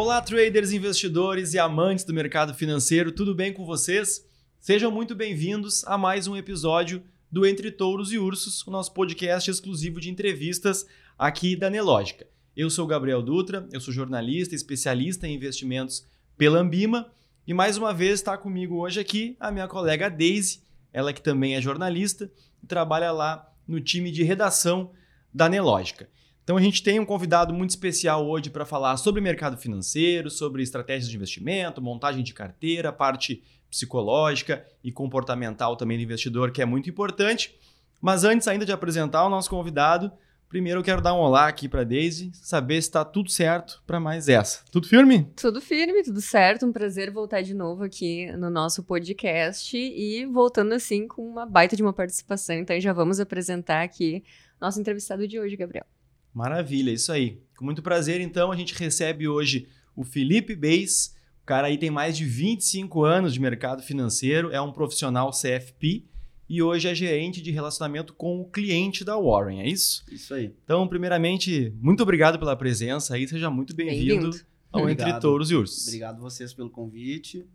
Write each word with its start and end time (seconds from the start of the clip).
Olá, 0.00 0.22
traders, 0.22 0.70
investidores 0.70 1.54
e 1.54 1.58
amantes 1.58 2.04
do 2.04 2.14
mercado 2.14 2.54
financeiro, 2.54 3.10
tudo 3.10 3.34
bem 3.34 3.52
com 3.52 3.66
vocês? 3.66 4.24
Sejam 4.60 4.92
muito 4.92 5.12
bem-vindos 5.12 5.82
a 5.88 5.98
mais 5.98 6.28
um 6.28 6.36
episódio 6.36 7.02
do 7.28 7.44
Entre 7.44 7.68
Touros 7.72 8.12
e 8.12 8.16
Ursos, 8.16 8.64
o 8.64 8.70
nosso 8.70 8.94
podcast 8.94 9.50
exclusivo 9.50 10.00
de 10.00 10.08
entrevistas 10.08 10.86
aqui 11.18 11.56
da 11.56 11.68
Nelógica. 11.68 12.28
Eu 12.56 12.70
sou 12.70 12.86
Gabriel 12.86 13.20
Dutra, 13.20 13.68
eu 13.72 13.80
sou 13.80 13.92
jornalista, 13.92 14.54
especialista 14.54 15.26
em 15.26 15.34
investimentos 15.34 16.06
pela 16.36 16.60
Ambima 16.60 17.10
e 17.44 17.52
mais 17.52 17.76
uma 17.76 17.92
vez 17.92 18.20
está 18.20 18.38
comigo 18.38 18.76
hoje 18.76 19.00
aqui 19.00 19.36
a 19.40 19.50
minha 19.50 19.66
colega 19.66 20.08
Daisy, 20.08 20.62
ela 20.92 21.12
que 21.12 21.20
também 21.20 21.56
é 21.56 21.60
jornalista 21.60 22.30
e 22.62 22.68
trabalha 22.68 23.10
lá 23.10 23.52
no 23.66 23.80
time 23.80 24.12
de 24.12 24.22
redação 24.22 24.92
da 25.34 25.48
Nelógica. 25.48 26.08
Então 26.48 26.56
a 26.56 26.62
gente 26.62 26.82
tem 26.82 26.98
um 26.98 27.04
convidado 27.04 27.52
muito 27.52 27.68
especial 27.68 28.26
hoje 28.26 28.48
para 28.48 28.64
falar 28.64 28.96
sobre 28.96 29.20
mercado 29.20 29.58
financeiro, 29.58 30.30
sobre 30.30 30.62
estratégias 30.62 31.10
de 31.10 31.14
investimento, 31.14 31.82
montagem 31.82 32.24
de 32.24 32.32
carteira, 32.32 32.90
parte 32.90 33.44
psicológica 33.70 34.64
e 34.82 34.90
comportamental 34.90 35.76
também 35.76 35.98
do 35.98 36.04
investidor, 36.04 36.50
que 36.50 36.62
é 36.62 36.64
muito 36.64 36.88
importante. 36.88 37.54
Mas 38.00 38.24
antes 38.24 38.48
ainda 38.48 38.64
de 38.64 38.72
apresentar 38.72 39.26
o 39.26 39.28
nosso 39.28 39.50
convidado, 39.50 40.10
primeiro 40.48 40.80
eu 40.80 40.82
quero 40.82 41.02
dar 41.02 41.12
um 41.12 41.18
olá 41.18 41.48
aqui 41.48 41.68
para 41.68 41.84
Daisy, 41.84 42.30
saber 42.32 42.80
se 42.80 42.88
está 42.88 43.04
tudo 43.04 43.28
certo 43.28 43.82
para 43.86 44.00
mais 44.00 44.26
essa. 44.26 44.64
Tudo 44.72 44.88
firme? 44.88 45.30
Tudo 45.36 45.60
firme, 45.60 46.02
tudo 46.02 46.22
certo. 46.22 46.64
Um 46.64 46.72
prazer 46.72 47.10
voltar 47.10 47.42
de 47.42 47.52
novo 47.52 47.84
aqui 47.84 48.32
no 48.38 48.48
nosso 48.48 48.82
podcast 48.82 49.76
e 49.76 50.24
voltando 50.24 50.72
assim 50.72 51.06
com 51.06 51.28
uma 51.28 51.44
baita 51.44 51.76
de 51.76 51.82
uma 51.82 51.92
participação. 51.92 52.56
Então 52.56 52.80
já 52.80 52.94
vamos 52.94 53.20
apresentar 53.20 53.82
aqui 53.82 54.24
nosso 54.58 54.80
entrevistado 54.80 55.28
de 55.28 55.38
hoje, 55.38 55.54
Gabriel. 55.54 55.84
Maravilha, 56.32 56.90
isso 56.90 57.12
aí. 57.12 57.40
Com 57.56 57.64
muito 57.64 57.82
prazer, 57.82 58.20
então, 58.20 58.52
a 58.52 58.56
gente 58.56 58.74
recebe 58.74 59.26
hoje 59.26 59.68
o 59.96 60.04
Felipe 60.04 60.54
Beis. 60.54 61.14
O 61.42 61.46
cara 61.46 61.66
aí 61.66 61.78
tem 61.78 61.90
mais 61.90 62.16
de 62.16 62.24
25 62.24 63.04
anos 63.04 63.32
de 63.32 63.40
mercado 63.40 63.82
financeiro, 63.82 64.50
é 64.52 64.60
um 64.60 64.72
profissional 64.72 65.30
CFP 65.30 66.04
e 66.48 66.62
hoje 66.62 66.88
é 66.88 66.94
gerente 66.94 67.42
de 67.42 67.50
relacionamento 67.50 68.14
com 68.14 68.40
o 68.40 68.48
cliente 68.48 69.04
da 69.04 69.16
Warren, 69.18 69.60
é 69.60 69.68
isso? 69.68 70.04
Isso 70.10 70.32
aí. 70.32 70.54
Então, 70.64 70.86
primeiramente, 70.88 71.74
muito 71.80 72.02
obrigado 72.02 72.38
pela 72.38 72.56
presença 72.56 73.14
aí, 73.14 73.28
seja 73.28 73.50
muito 73.50 73.74
bem-vindo 73.74 74.30
bem 74.30 74.40
ao 74.72 74.82
Obrigado. 74.82 75.08
Entre 75.08 75.20
Touros 75.20 75.50
e 75.50 75.54
Ursos. 75.54 75.86
Obrigado 75.86 76.20
vocês 76.20 76.54
pelo 76.54 76.70
convite. 76.70 77.46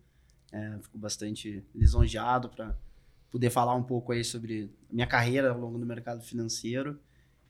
É, 0.51 0.77
fico 0.81 0.97
bastante 0.97 1.63
lisonjeado 1.73 2.49
para 2.49 2.77
poder 3.31 3.49
falar 3.49 3.73
um 3.73 3.81
pouco 3.81 4.11
aí 4.11 4.23
sobre 4.23 4.69
minha 4.91 5.07
carreira 5.07 5.51
ao 5.51 5.59
longo 5.59 5.79
do 5.79 5.85
mercado 5.85 6.21
financeiro. 6.21 6.99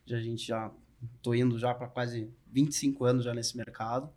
Já 0.06 0.18
a 0.18 0.22
gente 0.22 0.48
já 0.48 0.72
Estou 1.16 1.36
indo 1.36 1.58
já 1.58 1.74
para 1.74 1.88
quase 1.88 2.30
25 2.52 3.06
anos 3.06 3.26
já 3.26 3.34
nesse 3.34 3.56
mercado. 3.58 4.10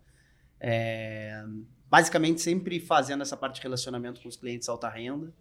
É, 0.59 1.43
basicamente, 1.89 2.41
sempre 2.41 2.79
fazendo 2.79 3.21
essa 3.21 3.37
parte 3.37 3.55
de 3.55 3.61
relacionamento 3.61 4.21
com 4.21 4.27
os 4.29 4.35
clientes 4.35 4.67
alta 4.69 4.89
renda, 4.89 5.33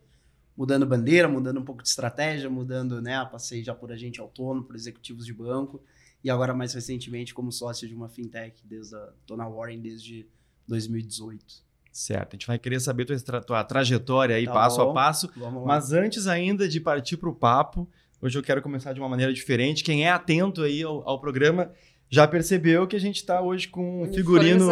mudando 0.56 0.86
bandeira, 0.86 1.28
mudando 1.28 1.60
um 1.60 1.64
pouco 1.64 1.82
de 1.82 1.88
estratégia, 1.88 2.48
mudando, 2.48 3.00
né? 3.00 3.24
Passei 3.26 3.62
já 3.62 3.74
por 3.74 3.92
agente 3.92 4.20
autônomo, 4.20 4.64
por 4.64 4.74
executivos 4.74 5.26
de 5.26 5.32
banco 5.32 5.82
e 6.22 6.30
agora 6.30 6.52
mais 6.52 6.74
recentemente 6.74 7.32
como 7.32 7.52
sócio 7.52 7.86
de 7.86 7.94
uma 7.94 8.08
fintech, 8.08 8.60
desde 8.66 8.96
a, 8.96 9.12
tô 9.26 9.36
na 9.36 9.48
Warren 9.48 9.80
desde 9.80 10.26
2018. 10.66 11.64
Certo, 11.92 12.32
a 12.32 12.36
gente 12.36 12.46
vai 12.46 12.58
querer 12.58 12.80
saber 12.80 13.04
tua, 13.04 13.40
tua 13.40 13.64
trajetória 13.64 14.36
aí, 14.36 14.44
tá 14.44 14.52
passo 14.52 14.84
bom. 14.84 14.90
a 14.90 14.94
passo. 14.94 15.30
Mas 15.64 15.92
antes 15.92 16.26
ainda 16.26 16.68
de 16.68 16.80
partir 16.80 17.16
para 17.16 17.28
o 17.28 17.34
papo, 17.34 17.88
Hoje 18.20 18.38
eu 18.38 18.42
quero 18.42 18.62
começar 18.62 18.92
de 18.92 19.00
uma 19.00 19.08
maneira 19.08 19.32
diferente. 19.32 19.84
Quem 19.84 20.06
é 20.06 20.10
atento 20.10 20.62
aí 20.62 20.82
ao, 20.82 21.06
ao 21.06 21.20
programa 21.20 21.70
já 22.08 22.26
percebeu 22.26 22.86
que 22.86 22.96
a 22.96 23.00
gente 23.00 23.16
está 23.16 23.42
hoje 23.42 23.68
com 23.68 24.04
um 24.04 24.12
figurino 24.12 24.68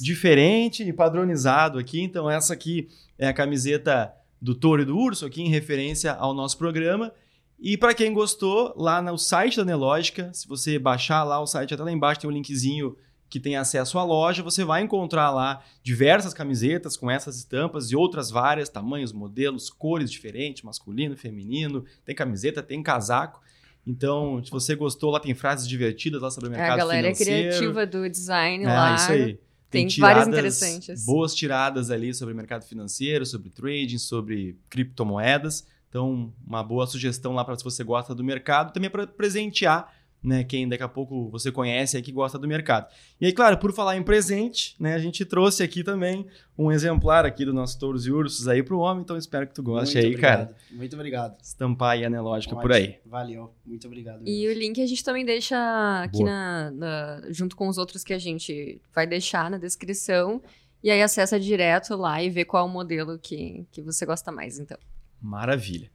diferente 0.00 0.82
e 0.82 0.92
padronizado 0.92 1.78
aqui. 1.78 2.00
Então, 2.00 2.28
essa 2.28 2.52
aqui 2.52 2.88
é 3.18 3.28
a 3.28 3.32
camiseta 3.32 4.12
do 4.40 4.54
Touro 4.54 4.82
e 4.82 4.84
do 4.84 4.96
Urso, 4.96 5.24
aqui 5.24 5.42
em 5.42 5.48
referência 5.48 6.12
ao 6.12 6.34
nosso 6.34 6.58
programa. 6.58 7.12
E 7.60 7.76
para 7.76 7.94
quem 7.94 8.12
gostou, 8.12 8.74
lá 8.76 9.00
no 9.00 9.16
site 9.16 9.56
da 9.56 9.64
Nelógica, 9.64 10.30
se 10.32 10.48
você 10.48 10.78
baixar 10.78 11.22
lá 11.22 11.40
o 11.40 11.46
site, 11.46 11.72
até 11.72 11.82
lá 11.82 11.92
embaixo 11.92 12.20
tem 12.20 12.28
um 12.28 12.32
linkzinho 12.32 12.96
que 13.28 13.40
tem 13.40 13.56
acesso 13.56 13.98
à 13.98 14.04
loja, 14.04 14.42
você 14.42 14.64
vai 14.64 14.82
encontrar 14.82 15.30
lá 15.30 15.62
diversas 15.82 16.32
camisetas 16.32 16.96
com 16.96 17.10
essas 17.10 17.36
estampas 17.36 17.90
e 17.90 17.96
outras 17.96 18.30
várias, 18.30 18.68
tamanhos, 18.68 19.12
modelos, 19.12 19.70
cores 19.70 20.10
diferentes, 20.10 20.62
masculino, 20.62 21.16
feminino, 21.16 21.84
tem 22.04 22.14
camiseta, 22.14 22.62
tem 22.62 22.82
casaco. 22.82 23.42
Então, 23.86 24.42
se 24.42 24.50
você 24.50 24.74
gostou, 24.74 25.10
lá 25.10 25.20
tem 25.20 25.34
frases 25.34 25.68
divertidas 25.68 26.22
lá 26.22 26.30
sobre 26.30 26.48
o 26.48 26.50
mercado 26.50 26.80
financeiro. 26.80 26.92
É, 26.92 26.98
a 26.98 27.02
galera 27.02 27.14
financeiro. 27.14 27.48
criativa 27.48 27.86
do 27.86 28.08
design 28.08 28.64
é, 28.64 28.68
lá. 28.68 28.94
isso 28.94 29.12
aí. 29.12 29.38
Tem, 29.68 29.88
tem 29.88 29.98
várias 29.98 30.28
interessantes. 30.28 31.04
Boas 31.04 31.34
tiradas 31.34 31.90
ali 31.90 32.14
sobre 32.14 32.32
o 32.32 32.36
mercado 32.36 32.64
financeiro, 32.64 33.26
sobre 33.26 33.50
trading, 33.50 33.98
sobre 33.98 34.56
criptomoedas. 34.70 35.66
Então, 35.88 36.32
uma 36.46 36.62
boa 36.62 36.86
sugestão 36.86 37.34
lá 37.34 37.44
para 37.44 37.56
se 37.56 37.64
você 37.64 37.82
gosta 37.84 38.14
do 38.14 38.24
mercado, 38.24 38.72
também 38.72 38.88
para 38.88 39.06
presentear 39.06 39.92
né, 40.24 40.42
quem 40.42 40.66
daqui 40.66 40.82
a 40.82 40.88
pouco 40.88 41.28
você 41.28 41.52
conhece 41.52 41.98
aí 41.98 42.02
que 42.02 42.10
gosta 42.10 42.38
do 42.38 42.48
mercado. 42.48 42.88
E 43.20 43.26
aí, 43.26 43.32
claro, 43.32 43.58
por 43.58 43.72
falar 43.74 43.96
em 43.96 44.02
presente, 44.02 44.74
né, 44.80 44.94
a 44.94 44.98
gente 44.98 45.22
trouxe 45.24 45.62
aqui 45.62 45.84
também 45.84 46.26
um 46.56 46.72
exemplar 46.72 47.26
aqui 47.26 47.44
do 47.44 47.52
nosso 47.52 47.78
Touros 47.78 48.06
e 48.06 48.10
Ursos 48.10 48.48
aí 48.48 48.62
para 48.62 48.74
o 48.74 48.78
homem, 48.78 49.02
então 49.02 49.18
espero 49.18 49.46
que 49.46 49.52
tu 49.52 49.62
goste 49.62 49.94
muito 49.94 50.06
aí, 50.06 50.12
obrigado. 50.12 50.46
cara. 50.46 50.56
Muito 50.70 50.94
obrigado. 50.94 51.36
Estampar 51.42 51.90
aí 51.90 52.04
a 52.04 52.06
anelógica 52.06 52.56
por 52.56 52.72
aí. 52.72 52.96
Valeu, 53.04 53.52
muito 53.66 53.86
obrigado. 53.86 54.22
Mesmo. 54.22 54.28
E 54.28 54.48
o 54.48 54.54
link 54.54 54.80
a 54.80 54.86
gente 54.86 55.04
também 55.04 55.26
deixa 55.26 56.02
aqui 56.02 56.24
na, 56.24 56.70
na, 56.70 57.22
junto 57.28 57.54
com 57.54 57.68
os 57.68 57.76
outros 57.76 58.02
que 58.02 58.14
a 58.14 58.18
gente 58.18 58.80
vai 58.94 59.06
deixar 59.06 59.50
na 59.50 59.58
descrição. 59.58 60.40
E 60.82 60.90
aí 60.90 61.02
acessa 61.02 61.38
direto 61.38 61.96
lá 61.96 62.22
e 62.22 62.30
vê 62.30 62.44
qual 62.44 62.66
o 62.66 62.68
modelo 62.68 63.18
que, 63.18 63.66
que 63.70 63.82
você 63.82 64.06
gosta 64.06 64.30
mais, 64.32 64.58
então. 64.58 64.78
Maravilha. 65.20 65.90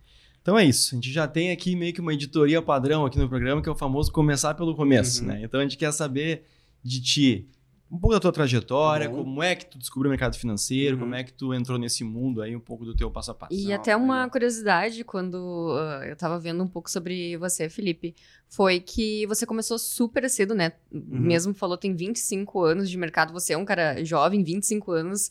Então 0.50 0.58
é 0.58 0.66
isso. 0.66 0.96
A 0.96 0.98
gente 0.98 1.12
já 1.12 1.28
tem 1.28 1.52
aqui 1.52 1.76
meio 1.76 1.94
que 1.94 2.02
uma 2.02 2.12
editoria 2.12 2.60
padrão 2.60 3.06
aqui 3.06 3.20
no 3.20 3.30
programa, 3.30 3.62
que 3.62 3.70
é 3.70 3.72
o 3.72 3.76
famoso 3.76 4.12
começar 4.12 4.56
pelo 4.56 4.76
começo, 4.76 5.22
uhum. 5.22 5.28
né? 5.28 5.42
Então 5.44 5.60
a 5.60 5.64
gente 5.64 5.78
quer 5.78 5.92
saber 5.92 6.44
de 6.84 7.00
ti 7.00 7.48
um 7.92 8.00
pouco 8.00 8.16
da 8.16 8.20
tua 8.20 8.32
trajetória, 8.32 9.08
tá 9.08 9.14
como 9.14 9.44
é 9.44 9.56
que 9.56 9.68
tu 9.68 9.78
descobriu 9.78 10.10
o 10.10 10.12
mercado 10.12 10.36
financeiro, 10.36 10.96
uhum. 10.96 11.04
como 11.04 11.14
é 11.14 11.24
que 11.24 11.32
tu 11.32 11.54
entrou 11.54 11.78
nesse 11.78 12.04
mundo 12.04 12.42
aí, 12.42 12.56
um 12.56 12.60
pouco 12.60 12.84
do 12.84 12.96
teu 12.96 13.12
passo 13.12 13.30
a 13.30 13.36
passo. 13.36 13.54
E 13.54 13.68
Não, 13.68 13.76
até 13.76 13.96
uma 13.96 14.28
curiosidade, 14.28 15.04
quando 15.04 15.36
uh, 15.36 16.04
eu 16.04 16.14
estava 16.14 16.40
vendo 16.40 16.64
um 16.64 16.68
pouco 16.68 16.90
sobre 16.90 17.38
você, 17.38 17.70
Felipe, 17.70 18.16
foi 18.48 18.80
que 18.80 19.28
você 19.28 19.46
começou 19.46 19.78
super 19.78 20.28
cedo, 20.32 20.56
né? 20.56 20.72
Uhum. 20.92 21.04
Mesmo 21.10 21.54
falou, 21.54 21.78
tem 21.78 21.94
25 21.94 22.64
anos 22.64 22.90
de 22.90 22.98
mercado, 22.98 23.32
você 23.32 23.54
é 23.54 23.58
um 23.58 23.66
cara 23.66 24.04
jovem, 24.04 24.44
25 24.44 24.92
anos, 24.92 25.30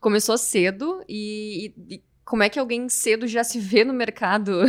começou 0.00 0.36
cedo 0.36 1.00
e, 1.08 1.72
e, 1.88 2.02
como 2.28 2.42
é 2.42 2.50
que 2.50 2.58
alguém 2.58 2.90
cedo 2.90 3.26
já 3.26 3.42
se 3.42 3.58
vê 3.58 3.84
no 3.84 3.94
mercado, 3.94 4.60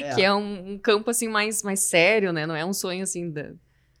é. 0.00 0.14
que 0.14 0.22
é 0.22 0.32
um, 0.32 0.74
um, 0.74 0.78
campo 0.78 1.10
assim 1.10 1.26
mais, 1.26 1.60
mais 1.60 1.80
sério, 1.80 2.32
né? 2.32 2.46
Não 2.46 2.54
é 2.54 2.64
um 2.64 2.72
sonho 2.72 3.02
assim 3.02 3.28
da... 3.28 3.50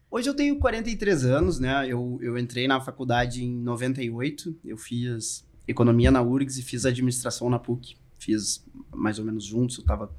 Hoje 0.08 0.30
eu 0.30 0.34
tenho 0.34 0.56
43 0.60 1.24
anos, 1.24 1.58
né? 1.58 1.88
Eu, 1.88 2.20
eu 2.22 2.38
entrei 2.38 2.68
na 2.68 2.80
faculdade 2.80 3.44
em 3.44 3.52
98, 3.52 4.56
eu 4.64 4.76
fiz 4.76 5.44
economia 5.66 6.10
na 6.10 6.22
URGS 6.22 6.58
e 6.58 6.62
fiz 6.62 6.86
administração 6.86 7.50
na 7.50 7.58
PUC. 7.58 7.96
Fiz 8.16 8.64
mais 8.94 9.18
ou 9.18 9.24
menos 9.24 9.44
juntos, 9.44 9.78
eu 9.78 9.82
estava 9.82 10.14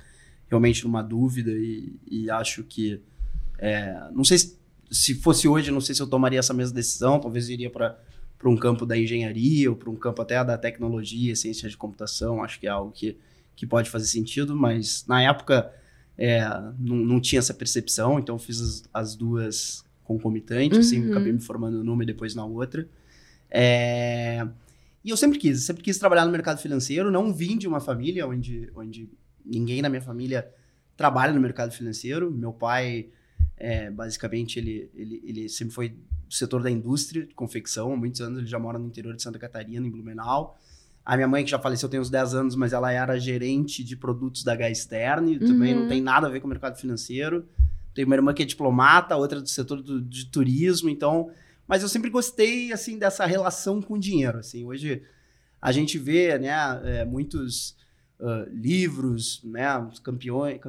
realmente 0.49 0.83
numa 0.83 1.01
dúvida 1.01 1.51
e, 1.51 1.95
e 2.09 2.29
acho 2.29 2.63
que... 2.63 3.01
É, 3.57 4.09
não 4.11 4.25
sei 4.25 4.37
se, 4.37 4.59
se 4.91 5.15
fosse 5.15 5.47
hoje, 5.47 5.71
não 5.71 5.79
sei 5.79 5.95
se 5.95 6.01
eu 6.01 6.07
tomaria 6.07 6.39
essa 6.39 6.53
mesma 6.53 6.75
decisão, 6.75 7.21
talvez 7.21 7.47
iria 7.47 7.69
para 7.69 7.97
para 8.41 8.49
um 8.49 8.57
campo 8.57 8.87
da 8.87 8.97
engenharia 8.97 9.69
ou 9.69 9.75
para 9.75 9.89
um 9.91 9.95
campo 9.95 10.19
até 10.19 10.43
da 10.43 10.57
tecnologia, 10.57 11.35
ciência 11.35 11.69
de 11.69 11.77
computação, 11.77 12.43
acho 12.43 12.59
que 12.59 12.65
é 12.65 12.71
algo 12.71 12.91
que, 12.91 13.15
que 13.55 13.67
pode 13.67 13.87
fazer 13.87 14.07
sentido, 14.07 14.55
mas 14.55 15.05
na 15.07 15.21
época 15.21 15.71
é, 16.17 16.41
não, 16.79 16.95
não 16.95 17.21
tinha 17.21 17.37
essa 17.37 17.53
percepção, 17.53 18.17
então 18.17 18.39
fiz 18.39 18.59
as, 18.59 18.83
as 18.91 19.15
duas 19.15 19.85
concomitantes, 20.03 20.79
assim, 20.79 20.97
uhum. 20.97 21.03
assim, 21.03 21.11
acabei 21.11 21.31
me 21.31 21.39
formando 21.39 21.83
numa 21.83 22.01
e 22.01 22.05
depois 22.07 22.33
na 22.33 22.43
outra. 22.43 22.89
É, 23.51 24.43
e 25.05 25.11
eu 25.11 25.17
sempre 25.17 25.37
quis, 25.37 25.61
sempre 25.63 25.83
quis 25.83 25.99
trabalhar 25.99 26.25
no 26.25 26.31
mercado 26.31 26.59
financeiro, 26.59 27.11
não 27.11 27.31
vim 27.31 27.59
de 27.59 27.67
uma 27.67 27.79
família 27.79 28.27
onde, 28.27 28.71
onde 28.75 29.07
ninguém 29.45 29.83
na 29.83 29.89
minha 29.89 30.01
família 30.01 30.49
trabalha 30.97 31.31
no 31.31 31.39
mercado 31.39 31.71
financeiro, 31.71 32.31
meu 32.31 32.51
pai... 32.51 33.09
É, 33.57 33.91
basicamente, 33.91 34.57
ele, 34.57 34.89
ele, 34.95 35.21
ele 35.23 35.49
sempre 35.49 35.73
foi 35.73 35.89
do 35.89 36.33
setor 36.33 36.63
da 36.63 36.71
indústria 36.71 37.25
de 37.25 37.33
confecção. 37.33 37.93
Há 37.93 37.97
muitos 37.97 38.21
anos 38.21 38.39
ele 38.39 38.47
já 38.47 38.57
mora 38.57 38.79
no 38.79 38.87
interior 38.87 39.15
de 39.15 39.21
Santa 39.21 39.37
Catarina, 39.37 39.85
em 39.85 39.89
Blumenau. 39.89 40.57
A 41.05 41.15
minha 41.15 41.27
mãe, 41.27 41.43
que 41.43 41.51
já 41.51 41.59
faleceu 41.59 41.89
tem 41.89 41.99
uns 41.99 42.09
10 42.09 42.33
anos, 42.35 42.55
mas 42.55 42.73
ela 42.73 42.91
era 42.91 43.19
gerente 43.19 43.83
de 43.83 43.95
produtos 43.95 44.43
da 44.43 44.55
Gasterne, 44.55 45.33
uhum. 45.37 45.47
também 45.47 45.75
não 45.75 45.87
tem 45.87 46.01
nada 46.01 46.27
a 46.27 46.29
ver 46.29 46.39
com 46.39 46.47
o 46.47 46.49
mercado 46.49 46.77
financeiro. 46.77 47.45
Tem 47.93 48.05
uma 48.05 48.15
irmã 48.15 48.33
que 48.33 48.43
é 48.43 48.45
diplomata, 48.45 49.17
outra 49.17 49.41
do 49.41 49.49
setor 49.49 49.81
do, 49.81 50.01
de 50.01 50.25
turismo, 50.27 50.89
então... 50.89 51.29
Mas 51.67 51.83
eu 51.83 51.89
sempre 51.89 52.09
gostei, 52.09 52.71
assim, 52.71 52.97
dessa 52.97 53.25
relação 53.25 53.81
com 53.81 53.93
o 53.93 53.99
dinheiro, 53.99 54.39
assim. 54.39 54.65
Hoje 54.65 55.03
a 55.61 55.71
gente 55.71 55.97
vê, 55.97 56.37
né, 56.37 56.51
é, 56.83 57.05
muitos 57.05 57.77
uh, 58.21 58.49
livros, 58.49 59.41
né, 59.43 59.67
campeões, 60.03 60.59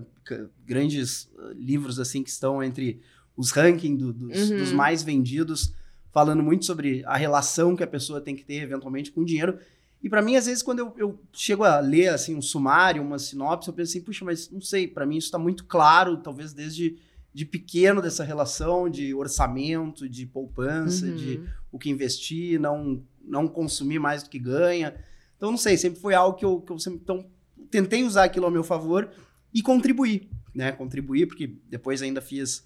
grandes 0.66 1.30
uh, 1.36 1.52
livros, 1.52 2.00
assim, 2.00 2.22
que 2.22 2.30
estão 2.30 2.62
entre 2.62 3.00
os 3.36 3.50
rankings 3.50 3.98
do, 3.98 4.12
dos, 4.12 4.50
uhum. 4.50 4.56
dos, 4.58 4.72
mais 4.72 5.02
vendidos 5.02 5.72
falando 6.10 6.42
muito 6.42 6.64
sobre 6.64 7.02
a 7.06 7.16
relação 7.16 7.76
que 7.76 7.82
a 7.82 7.86
pessoa 7.86 8.20
tem 8.20 8.34
que 8.34 8.44
ter 8.44 8.62
eventualmente 8.62 9.10
com 9.10 9.22
o 9.22 9.24
dinheiro. 9.24 9.58
E 10.02 10.08
para 10.08 10.20
mim, 10.20 10.36
às 10.36 10.46
vezes, 10.46 10.62
quando 10.62 10.80
eu, 10.80 10.94
eu, 10.98 11.20
chego 11.32 11.62
a 11.64 11.78
ler 11.78 12.08
assim 12.08 12.34
um 12.34 12.42
sumário, 12.42 13.02
uma 13.02 13.18
sinopse, 13.18 13.68
eu 13.68 13.74
penso 13.74 13.92
assim, 13.92 14.02
puxa, 14.02 14.24
mas 14.24 14.50
não 14.50 14.60
sei, 14.60 14.86
para 14.88 15.06
mim 15.06 15.16
isso 15.16 15.28
está 15.28 15.38
muito 15.38 15.64
claro, 15.64 16.16
talvez 16.16 16.52
desde 16.52 16.98
de 17.34 17.46
pequeno 17.46 18.02
dessa 18.02 18.22
relação 18.22 18.90
de 18.90 19.14
orçamento, 19.14 20.06
de 20.08 20.26
poupança, 20.26 21.06
uhum. 21.06 21.16
de 21.16 21.40
o 21.70 21.78
que 21.78 21.88
investir, 21.88 22.60
não, 22.60 23.02
não 23.24 23.48
consumir 23.48 23.98
mais 23.98 24.22
do 24.22 24.28
que 24.28 24.38
ganha. 24.38 24.94
Então, 25.36 25.50
não 25.50 25.58
sei, 25.58 25.76
sempre 25.76 25.98
foi 25.98 26.14
algo 26.14 26.36
que 26.36 26.44
eu, 26.44 26.60
que 26.60 26.70
eu 26.70 26.78
sempre 26.78 27.00
então, 27.02 27.26
tentei 27.70 28.04
usar 28.04 28.24
aquilo 28.24 28.46
ao 28.46 28.52
meu 28.52 28.64
favor 28.64 29.10
e 29.52 29.62
contribuir, 29.62 30.28
né? 30.54 30.72
Contribuir, 30.72 31.26
porque 31.26 31.58
depois 31.68 32.02
ainda 32.02 32.20
fiz 32.20 32.64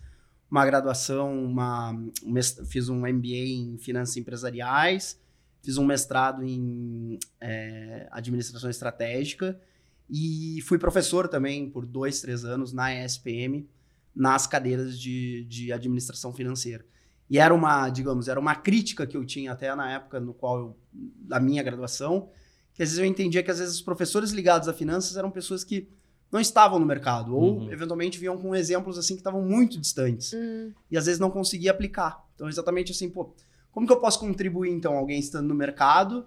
uma 0.51 0.65
graduação, 0.65 1.45
uma, 1.45 1.93
um, 1.93 2.35
fiz 2.67 2.89
um 2.89 3.01
MBA 3.01 3.47
em 3.49 3.79
finanças 3.79 4.17
empresariais, 4.17 5.21
fiz 5.63 5.77
um 5.77 5.85
mestrado 5.85 6.43
em 6.45 7.19
é, 7.41 8.09
administração 8.11 8.71
estratégica 8.71 9.61
e 10.09 10.61
fui 10.63 10.79
professor 10.79 11.27
também 11.29 11.69
por 11.69 11.85
dois, 11.85 12.21
três 12.21 12.45
anos 12.45 12.73
na 12.73 12.95
ESPM, 12.95 13.69
nas 14.15 14.47
cadeiras 14.47 14.99
de, 14.99 15.45
de 15.45 15.73
administração 15.73 16.33
financeira. 16.33 16.85
E 17.29 17.39
era 17.39 17.53
uma, 17.53 17.91
digamos, 17.91 18.29
era 18.29 18.39
uma 18.39 18.55
crítica 18.55 19.07
que 19.07 19.17
eu 19.17 19.25
tinha 19.25 19.53
até 19.53 19.75
na 19.75 19.93
época 19.93 20.21
no 20.21 20.33
qual 20.33 20.59
eu, 20.59 20.79
da 20.93 21.41
minha 21.41 21.63
graduação, 21.63 22.31
que 22.77 22.83
às 22.83 22.91
vezes 22.91 22.99
eu 22.99 23.05
entendia 23.05 23.43
que 23.43 23.51
às 23.51 23.59
vezes 23.59 23.75
os 23.75 23.83
professores 23.83 24.31
ligados 24.31 24.69
a 24.69 24.73
finanças 24.73 25.17
eram 25.17 25.31
pessoas 25.31 25.65
que 25.65 25.89
não 26.31 26.41
estavam 26.41 26.79
no 26.79 26.87
mercado 26.87 27.35
ou 27.35 27.59
uhum. 27.59 27.73
eventualmente 27.73 28.19
vinham 28.19 28.37
com 28.37 28.55
exemplos 28.55 28.99
assim 28.99 29.15
que 29.15 29.21
estavam 29.21 29.43
muito 29.43 29.81
distantes 29.81 30.33
uhum. 30.33 30.73
e 30.91 30.97
às 30.97 31.07
vezes 31.07 31.19
não 31.19 31.31
conseguia 31.31 31.71
aplicar. 31.71 32.25
Então 32.35 32.49
exatamente 32.49 32.93
assim, 32.93 33.09
pô, 33.09 33.35
como 33.73 33.87
que 33.87 33.93
eu 33.93 34.01
posso 34.01 34.21
contribuir 34.21 34.71
então 34.71 34.97
alguém 34.97 35.19
estando 35.19 35.49
no 35.49 35.55
mercado 35.55 36.27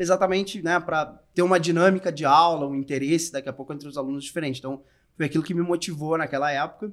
exatamente, 0.00 0.62
né, 0.62 0.80
para 0.80 1.06
ter 1.34 1.42
uma 1.42 1.60
dinâmica 1.60 2.10
de 2.10 2.24
aula, 2.24 2.66
um 2.66 2.74
interesse 2.74 3.30
daqui 3.30 3.50
a 3.50 3.52
pouco 3.52 3.72
entre 3.72 3.86
os 3.86 3.98
alunos 3.98 4.24
diferente. 4.24 4.58
Então 4.58 4.82
foi 5.14 5.26
aquilo 5.26 5.44
que 5.44 5.52
me 5.52 5.60
motivou 5.60 6.16
naquela 6.16 6.50
época. 6.50 6.90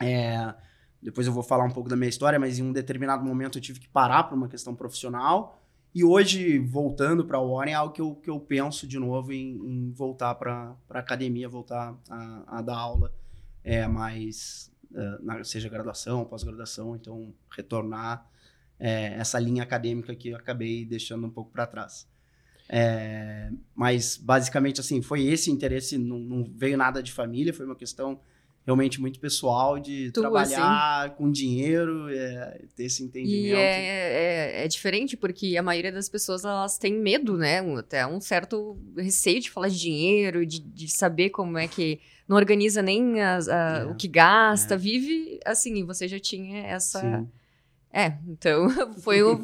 É, 0.00 0.52
depois 1.00 1.28
eu 1.28 1.32
vou 1.32 1.44
falar 1.44 1.64
um 1.64 1.70
pouco 1.70 1.88
da 1.88 1.94
minha 1.94 2.08
história, 2.08 2.38
mas 2.38 2.58
em 2.58 2.62
um 2.62 2.72
determinado 2.72 3.24
momento 3.24 3.58
eu 3.58 3.62
tive 3.62 3.78
que 3.78 3.88
parar 3.88 4.24
por 4.24 4.34
uma 4.34 4.48
questão 4.48 4.74
profissional. 4.74 5.63
E 5.94 6.02
hoje, 6.02 6.58
voltando 6.58 7.24
para 7.24 7.38
a 7.38 7.40
Warren, 7.40 7.70
é 7.70 7.74
algo 7.74 7.94
que 7.94 8.00
eu, 8.00 8.16
que 8.16 8.28
eu 8.28 8.40
penso 8.40 8.84
de 8.84 8.98
novo 8.98 9.32
em, 9.32 9.54
em 9.64 9.92
voltar 9.92 10.34
para 10.34 10.74
a 10.90 10.98
academia, 10.98 11.48
voltar 11.48 11.96
a, 12.10 12.58
a, 12.58 12.62
dar 12.62 12.76
aula 12.76 13.14
é, 13.62 13.86
mais, 13.86 14.72
uh, 14.90 15.24
na, 15.24 15.44
seja 15.44 15.68
graduação, 15.68 16.24
pós-graduação, 16.24 16.96
então 16.96 17.32
retornar 17.48 18.28
é, 18.76 19.14
essa 19.14 19.38
linha 19.38 19.62
acadêmica 19.62 20.16
que 20.16 20.30
eu 20.30 20.36
acabei 20.36 20.84
deixando 20.84 21.28
um 21.28 21.30
pouco 21.30 21.52
para 21.52 21.64
trás. 21.64 22.08
É, 22.68 23.52
mas 23.72 24.16
basicamente 24.16 24.80
assim, 24.80 25.00
foi 25.00 25.24
esse 25.26 25.48
interesse, 25.48 25.96
não, 25.96 26.18
não 26.18 26.44
veio 26.56 26.76
nada 26.76 27.00
de 27.00 27.12
família, 27.12 27.54
foi 27.54 27.66
uma 27.66 27.76
questão 27.76 28.20
realmente 28.64 29.00
muito 29.00 29.20
pessoal 29.20 29.78
de 29.78 30.10
tu, 30.10 30.22
trabalhar 30.22 31.06
assim. 31.06 31.14
com 31.16 31.30
dinheiro, 31.30 32.08
é, 32.08 32.62
ter 32.74 32.84
esse 32.84 33.02
entendimento. 33.02 33.46
E 33.46 33.52
é, 33.52 34.60
é, 34.60 34.64
é, 34.64 34.68
diferente 34.68 35.16
porque 35.16 35.56
a 35.56 35.62
maioria 35.62 35.92
das 35.92 36.08
pessoas 36.08 36.44
elas 36.44 36.78
têm 36.78 36.94
medo, 36.94 37.36
né? 37.36 37.60
Até 37.78 38.06
um 38.06 38.20
certo 38.20 38.78
receio 38.96 39.40
de 39.40 39.50
falar 39.50 39.68
de 39.68 39.78
dinheiro, 39.78 40.46
de, 40.46 40.60
de 40.60 40.88
saber 40.88 41.30
como 41.30 41.58
é 41.58 41.68
que 41.68 42.00
não 42.26 42.36
organiza 42.36 42.80
nem 42.80 43.20
as, 43.20 43.48
a, 43.48 43.80
é, 43.80 43.84
o 43.84 43.94
que 43.94 44.08
gasta, 44.08 44.74
é. 44.74 44.78
vive 44.78 45.38
assim. 45.44 45.74
E 45.76 45.82
você 45.82 46.08
já 46.08 46.18
tinha 46.18 46.66
essa. 46.66 47.00
Sim. 47.00 47.28
É, 47.92 48.18
então 48.26 48.68
foi 49.02 49.22
o, 49.22 49.38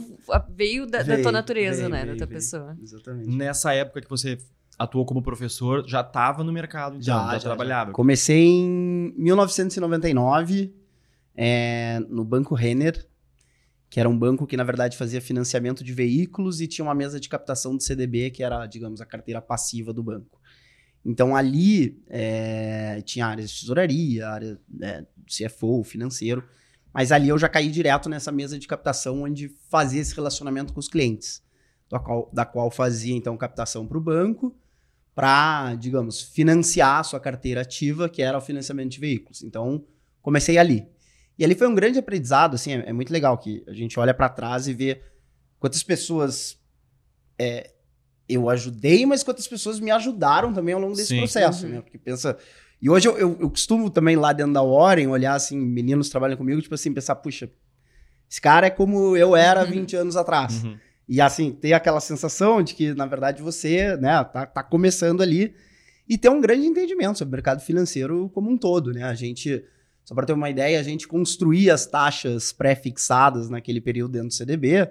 veio 0.49 0.87
da, 0.87 1.02
veio, 1.02 1.19
da 1.19 1.22
tua 1.22 1.32
natureza, 1.32 1.81
veio, 1.81 1.88
né? 1.90 2.05
Veio, 2.05 2.17
da 2.17 2.26
tua 2.26 2.34
pessoa. 2.34 2.76
Exatamente. 2.82 3.37
Nessa 3.37 3.75
época 3.75 4.00
que 4.00 4.08
você 4.08 4.38
atuou 4.81 5.05
como 5.05 5.21
professor, 5.21 5.87
já 5.87 6.00
estava 6.00 6.43
no 6.43 6.50
mercado, 6.50 6.93
então, 6.97 7.03
já, 7.03 7.27
já, 7.27 7.32
já 7.32 7.41
trabalhava? 7.41 7.91
Já. 7.91 7.94
Comecei 7.94 8.47
em 8.47 9.12
1999 9.15 10.75
é, 11.37 12.00
no 12.09 12.25
Banco 12.25 12.55
Renner, 12.55 13.06
que 13.91 14.00
era 14.00 14.09
um 14.09 14.19
banco 14.19 14.47
que, 14.47 14.56
na 14.56 14.65
verdade, 14.65 14.97
fazia 14.97 15.21
financiamento 15.21 15.85
de 15.85 15.93
veículos 15.93 16.62
e 16.62 16.67
tinha 16.67 16.82
uma 16.82 16.94
mesa 16.94 17.21
de 17.21 17.29
captação 17.29 17.77
de 17.77 17.85
CDB, 17.85 18.31
que 18.31 18.43
era, 18.43 18.65
digamos, 18.65 19.03
a 19.03 19.05
carteira 19.05 19.43
passiva 19.43 19.93
do 19.93 20.03
banco. 20.03 20.41
Então, 21.05 21.37
ali 21.37 22.03
é, 22.09 23.03
tinha 23.03 23.27
áreas 23.27 23.50
de 23.50 23.61
tesouraria, 23.61 24.29
área 24.29 24.59
é, 24.81 25.05
CFO, 25.27 25.85
financeiro, 25.85 26.43
mas 26.91 27.12
ali 27.12 27.29
eu 27.29 27.37
já 27.37 27.50
caí 27.50 27.71
direto 27.71 28.09
nessa 28.09 28.32
mesa 28.32 28.59
de 28.59 28.67
captação 28.67 29.25
onde 29.25 29.50
fazia 29.69 30.00
esse 30.00 30.15
relacionamento 30.15 30.73
com 30.73 30.81
os 30.81 30.88
clientes, 30.88 31.43
da 31.91 31.99
qual, 31.99 32.31
da 32.32 32.47
qual 32.47 32.71
fazia, 32.71 33.15
então, 33.15 33.37
captação 33.37 33.87
para 33.87 33.99
o 33.99 34.00
banco, 34.00 34.56
para, 35.20 35.75
digamos, 35.75 36.22
financiar 36.22 37.00
a 37.00 37.02
sua 37.02 37.20
carteira 37.20 37.61
ativa, 37.61 38.08
que 38.08 38.22
era 38.22 38.38
o 38.38 38.40
financiamento 38.40 38.93
de 38.93 38.99
veículos. 38.99 39.43
Então, 39.43 39.84
comecei 40.22 40.56
ali. 40.56 40.88
E 41.38 41.44
ali 41.44 41.55
foi 41.55 41.69
um 41.69 41.75
grande 41.75 41.99
aprendizado, 41.99 42.55
assim, 42.55 42.72
é, 42.72 42.88
é 42.88 42.93
muito 42.94 43.12
legal 43.12 43.37
que 43.37 43.62
a 43.69 43.75
gente 43.75 44.00
olha 44.00 44.14
para 44.14 44.31
trás 44.31 44.67
e 44.67 44.72
vê 44.72 45.02
quantas 45.58 45.82
pessoas 45.82 46.58
é, 47.38 47.70
eu 48.26 48.49
ajudei, 48.49 49.05
mas 49.05 49.22
quantas 49.22 49.46
pessoas 49.46 49.78
me 49.78 49.90
ajudaram 49.90 50.55
também 50.55 50.72
ao 50.72 50.81
longo 50.81 50.96
desse 50.96 51.08
Sim. 51.08 51.19
processo, 51.19 51.67
uhum. 51.67 51.72
né? 51.72 51.81
Porque 51.82 51.99
pensa... 51.99 52.38
E 52.81 52.88
hoje 52.88 53.06
eu, 53.06 53.19
eu, 53.19 53.37
eu, 53.40 53.50
costumo 53.50 53.90
também 53.90 54.17
lá 54.17 54.32
dentro 54.32 54.55
da 54.55 54.62
Warren 54.62 55.08
olhar 55.08 55.34
assim, 55.34 55.58
meninos 55.61 56.08
trabalham 56.08 56.38
comigo, 56.38 56.62
tipo 56.62 56.75
assim, 56.75 56.94
pensar, 56.94 57.14
puxa, 57.17 57.50
esse 58.26 58.40
cara 58.40 58.69
é 58.69 58.70
como 58.70 59.14
eu 59.19 59.37
era 59.37 59.64
20 59.69 59.96
uhum. 59.96 60.00
anos 60.00 60.17
atrás. 60.17 60.64
Uhum. 60.64 60.78
E 61.11 61.21
assim, 61.21 61.51
ter 61.51 61.73
aquela 61.73 61.99
sensação 61.99 62.62
de 62.62 62.73
que, 62.73 62.95
na 62.95 63.05
verdade, 63.05 63.43
você 63.43 63.97
né, 63.97 64.23
tá, 64.23 64.47
tá 64.47 64.62
começando 64.62 65.23
ali 65.23 65.53
e 66.09 66.17
ter 66.17 66.29
um 66.29 66.41
grande 66.41 66.65
entendimento 66.65 67.19
sobre 67.19 67.31
o 67.31 67.37
mercado 67.37 67.61
financeiro 67.61 68.31
como 68.33 68.49
um 68.49 68.57
todo, 68.57 68.93
né? 68.93 69.03
A 69.03 69.12
gente, 69.12 69.65
só 70.05 70.15
para 70.15 70.25
ter 70.25 70.35
uma 70.35 70.49
ideia, 70.49 70.79
a 70.79 70.85
gente 70.85 71.09
construía 71.09 71.75
as 71.75 71.85
taxas 71.85 72.53
pré-fixadas 72.53 73.51
naquele 73.51 73.81
período 73.81 74.12
dentro 74.12 74.29
do 74.29 74.35
CDB, 74.35 74.89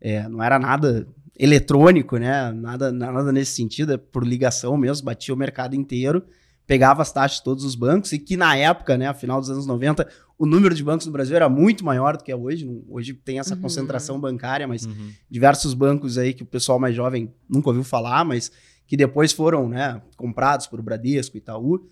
é, 0.00 0.28
não 0.28 0.42
era 0.42 0.58
nada 0.58 1.06
eletrônico, 1.38 2.16
né? 2.16 2.50
Nada, 2.50 2.90
nada 2.90 3.30
nesse 3.30 3.52
sentido, 3.52 3.92
é 3.92 3.96
por 3.96 4.26
ligação 4.26 4.76
mesmo, 4.76 5.04
batia 5.04 5.32
o 5.32 5.38
mercado 5.38 5.76
inteiro, 5.76 6.24
pegava 6.66 7.00
as 7.00 7.12
taxas 7.12 7.38
de 7.38 7.44
todos 7.44 7.64
os 7.64 7.76
bancos, 7.76 8.10
e 8.10 8.18
que 8.18 8.36
na 8.36 8.56
época, 8.56 8.98
né, 8.98 9.14
final 9.14 9.38
dos 9.38 9.50
anos 9.50 9.66
90, 9.66 10.08
o 10.40 10.46
número 10.46 10.74
de 10.74 10.82
bancos 10.82 11.04
no 11.04 11.12
Brasil 11.12 11.36
era 11.36 11.50
muito 11.50 11.84
maior 11.84 12.16
do 12.16 12.24
que 12.24 12.32
é 12.32 12.34
hoje. 12.34 12.66
Hoje 12.88 13.12
tem 13.12 13.38
essa 13.38 13.54
uhum. 13.54 13.60
concentração 13.60 14.18
bancária, 14.18 14.66
mas 14.66 14.86
uhum. 14.86 15.12
diversos 15.30 15.74
bancos 15.74 16.16
aí 16.16 16.32
que 16.32 16.42
o 16.42 16.46
pessoal 16.46 16.80
mais 16.80 16.96
jovem 16.96 17.30
nunca 17.46 17.68
ouviu 17.68 17.84
falar, 17.84 18.24
mas 18.24 18.50
que 18.86 18.96
depois 18.96 19.34
foram 19.34 19.68
né, 19.68 20.00
comprados 20.16 20.66
por 20.66 20.80
Bradesco, 20.80 21.36
Itaú. 21.36 21.86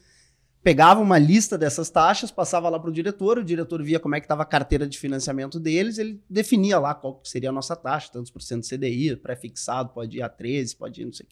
Pegava 0.62 0.99
uma 0.99 1.19
lista 1.19 1.59
dessas 1.59 1.90
taxas, 1.90 2.31
passava 2.31 2.71
lá 2.71 2.81
para 2.81 2.88
o 2.88 2.93
diretor, 2.93 3.37
o 3.37 3.45
diretor 3.45 3.83
via 3.83 4.00
como 4.00 4.14
é 4.14 4.21
que 4.21 4.25
estava 4.25 4.45
a 4.45 4.47
carteira 4.47 4.88
de 4.88 4.99
financiamento 4.99 5.61
deles, 5.61 5.99
ele 5.99 6.19
definia 6.28 6.78
lá 6.78 6.95
qual 6.95 7.21
seria 7.25 7.50
a 7.50 7.52
nossa 7.52 7.76
taxa, 7.76 8.11
tantos 8.11 8.31
por 8.31 8.40
cento 8.40 8.62
de 8.62 8.75
CDI, 8.75 9.14
pré-fixado, 9.17 9.90
pode 9.90 10.17
ir 10.17 10.23
a 10.23 10.28
13, 10.28 10.75
pode 10.75 11.02
ir, 11.02 11.05
não 11.05 11.12
sei. 11.12 11.26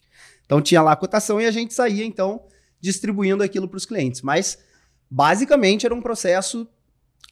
Então 0.45 0.61
tinha 0.61 0.83
lá 0.83 0.91
a 0.91 0.95
cotação 0.95 1.41
e 1.41 1.47
a 1.47 1.51
gente 1.51 1.73
saía, 1.73 2.05
então, 2.05 2.43
distribuindo 2.79 3.41
aquilo 3.41 3.67
para 3.67 3.77
os 3.77 3.87
clientes. 3.87 4.21
Mas, 4.21 4.59
basicamente, 5.09 5.83
era 5.83 5.95
um 5.95 6.01
processo 6.01 6.67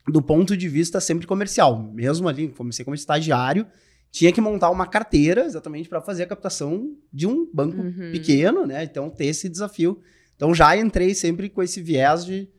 do 0.08 0.22
ponto 0.22 0.56
de 0.56 0.68
vista 0.68 1.00
sempre 1.00 1.26
comercial. 1.26 1.82
Mesmo 1.94 2.28
ali, 2.28 2.50
comecei 2.50 2.86
como 2.86 2.96
estagiário, 2.96 3.66
tinha 4.12 4.32
que 4.32 4.40
montar 4.40 4.70
uma 4.70 4.88
carteira 4.88 5.46
exatamente 5.46 5.90
para 5.90 6.02
fazer 6.02 6.24
a 6.24 6.28
captação 6.28 6.96
de 7.12 7.28
um 7.28 7.50
banco 7.54 7.82
uhum. 7.82 8.12
pequeno, 8.12 8.66
né? 8.66 8.84
Então, 8.84 9.10
ter 9.10 9.26
esse 9.26 9.50
desafio. 9.50 10.00
Então, 10.36 10.54
já 10.54 10.76
entrei 10.78 11.14
sempre 11.14 11.50
com 11.50 11.62
esse 11.62 11.82
viés 11.82 12.26
de, 12.26 12.50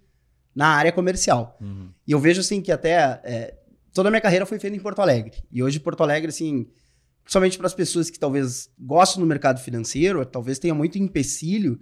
na 0.55 0.69
área 0.69 0.93
comercial. 0.93 1.57
Uhum. 1.61 1.88
E 2.07 2.12
eu 2.12 2.19
vejo, 2.19 2.41
assim, 2.41 2.61
que 2.61 2.73
até 2.73 3.21
é, 3.25 3.55
toda 3.95 4.09
a 4.09 4.11
minha 4.11 4.21
carreira 4.21 4.45
foi 4.45 4.59
feita 4.59 4.76
em 4.76 4.81
Porto 4.81 5.00
Alegre. 5.00 5.33
E 5.50 5.62
hoje, 5.62 5.81
Porto 5.81 6.03
Alegre, 6.03 6.29
assim, 6.29 6.67
principalmente 7.23 7.57
para 7.57 7.67
as 7.67 7.75
pessoas 7.75 8.11
que 8.11 8.19
talvez 8.19 8.69
gostam 8.79 9.23
do 9.23 9.26
mercado 9.26 9.61
financeiro, 9.61 10.25
talvez 10.26 10.59
tenha 10.59 10.75
muito 10.75 10.99
empecilho 10.99 11.81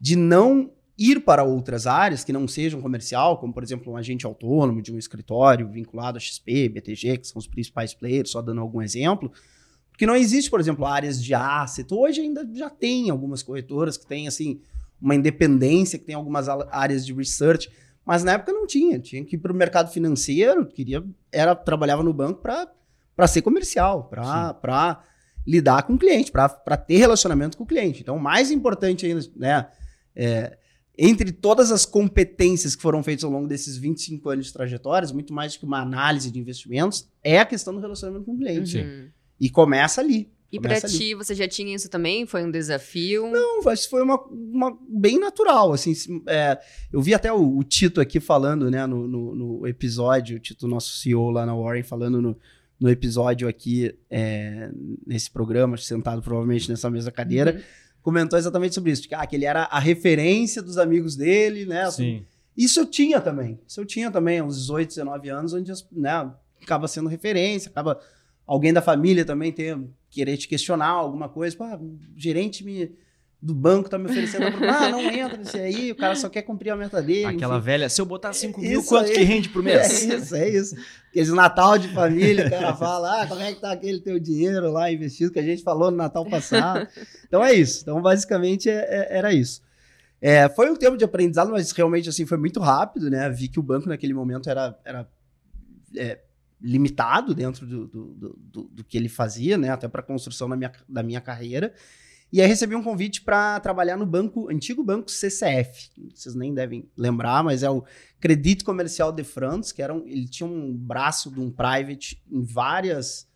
de 0.00 0.14
não 0.14 0.70
ir 0.98 1.20
para 1.20 1.44
outras 1.44 1.86
áreas 1.86 2.24
que 2.24 2.32
não 2.32 2.48
sejam 2.48 2.80
comercial, 2.80 3.38
como 3.38 3.52
por 3.52 3.62
exemplo 3.62 3.92
um 3.92 3.96
agente 3.96 4.26
autônomo 4.26 4.82
de 4.82 4.92
um 4.92 4.98
escritório 4.98 5.68
vinculado 5.68 6.18
a 6.18 6.20
XP, 6.20 6.68
BTG, 6.68 7.18
que 7.18 7.28
são 7.28 7.38
os 7.38 7.46
principais 7.46 7.94
players, 7.94 8.30
só 8.30 8.42
dando 8.42 8.60
algum 8.60 8.82
exemplo, 8.82 9.30
porque 9.90 10.06
não 10.06 10.16
existe, 10.16 10.50
por 10.50 10.60
exemplo, 10.60 10.84
áreas 10.84 11.22
de 11.22 11.34
asset. 11.34 11.92
Hoje 11.92 12.20
ainda 12.20 12.48
já 12.52 12.68
tem 12.68 13.10
algumas 13.10 13.42
corretoras 13.42 13.96
que 13.96 14.06
têm 14.06 14.26
assim 14.26 14.60
uma 15.00 15.14
independência, 15.14 15.98
que 15.98 16.04
tem 16.04 16.14
algumas 16.14 16.48
áreas 16.48 17.06
de 17.06 17.12
research, 17.12 17.70
mas 18.04 18.24
na 18.24 18.32
época 18.32 18.52
não 18.52 18.66
tinha. 18.66 18.98
Tinha 18.98 19.24
que 19.24 19.36
ir 19.36 19.38
para 19.38 19.52
o 19.52 19.54
mercado 19.54 19.92
financeiro, 19.92 20.66
queria 20.66 21.04
era 21.30 21.54
trabalhava 21.54 22.02
no 22.02 22.12
banco 22.12 22.42
para 22.42 23.26
ser 23.28 23.42
comercial, 23.42 24.04
para 24.08 25.04
lidar 25.46 25.84
com 25.84 25.94
o 25.94 25.98
cliente, 25.98 26.32
para 26.32 26.76
ter 26.76 26.96
relacionamento 26.96 27.56
com 27.56 27.64
o 27.64 27.66
cliente. 27.66 28.00
Então, 28.00 28.16
o 28.16 28.20
mais 28.20 28.50
importante 28.50 29.06
ainda, 29.06 29.20
né? 29.36 29.68
É, 30.14 30.58
entre 30.98 31.30
todas 31.30 31.70
as 31.70 31.86
competências 31.86 32.74
que 32.74 32.82
foram 32.82 33.04
feitas 33.04 33.22
ao 33.22 33.30
longo 33.30 33.46
desses 33.46 33.76
25 33.76 34.28
anos 34.30 34.46
de 34.46 34.52
trajetórias, 34.52 35.12
muito 35.12 35.32
mais 35.32 35.52
do 35.52 35.60
que 35.60 35.64
uma 35.64 35.80
análise 35.80 36.28
de 36.28 36.40
investimentos, 36.40 37.08
é 37.22 37.38
a 37.38 37.46
questão 37.46 37.72
do 37.72 37.80
relacionamento 37.80 38.24
com 38.24 38.34
o 38.34 38.38
cliente. 38.38 38.78
Uhum. 38.78 39.08
E 39.38 39.48
começa 39.48 40.00
ali. 40.00 40.28
E 40.50 40.58
pra 40.58 40.80
ti, 40.80 41.14
você 41.14 41.34
já 41.34 41.46
tinha 41.46 41.74
isso 41.74 41.90
também? 41.90 42.26
Foi 42.26 42.42
um 42.42 42.50
desafio? 42.50 43.30
Não, 43.30 43.68
acho 43.68 43.84
que 43.84 43.90
foi 43.90 44.02
uma, 44.02 44.18
uma 44.30 44.76
bem 44.88 45.20
natural, 45.20 45.72
assim. 45.72 45.92
É, 46.26 46.58
eu 46.90 47.02
vi 47.02 47.14
até 47.14 47.30
o, 47.30 47.58
o, 47.58 47.62
Tito 47.62 48.00
aqui 48.00 48.18
falando, 48.18 48.70
né, 48.70 48.84
no, 48.86 49.06
no, 49.06 49.34
no, 49.34 49.66
episódio, 49.66 50.38
o 50.38 50.40
Tito, 50.40 50.66
nosso 50.66 50.96
CEO 50.96 51.30
lá 51.30 51.44
na 51.44 51.54
Warren, 51.54 51.82
falando 51.82 52.22
no, 52.22 52.36
no 52.80 52.88
episódio 52.88 53.46
aqui, 53.46 53.94
é, 54.10 54.70
nesse 55.06 55.30
programa, 55.30 55.76
sentado 55.76 56.22
provavelmente 56.22 56.70
nessa 56.70 56.88
mesma 56.90 57.12
cadeira, 57.12 57.52
uhum. 57.54 57.60
Comentou 58.02 58.38
exatamente 58.38 58.74
sobre 58.74 58.90
isso, 58.92 59.08
que, 59.08 59.14
ah, 59.14 59.26
que 59.26 59.36
ele 59.36 59.44
era 59.44 59.64
a 59.64 59.78
referência 59.78 60.62
dos 60.62 60.78
amigos 60.78 61.16
dele, 61.16 61.66
né? 61.66 61.82
Assim, 61.82 62.18
Sim. 62.18 62.26
Isso 62.58 62.80
eu 62.80 62.86
tinha 62.86 63.20
também. 63.20 63.60
Isso 63.68 63.80
eu 63.80 63.86
tinha 63.86 64.10
também, 64.10 64.42
uns 64.42 64.58
18, 64.58 64.88
19 64.88 65.28
anos, 65.28 65.52
onde, 65.52 65.72
né, 65.92 66.28
acaba 66.60 66.88
sendo 66.88 67.08
referência, 67.08 67.70
acaba 67.70 68.00
alguém 68.44 68.72
da 68.72 68.82
família 68.82 69.24
também 69.24 69.52
ter, 69.52 69.78
querer 70.10 70.36
te 70.36 70.48
questionar 70.48 70.88
alguma 70.88 71.28
coisa. 71.28 71.56
Pô, 71.56 71.64
o 71.64 71.98
gerente 72.16 72.64
me, 72.64 72.90
do 73.40 73.54
banco 73.54 73.88
tá 73.88 73.96
me 73.96 74.06
oferecendo. 74.06 74.46
ah, 74.68 74.88
não 74.90 75.00
entra 75.00 75.36
nesse 75.36 75.58
aí, 75.58 75.92
o 75.92 75.96
cara 75.96 76.16
só 76.16 76.28
quer 76.28 76.42
cumprir 76.42 76.70
a 76.70 76.76
meta 76.76 77.00
dele. 77.00 77.24
Aquela 77.24 77.56
enfim. 77.56 77.64
velha, 77.64 77.88
se 77.88 78.00
eu 78.00 78.06
botar 78.06 78.32
5 78.32 78.60
mil, 78.60 78.84
quanto 78.84 79.08
aí, 79.08 79.14
que 79.14 79.22
rende 79.22 79.48
por 79.48 79.62
mês? 79.62 80.04
É 80.08 80.16
isso, 80.16 80.34
é 80.34 80.48
isso. 80.48 80.76
Aqueles 81.10 81.28
Natal 81.30 81.78
de 81.78 81.88
família, 81.88 82.46
o 82.46 82.50
cara 82.50 82.74
fala, 82.74 83.22
ah, 83.22 83.26
como 83.26 83.40
é 83.40 83.52
que 83.52 83.60
tá 83.60 83.72
aquele 83.72 84.00
teu 84.00 84.18
dinheiro 84.18 84.70
lá 84.72 84.90
investido 84.90 85.32
que 85.32 85.38
a 85.38 85.42
gente 85.42 85.62
falou 85.62 85.90
no 85.90 85.96
Natal 85.96 86.24
passado. 86.26 86.86
Então 87.26 87.44
é 87.44 87.52
isso. 87.52 87.82
Então, 87.82 88.00
basicamente, 88.02 88.68
é, 88.68 88.86
é, 88.88 89.18
era 89.18 89.32
isso. 89.32 89.62
É, 90.20 90.48
foi 90.48 90.68
um 90.70 90.76
tempo 90.76 90.96
de 90.96 91.04
aprendizado, 91.04 91.50
mas 91.50 91.70
realmente 91.70 92.08
assim 92.08 92.26
foi 92.26 92.38
muito 92.38 92.58
rápido, 92.58 93.08
né? 93.08 93.28
Vi 93.30 93.48
que 93.48 93.60
o 93.60 93.62
banco 93.62 93.88
naquele 93.88 94.12
momento 94.12 94.50
era, 94.50 94.76
era 94.84 95.08
é, 95.96 96.18
limitado 96.60 97.34
dentro 97.34 97.64
do, 97.64 97.86
do, 97.86 98.36
do, 98.36 98.62
do, 98.64 98.84
que 98.84 98.96
ele 98.96 99.08
fazia, 99.08 99.56
né? 99.56 99.70
Até 99.70 99.86
para 99.86 100.00
a 100.00 100.04
construção 100.04 100.48
da 100.48 100.56
minha, 100.56 100.72
da 100.88 101.02
minha 101.02 101.20
carreira. 101.20 101.72
E 102.32 102.42
aí 102.42 102.46
recebi 102.46 102.74
um 102.74 102.82
convite 102.82 103.22
para 103.22 103.58
trabalhar 103.60 103.96
no 103.96 104.04
banco, 104.04 104.50
antigo 104.50 104.84
banco 104.84 105.10
CCF. 105.10 105.90
Vocês 106.14 106.34
nem 106.34 106.52
devem 106.52 106.88
lembrar, 106.96 107.42
mas 107.42 107.62
é 107.62 107.70
o 107.70 107.84
Credit 108.20 108.64
Comercial 108.64 109.10
de 109.10 109.24
France, 109.24 109.72
que 109.72 109.80
era 109.80 109.94
um, 109.94 110.06
ele 110.06 110.28
tinha 110.28 110.46
um 110.46 110.76
braço 110.76 111.30
de 111.30 111.40
um 111.40 111.50
private 111.50 112.22
em 112.30 112.42
várias 112.42 113.26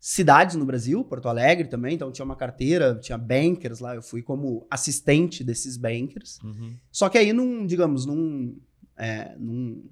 cidades 0.00 0.56
no 0.56 0.66
Brasil, 0.66 1.02
Porto 1.02 1.28
Alegre 1.28 1.66
também, 1.66 1.94
então 1.94 2.12
tinha 2.12 2.24
uma 2.24 2.36
carteira, 2.36 2.98
tinha 3.00 3.16
bankers 3.16 3.78
lá, 3.80 3.94
eu 3.94 4.02
fui 4.02 4.22
como 4.22 4.66
assistente 4.68 5.42
desses 5.42 5.78
bankers. 5.78 6.38
Uhum. 6.42 6.76
Só 6.90 7.08
que 7.08 7.16
aí 7.16 7.32
num, 7.32 7.64
digamos, 7.64 8.04
num, 8.04 8.60
é, 8.98 9.34
num 9.38 9.88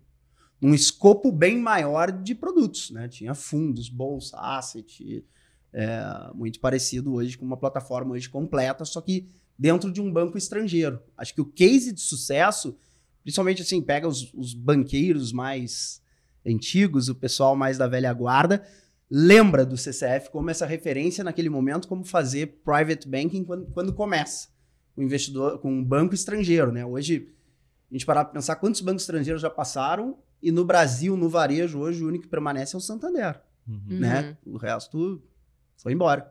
um 0.61 0.75
escopo 0.75 1.32
bem 1.32 1.59
maior 1.59 2.12
de 2.12 2.35
produtos, 2.35 2.90
né? 2.90 3.09
Tinha 3.09 3.35
fundos, 3.35 3.88
bolsa, 3.88 4.38
asset, 4.38 5.25
é, 5.73 6.31
muito 6.35 6.61
parecido 6.61 7.14
hoje 7.14 7.38
com 7.38 7.45
uma 7.45 7.57
plataforma 7.57 8.12
hoje 8.12 8.29
completa, 8.29 8.85
só 8.85 9.00
que 9.00 9.29
dentro 9.59 9.93
de 9.93 10.00
um 10.00 10.12
banco 10.12 10.37
estrangeiro. 10.37 11.00
Acho 11.17 11.35
que 11.35 11.41
o 11.41 11.47
case 11.47 11.93
de 11.93 12.00
sucesso, 12.00 12.76
principalmente 13.23 13.62
assim, 13.62 13.81
pega 13.81 14.07
os, 14.07 14.33
os 14.35 14.55
banqueiros 14.55 15.33
mais 15.33 16.02
antigos, 16.45 17.09
o 17.09 17.14
pessoal 17.14 17.55
mais 17.55 17.79
da 17.79 17.87
velha 17.87 18.12
guarda, 18.12 18.67
lembra 19.11 19.64
do 19.64 19.76
CCF 19.76 20.31
como 20.31 20.50
essa 20.50 20.67
referência 20.67 21.23
naquele 21.23 21.49
momento, 21.49 21.87
como 21.87 22.05
fazer 22.05 22.61
private 22.64 23.09
banking 23.09 23.45
quando, 23.45 23.67
quando 23.67 23.93
começa. 23.93 24.49
O 24.97 25.02
investidor 25.02 25.59
com 25.59 25.73
um 25.73 25.85
banco 25.85 26.14
estrangeiro, 26.14 26.73
né? 26.73 26.85
Hoje, 26.85 27.31
a 27.91 27.95
gente 27.95 28.05
parar 28.05 28.25
para 28.25 28.35
pensar 28.35 28.57
quantos 28.57 28.81
bancos 28.81 29.02
estrangeiros 29.02 29.41
já 29.41 29.50
passaram 29.50 30.19
e 30.43 30.50
no 30.50 30.64
Brasil, 30.64 31.17
no 31.17 31.29
varejo, 31.29 31.79
hoje 31.79 32.02
o 32.02 32.09
único 32.09 32.25
que 32.25 32.31
permanece 32.31 32.75
é 32.75 32.79
o 32.79 32.81
Santander. 32.81 33.41
Uhum. 33.67 34.00
Né? 34.00 34.37
O 34.45 34.57
resto 34.57 35.23
foi 35.83 35.93
embora. 35.93 36.31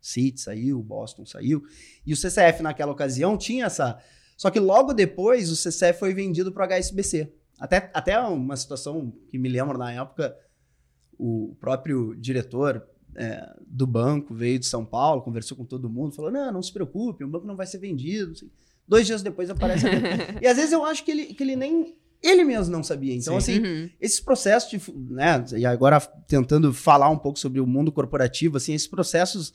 Citi 0.00 0.40
saiu, 0.40 0.82
Boston 0.82 1.24
saiu. 1.24 1.62
E 2.06 2.12
o 2.12 2.16
CCF, 2.16 2.62
naquela 2.62 2.92
ocasião, 2.92 3.36
tinha 3.36 3.66
essa. 3.66 3.98
Só 4.36 4.50
que 4.50 4.60
logo 4.60 4.92
depois, 4.92 5.50
o 5.50 5.56
CCF 5.56 5.98
foi 5.98 6.14
vendido 6.14 6.52
para 6.52 6.64
o 6.64 6.68
HSBC. 6.68 7.32
Até, 7.58 7.90
até 7.92 8.18
uma 8.20 8.56
situação 8.56 9.12
que 9.28 9.38
me 9.38 9.48
lembro 9.48 9.76
na 9.76 9.92
época, 9.92 10.36
o 11.18 11.56
próprio 11.58 12.14
diretor 12.14 12.86
é, 13.16 13.56
do 13.66 13.86
banco 13.86 14.32
veio 14.32 14.58
de 14.58 14.66
São 14.66 14.84
Paulo, 14.84 15.22
conversou 15.22 15.56
com 15.56 15.64
todo 15.64 15.90
mundo, 15.90 16.14
falou: 16.14 16.30
não, 16.30 16.52
não 16.52 16.62
se 16.62 16.72
preocupe, 16.72 17.24
o 17.24 17.28
banco 17.28 17.46
não 17.46 17.56
vai 17.56 17.66
ser 17.66 17.78
vendido. 17.78 18.32
Dois 18.86 19.06
dias 19.06 19.22
depois 19.22 19.50
aparece. 19.50 19.84
e 20.40 20.46
às 20.46 20.56
vezes 20.56 20.72
eu 20.72 20.84
acho 20.84 21.04
que 21.04 21.10
ele, 21.10 21.26
que 21.26 21.42
ele 21.42 21.56
nem 21.56 21.96
ele 22.22 22.44
mesmo 22.44 22.72
não 22.72 22.82
sabia. 22.82 23.14
Então, 23.14 23.40
Sim. 23.40 23.58
assim, 23.58 23.66
uhum. 23.66 23.90
esses 24.00 24.20
processos 24.20 24.70
de. 24.70 24.80
Né, 25.12 25.44
e 25.56 25.64
agora 25.64 26.00
tentando 26.00 26.72
falar 26.72 27.08
um 27.10 27.18
pouco 27.18 27.38
sobre 27.38 27.60
o 27.60 27.66
mundo 27.66 27.92
corporativo, 27.92 28.56
assim, 28.56 28.74
esses 28.74 28.88
processos 28.88 29.52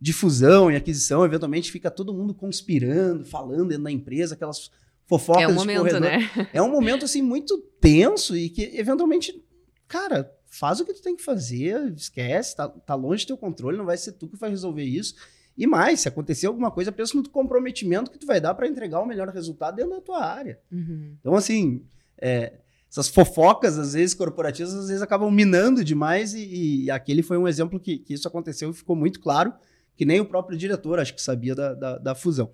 de 0.00 0.12
fusão 0.12 0.70
e 0.70 0.76
aquisição, 0.76 1.24
eventualmente 1.24 1.70
fica 1.70 1.90
todo 1.90 2.14
mundo 2.14 2.34
conspirando, 2.34 3.24
falando 3.24 3.68
dentro 3.68 3.84
da 3.84 3.90
empresa, 3.90 4.34
aquelas 4.34 4.70
fofocas 5.06 5.42
é 5.42 5.48
um 5.48 5.54
momento, 5.54 5.78
corredor. 5.78 6.00
Né? 6.00 6.30
É 6.52 6.62
um 6.62 6.70
momento, 6.70 7.04
assim, 7.04 7.22
muito 7.22 7.58
tenso 7.80 8.36
e 8.36 8.50
que, 8.50 8.62
eventualmente, 8.74 9.42
cara, 9.88 10.30
faz 10.46 10.80
o 10.80 10.84
que 10.84 10.92
tu 10.92 11.02
tem 11.02 11.16
que 11.16 11.22
fazer, 11.22 11.92
esquece, 11.94 12.56
tá, 12.56 12.68
tá 12.68 12.94
longe 12.94 13.24
do 13.24 13.28
teu 13.28 13.36
controle, 13.36 13.78
não 13.78 13.84
vai 13.84 13.96
ser 13.96 14.12
tu 14.12 14.28
que 14.28 14.36
vai 14.36 14.50
resolver 14.50 14.84
isso. 14.84 15.14
E 15.56 15.66
mais, 15.66 16.00
se 16.00 16.08
acontecer 16.08 16.46
alguma 16.46 16.70
coisa, 16.70 16.92
pensa 16.92 17.16
no 17.16 17.26
comprometimento 17.30 18.10
que 18.10 18.18
tu 18.18 18.26
vai 18.26 18.40
dar 18.40 18.54
para 18.54 18.68
entregar 18.68 19.00
o 19.00 19.06
melhor 19.06 19.28
resultado 19.28 19.76
dentro 19.76 19.92
da 19.92 20.00
tua 20.02 20.22
área. 20.22 20.60
Uhum. 20.70 21.16
Então, 21.18 21.34
assim, 21.34 21.82
é, 22.18 22.60
essas 22.90 23.08
fofocas, 23.08 23.78
às 23.78 23.92
vezes, 23.92 24.14
corporativas, 24.14 24.72
às 24.74 24.88
vezes 24.88 25.02
acabam 25.02 25.30
minando 25.30 25.84
demais, 25.84 26.34
e, 26.34 26.84
e 26.84 26.90
aquele 26.90 27.22
foi 27.22 27.36
um 27.36 27.46
exemplo 27.46 27.78
que, 27.78 27.98
que, 27.98 28.14
isso 28.14 28.26
aconteceu 28.26 28.70
e 28.70 28.74
ficou 28.74 28.96
muito 28.96 29.20
claro, 29.20 29.52
que 29.96 30.04
nem 30.04 30.20
o 30.20 30.26
próprio 30.26 30.56
diretor, 30.56 30.98
acho 30.98 31.14
que 31.14 31.20
sabia 31.20 31.54
da, 31.54 31.74
da, 31.74 31.98
da 31.98 32.14
fusão. 32.14 32.50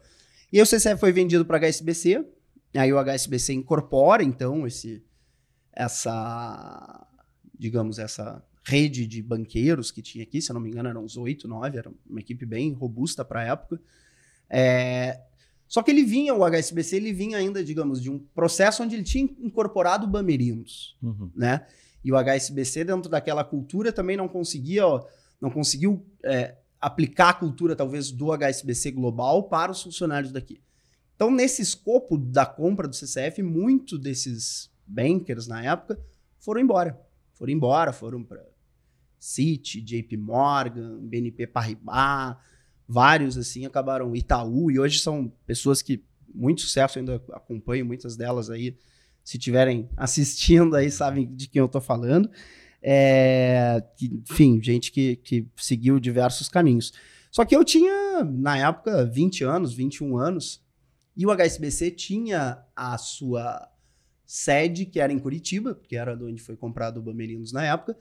E 0.53 0.61
o 0.61 0.67
CCF 0.67 0.99
foi 0.99 1.13
vendido 1.13 1.45
para 1.45 1.59
a 1.59 1.71
HSBC, 1.71 2.25
aí 2.75 2.93
o 2.93 2.99
HSBC 2.99 3.53
incorpora, 3.53 4.23
então, 4.23 4.67
esse, 4.67 5.05
essa, 5.73 7.07
digamos, 7.59 7.99
essa 7.99 8.43
rede 8.65 9.07
de 9.07 9.23
banqueiros 9.23 9.91
que 9.91 10.03
tinha 10.03 10.25
aqui, 10.25 10.41
se 10.41 10.51
eu 10.51 10.55
não 10.55 10.61
me 10.61 10.71
engano, 10.71 10.89
eram 10.89 11.05
uns 11.05 11.17
oito, 11.17 11.49
nove, 11.49 11.79
era 11.79 11.91
uma 12.09 12.21
equipe 12.21 12.47
bem 12.47 12.73
robusta 12.73 13.25
para 13.25 13.41
a 13.41 13.45
época. 13.45 13.81
É, 14.49 15.21
só 15.73 15.83
que 15.83 15.91
ele 15.91 16.05
vinha, 16.05 16.35
o 16.35 16.45
HSBC, 16.45 16.97
ele 16.97 17.15
vinha 17.15 17.39
ainda, 17.39 17.65
digamos, 17.65 18.03
de 18.03 18.11
um 18.11 18.19
processo 18.19 18.83
onde 18.83 18.95
ele 18.95 19.03
tinha 19.03 19.25
incorporado 19.25 20.07
Bamerinos, 20.07 20.99
uhum. 21.03 21.31
né? 21.35 21.67
E 22.05 22.13
o 22.13 22.15
HSBC, 22.15 22.85
dentro 22.85 23.11
daquela 23.11 23.43
cultura, 23.43 23.91
também 23.91 24.15
não 24.15 24.29
conseguia, 24.29 24.87
ó, 24.87 25.03
não 25.41 25.51
conseguiu 25.51 26.05
é, 26.23 26.59
aplicar 26.79 27.31
a 27.31 27.33
cultura, 27.33 27.75
talvez, 27.75 28.11
do 28.11 28.37
HSBC 28.37 28.91
global 28.91 29.45
para 29.45 29.73
os 29.73 29.83
funcionários 29.83 30.31
daqui. 30.31 30.61
Então, 31.17 31.31
nesse 31.31 31.63
escopo 31.63 32.19
da 32.19 32.45
compra 32.45 32.87
do 32.87 32.95
CCF, 32.95 33.43
muitos 33.43 33.99
desses 33.99 34.71
bankers, 34.87 35.47
na 35.47 35.65
época, 35.65 35.99
foram 36.39 36.61
embora. 36.61 37.01
Foram 37.33 37.51
embora, 37.51 37.95
foram 37.95 38.23
para 38.23 38.45
Citi, 39.19 39.81
JP 39.81 40.19
Morgan, 40.19 40.99
BNP 41.01 41.47
Paribas, 41.47 42.37
vários 42.89 43.37
assim 43.39 43.65
acabaram 43.65 44.15
Itaú 44.15 44.71
e 44.71 44.79
hoje 44.79 44.99
são 44.99 45.33
pessoas 45.47 45.83
que 45.83 46.05
muito 46.35 46.63
sucesso 46.63 46.99
ainda 46.99 47.23
acompanho 47.33 47.87
muitas 47.87 48.17
delas 48.17 48.51
aí 48.51 48.77
se 49.25 49.39
tiverem 49.39 49.89
assistindo 49.97 50.75
aí 50.75 50.91
sabem 50.91 51.33
de 51.35 51.49
quem 51.49 51.61
eu 51.61 51.69
tô 51.69 51.81
falando. 51.81 52.31
É, 52.85 53.83
enfim 54.03 54.61
gente 54.61 54.91
que, 54.91 55.17
que 55.17 55.47
seguiu 55.57 56.01
diversos 56.01 56.49
caminhos. 56.49 56.93
Só 57.31 57.45
que 57.45 57.55
eu 57.55 57.65
tinha 57.65 58.25
na 58.25 58.59
época 58.59 59.05
20 59.07 59.45
anos 59.45 59.73
21 59.73 60.17
anos 60.17 60.63
e 61.17 61.25
o 61.25 61.31
HSBC 61.31 61.93
tinha 61.93 62.65
a 62.75 62.99
sua 62.99 63.69
sede 64.27 64.85
que 64.87 64.99
era 64.99 65.13
em 65.13 65.19
Curitiba 65.19 65.75
que 65.75 65.97
era 65.97 66.17
de 66.17 66.25
onde 66.25 66.43
foi 66.43 66.57
comprado 66.57 66.99
o 66.99 67.03
Bamerinos 67.03 67.53
na 67.53 67.65
época 67.65 67.97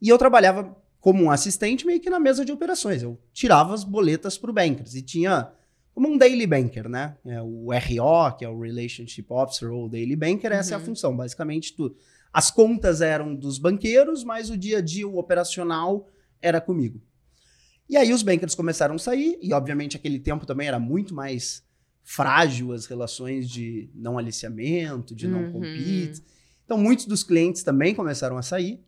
e 0.00 0.08
eu 0.08 0.18
trabalhava 0.18 0.76
como 1.06 1.22
um 1.22 1.30
assistente 1.30 1.86
meio 1.86 2.00
que 2.00 2.10
na 2.10 2.18
mesa 2.18 2.44
de 2.44 2.50
operações. 2.50 3.00
Eu 3.00 3.16
tirava 3.32 3.72
as 3.72 3.84
boletas 3.84 4.36
para 4.36 4.50
o 4.50 4.52
bankers 4.52 4.96
e 4.96 5.02
tinha 5.02 5.48
como 5.94 6.08
um 6.08 6.18
daily 6.18 6.48
banker, 6.48 6.88
né? 6.88 7.16
É 7.24 7.40
o 7.40 7.68
RO, 7.70 8.36
que 8.36 8.44
é 8.44 8.48
o 8.48 8.60
Relationship 8.60 9.24
Officer 9.30 9.70
ou 9.70 9.88
Daily 9.88 10.16
Banker, 10.16 10.50
essa 10.50 10.70
uhum. 10.70 10.72
é 10.72 10.74
a 10.74 10.78
uhum. 10.80 10.84
função. 10.84 11.16
Basicamente, 11.16 11.76
tu, 11.76 11.94
as 12.32 12.50
contas 12.50 13.00
eram 13.00 13.36
dos 13.36 13.56
banqueiros, 13.56 14.24
mas 14.24 14.50
o 14.50 14.56
dia 14.56 14.78
a 14.78 14.80
dia, 14.80 15.06
o 15.06 15.16
operacional, 15.16 16.08
era 16.42 16.60
comigo. 16.60 17.00
E 17.88 17.96
aí 17.96 18.12
os 18.12 18.24
bankers 18.24 18.56
começaram 18.56 18.96
a 18.96 18.98
sair, 18.98 19.38
e 19.40 19.52
obviamente 19.52 19.96
aquele 19.96 20.18
tempo 20.18 20.44
também 20.44 20.66
era 20.66 20.80
muito 20.80 21.14
mais 21.14 21.62
frágil 22.02 22.72
as 22.72 22.86
relações 22.86 23.48
de 23.48 23.88
não 23.94 24.18
aliciamento, 24.18 25.14
de 25.14 25.28
não 25.28 25.44
uhum. 25.44 25.52
compete. 25.52 26.20
Então 26.64 26.76
muitos 26.76 27.06
dos 27.06 27.22
clientes 27.22 27.62
também 27.62 27.94
começaram 27.94 28.36
a 28.36 28.42
sair. 28.42 28.84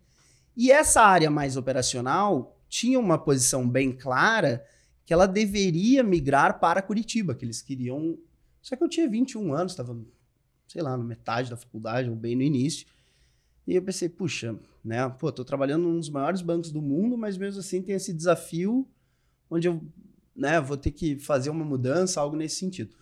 E 0.58 0.72
essa 0.72 1.00
área 1.02 1.30
mais 1.30 1.56
operacional 1.56 2.60
tinha 2.68 2.98
uma 2.98 3.16
posição 3.16 3.66
bem 3.70 3.92
clara 3.92 4.66
que 5.06 5.12
ela 5.12 5.28
deveria 5.28 6.02
migrar 6.02 6.58
para 6.58 6.82
Curitiba, 6.82 7.32
que 7.32 7.44
eles 7.44 7.62
queriam 7.62 8.18
Só 8.60 8.74
que 8.74 8.82
eu 8.82 8.88
tinha 8.88 9.08
21 9.08 9.54
anos, 9.54 9.72
estava, 9.72 9.96
sei 10.66 10.82
lá, 10.82 10.96
na 10.96 11.04
metade 11.04 11.48
da 11.48 11.56
faculdade, 11.56 12.10
ou 12.10 12.16
bem 12.16 12.34
no 12.34 12.42
início. 12.42 12.88
E 13.68 13.76
eu 13.76 13.82
pensei, 13.82 14.08
puxa, 14.08 14.58
né? 14.84 15.08
Pô, 15.08 15.30
tô 15.30 15.44
trabalhando 15.44 15.84
num 15.84 16.00
dos 16.00 16.10
maiores 16.10 16.42
bancos 16.42 16.72
do 16.72 16.82
mundo, 16.82 17.16
mas 17.16 17.38
mesmo 17.38 17.60
assim 17.60 17.80
tem 17.80 17.94
esse 17.94 18.12
desafio 18.12 18.84
onde 19.48 19.68
eu, 19.68 19.80
né, 20.34 20.60
vou 20.60 20.76
ter 20.76 20.90
que 20.90 21.20
fazer 21.20 21.50
uma 21.50 21.64
mudança, 21.64 22.20
algo 22.20 22.36
nesse 22.36 22.56
sentido. 22.56 22.96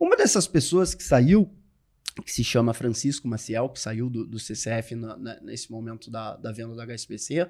Uma 0.00 0.16
dessas 0.16 0.48
pessoas 0.48 0.94
que 0.94 1.02
saiu, 1.02 1.50
que 2.20 2.32
se 2.32 2.44
chama 2.44 2.74
Francisco 2.74 3.26
Maciel, 3.26 3.68
que 3.68 3.80
saiu 3.80 4.10
do, 4.10 4.26
do 4.26 4.38
CCF 4.38 4.94
na, 4.94 5.16
na, 5.16 5.40
nesse 5.40 5.70
momento 5.70 6.10
da, 6.10 6.36
da 6.36 6.52
venda 6.52 6.74
da 6.74 6.84
HSBC, 6.84 7.48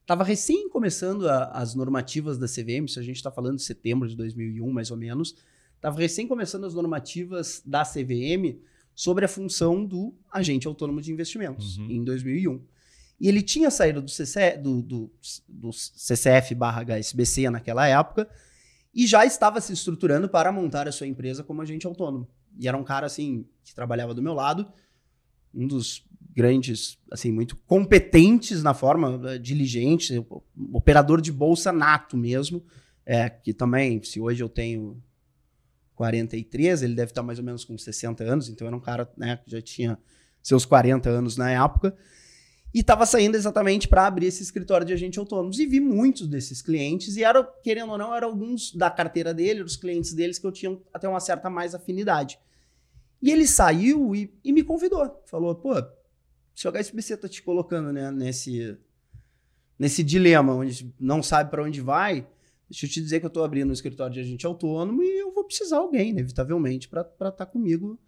estava 0.00 0.24
recém 0.24 0.68
começando 0.70 1.28
a, 1.28 1.44
as 1.50 1.74
normativas 1.74 2.38
da 2.38 2.46
CVM, 2.46 2.88
se 2.88 2.98
a 2.98 3.02
gente 3.02 3.16
está 3.16 3.30
falando 3.30 3.56
de 3.56 3.62
setembro 3.62 4.08
de 4.08 4.16
2001, 4.16 4.70
mais 4.70 4.90
ou 4.90 4.96
menos, 4.96 5.34
estava 5.74 5.98
recém 5.98 6.26
começando 6.26 6.64
as 6.64 6.74
normativas 6.74 7.62
da 7.64 7.84
CVM 7.84 8.58
sobre 8.94 9.24
a 9.24 9.28
função 9.28 9.84
do 9.84 10.14
agente 10.32 10.66
autônomo 10.66 11.00
de 11.00 11.12
investimentos, 11.12 11.76
uhum. 11.78 11.90
em 11.90 12.04
2001. 12.04 12.60
E 13.20 13.28
ele 13.28 13.42
tinha 13.42 13.70
saído 13.70 14.00
do, 14.00 14.10
CC, 14.10 14.56
do, 14.56 14.80
do, 14.80 15.10
do 15.48 15.72
CCF 15.72 16.54
barra 16.54 16.82
HSBC 16.82 17.50
naquela 17.50 17.86
época 17.86 18.28
e 18.94 19.06
já 19.06 19.26
estava 19.26 19.60
se 19.60 19.72
estruturando 19.72 20.28
para 20.28 20.50
montar 20.50 20.88
a 20.88 20.92
sua 20.92 21.06
empresa 21.06 21.44
como 21.44 21.62
agente 21.62 21.86
autônomo. 21.86 22.28
E 22.58 22.66
era 22.66 22.76
um 22.76 22.82
cara, 22.82 23.06
assim, 23.06 23.44
que 23.68 23.74
trabalhava 23.74 24.14
do 24.14 24.22
meu 24.22 24.34
lado, 24.34 24.70
um 25.54 25.66
dos 25.66 26.04
grandes, 26.34 26.98
assim, 27.10 27.32
muito 27.32 27.56
competentes 27.56 28.62
na 28.62 28.72
forma, 28.72 29.20
eh, 29.30 29.38
diligente, 29.38 30.24
operador 30.72 31.20
de 31.20 31.32
bolsa 31.32 31.72
nato 31.72 32.16
mesmo, 32.16 32.64
é, 33.04 33.28
que 33.28 33.52
também, 33.52 34.02
se 34.02 34.20
hoje 34.20 34.42
eu 34.42 34.48
tenho 34.48 35.02
43, 35.94 36.82
ele 36.82 36.94
deve 36.94 37.10
estar 37.10 37.22
mais 37.22 37.38
ou 37.38 37.44
menos 37.44 37.64
com 37.64 37.76
60 37.76 38.22
anos, 38.22 38.48
então 38.48 38.66
era 38.66 38.76
um 38.76 38.80
cara 38.80 39.10
né, 39.16 39.38
que 39.44 39.50
já 39.50 39.60
tinha 39.60 39.98
seus 40.42 40.64
40 40.64 41.08
anos 41.10 41.36
na 41.36 41.50
época, 41.50 41.96
e 42.72 42.80
estava 42.80 43.06
saindo 43.06 43.34
exatamente 43.34 43.88
para 43.88 44.06
abrir 44.06 44.26
esse 44.26 44.42
escritório 44.42 44.86
de 44.86 44.92
agente 44.92 45.18
autônomos. 45.18 45.58
E 45.58 45.66
vi 45.66 45.80
muitos 45.80 46.28
desses 46.28 46.60
clientes, 46.60 47.16
e 47.16 47.24
era, 47.24 47.42
querendo 47.42 47.92
ou 47.92 47.98
não, 47.98 48.14
eram 48.14 48.28
alguns 48.28 48.74
da 48.74 48.90
carteira 48.90 49.32
dele, 49.32 49.62
os 49.62 49.76
clientes 49.76 50.12
deles 50.12 50.38
que 50.38 50.46
eu 50.46 50.52
tinha 50.52 50.78
até 50.92 51.08
uma 51.08 51.18
certa 51.18 51.48
mais 51.48 51.74
afinidade. 51.74 52.38
E 53.20 53.30
ele 53.30 53.46
saiu 53.46 54.14
e, 54.14 54.32
e 54.44 54.52
me 54.52 54.62
convidou. 54.62 55.22
Falou, 55.26 55.54
pô, 55.54 55.74
se 56.54 56.66
o 56.66 56.72
HSBC 56.72 57.16
tá 57.16 57.28
te 57.28 57.42
colocando 57.42 57.92
né, 57.92 58.10
nesse, 58.10 58.76
nesse 59.78 60.02
dilema, 60.02 60.54
onde 60.54 60.92
não 60.98 61.22
sabe 61.22 61.50
para 61.50 61.62
onde 61.62 61.80
vai, 61.80 62.26
deixa 62.70 62.86
eu 62.86 62.90
te 62.90 63.00
dizer 63.00 63.20
que 63.20 63.26
eu 63.26 63.28
estou 63.28 63.44
abrindo 63.44 63.70
um 63.70 63.72
escritório 63.72 64.14
de 64.14 64.20
agente 64.20 64.46
autônomo 64.46 65.02
e 65.02 65.20
eu 65.20 65.32
vou 65.32 65.44
precisar 65.44 65.76
de 65.76 65.82
alguém, 65.82 66.10
inevitavelmente, 66.10 66.88
para 66.88 67.02
estar 67.02 67.32
tá 67.32 67.46
comigo. 67.46 67.98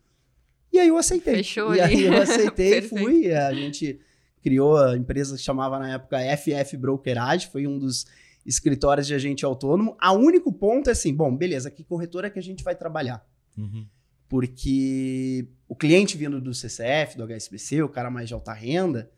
E 0.72 0.78
aí 0.78 0.88
eu 0.88 0.96
aceitei. 0.96 1.36
Fechou 1.36 1.74
e 1.74 1.80
aí 1.80 2.04
eu 2.04 2.16
aceitei 2.22 2.78
e 2.78 2.82
fui. 2.82 3.32
A 3.32 3.52
gente 3.52 4.00
criou 4.40 4.76
a 4.76 4.96
empresa 4.96 5.36
que 5.36 5.42
chamava 5.42 5.78
na 5.78 5.94
época 5.94 6.18
FF 6.36 6.76
Brokerage, 6.76 7.48
foi 7.48 7.66
um 7.66 7.78
dos 7.78 8.06
escritórios 8.46 9.08
de 9.08 9.14
agente 9.14 9.44
autônomo. 9.44 9.96
A 9.98 10.12
único 10.12 10.52
ponto 10.52 10.88
é 10.88 10.92
assim, 10.92 11.12
bom, 11.12 11.36
beleza, 11.36 11.70
que 11.70 11.82
corretora 11.82 12.28
é 12.28 12.30
que 12.30 12.38
a 12.38 12.42
gente 12.42 12.62
vai 12.62 12.76
trabalhar? 12.76 13.26
Uhum 13.58 13.86
porque 14.30 15.44
o 15.68 15.74
cliente 15.74 16.16
vindo 16.16 16.40
do 16.40 16.54
CCF, 16.54 17.18
do 17.18 17.24
HSBC, 17.24 17.82
o 17.82 17.88
cara 17.88 18.08
mais 18.08 18.28
de 18.28 18.34
alta 18.34 18.52
renda, 18.52 19.10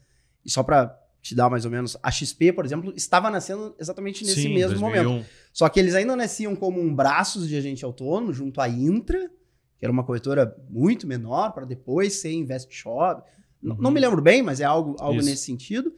e 0.43 0.51
só 0.51 0.63
para 0.63 0.99
te 1.21 1.35
dar 1.35 1.51
mais 1.51 1.67
ou 1.67 1.71
menos, 1.71 1.99
a 2.03 2.11
XP, 2.11 2.51
por 2.55 2.65
exemplo, 2.65 2.95
estava 2.97 3.31
nascendo 3.31 3.77
exatamente 3.79 4.25
nesse 4.25 4.43
Sim, 4.43 4.55
mesmo 4.55 4.81
2001. 4.81 5.05
momento. 5.05 5.27
Só 5.53 5.69
que 5.69 5.79
eles 5.79 5.95
ainda 5.95 6.17
nasciam 6.17 6.57
como 6.57 6.81
um 6.81 6.93
braços 6.93 7.47
de 7.47 7.55
agente 7.55 7.85
autônomo 7.85 8.33
junto 8.33 8.59
à 8.59 8.69
Intra, 8.71 9.31
que 9.79 9.85
era 9.85 9.93
uma 9.93 10.03
corretora 10.03 10.57
muito 10.71 11.07
menor, 11.07 11.53
para 11.53 11.67
depois 11.67 12.15
ser 12.15 12.33
InvestShop. 12.33 13.23
Uhum. 13.63 13.77
Não 13.79 13.91
me 13.91 14.01
lembro 14.01 14.23
bem, 14.23 14.43
mas 14.43 14.61
é 14.61 14.65
algo, 14.65 14.97
algo 14.99 15.21
nesse 15.21 15.45
sentido. 15.45 15.93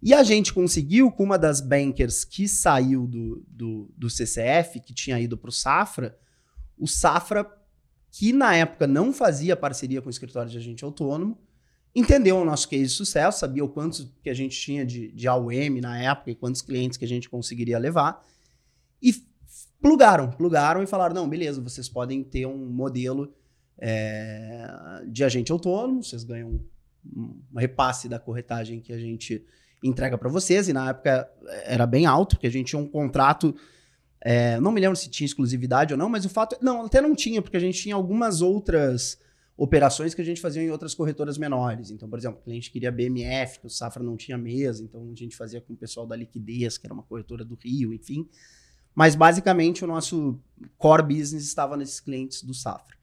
E 0.00 0.14
a 0.14 0.22
gente 0.22 0.54
conseguiu, 0.54 1.10
com 1.10 1.24
uma 1.24 1.36
das 1.36 1.60
bankers 1.60 2.24
que 2.24 2.46
saiu 2.46 3.08
do, 3.08 3.44
do, 3.48 3.90
do 3.96 4.08
CCF, 4.08 4.78
que 4.80 4.94
tinha 4.94 5.18
ido 5.18 5.36
para 5.36 5.48
o 5.48 5.52
Safra, 5.52 6.16
o 6.78 6.86
Safra 6.86 7.44
que 8.18 8.32
na 8.32 8.56
época 8.56 8.86
não 8.86 9.12
fazia 9.12 9.54
parceria 9.54 10.00
com 10.00 10.06
o 10.06 10.10
escritório 10.10 10.50
de 10.50 10.56
agente 10.56 10.82
autônomo, 10.82 11.38
entendeu 11.94 12.38
o 12.38 12.46
nosso 12.46 12.66
case 12.66 12.84
de 12.84 12.88
sucesso, 12.88 13.40
sabia 13.40 13.62
o 13.62 13.68
quanto 13.68 14.10
que 14.22 14.30
a 14.30 14.34
gente 14.34 14.58
tinha 14.58 14.86
de, 14.86 15.12
de 15.12 15.28
AUM 15.28 15.82
na 15.82 16.00
época 16.00 16.30
e 16.30 16.34
quantos 16.34 16.62
clientes 16.62 16.96
que 16.96 17.04
a 17.04 17.08
gente 17.08 17.28
conseguiria 17.28 17.78
levar, 17.78 18.24
e 19.02 19.14
plugaram, 19.82 20.30
plugaram 20.30 20.82
e 20.82 20.86
falaram, 20.86 21.14
não, 21.14 21.28
beleza, 21.28 21.60
vocês 21.60 21.90
podem 21.90 22.24
ter 22.24 22.46
um 22.46 22.56
modelo 22.56 23.34
é, 23.76 25.02
de 25.06 25.22
agente 25.22 25.52
autônomo, 25.52 26.02
vocês 26.02 26.24
ganham 26.24 26.58
um, 27.04 27.38
repasse 27.54 28.08
da 28.08 28.18
corretagem 28.18 28.80
que 28.80 28.94
a 28.94 28.98
gente 28.98 29.44
entrega 29.84 30.16
para 30.16 30.30
vocês, 30.30 30.70
e 30.70 30.72
na 30.72 30.88
época 30.88 31.30
era 31.64 31.86
bem 31.86 32.06
alto, 32.06 32.36
porque 32.36 32.46
a 32.46 32.50
gente 32.50 32.68
tinha 32.68 32.80
um 32.80 32.88
contrato 32.88 33.54
é, 34.28 34.58
não 34.58 34.72
me 34.72 34.80
lembro 34.80 34.96
se 34.96 35.08
tinha 35.08 35.24
exclusividade 35.24 35.94
ou 35.94 35.98
não, 35.98 36.08
mas 36.08 36.24
o 36.24 36.28
fato. 36.28 36.56
Não, 36.60 36.84
até 36.84 37.00
não 37.00 37.14
tinha, 37.14 37.40
porque 37.40 37.56
a 37.56 37.60
gente 37.60 37.80
tinha 37.80 37.94
algumas 37.94 38.42
outras 38.42 39.20
operações 39.56 40.14
que 40.14 40.20
a 40.20 40.24
gente 40.24 40.40
fazia 40.40 40.60
em 40.60 40.68
outras 40.68 40.96
corretoras 40.96 41.38
menores. 41.38 41.92
Então, 41.92 42.10
por 42.10 42.18
exemplo, 42.18 42.40
o 42.40 42.42
cliente 42.42 42.72
queria 42.72 42.90
BMF, 42.90 43.60
que 43.60 43.66
o 43.66 43.70
Safra 43.70 44.02
não 44.02 44.16
tinha 44.16 44.36
mesa, 44.36 44.82
então 44.82 45.12
a 45.12 45.14
gente 45.14 45.36
fazia 45.36 45.60
com 45.60 45.74
o 45.74 45.76
pessoal 45.76 46.08
da 46.08 46.16
Liquidez, 46.16 46.76
que 46.76 46.88
era 46.88 46.92
uma 46.92 47.04
corretora 47.04 47.44
do 47.44 47.54
Rio, 47.54 47.94
enfim. 47.94 48.28
Mas 48.92 49.14
basicamente 49.14 49.84
o 49.84 49.86
nosso 49.86 50.40
core 50.76 51.04
business 51.04 51.44
estava 51.44 51.76
nesses 51.76 52.00
clientes 52.00 52.42
do 52.42 52.52
Safra. 52.52 52.96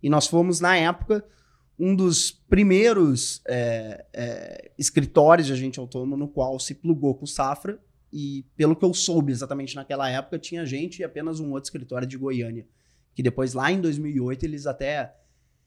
E 0.00 0.08
nós 0.08 0.28
fomos, 0.28 0.60
na 0.60 0.76
época, 0.76 1.24
um 1.76 1.96
dos 1.96 2.30
primeiros 2.30 3.42
é, 3.48 4.06
é, 4.12 4.70
escritórios 4.78 5.48
de 5.48 5.52
agente 5.52 5.80
autônomo 5.80 6.16
no 6.16 6.28
qual 6.28 6.60
se 6.60 6.76
plugou 6.76 7.16
com 7.16 7.24
o 7.24 7.28
Safra 7.28 7.76
e 8.12 8.44
pelo 8.56 8.74
que 8.74 8.84
eu 8.84 8.92
soube 8.92 9.30
exatamente 9.30 9.76
naquela 9.76 10.08
época, 10.08 10.38
tinha 10.38 10.66
gente 10.66 11.00
e 11.00 11.04
apenas 11.04 11.40
um 11.40 11.50
outro 11.50 11.68
escritório 11.68 12.06
de 12.06 12.16
Goiânia. 12.16 12.66
Que 13.14 13.22
depois, 13.22 13.54
lá 13.54 13.70
em 13.70 13.80
2008, 13.80 14.44
eles 14.44 14.66
até 14.66 15.14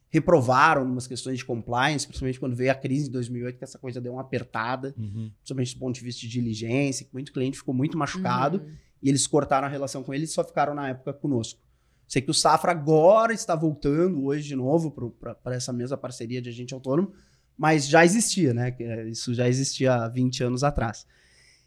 reprovaram 0.10 0.84
umas 0.84 1.08
questões 1.08 1.40
de 1.40 1.46
compliance, 1.46 2.06
principalmente 2.06 2.40
quando 2.40 2.56
veio 2.56 2.72
a 2.72 2.76
crise 2.76 3.06
de 3.06 3.12
2008, 3.12 3.58
que 3.58 3.64
essa 3.64 3.80
coisa 3.80 4.00
deu 4.00 4.14
uma 4.14 4.22
apertada, 4.22 4.94
uhum. 4.96 5.32
principalmente 5.38 5.74
do 5.74 5.80
ponto 5.80 5.96
de 5.96 6.02
vista 6.02 6.22
de 6.22 6.28
diligência, 6.28 7.06
que 7.06 7.14
muito 7.14 7.34
cliente 7.34 7.58
ficou 7.58 7.74
muito 7.74 7.98
machucado, 7.98 8.60
uhum. 8.60 8.72
e 9.02 9.10
eles 9.10 9.26
cortaram 9.26 9.66
a 9.66 9.70
relação 9.70 10.04
com 10.04 10.14
eles 10.14 10.30
e 10.30 10.34
só 10.34 10.44
ficaram 10.44 10.76
na 10.76 10.90
época 10.90 11.14
conosco. 11.14 11.60
Sei 12.08 12.22
que 12.22 12.30
o 12.30 12.34
Safra 12.34 12.72
agora 12.72 13.34
está 13.34 13.56
voltando 13.56 14.26
hoje 14.26 14.48
de 14.48 14.56
novo 14.56 14.92
para 14.92 15.56
essa 15.56 15.74
mesma 15.74 15.98
parceria 15.98 16.40
de 16.40 16.50
agente 16.50 16.76
autônomo, 16.76 17.12
mas 17.58 17.88
já 17.88 18.06
existia, 18.06 18.54
né? 18.54 18.76
Isso 19.10 19.34
já 19.34 19.48
existia 19.48 19.96
há 19.96 20.08
20 20.10 20.44
anos 20.44 20.64
atrás. 20.64 21.08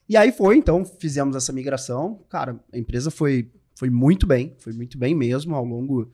E 0.09 0.17
aí 0.17 0.31
foi, 0.31 0.57
então, 0.57 0.85
fizemos 0.85 1.35
essa 1.35 1.53
migração. 1.53 2.25
Cara, 2.29 2.59
a 2.73 2.79
empresa 2.79 3.11
foi, 3.11 3.51
foi 3.75 3.91
muito 3.91 4.27
bem, 4.27 4.55
foi 4.59 4.73
muito 4.73 4.97
bem 4.97 5.15
mesmo 5.15 5.55
ao 5.55 5.65
longo 5.65 6.13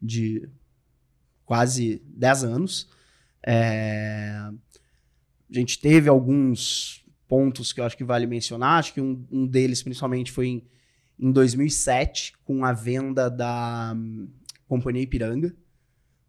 de 0.00 0.48
quase 1.44 2.02
10 2.06 2.44
anos. 2.44 2.88
É... 3.44 4.30
A 4.32 5.58
gente 5.58 5.80
teve 5.80 6.08
alguns 6.08 7.04
pontos 7.26 7.72
que 7.72 7.80
eu 7.80 7.84
acho 7.84 7.96
que 7.96 8.04
vale 8.04 8.26
mencionar. 8.26 8.78
Acho 8.78 8.92
que 8.94 9.00
um, 9.00 9.24
um 9.30 9.46
deles, 9.46 9.82
principalmente, 9.82 10.30
foi 10.30 10.46
em, 10.46 10.62
em 11.18 11.32
2007, 11.32 12.34
com 12.44 12.64
a 12.64 12.72
venda 12.72 13.28
da 13.28 13.92
um, 13.96 14.28
Companhia 14.68 15.02
Ipiranga, 15.02 15.54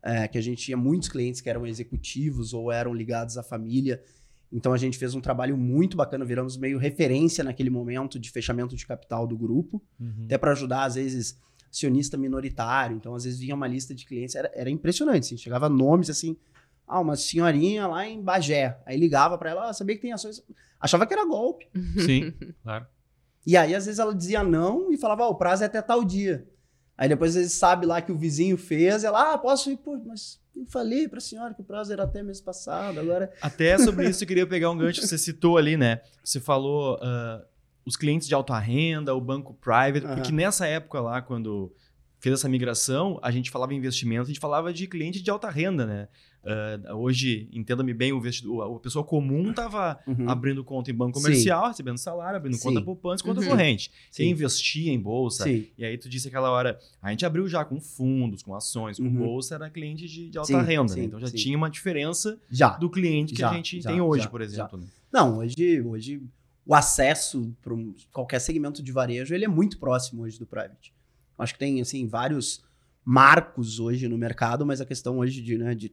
é, 0.01 0.27
que 0.27 0.37
a 0.37 0.41
gente 0.41 0.63
tinha 0.63 0.77
muitos 0.77 1.09
clientes 1.09 1.41
que 1.41 1.49
eram 1.49 1.67
executivos 1.67 2.53
ou 2.53 2.71
eram 2.71 2.93
ligados 2.93 3.37
à 3.37 3.43
família 3.43 4.01
então 4.51 4.73
a 4.73 4.77
gente 4.77 4.97
fez 4.97 5.15
um 5.15 5.21
trabalho 5.21 5.57
muito 5.57 5.95
bacana, 5.95 6.25
viramos 6.25 6.57
meio 6.57 6.77
referência 6.77 7.43
naquele 7.43 7.69
momento 7.69 8.19
de 8.19 8.29
fechamento 8.29 8.75
de 8.75 8.85
capital 8.85 9.25
do 9.25 9.37
grupo, 9.37 9.81
uhum. 9.99 10.25
até 10.25 10.37
para 10.37 10.51
ajudar, 10.51 10.83
às 10.83 10.95
vezes, 10.95 11.39
acionista 11.69 12.17
minoritário. 12.17 12.97
Então, 12.97 13.15
às 13.15 13.23
vezes, 13.23 13.39
vinha 13.39 13.55
uma 13.55 13.67
lista 13.67 13.95
de 13.95 14.05
clientes, 14.05 14.35
era, 14.35 14.51
era 14.53 14.69
impressionante. 14.69 15.23
Assim, 15.23 15.37
chegava 15.37 15.69
nomes 15.69 16.09
assim, 16.09 16.35
ah, 16.85 16.99
uma 16.99 17.15
senhorinha 17.15 17.87
lá 17.87 18.05
em 18.05 18.21
Bagé. 18.21 18.77
Aí 18.85 18.97
ligava 18.97 19.37
para 19.37 19.51
ela, 19.51 19.69
ah, 19.69 19.73
sabia 19.73 19.95
que 19.95 20.01
tem 20.01 20.11
ações. 20.11 20.43
Achava 20.79 21.07
que 21.07 21.13
era 21.13 21.25
golpe. 21.25 21.69
Sim, 22.05 22.33
claro. 22.61 22.85
E 23.47 23.55
aí, 23.55 23.73
às 23.73 23.85
vezes, 23.85 23.99
ela 23.99 24.13
dizia 24.13 24.43
não 24.43 24.91
e 24.91 24.97
falava, 24.97 25.23
ah, 25.23 25.29
o 25.29 25.35
prazo 25.35 25.63
é 25.63 25.65
até 25.67 25.81
tal 25.81 26.03
dia. 26.03 26.45
Aí 27.01 27.09
depois, 27.09 27.33
vezes, 27.33 27.53
sabe 27.53 27.87
lá 27.87 27.99
que 27.99 28.11
o 28.11 28.15
vizinho 28.15 28.55
fez, 28.55 29.03
ela, 29.03 29.33
ah, 29.33 29.35
posso 29.35 29.71
ir, 29.71 29.77
pô, 29.77 29.99
mas 30.05 30.39
eu 30.55 30.67
falei 30.67 31.07
para 31.07 31.17
a 31.17 31.21
senhora 31.21 31.51
que 31.51 31.59
o 31.59 31.63
prazo 31.63 31.91
era 31.91 32.03
até 32.03 32.21
mês 32.21 32.39
passado, 32.39 32.99
agora. 32.99 33.33
Até 33.41 33.75
sobre 33.79 34.07
isso 34.07 34.21
eu 34.23 34.27
queria 34.27 34.45
pegar 34.45 34.69
um 34.69 34.77
gancho 34.77 35.01
que 35.01 35.07
você 35.07 35.17
citou 35.17 35.57
ali, 35.57 35.75
né? 35.75 36.01
Você 36.23 36.39
falou 36.39 36.97
uh, 36.97 37.43
os 37.83 37.95
clientes 37.95 38.27
de 38.27 38.35
alta 38.35 38.55
renda, 38.59 39.15
o 39.15 39.19
banco 39.19 39.55
private, 39.55 40.05
uhum. 40.05 40.13
porque 40.13 40.31
nessa 40.31 40.67
época 40.67 41.01
lá, 41.01 41.23
quando 41.23 41.73
fez 42.19 42.35
essa 42.35 42.47
migração, 42.47 43.19
a 43.23 43.31
gente 43.31 43.49
falava 43.49 43.73
em 43.73 43.77
investimento, 43.77 44.21
a 44.21 44.27
gente 44.27 44.39
falava 44.39 44.71
de 44.71 44.85
cliente 44.85 45.23
de 45.23 45.31
alta 45.31 45.49
renda, 45.49 45.87
né? 45.87 46.07
Uh, 46.43 46.95
hoje, 46.95 47.47
entenda-me 47.53 47.93
bem, 47.93 48.11
o 48.13 48.19
vestidor, 48.19 48.75
a 48.75 48.79
pessoa 48.79 49.05
comum 49.05 49.51
estava 49.51 49.99
Uhum. 50.07 50.27
abrindo 50.27 50.63
conta 50.63 50.89
em 50.89 50.93
banco 50.93 51.13
comercial, 51.21 51.67
recebendo 51.67 51.99
salário, 51.99 52.37
abrindo 52.37 52.55
Sim. 52.57 52.63
conta 52.69 52.81
poupança, 52.81 53.23
conta 53.23 53.41
Uhum. 53.41 53.47
corrente. 53.49 53.91
Sim. 54.09 54.23
Quem 54.23 54.31
investia 54.31 54.91
em 54.91 54.99
bolsa, 54.99 55.43
Sim. 55.43 55.67
e 55.77 55.85
aí 55.85 55.95
tu 55.99 56.09
disse 56.09 56.27
aquela 56.29 56.49
hora, 56.49 56.79
a 56.99 57.11
gente 57.11 57.23
abriu 57.27 57.47
já 57.47 57.63
com 57.63 57.79
fundos, 57.79 58.41
com 58.41 58.55
ações, 58.55 58.97
com 58.97 59.03
Uhum. 59.03 59.13
bolsa, 59.17 59.53
era 59.53 59.69
cliente 59.69 60.07
de, 60.07 60.29
de 60.31 60.37
alta 60.39 60.47
Sim, 60.47 60.65
renda, 60.65 60.87
sim, 60.93 60.99
né? 61.01 61.05
Então 61.05 61.19
já 61.19 61.27
sim. 61.27 61.37
tinha 61.37 61.55
uma 61.55 61.69
diferença 61.69 62.39
Já. 62.49 62.69
do 62.69 62.89
cliente 62.89 63.35
que 63.35 63.43
a 63.43 63.49
Já, 63.49 63.53
gente 63.53 63.79
já, 63.79 63.91
tem 63.91 64.01
hoje, 64.01 64.27
por 64.27 64.41
exemplo. 64.41 64.79
né? 64.79 64.87
Não, 65.13 65.37
hoje, 65.37 65.79
hoje 65.81 66.23
o 66.65 66.73
acesso 66.73 67.55
para 67.61 67.75
qualquer 68.11 68.39
segmento 68.39 68.81
de 68.81 68.91
varejo 68.91 69.35
ele 69.35 69.45
é 69.45 69.47
muito 69.47 69.77
próximo 69.77 70.23
hoje 70.23 70.39
do 70.39 70.47
private. 70.47 70.91
Acho 71.37 71.53
que 71.53 71.59
tem 71.59 71.79
assim 71.81 72.07
vários 72.07 72.63
marcos 73.05 73.79
hoje 73.79 74.07
no 74.07 74.17
mercado, 74.17 74.65
mas 74.65 74.79
a 74.81 74.85
questão 74.85 75.19
hoje 75.19 75.41
de, 75.41 75.57
né, 75.57 75.73
de 75.75 75.91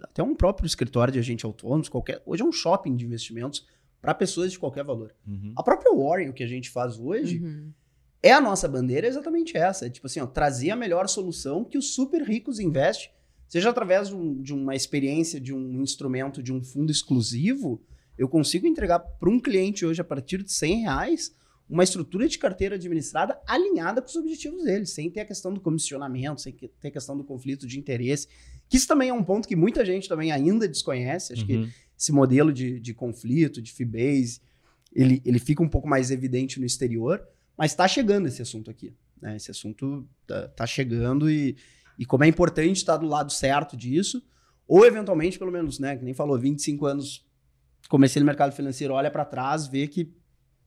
até 0.00 0.22
um 0.22 0.34
próprio 0.34 0.66
escritório 0.66 1.12
de 1.12 1.18
agente 1.18 1.44
autônomo, 1.46 1.88
qualquer, 1.90 2.22
hoje 2.26 2.42
é 2.42 2.44
um 2.44 2.52
shopping 2.52 2.94
de 2.96 3.04
investimentos 3.04 3.66
para 4.00 4.12
pessoas 4.14 4.52
de 4.52 4.58
qualquer 4.58 4.84
valor. 4.84 5.14
Uhum. 5.26 5.52
A 5.56 5.62
própria 5.62 5.94
Warren, 5.94 6.28
o 6.28 6.32
que 6.32 6.42
a 6.44 6.46
gente 6.46 6.68
faz 6.70 6.98
hoje, 6.98 7.38
Uhum. 7.42 7.70
é 8.22 8.32
a 8.32 8.40
nossa 8.40 8.68
bandeira 8.68 9.06
é 9.06 9.10
exatamente 9.10 9.56
essa. 9.56 9.86
É 9.86 9.90
tipo 9.90 10.06
assim, 10.06 10.20
ó, 10.20 10.26
trazer 10.26 10.70
a 10.70 10.76
melhor 10.76 11.08
solução 11.08 11.64
que 11.64 11.78
os 11.78 11.94
super 11.94 12.22
ricos 12.22 12.60
investem, 12.60 13.10
seja 13.48 13.70
através 13.70 14.08
de, 14.08 14.14
um- 14.14 14.42
de 14.42 14.52
uma 14.52 14.74
experiência, 14.74 15.40
de 15.40 15.54
um 15.54 15.80
instrumento, 15.82 16.42
de 16.42 16.52
um 16.52 16.62
fundo 16.62 16.90
exclusivo, 16.92 17.80
eu 18.18 18.28
consigo 18.28 18.66
entregar 18.66 18.98
para 19.00 19.30
um 19.30 19.40
cliente 19.40 19.84
hoje, 19.86 20.00
a 20.00 20.04
partir 20.04 20.42
de 20.42 20.52
100 20.52 20.82
reais, 20.82 21.34
uma 21.68 21.82
estrutura 21.82 22.28
de 22.28 22.38
carteira 22.38 22.74
administrada 22.74 23.40
alinhada 23.46 24.02
com 24.02 24.08
os 24.08 24.16
objetivos 24.16 24.64
dele, 24.64 24.84
sem 24.86 25.10
ter 25.10 25.20
a 25.20 25.24
questão 25.24 25.52
do 25.52 25.60
comissionamento, 25.60 26.40
sem 26.42 26.52
que- 26.52 26.68
ter 26.68 26.88
a 26.88 26.90
questão 26.90 27.16
do 27.16 27.24
conflito 27.24 27.66
de 27.66 27.78
interesse, 27.78 28.28
que 28.68 28.76
isso 28.76 28.86
também 28.86 29.08
é 29.08 29.12
um 29.14 29.24
ponto 29.24 29.48
que 29.48 29.56
muita 29.56 29.84
gente 29.84 30.08
também 30.08 30.30
ainda 30.30 30.68
desconhece. 30.68 31.32
Acho 31.32 31.46
que 31.46 31.56
Uhum. 31.56 31.68
esse 31.98 32.12
modelo 32.12 32.52
de, 32.52 32.78
de 32.80 32.92
conflito, 32.92 33.62
de 33.62 33.72
fee-base, 33.72 34.40
ele, 34.94 35.22
ele 35.24 35.38
fica 35.38 35.62
um 35.62 35.68
pouco 35.68 35.88
mais 35.88 36.10
evidente 36.10 36.60
no 36.60 36.66
exterior, 36.66 37.26
mas 37.56 37.70
está 37.72 37.88
chegando 37.88 38.26
esse 38.28 38.42
assunto 38.42 38.70
aqui. 38.70 38.92
Né? 39.20 39.36
Esse 39.36 39.50
assunto 39.50 40.06
tá, 40.26 40.48
tá 40.48 40.66
chegando 40.66 41.30
e, 41.30 41.56
e 41.98 42.04
como 42.04 42.24
é 42.24 42.28
importante 42.28 42.76
estar 42.76 42.98
do 42.98 43.06
lado 43.06 43.32
certo 43.32 43.74
disso, 43.76 44.22
ou 44.68 44.84
eventualmente, 44.84 45.38
pelo 45.38 45.50
menos, 45.50 45.78
né, 45.78 45.96
que 45.96 46.04
nem 46.04 46.12
falou, 46.14 46.38
25 46.38 46.84
anos, 46.86 47.26
comecei 47.88 48.20
no 48.20 48.26
mercado 48.26 48.52
financeiro, 48.54 48.94
olha 48.94 49.10
para 49.10 49.24
trás, 49.24 49.66
vê 49.66 49.86
que 49.88 50.12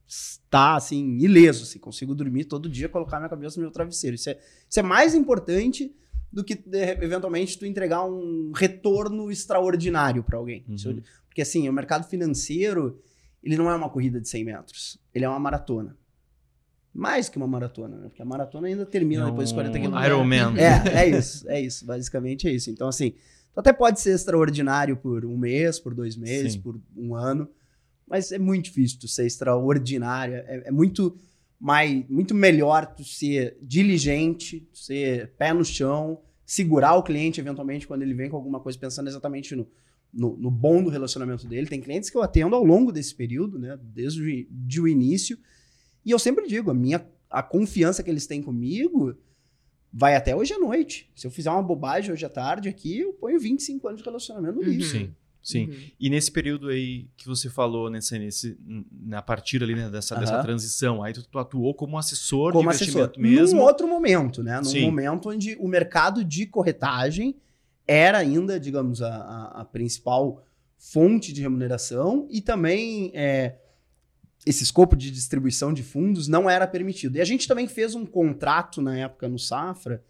está 0.08 0.76
assim, 0.76 1.18
ileso, 1.18 1.64
assim, 1.64 1.80
consigo 1.80 2.16
dormir 2.16 2.46
todo 2.46 2.70
dia, 2.70 2.88
colocar 2.88 3.18
minha 3.18 3.30
cabeça 3.30 3.58
no 3.58 3.64
meu 3.64 3.72
travesseiro. 3.72 4.16
Isso 4.16 4.30
é, 4.30 4.40
isso 4.70 4.80
é 4.80 4.84
mais 4.84 5.14
importante 5.14 5.94
do 6.32 6.44
que 6.44 6.62
eventualmente 7.02 7.58
tu 7.58 7.66
entregar 7.66 8.06
um 8.06 8.52
retorno 8.56 9.32
extraordinário 9.32 10.24
para 10.24 10.38
alguém. 10.38 10.64
Uhum. 10.68 11.02
Porque 11.26 11.42
assim, 11.42 11.68
o 11.68 11.74
mercado 11.74 12.08
financeiro, 12.08 13.00
ele 13.44 13.58
não 13.58 13.70
é 13.70 13.76
uma 13.76 13.90
corrida 13.90 14.20
de 14.20 14.30
100 14.30 14.44
metros, 14.46 15.00
ele 15.14 15.26
é 15.26 15.30
uma 15.30 15.40
maratona. 15.40 15.96
Mais 16.94 17.30
que 17.30 17.38
uma 17.38 17.48
maratona, 17.48 17.96
né? 17.96 18.08
Porque 18.08 18.24
a 18.24 18.26
maratona 18.26 18.68
ainda 18.68 18.84
termina 18.84 19.22
É 19.22 19.26
depois 19.30 19.50
de 19.50 19.54
40 19.54 19.78
um 19.78 19.82
quilômetros. 19.82 20.08
Iron 20.08 20.24
Man. 20.24 20.60
É, 20.60 21.04
é 21.04 21.10
isso, 21.16 21.48
é 21.48 21.62
isso. 21.62 21.86
Basicamente 21.86 22.48
é 22.48 22.52
isso. 22.52 22.72
Então, 22.72 22.88
assim, 22.88 23.12
tu 23.54 23.60
até 23.60 23.72
pode 23.72 24.02
ser 24.02 24.16
extraordinário 24.16 24.98
por 24.98 25.24
um 25.24 25.38
mês, 25.38 25.80
por 25.80 25.94
dois 25.94 26.18
meses, 26.18 26.54
Sim. 26.54 26.62
por 26.62 26.82
um 26.96 27.14
ano, 27.14 27.48
mas 28.08 28.32
é 28.32 28.40
muito 28.40 28.66
difícil 28.66 29.00
tu 29.00 29.08
ser 29.08 29.26
extraordinário. 29.26 30.36
É, 30.36 30.64
é 30.68 30.72
muito 30.72 31.18
mais, 31.60 32.08
muito 32.08 32.34
melhor 32.34 32.86
tu 32.96 33.04
ser 33.04 33.58
diligente, 33.62 34.62
tu 34.72 34.80
ser 34.80 35.34
pé 35.38 35.54
no 35.54 35.66
chão, 35.66 36.22
segurar 36.46 36.96
o 36.96 37.04
cliente 37.04 37.42
eventualmente 37.42 37.88
quando 37.88 38.04
ele 38.04 38.14
vem 38.14 38.30
com 38.30 38.38
alguma 38.38 38.60
coisa 38.60 38.80
pensando 38.80 39.08
exatamente 39.08 39.56
no, 39.56 39.68
no, 40.14 40.38
no 40.38 40.50
bom 40.50 40.82
do 40.82 40.90
relacionamento 40.90 41.48
dele. 41.48 41.68
Tem 41.68 41.82
clientes 41.82 42.10
que 42.10 42.18
eu 42.18 42.22
atendo 42.22 42.56
ao 42.56 42.64
longo 42.64 42.92
desse 42.92 43.14
período, 43.14 43.60
né, 43.60 43.78
desde 43.82 44.48
de 44.50 44.80
o 44.80 44.88
início, 44.88 45.38
e 46.06 46.12
eu 46.12 46.20
sempre 46.20 46.48
digo, 46.48 46.72
a 46.72 46.74
minha 46.74 47.06
a 47.30 47.44
confiança 47.44 48.02
que 48.02 48.10
eles 48.10 48.26
têm 48.26 48.42
comigo 48.42 49.14
vai 49.92 50.16
até 50.16 50.36
hoje 50.36 50.54
à 50.54 50.60
noite. 50.60 51.12
Se 51.16 51.28
eu 51.28 51.32
fizer 51.32 51.50
uma 51.52 51.62
bobagem 51.62 52.12
hoje 52.12 52.26
à 52.26 52.30
tarde 52.30 52.70
aqui, 52.70 53.00
eu 53.00 53.14
ponho 53.14 53.40
25 53.40 53.88
anos 53.88 54.02
de 54.02 54.06
relacionamento 54.06 54.56
no 54.56 54.62
Uhum. 54.62 54.82
Sim, 54.82 55.16
sim. 55.42 55.66
Uhum. 55.68 55.76
E 56.00 56.10
nesse 56.10 56.32
período 56.32 56.68
aí 56.70 57.08
que 57.18 57.28
você 57.28 57.50
falou, 57.50 57.90
nesse, 57.90 58.18
nesse, 58.20 58.58
na 58.92 59.22
partir 59.22 59.62
ali 59.64 59.76
né, 59.76 59.90
dessa, 59.90 60.16
dessa 60.16 60.34
Aham. 60.36 60.42
transição, 60.44 61.04
aí 61.04 61.14
tu, 61.14 61.24
tu 61.24 61.40
atuou 61.40 61.74
como 61.74 61.98
assessor 61.98 62.52
Como 62.52 62.70
de 62.70 62.76
assessor. 62.76 63.02
investimento 63.02 63.20
mesmo. 63.20 63.60
Num 63.60 63.64
outro 63.66 63.88
momento, 63.88 64.44
né? 64.44 64.58
Num 64.58 64.64
Sim. 64.66 64.82
momento 64.82 65.30
onde 65.30 65.56
o 65.60 65.68
mercado 65.68 66.24
de 66.24 66.46
corretagem 66.46 67.36
era 67.88 68.18
ainda, 68.18 68.60
digamos, 68.60 69.02
a, 69.02 69.16
a- 69.16 69.62
a 69.62 69.66
principal 69.66 70.44
fonte 70.78 71.32
de 71.34 71.42
remuneração 71.42 72.28
e 72.30 72.42
também 72.42 73.12
é, 73.16 73.56
esse 74.46 74.64
escopo 74.64 74.96
de 74.96 75.10
distribuição 75.10 75.74
de 75.74 75.82
fundos 75.84 76.28
não 76.28 76.50
era 76.50 76.68
permitido. 76.68 77.16
E 77.18 77.22
a 77.22 77.26
gente 77.26 77.48
também 77.48 77.68
fez 77.68 77.96
um 77.96 78.06
contrato 78.06 78.82
na 78.82 78.98
época 78.98 79.28
no 79.28 79.40
Safra 79.40 80.04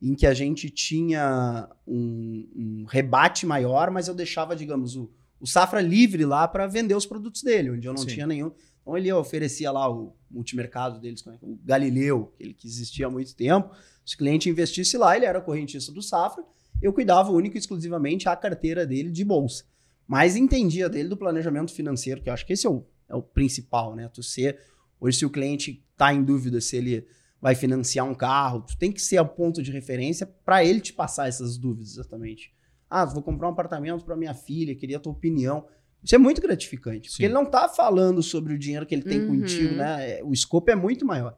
em 0.00 0.14
que 0.14 0.26
a 0.26 0.34
gente 0.34 0.70
tinha 0.70 1.68
um, 1.86 2.48
um 2.54 2.84
rebate 2.88 3.44
maior, 3.44 3.90
mas 3.90 4.08
eu 4.08 4.14
deixava, 4.14 4.54
digamos, 4.54 4.96
o, 4.96 5.10
o 5.40 5.46
Safra 5.46 5.80
livre 5.80 6.24
lá 6.24 6.46
para 6.46 6.66
vender 6.66 6.94
os 6.94 7.06
produtos 7.06 7.42
dele, 7.42 7.70
onde 7.70 7.86
eu 7.86 7.92
não 7.92 8.02
Sim. 8.02 8.06
tinha 8.06 8.26
nenhum. 8.26 8.52
Então 8.80 8.96
ele 8.96 9.12
oferecia 9.12 9.70
lá 9.70 9.90
o 9.90 10.16
multimercado 10.30 11.00
deles, 11.00 11.20
é 11.20 11.24
que 11.24 11.30
é? 11.30 11.38
o 11.42 11.58
Galileu, 11.64 12.32
aquele 12.34 12.54
que 12.54 12.66
existia 12.66 13.06
há 13.06 13.10
muito 13.10 13.34
tempo. 13.34 13.70
Se 14.04 14.14
o 14.14 14.18
cliente 14.18 14.48
investisse 14.48 14.96
lá, 14.96 15.16
ele 15.16 15.26
era 15.26 15.40
correntista 15.40 15.92
do 15.92 16.00
Safra, 16.00 16.44
eu 16.80 16.92
cuidava 16.92 17.30
único 17.30 17.56
e 17.56 17.58
exclusivamente 17.58 18.28
a 18.28 18.36
carteira 18.36 18.86
dele 18.86 19.10
de 19.10 19.24
bolsa. 19.24 19.64
Mas 20.06 20.36
entendia 20.36 20.88
dele 20.88 21.08
do 21.08 21.16
planejamento 21.16 21.72
financeiro, 21.72 22.22
que 22.22 22.30
eu 22.30 22.32
acho 22.32 22.46
que 22.46 22.52
esse 22.52 22.66
é 22.66 22.70
o, 22.70 22.84
é 23.08 23.14
o 23.14 23.20
principal, 23.20 23.94
né? 23.94 24.08
Tu 24.08 24.22
ser, 24.22 24.58
hoje 24.98 25.18
se 25.18 25.26
o 25.26 25.30
cliente 25.30 25.84
está 25.92 26.14
em 26.14 26.22
dúvida 26.22 26.60
se 26.60 26.76
ele 26.76 27.06
vai 27.40 27.54
financiar 27.54 28.04
um 28.06 28.14
carro, 28.14 28.62
tu 28.62 28.76
tem 28.76 28.90
que 28.90 29.00
ser 29.00 29.20
o 29.20 29.26
ponto 29.26 29.62
de 29.62 29.70
referência 29.70 30.26
para 30.44 30.64
ele 30.64 30.80
te 30.80 30.92
passar 30.92 31.28
essas 31.28 31.56
dúvidas 31.56 31.92
exatamente. 31.92 32.52
Ah, 32.90 33.04
vou 33.04 33.22
comprar 33.22 33.48
um 33.48 33.52
apartamento 33.52 34.04
para 34.04 34.16
minha 34.16 34.34
filha, 34.34 34.74
queria 34.74 34.96
a 34.96 35.00
tua 35.00 35.12
opinião. 35.12 35.66
Isso 36.02 36.14
é 36.14 36.18
muito 36.18 36.40
gratificante, 36.40 37.08
Sim. 37.08 37.12
porque 37.12 37.24
ele 37.26 37.34
não 37.34 37.44
tá 37.44 37.68
falando 37.68 38.22
sobre 38.22 38.54
o 38.54 38.58
dinheiro 38.58 38.86
que 38.86 38.94
ele 38.94 39.02
tem 39.02 39.20
Uhum. 39.20 39.40
contigo, 39.40 39.74
né? 39.74 40.18
É, 40.18 40.24
O 40.24 40.32
escopo 40.32 40.70
é 40.70 40.74
muito 40.74 41.04
maior. 41.04 41.36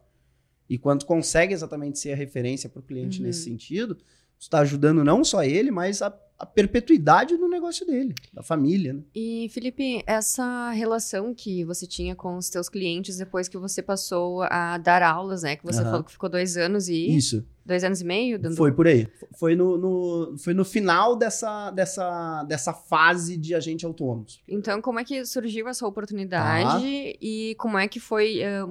E 0.69 0.77
quando 0.77 1.05
consegue 1.05 1.53
exatamente 1.53 1.99
ser 1.99 2.13
a 2.13 2.15
referência 2.15 2.69
para 2.69 2.79
o 2.79 2.83
cliente 2.83 3.19
Uhum. 3.19 3.25
nesse 3.27 3.43
sentido, 3.43 3.97
está 4.41 4.59
ajudando 4.59 5.03
não 5.03 5.23
só 5.23 5.43
ele, 5.43 5.69
mas 5.69 6.01
a, 6.01 6.11
a 6.37 6.45
perpetuidade 6.45 7.37
do 7.37 7.47
negócio 7.47 7.85
dele, 7.85 8.13
da 8.33 8.41
família, 8.41 8.93
né? 8.93 9.01
E, 9.13 9.47
Felipe, 9.53 10.03
essa 10.07 10.71
relação 10.71 11.33
que 11.33 11.63
você 11.63 11.85
tinha 11.85 12.15
com 12.15 12.35
os 12.37 12.49
teus 12.49 12.67
clientes 12.67 13.17
depois 13.17 13.47
que 13.47 13.57
você 13.57 13.83
passou 13.83 14.41
a 14.43 14.77
dar 14.79 15.03
aulas, 15.03 15.43
né? 15.43 15.55
Que 15.55 15.63
você 15.63 15.81
Aham. 15.81 15.89
falou 15.91 16.03
que 16.03 16.11
ficou 16.11 16.27
dois 16.29 16.57
anos 16.57 16.89
e... 16.89 17.15
Isso. 17.15 17.45
Dois 17.63 17.83
anos 17.83 18.01
e 18.01 18.03
meio? 18.03 18.39
Dando... 18.39 18.55
Foi 18.55 18.71
por 18.71 18.87
aí. 18.87 19.07
Foi 19.37 19.55
no, 19.55 19.77
no- 19.77 20.35
foi 20.39 20.55
no 20.55 20.65
final 20.65 21.15
dessa, 21.15 21.69
dessa, 21.69 22.43
dessa 22.45 22.73
fase 22.73 23.37
de 23.37 23.53
agente 23.53 23.85
autônomos. 23.85 24.41
Então, 24.47 24.81
como 24.81 24.99
é 24.99 25.03
que 25.05 25.23
surgiu 25.23 25.67
essa 25.67 25.85
oportunidade 25.85 26.83
e 27.21 27.55
como 27.59 27.77
é 27.77 27.87
que 27.87 27.99
foi? 27.99 28.39
eh, 28.39 28.63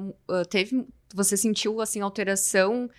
teve, 0.51 0.85
você 1.15 1.37
sentiu 1.37 1.81
assim 1.81 2.01
alteração 2.01 2.91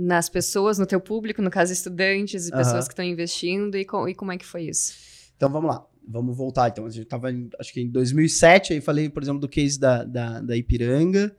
nas 0.00 0.28
pessoas, 0.28 0.78
no 0.78 0.86
teu 0.86 1.00
público, 1.00 1.42
no 1.42 1.50
caso 1.50 1.72
estudantes 1.72 2.48
e 2.48 2.50
pessoas 2.50 2.86
que 2.86 2.92
estão 2.92 3.04
investindo 3.04 3.76
e, 3.76 3.82
e 3.82 4.14
como 4.14 4.32
é 4.32 4.38
que 4.38 4.46
foi 4.46 4.62
isso? 4.62 4.94
Então 5.36 5.50
vamos 5.50 5.70
lá, 5.70 5.86
vamos 6.06 6.36
voltar. 6.36 6.68
Então 6.68 6.86
a 6.86 6.90
gente 6.90 7.04
estava, 7.04 7.28
acho 7.58 7.72
que 7.72 7.80
em 7.80 7.88
2007, 7.90 8.72
aí 8.72 8.80
falei, 8.80 9.10
por 9.10 9.22
exemplo, 9.22 9.40
do 9.40 9.48
case 9.48 9.78
da, 9.78 10.04
da, 10.04 10.40
da 10.40 10.56
Ipiranga. 10.56 11.36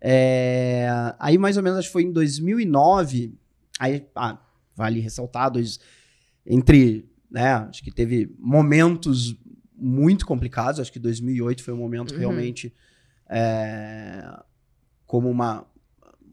É, 0.00 0.86
aí 1.18 1.36
mais 1.38 1.56
ou 1.56 1.62
menos, 1.62 1.78
acho 1.78 1.88
que 1.88 1.92
foi 1.92 2.02
em 2.02 2.12
2009, 2.12 3.34
aí, 3.80 4.06
ah, 4.14 4.38
vale 4.76 5.00
ressaltar, 5.00 5.50
dois, 5.50 5.80
entre, 6.46 7.08
né, 7.30 7.54
acho 7.54 7.82
que 7.82 7.90
teve 7.90 8.30
momentos 8.38 9.34
muito 9.74 10.26
complicados, 10.26 10.78
acho 10.78 10.92
que 10.92 10.98
2008 10.98 11.62
foi 11.64 11.74
um 11.74 11.78
momento 11.78 12.12
Uhum. 12.12 12.20
realmente 12.20 12.72
é, 13.28 14.24
como 15.06 15.30
uma, 15.30 15.66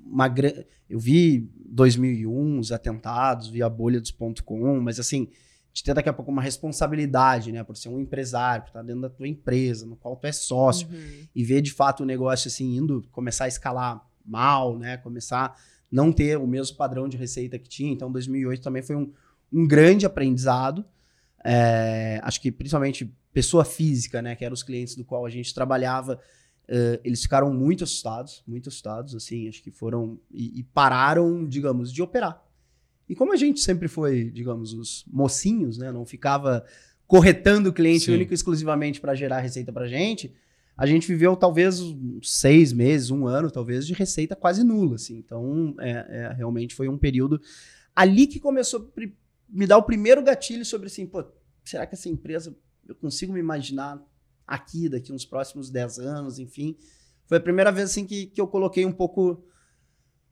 uma 0.06 0.28
gran- 0.28 0.64
eu 0.90 1.00
vi 1.00 1.50
2001 1.66 2.60
os 2.60 2.72
atentados, 2.72 3.48
vi 3.48 3.62
a 3.64 3.70
bolha 3.70 4.00
dos 4.02 4.12
ponto 4.12 4.44
.com, 4.44 4.80
mas 4.82 5.00
assim, 5.00 5.30
de 5.74 5.84
ter 5.84 5.94
daqui 5.94 6.10
a 6.10 6.14
pouco 6.14 6.30
uma 6.32 6.42
responsabilidade, 6.42 7.52
né, 7.52 7.64
por 7.64 7.78
ser 7.78 7.88
um 7.90 8.00
empresário, 8.00 8.64
por 8.64 8.70
estar 8.70 8.82
dentro 8.84 9.02
da 9.02 9.10
tua 9.10 9.28
empresa, 9.28 9.86
no 9.86 9.96
qual 9.96 10.16
tu 10.18 10.28
é 10.28 10.32
sócio, 10.32 10.88
Uhum. 10.90 11.28
e 11.34 11.44
ver 11.46 11.62
de 11.62 11.72
fato 11.72 12.04
o 12.04 12.06
negócio 12.06 12.48
assim 12.50 12.76
indo 12.76 13.02
começar 13.12 13.46
a 13.46 13.48
escalar 13.48 14.06
mal, 14.26 14.78
né, 14.78 14.98
começar 14.98 15.46
a 15.46 15.56
não 15.92 16.12
ter 16.12 16.38
o 16.38 16.46
mesmo 16.48 16.76
padrão 16.78 17.08
de 17.08 17.16
receita 17.18 17.58
que 17.58 17.70
tinha. 17.70 17.92
Então 17.92 18.12
2008 18.12 18.62
também 18.62 18.82
foi 18.84 18.96
um, 18.96 19.12
um 19.52 19.66
grande 19.68 20.06
aprendizado. 20.06 20.86
É, 21.44 22.20
acho 22.24 22.40
que 22.42 22.52
principalmente 22.52 23.12
pessoa 23.34 23.64
física, 23.66 24.22
né, 24.22 24.36
que 24.36 24.44
eram 24.46 24.54
os 24.54 24.64
clientes 24.64 24.96
do 24.96 25.04
qual 25.06 25.26
a 25.26 25.30
gente 25.30 25.54
trabalhava, 25.54 26.20
eh, 26.74 27.02
eles 27.04 27.22
ficaram 27.22 27.54
muito 27.54 27.84
assustados, 27.84 28.42
muito 28.48 28.70
assustados, 28.70 29.14
assim, 29.14 29.50
acho 29.50 29.62
que 29.62 29.70
foram 29.70 30.18
e, 30.32 30.62
e 30.62 30.64
pararam, 30.64 31.46
digamos, 31.46 31.92
de 31.92 32.02
operar. 32.02 32.42
E 33.10 33.14
como 33.14 33.34
a 33.34 33.36
gente 33.36 33.60
sempre 33.60 33.90
foi, 33.90 34.32
digamos, 34.32 34.74
os 34.74 35.04
mocinhos, 35.06 35.78
né? 35.78 35.92
Não 35.92 36.06
ficava 36.06 36.66
corretando 37.06 37.68
o 37.68 37.74
cliente 37.74 38.06
Sim. 38.06 38.14
único 38.14 38.32
e 38.32 38.36
exclusivamente 38.36 39.02
para 39.02 39.14
gerar 39.14 39.42
receita 39.42 39.74
para 39.74 39.86
gente, 39.86 40.34
a 40.78 40.86
gente 40.86 41.06
viveu 41.10 41.36
talvez 41.36 41.82
seis 42.24 42.72
meses, 42.72 43.12
um 43.12 43.28
ano, 43.28 43.52
talvez, 43.52 43.86
de 43.86 43.94
receita 43.94 44.34
quase 44.34 44.64
nula. 44.64 44.96
Assim. 44.96 45.18
Então, 45.18 45.76
é, 45.78 45.90
é, 45.92 46.34
realmente 46.38 46.74
foi 46.74 46.88
um 46.88 46.98
período 46.98 47.42
ali 47.94 48.28
que 48.28 48.40
começou 48.40 48.90
a 48.98 49.02
me 49.50 49.68
dar 49.68 49.78
o 49.78 49.84
primeiro 49.84 50.24
gatilho 50.24 50.64
sobre 50.64 50.88
assim, 50.88 51.06
pô, 51.06 51.22
será 51.66 51.86
que 51.86 51.96
essa 51.96 52.08
empresa 52.08 52.56
eu 52.88 52.96
consigo 52.96 53.34
me 53.34 53.42
imaginar 53.42 54.02
aqui 54.54 54.90
daqui 54.90 55.12
uns 55.14 55.26
próximos 55.26 55.70
10 55.70 56.00
anos, 56.00 56.40
enfim. 56.40 56.76
Foi 57.26 57.38
a 57.38 57.42
primeira 57.42 57.72
vez 57.72 57.90
assim 57.92 58.06
que, 58.06 58.26
que 58.28 58.42
eu 58.42 58.48
coloquei 58.48 58.86
um 58.86 58.92
pouco 58.92 59.44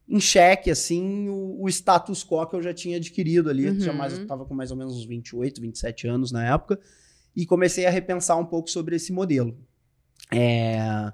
em 0.07 0.19
xeque 0.19 0.69
assim 0.71 1.29
o, 1.29 1.61
o 1.63 1.69
status 1.69 2.23
quo 2.23 2.45
que 2.47 2.55
eu 2.55 2.61
já 2.61 2.73
tinha 2.73 2.97
adquirido 2.97 3.49
ali, 3.49 3.69
Uhum. 3.69 3.79
já 3.79 3.93
mais 3.93 4.17
eu 4.17 4.25
tava 4.27 4.43
com 4.45 4.53
mais 4.53 4.71
ou 4.71 4.77
menos 4.77 4.95
uns 4.97 5.05
28, 5.05 5.61
27 5.61 6.07
anos 6.07 6.31
na 6.31 6.45
época, 6.53 6.79
e 7.35 7.45
comecei 7.45 7.85
a 7.85 7.89
repensar 7.91 8.37
um 8.37 8.45
pouco 8.45 8.69
sobre 8.69 8.95
esse 8.95 9.13
modelo. 9.13 9.55
É, 10.31 11.13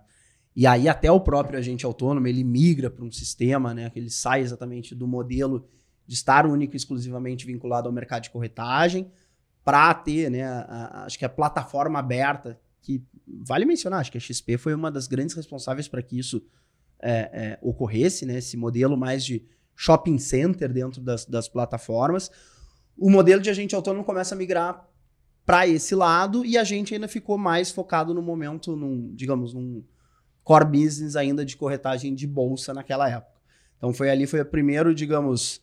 e 0.55 0.65
aí 0.65 0.87
até 0.89 1.11
o 1.11 1.19
próprio 1.19 1.59
agente 1.59 1.85
autônomo, 1.85 2.25
ele 2.27 2.43
migra 2.43 2.89
para 2.89 3.03
um 3.05 3.11
sistema, 3.11 3.73
né, 3.73 3.89
que 3.89 3.99
ele 3.99 4.09
sai 4.09 4.41
exatamente 4.41 4.95
do 4.95 5.05
modelo 5.07 5.67
de 6.07 6.13
estar 6.15 6.45
único 6.45 6.75
e 6.75 6.77
exclusivamente 6.77 7.45
vinculado 7.45 7.87
ao 7.87 7.93
mercado 7.93 8.23
de 8.23 8.29
corretagem, 8.29 9.11
para 9.63 9.93
ter, 9.93 10.29
né, 10.31 10.43
a- 10.43 10.61
a- 10.61 11.05
acho 11.05 11.17
que 11.19 11.25
a 11.25 11.29
plataforma 11.29 11.99
aberta, 11.99 12.59
que 12.85 13.03
vale 13.27 13.65
mencionar, 13.65 13.99
acho 13.99 14.11
que 14.11 14.17
a 14.17 14.21
XP 14.21 14.57
foi 14.57 14.75
uma 14.75 14.91
das 14.91 15.07
grandes 15.07 15.35
responsáveis 15.35 15.87
para 15.87 16.03
que 16.03 16.19
isso 16.19 16.45
é, 17.01 17.11
é, 17.11 17.59
ocorresse, 17.61 18.25
né, 18.25 18.37
esse 18.37 18.55
modelo 18.55 18.95
mais 18.95 19.25
de 19.25 19.43
shopping 19.75 20.19
center 20.19 20.71
dentro 20.71 21.01
das, 21.01 21.25
das 21.25 21.49
plataformas. 21.49 22.29
O 22.95 23.09
modelo 23.09 23.41
de 23.41 23.49
agente 23.49 23.75
autônomo 23.75 24.05
começa 24.05 24.35
a 24.35 24.37
migrar 24.37 24.87
para 25.43 25.67
esse 25.67 25.95
lado 25.95 26.45
e 26.45 26.57
a 26.57 26.63
gente 26.63 26.93
ainda 26.93 27.07
ficou 27.07 27.37
mais 27.37 27.71
focado 27.71 28.13
no 28.13 28.21
momento, 28.21 28.75
num, 28.75 29.13
digamos, 29.15 29.53
num 29.53 29.83
core 30.43 30.65
business 30.65 31.15
ainda 31.15 31.43
de 31.43 31.57
corretagem 31.57 32.13
de 32.13 32.27
bolsa 32.27 32.73
naquela 32.73 33.09
época. 33.09 33.41
Então 33.77 33.91
foi 33.91 34.09
ali, 34.11 34.27
foi 34.27 34.41
o 34.41 34.45
primeiro, 34.45 34.93
digamos, 34.93 35.61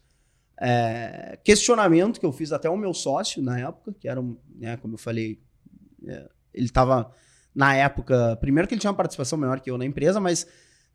é, 0.60 1.38
questionamento 1.44 2.18
que 2.18 2.26
eu 2.26 2.32
fiz 2.32 2.52
até 2.52 2.68
o 2.68 2.76
meu 2.76 2.92
sócio 2.92 3.40
na 3.40 3.60
época, 3.60 3.94
que 3.98 4.08
era, 4.08 4.20
um, 4.20 4.36
né, 4.56 4.76
como 4.76 4.94
eu 4.94 4.98
falei, 4.98 5.40
é, 6.06 6.28
ele 6.54 6.66
estava 6.66 7.10
na 7.54 7.74
época, 7.74 8.36
primeiro 8.40 8.66
que 8.66 8.74
ele 8.74 8.80
tinha 8.80 8.90
uma 8.90 8.96
participação 8.96 9.38
maior 9.38 9.60
que 9.60 9.70
eu 9.70 9.76
na 9.76 9.84
empresa, 9.84 10.20
mas 10.20 10.46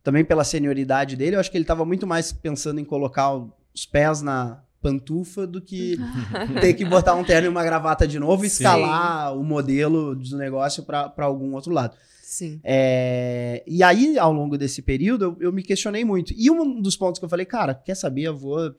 também 0.04 0.24
pela 0.24 0.44
senioridade 0.44 1.16
dele, 1.16 1.36
eu 1.36 1.40
acho 1.40 1.52
que 1.52 1.58
ele 1.58 1.64
estava 1.64 1.86
muito 1.86 2.08
mais 2.08 2.32
pensando 2.32 2.80
em 2.80 2.86
colocar 2.86 3.36
os 3.36 3.86
pés 3.86 4.22
na 4.22 4.64
pantufa 4.82 5.46
do 5.46 5.62
que 5.62 5.98
ter 6.62 6.74
que 6.74 6.86
botar 6.86 7.14
um 7.16 7.24
terno 7.24 7.48
e 7.48 7.50
uma 7.50 7.64
gravata 7.64 8.08
de 8.08 8.18
novo 8.18 8.46
e 8.46 8.50
Sim. 8.50 8.64
escalar 8.64 9.38
o 9.38 9.44
modelo 9.44 10.16
do 10.16 10.38
negócio 10.38 10.84
para 10.84 11.14
algum 11.18 11.54
outro 11.54 11.74
lado. 11.74 11.96
Sim. 12.24 12.60
É, 12.64 13.64
e 13.66 13.82
aí, 13.82 14.18
ao 14.20 14.34
longo 14.34 14.58
desse 14.58 14.82
período, 14.82 15.26
eu, 15.26 15.48
eu 15.48 15.54
me 15.54 15.64
questionei 15.64 16.04
muito. 16.04 16.34
E 16.36 16.52
um 16.52 16.82
dos 16.82 16.98
pontos 16.98 17.20
que 17.20 17.26
eu 17.26 17.30
falei, 17.30 17.46
cara, 17.46 17.74
quer 17.74 17.96
saber? 17.96 18.24
Eu 18.24 18.36
vou 18.36 18.76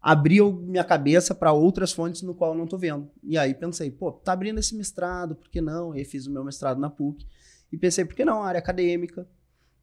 abrir 0.00 0.40
o- 0.42 0.52
minha 0.52 0.84
cabeça 0.84 1.34
para 1.34 1.52
outras 1.52 1.92
fontes 1.92 2.22
no 2.22 2.34
qual 2.34 2.52
eu 2.52 2.58
não 2.58 2.66
tô 2.66 2.78
vendo. 2.78 3.10
E 3.22 3.36
aí 3.36 3.54
pensei, 3.54 3.90
pô, 3.90 4.12
tá 4.12 4.32
abrindo 4.32 4.58
esse 4.60 4.74
mestrado, 4.76 5.34
por 5.34 5.48
que 5.50 5.60
não? 5.60 5.94
E 5.94 6.04
fiz 6.04 6.26
o 6.26 6.30
meu 6.30 6.44
mestrado 6.44 6.78
na 6.80 6.88
PUC. 6.88 7.26
E 7.72 7.76
pensei, 7.76 8.04
por 8.04 8.14
que 8.14 8.24
não? 8.24 8.42
Área 8.42 8.58
acadêmica. 8.58 9.28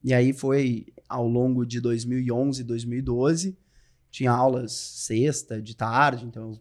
E 0.03 0.13
aí 0.13 0.33
foi 0.33 0.87
ao 1.09 1.27
longo 1.27 1.65
de 1.65 1.79
2011, 1.81 2.63
2012. 2.63 3.57
Tinha 4.09 4.31
aulas 4.31 4.71
sexta, 4.71 5.61
de 5.61 5.75
tarde, 5.75 6.25
então 6.25 6.59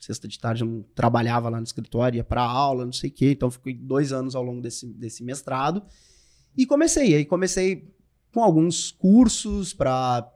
sexta 0.00 0.28
de 0.28 0.38
tarde 0.38 0.62
eu 0.62 0.68
não 0.68 0.82
trabalhava 0.94 1.48
lá 1.48 1.58
no 1.58 1.64
escritório, 1.64 2.18
ia 2.18 2.24
para 2.24 2.42
aula, 2.42 2.84
não 2.84 2.92
sei 2.92 3.10
o 3.10 3.12
quê. 3.12 3.32
Então 3.32 3.50
fiquei 3.50 3.74
dois 3.74 4.12
anos 4.12 4.34
ao 4.36 4.42
longo 4.44 4.60
desse, 4.60 4.86
desse 4.86 5.24
mestrado. 5.24 5.82
E 6.56 6.64
comecei. 6.64 7.14
Aí 7.16 7.24
comecei 7.24 7.92
com 8.32 8.42
alguns 8.42 8.92
cursos 8.92 9.74
para 9.74 10.30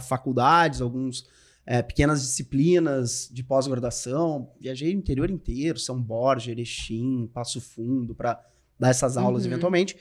faculdades, 0.00 0.80
alguns 0.80 1.24
é, 1.66 1.82
pequenas 1.82 2.22
disciplinas 2.22 3.28
de 3.32 3.44
pós-graduação. 3.44 4.50
Viajei 4.60 4.94
o 4.94 4.98
interior 4.98 5.30
inteiro, 5.30 5.78
São 5.78 6.00
Borja, 6.02 6.50
Erechim, 6.50 7.30
Passo 7.32 7.60
Fundo, 7.60 8.14
para 8.14 8.40
dar 8.78 8.88
essas 8.90 9.16
aulas 9.16 9.42
Uhum. 9.44 9.50
eventualmente. 9.52 9.96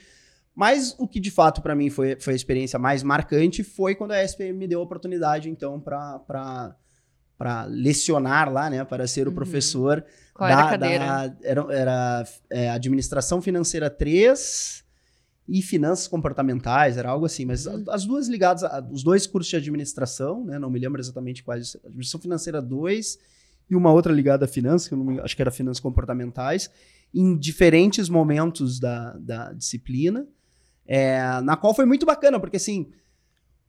Mas 0.56 0.95
o 0.98 1.08
que 1.08 1.19
de 1.19 1.30
fato 1.32 1.62
para 1.62 1.76
mim 1.76 1.89
foi, 1.89 2.17
foi 2.19 2.34
a 2.34 2.36
experiência 2.36 2.80
mais 2.80 3.04
marcante 3.04 3.63
foi 3.63 3.93
quando 3.95 4.12
a 4.12 4.24
SPM 4.24 4.58
me 4.58 4.67
deu 4.67 4.80
a 4.80 4.84
oportunidade, 4.84 5.50
então, 5.50 5.80
para 5.80 6.76
lecionar 7.69 8.52
lá, 8.52 8.69
né? 8.69 8.84
Para 8.84 9.08
ser 9.08 9.28
o 9.28 9.30
Uhum. 9.30 9.36
professor 9.36 10.04
Qual 10.34 10.50
era 10.50 10.60
a 10.60 10.63
da- 10.63 10.69
cadeira? 10.72 11.06
da- 11.06 11.36
era 11.43 11.74
era 11.74 12.28
é, 12.52 12.69
Administração 12.69 13.41
Financeira 13.41 13.89
3 13.89 14.84
e 15.52 15.62
Finanças 15.62 16.08
Comportamentais, 16.08 16.96
era 16.98 17.10
algo 17.10 17.26
assim, 17.26 17.44
mas 17.46 17.66
Uhum. 17.66 17.84
as 17.90 18.06
duas 18.06 18.28
ligadas, 18.28 18.64
a- 18.64 18.88
os 18.92 19.02
dois 19.04 19.26
cursos 19.26 19.50
de 19.50 19.56
administração, 19.56 20.46
né? 20.46 20.60
Não 20.60 20.70
me 20.70 20.80
lembro 20.80 21.02
exatamente 21.02 21.44
quais. 21.44 21.76
Administração 21.84 22.20
Financeira 22.22 22.62
2 22.62 23.18
e 23.70 23.76
uma 23.76 23.92
outra 23.92 24.14
ligada 24.14 24.46
a 24.46 24.48
finanças, 24.48 24.88
que 24.88 24.94
eu 24.94 24.98
me- 25.04 25.20
acho 25.20 25.36
que 25.36 25.42
era 25.42 25.50
Finanças 25.52 25.80
Comportamentais, 25.80 26.70
em 27.14 27.36
diferentes 27.38 28.10
momentos 28.10 28.80
da, 28.80 29.14
da 29.14 29.52
disciplina, 29.54 30.28
é, 30.86 31.20
na 31.42 31.56
qual 31.58 31.74
foi 31.74 31.86
muito 31.86 32.06
bacana, 32.06 32.40
porque 32.40 32.58
assim, 32.58 32.92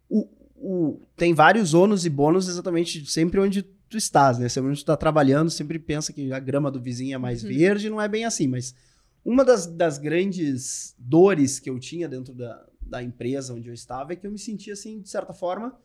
o, 0.08 0.28
o- 0.56 1.00
tem 1.16 1.32
vários 1.34 1.72
ônus 1.74 2.04
e 2.04 2.10
bônus 2.10 2.48
exatamente 2.48 3.10
sempre 3.10 3.40
onde 3.40 3.62
tu 3.62 3.96
estás, 3.96 4.38
né? 4.38 4.48
Sempre 4.48 4.70
onde 4.70 4.80
tu 4.82 4.86
tá 4.86 4.96
trabalhando, 4.96 5.50
sempre 5.50 5.78
pensa 5.78 6.12
que 6.12 6.32
a 6.32 6.38
grama 6.38 6.70
do 6.70 6.80
vizinho 6.80 7.14
é 7.14 7.18
mais 7.18 7.42
Uhum. 7.42 7.48
verde, 7.48 7.90
não 7.90 8.00
é 8.00 8.06
bem 8.08 8.24
assim, 8.24 8.46
mas 8.46 8.74
uma 9.24 9.44
das, 9.44 9.66
das 9.66 9.98
grandes 9.98 10.94
dores 10.98 11.58
que 11.60 11.68
eu 11.70 11.78
tinha 11.78 12.08
dentro 12.08 12.34
da, 12.34 12.66
da 12.80 13.02
empresa 13.02 13.54
onde 13.54 13.68
eu 13.68 13.74
estava 13.74 14.12
é 14.12 14.16
que 14.16 14.26
eu 14.26 14.30
me 14.32 14.38
sentia, 14.38 14.72
assim, 14.72 15.00
de 15.00 15.08
certa 15.08 15.32
forma, 15.32 15.78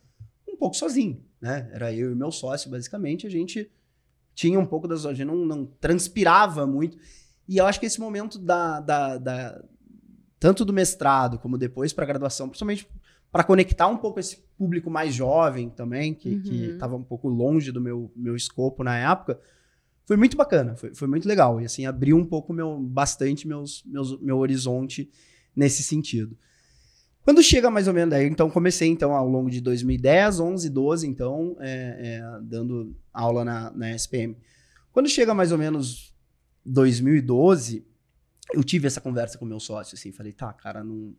um 0.47 0.55
pouco 0.55 0.75
sozinho, 0.75 1.23
né? 1.41 1.69
Era 1.73 1.93
eu 1.93 2.11
e 2.11 2.15
meu 2.15 2.31
sócio, 2.31 2.69
basicamente, 2.71 3.27
a 3.27 3.29
gente 3.29 3.69
tinha 4.33 4.59
um 4.59 4.65
pouco 4.65 4.87
das... 4.87 5.05
A 5.05 5.13
gente 5.13 5.27
não, 5.27 5.37
não 5.45 5.65
transpirava 5.65 6.65
muito. 6.65 6.97
E 7.47 7.57
eu 7.57 7.65
acho 7.65 7.79
que 7.79 7.85
esse 7.85 7.99
momento 7.99 8.39
da, 8.39 8.79
da, 8.79 9.17
da- 9.17 9.63
tanto 10.39 10.63
do 10.65 10.73
mestrado 10.73 11.37
como 11.39 11.57
depois 11.57 11.91
para 11.93 12.05
graduação, 12.05 12.47
principalmente 12.49 12.87
para 13.31 13.43
conectar 13.43 13.87
um 13.87 13.97
pouco 13.97 14.19
esse 14.19 14.37
público 14.57 14.89
mais 14.89 15.13
jovem 15.13 15.69
também, 15.69 16.13
que 16.13 16.29
Uhum. 16.49 16.69
estava 16.71 16.95
um 16.95 17.03
pouco 17.03 17.27
longe 17.27 17.71
do 17.71 17.81
meu, 17.81 18.09
meu 18.15 18.35
escopo 18.35 18.81
na 18.83 18.97
época, 18.97 19.39
foi 20.05 20.17
muito 20.17 20.37
bacana, 20.37 20.75
foi, 20.75 20.93
foi 20.93 21.07
muito 21.07 21.27
legal. 21.27 21.59
E 21.59 21.65
assim, 21.65 21.85
abriu 21.85 22.15
um 22.15 22.25
pouco 22.25 22.53
meu, 22.53 22.79
bastante 22.79 23.47
meus, 23.47 23.83
meus, 23.85 24.19
meu 24.21 24.37
horizonte 24.37 25.09
nesse 25.55 25.81
sentido. 25.83 26.37
Quando 27.23 27.41
chega 27.41 27.71
mais 27.71 27.87
ou 27.87 27.93
menos 27.93 28.11
daí, 28.11 28.27
então 28.27 28.51
comecei 28.51 28.87
então 28.87 29.15
ao 29.15 29.27
longo 29.27 29.49
de 29.49 29.59
2010, 29.59 30.39
11, 30.39 30.69
12, 30.69 31.07
então, 31.07 31.57
é, 31.59 32.19
é, 32.21 32.39
dando 32.43 32.95
aula 33.11 33.43
na, 33.43 33.71
na 33.71 33.91
SPM. 33.95 34.37
Quando 34.91 35.09
chega 35.09 35.33
mais 35.33 35.51
ou 35.51 35.57
menos 35.57 36.13
2012, 36.63 37.83
eu 38.53 38.63
tive 38.63 38.85
essa 38.85 39.01
conversa 39.01 39.39
com 39.39 39.45
meu 39.45 39.59
sócio, 39.59 39.95
assim, 39.95 40.11
falei, 40.11 40.33
tá, 40.33 40.53
cara, 40.53 40.83
não, 40.83 41.15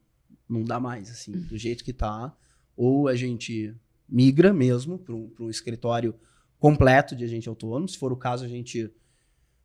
não 0.49 0.63
dá 0.63 0.79
mais, 0.79 1.11
assim, 1.11 1.33
do 1.33 1.59
jeito 1.59 1.83
que 1.83 1.93
tá, 1.93 2.33
ou 2.77 3.09
a 3.09 3.17
gente 3.17 3.75
migra 4.09 4.53
mesmo 4.53 4.99
para 4.99 5.13
um, 5.13 5.33
um 5.41 5.51
escritório 5.51 6.15
completo 6.59 7.15
de 7.15 7.25
agente 7.25 7.49
autônomo, 7.49 7.89
se 7.89 7.99
for 7.99 8.13
o 8.13 8.17
caso 8.17 8.45
a 8.45 8.49
gente 8.49 8.91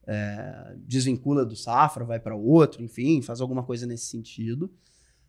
é, 0.08 0.76
desvincula 0.86 1.46
do 1.46 1.56
Safra, 1.56 2.04
vai 2.04 2.20
para 2.20 2.36
outro, 2.36 2.84
enfim, 2.84 3.22
faz 3.22 3.40
alguma 3.42 3.64
coisa 3.64 3.86
nesse 3.86 4.06
sentido, 4.08 4.72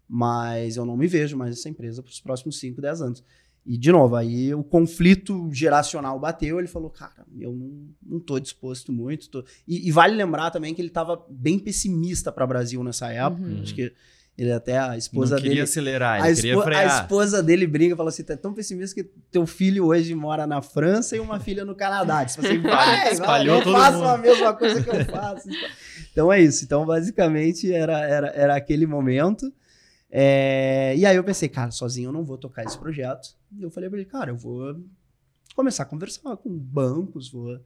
mas 0.09 0.77
eu 0.77 0.85
não 0.85 0.97
me 0.97 1.07
vejo 1.07 1.37
mais 1.37 1.51
nessa 1.51 1.69
empresa 1.69 2.03
para 2.03 2.11
os 2.11 2.21
próximos 2.21 2.59
5, 2.59 2.81
10 2.81 3.03
anos. 3.03 3.25
E, 3.65 3.79
de 3.79 3.93
novo, 3.93 4.17
aí 4.17 4.53
o 4.53 4.65
conflito 4.65 5.49
geracional 5.53 6.19
bateu, 6.19 6.59
ele 6.59 6.67
falou, 6.67 6.91
cara, 6.91 7.25
eu 7.39 7.53
não, 7.53 7.89
não 8.03 8.19
tô 8.21 8.41
disposto 8.41 8.93
muito. 8.93 9.31
tô-" 9.31 9.45
E, 9.69 9.87
e 9.89 9.93
vale 9.93 10.17
lembrar 10.17 10.51
também 10.51 10.75
que 10.75 10.81
ele 10.81 10.89
estava 10.89 11.25
bem 11.31 11.61
pessimista 11.61 12.33
para 12.33 12.45
o 12.45 12.49
Brasil 12.49 12.83
nessa 12.83 13.13
época, 13.13 13.41
Uhum. 13.47 13.63
acho 13.63 13.73
que 13.75 13.95
ele 14.37 14.51
até, 14.51 14.79
a 14.79 14.97
esposa 14.97 15.35
não 15.35 15.43
queria 15.43 15.51
dele... 15.57 15.63
acelerar, 15.65 16.23
A, 16.23 16.27
ele 16.29 16.37
queria 16.37 16.53
espo- 16.53 16.61
a 16.63 16.65
frear. 16.65 17.03
esposa 17.03 17.43
dele 17.43 17.67
briga 17.67 17.95
e 17.95 17.97
fala 17.97 18.09
assim: 18.09 18.23
tá 18.25 18.37
tão 18.37 18.55
pessimista 18.55 18.95
que 18.95 19.09
teu 19.31 19.47
filho 19.47 19.87
hoje 19.87 20.15
mora 20.15 20.47
na 20.47 20.63
França 20.63 21.15
e 21.17 21.21
uma 21.21 21.39
filha 21.39 21.65
no 21.65 21.75
Canadá. 21.75 22.25
Tipo 22.25 22.47
assim, 22.47 22.59
vai, 22.63 23.13
Espalhou 23.13 23.59
vai, 23.63 23.69
eu 23.69 23.73
faço 23.77 23.99
mundo. 23.99 24.09
a 24.09 24.19
mesma 24.19 24.55
coisa 24.55 24.83
que 24.83 24.89
eu 24.91 25.05
faço. 25.05 25.49
Então 26.11 26.33
é 26.33 26.41
isso. 26.41 26.65
Então, 26.65 26.85
basicamente, 26.87 27.73
era, 27.73 27.99
era, 28.01 28.29
era 28.29 28.57
aquele 28.57 28.87
momento. 28.87 29.53
É, 30.11 30.95
E 30.97 31.07
aí 31.07 31.17
eu 31.17 31.25
pensei, 31.25 31.49
cara, 31.49 31.71
sozinho 31.71 32.09
eu 32.09 32.13
não 32.13 32.25
vou 32.25 32.37
tocar 32.39 32.65
esse 32.65 32.79
projeto. 32.79 33.29
E 33.59 33.63
eu 33.63 33.71
falei 33.71 33.89
pra 33.89 33.99
ele, 33.99 34.09
cara, 34.09 34.31
eu 34.31 34.37
vou 34.37 34.77
começar 35.55 35.83
a 35.83 35.87
conversar 35.87 36.37
com 36.39 36.51
bancos, 36.51 37.31
vou, 37.31 37.61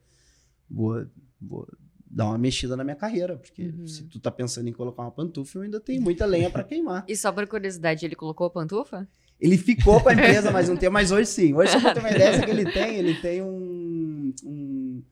vou, 0.70 1.06
vou 1.40 1.68
dar 2.16 2.24
uma 2.24 2.38
mexida 2.38 2.74
na 2.74 2.82
minha 2.82 2.96
carreira, 2.96 3.36
porque 3.36 3.64
Uhum. 3.64 3.86
se 3.86 4.04
tu 4.04 4.18
tá 4.18 4.30
pensando 4.30 4.66
em 4.66 4.72
colocar 4.72 5.02
uma 5.02 5.10
pantufa, 5.10 5.58
eu 5.58 5.62
ainda 5.64 5.78
tenho 5.78 6.00
muita 6.00 6.24
lenha 6.24 6.48
pra 6.48 6.64
queimar. 6.64 7.04
E 7.06 7.14
só 7.14 7.30
por 7.30 7.46
curiosidade, 7.46 8.06
ele 8.06 8.16
colocou 8.16 8.46
a 8.46 8.50
pantufa? 8.50 9.06
Ele 9.38 9.58
ficou 9.58 10.00
com 10.00 10.08
a 10.08 10.14
empresa 10.14 10.50
mais 10.50 10.70
um 10.70 10.76
tempo, 10.78 10.94
mas 10.94 11.12
hoje 11.12 11.26
sim. 11.26 11.52
Hoje, 11.52 11.72
só 11.72 11.78
pra 11.78 11.92
ter 11.92 12.00
uma 12.00 12.10
ideia 12.10 12.42
que 12.42 12.50
ele 12.50 12.72
tem, 12.72 12.96
ele 12.96 13.14
tem 13.20 13.42
um, 13.42 14.32
um, 14.42 15.02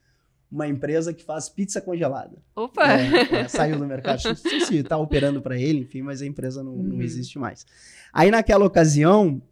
uma 0.50 0.66
empresa 0.66 1.12
que 1.12 1.22
faz 1.22 1.46
pizza 1.50 1.78
congelada. 1.78 2.38
Opa! 2.56 2.90
É, 2.90 3.40
é, 3.40 3.48
saiu 3.48 3.78
do 3.78 3.84
mercado. 3.84 4.24
Não 4.24 4.34
sei 4.34 4.60
se 4.62 4.82
tá 4.82 4.96
operando 4.96 5.42
para 5.42 5.60
ele, 5.60 5.80
enfim, 5.80 6.00
mas 6.00 6.22
a 6.22 6.26
empresa 6.26 6.64
não, 6.64 6.72
uhum. 6.72 6.84
não 6.84 7.02
existe 7.02 7.38
mais. 7.38 7.66
Aí, 8.14 8.30
naquela 8.30 8.64
ocasião, 8.64 9.42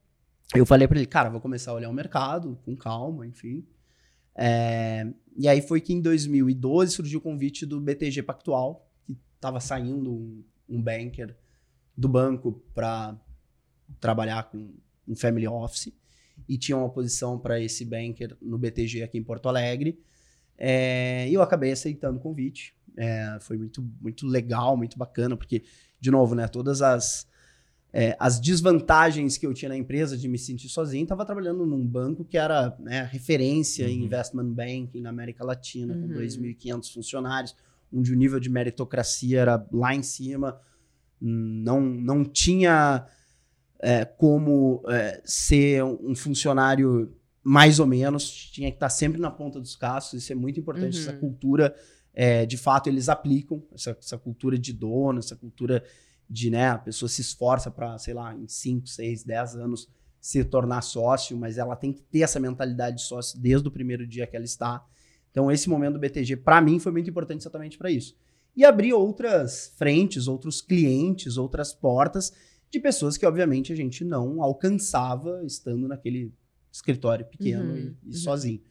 eu 0.55 0.65
falei 0.65 0.89
para 0.89 0.97
ele, 0.97 1.07
cara, 1.07 1.29
vou 1.29 1.39
começar 1.41 1.73
a 1.73 1.75
olhar 1.75 1.91
o 1.91 1.93
mercado 1.93 2.59
com 2.65 2.75
calma, 2.75 3.27
enfim. 3.27 3.63
É, 4.35 5.07
e 5.37 5.49
aí 5.49 5.63
foi 5.63 5.81
que 5.81 5.93
em 5.93 6.01
2012 6.01 6.93
surgiu 6.93 7.19
o 7.19 7.23
convite 7.23 7.65
do 7.65 7.81
BTG 7.81 8.23
Pactual, 8.23 8.89
que 9.05 9.17
estava 9.35 9.61
saindo 9.61 10.13
um, 10.13 10.45
um 10.69 10.83
banker 10.83 11.37
do 11.97 12.09
banco 12.09 12.63
para 12.75 13.19
trabalhar 14.01 14.45
com 14.45 14.71
um 15.07 15.15
family 15.15 15.47
office 15.47 15.93
e 16.49 16.57
tinha 16.57 16.77
uma 16.77 16.89
posição 16.89 17.39
para 17.39 17.61
esse 17.61 17.85
banker 17.85 18.37
no 18.41 18.59
BTG 18.59 19.03
aqui 19.03 19.19
em 19.19 19.23
Porto 19.23 19.49
Alegre. 19.49 19.99
É, 20.57 21.29
e 21.29 21.35
eu 21.35 21.43
acabei 21.43 21.73
aceitando 21.73 22.19
o 22.19 22.21
convite. 22.21 22.75
É, 22.97 23.39
foi 23.41 23.57
muito, 23.57 23.83
muito 24.01 24.27
legal, 24.27 24.77
muito 24.77 24.99
bacana, 24.99 25.37
porque, 25.37 25.65
de 26.01 26.11
novo, 26.11 26.35
né, 26.35 26.47
todas 26.47 26.83
as, 26.83 27.27
é, 27.93 28.17
as 28.19 28.41
desvantagens 28.41 29.37
que 29.37 29.47
eu 29.47 29.53
tinha 29.53 29.69
na 29.69 29.77
empresa 29.77 30.17
de 30.17 30.27
me 30.27 30.39
sentir 30.39 30.69
sozinho, 30.69 31.03
estava 31.03 31.27
trabalhando 31.27 31.67
num 31.67 31.87
banco 31.87 32.25
que 32.25 32.39
era 32.39 32.75
né, 32.79 33.07
referência 33.11 33.87
uhum. 33.87 33.93
em 33.93 34.05
investment 34.05 34.51
banking 34.51 35.03
na 35.03 35.11
América 35.11 35.45
Latina, 35.45 35.95
uhum. 35.95 36.09
com 36.09 36.15
2.500 36.15 36.93
funcionários, 36.93 37.57
onde 37.93 38.13
o 38.13 38.17
nível 38.17 38.41
de 38.41 38.49
meritocracia 38.49 39.41
era 39.41 39.67
lá 39.71 39.95
em 39.95 40.03
cima, 40.03 40.59
não, 41.21 41.81
não 41.81 42.25
tinha 42.25 43.07
é, 43.79 44.07
como 44.07 44.83
é, 44.89 45.21
ser 45.25 45.85
um 45.85 46.15
funcionário 46.15 47.15
mais 47.45 47.79
ou 47.79 47.87
menos, 47.87 48.31
tinha 48.31 48.71
que 48.71 48.77
estar 48.77 48.89
sempre 48.89 49.21
na 49.21 49.31
ponta 49.31 49.61
dos 49.61 49.77
cascos, 49.77 50.23
isso 50.23 50.33
é 50.33 50.37
muito 50.37 50.59
importante, 50.59 50.97
uhum. 50.97 51.03
essa 51.03 51.13
cultura, 51.13 51.75
é, 52.15 52.47
de 52.47 52.57
fato, 52.57 52.89
eles 52.89 53.09
aplicam, 53.09 53.63
essa, 53.75 53.97
essa, 54.01 54.17
cultura 54.17 54.57
de 54.57 54.73
dono, 54.73 55.19
essa 55.19 55.37
cultura 55.37 55.85
de, 56.33 56.51
né, 56.51 56.71
a 56.71 56.79
pessoa 56.79 57.11
se 57.11 57.21
esforça 57.21 57.71
para, 57.71 57.99
sei 57.99 58.15
lá, 58.15 58.35
em 58.35 58.49
5, 58.49 58.87
6, 58.87 59.23
10 59.23 59.57
anos 59.57 59.87
se 60.19 60.43
tornar 60.43 60.81
sócio, 60.81 61.37
mas 61.37 61.59
ela 61.59 61.77
tem 61.77 61.93
que 61.93 62.01
ter 62.01 62.21
essa 62.21 62.41
mentalidade 62.41 62.97
de 62.97 63.03
sócio 63.03 63.39
desde 63.39 63.69
o 63.69 63.71
primeiro 63.71 64.07
dia 64.07 64.27
que 64.27 64.35
ela 64.35 64.45
está. 64.45 64.83
Então, 65.31 65.51
esse 65.51 65.69
momento 65.69 65.95
do 65.95 65.99
BTG, 65.99 66.37
para 66.37 66.61
mim, 66.63 66.79
foi 66.79 66.91
muito 66.91 67.11
importante 67.11 67.43
exatamente 67.43 67.77
para 67.77 67.91
isso. 67.91 68.17
E 68.57 68.65
abrir 68.65 68.95
outras 68.95 69.75
frentes, 69.77 70.27
outros 70.27 70.63
clientes, 70.63 71.37
outras 71.37 71.75
portas 71.75 72.33
de 72.71 72.81
pessoas 72.81 73.19
que, 73.19 73.27
obviamente, 73.27 73.73
a 73.73 73.77
gente 73.77 74.05
não 74.05 74.43
alcançava 74.43 75.43
estando 75.45 75.87
naquele 75.87 76.33
escritório 76.71 77.27
pequeno 77.27 77.73
uhum, 77.73 77.77
e, 77.77 77.81
e 77.81 78.07
uhum. 78.07 78.13
sozinho. 78.13 78.63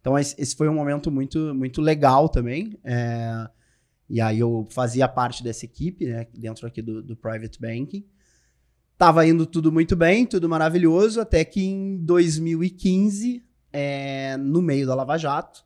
Então, 0.00 0.16
esse 0.16 0.54
foi 0.54 0.68
um 0.68 0.74
momento 0.74 1.10
muito, 1.10 1.54
muito 1.54 1.80
legal 1.80 2.28
também. 2.28 2.78
É, 2.84 3.48
e 4.10 4.20
aí 4.20 4.40
eu 4.40 4.66
fazia 4.70 5.06
parte 5.06 5.40
dessa 5.44 5.64
equipe, 5.64 6.04
né, 6.04 6.26
dentro 6.34 6.66
aqui 6.66 6.82
do, 6.82 7.00
do 7.00 7.16
Private 7.16 7.60
Banking. 7.60 8.04
Tava 8.98 9.24
indo 9.24 9.46
tudo 9.46 9.70
muito 9.70 9.94
bem, 9.94 10.26
tudo 10.26 10.48
maravilhoso, 10.48 11.20
até 11.20 11.44
que 11.44 11.62
em 11.62 11.96
2015, 11.98 13.42
é, 13.72 14.36
no 14.36 14.60
meio 14.60 14.84
da 14.84 14.96
Lava 14.96 15.16
Jato, 15.16 15.64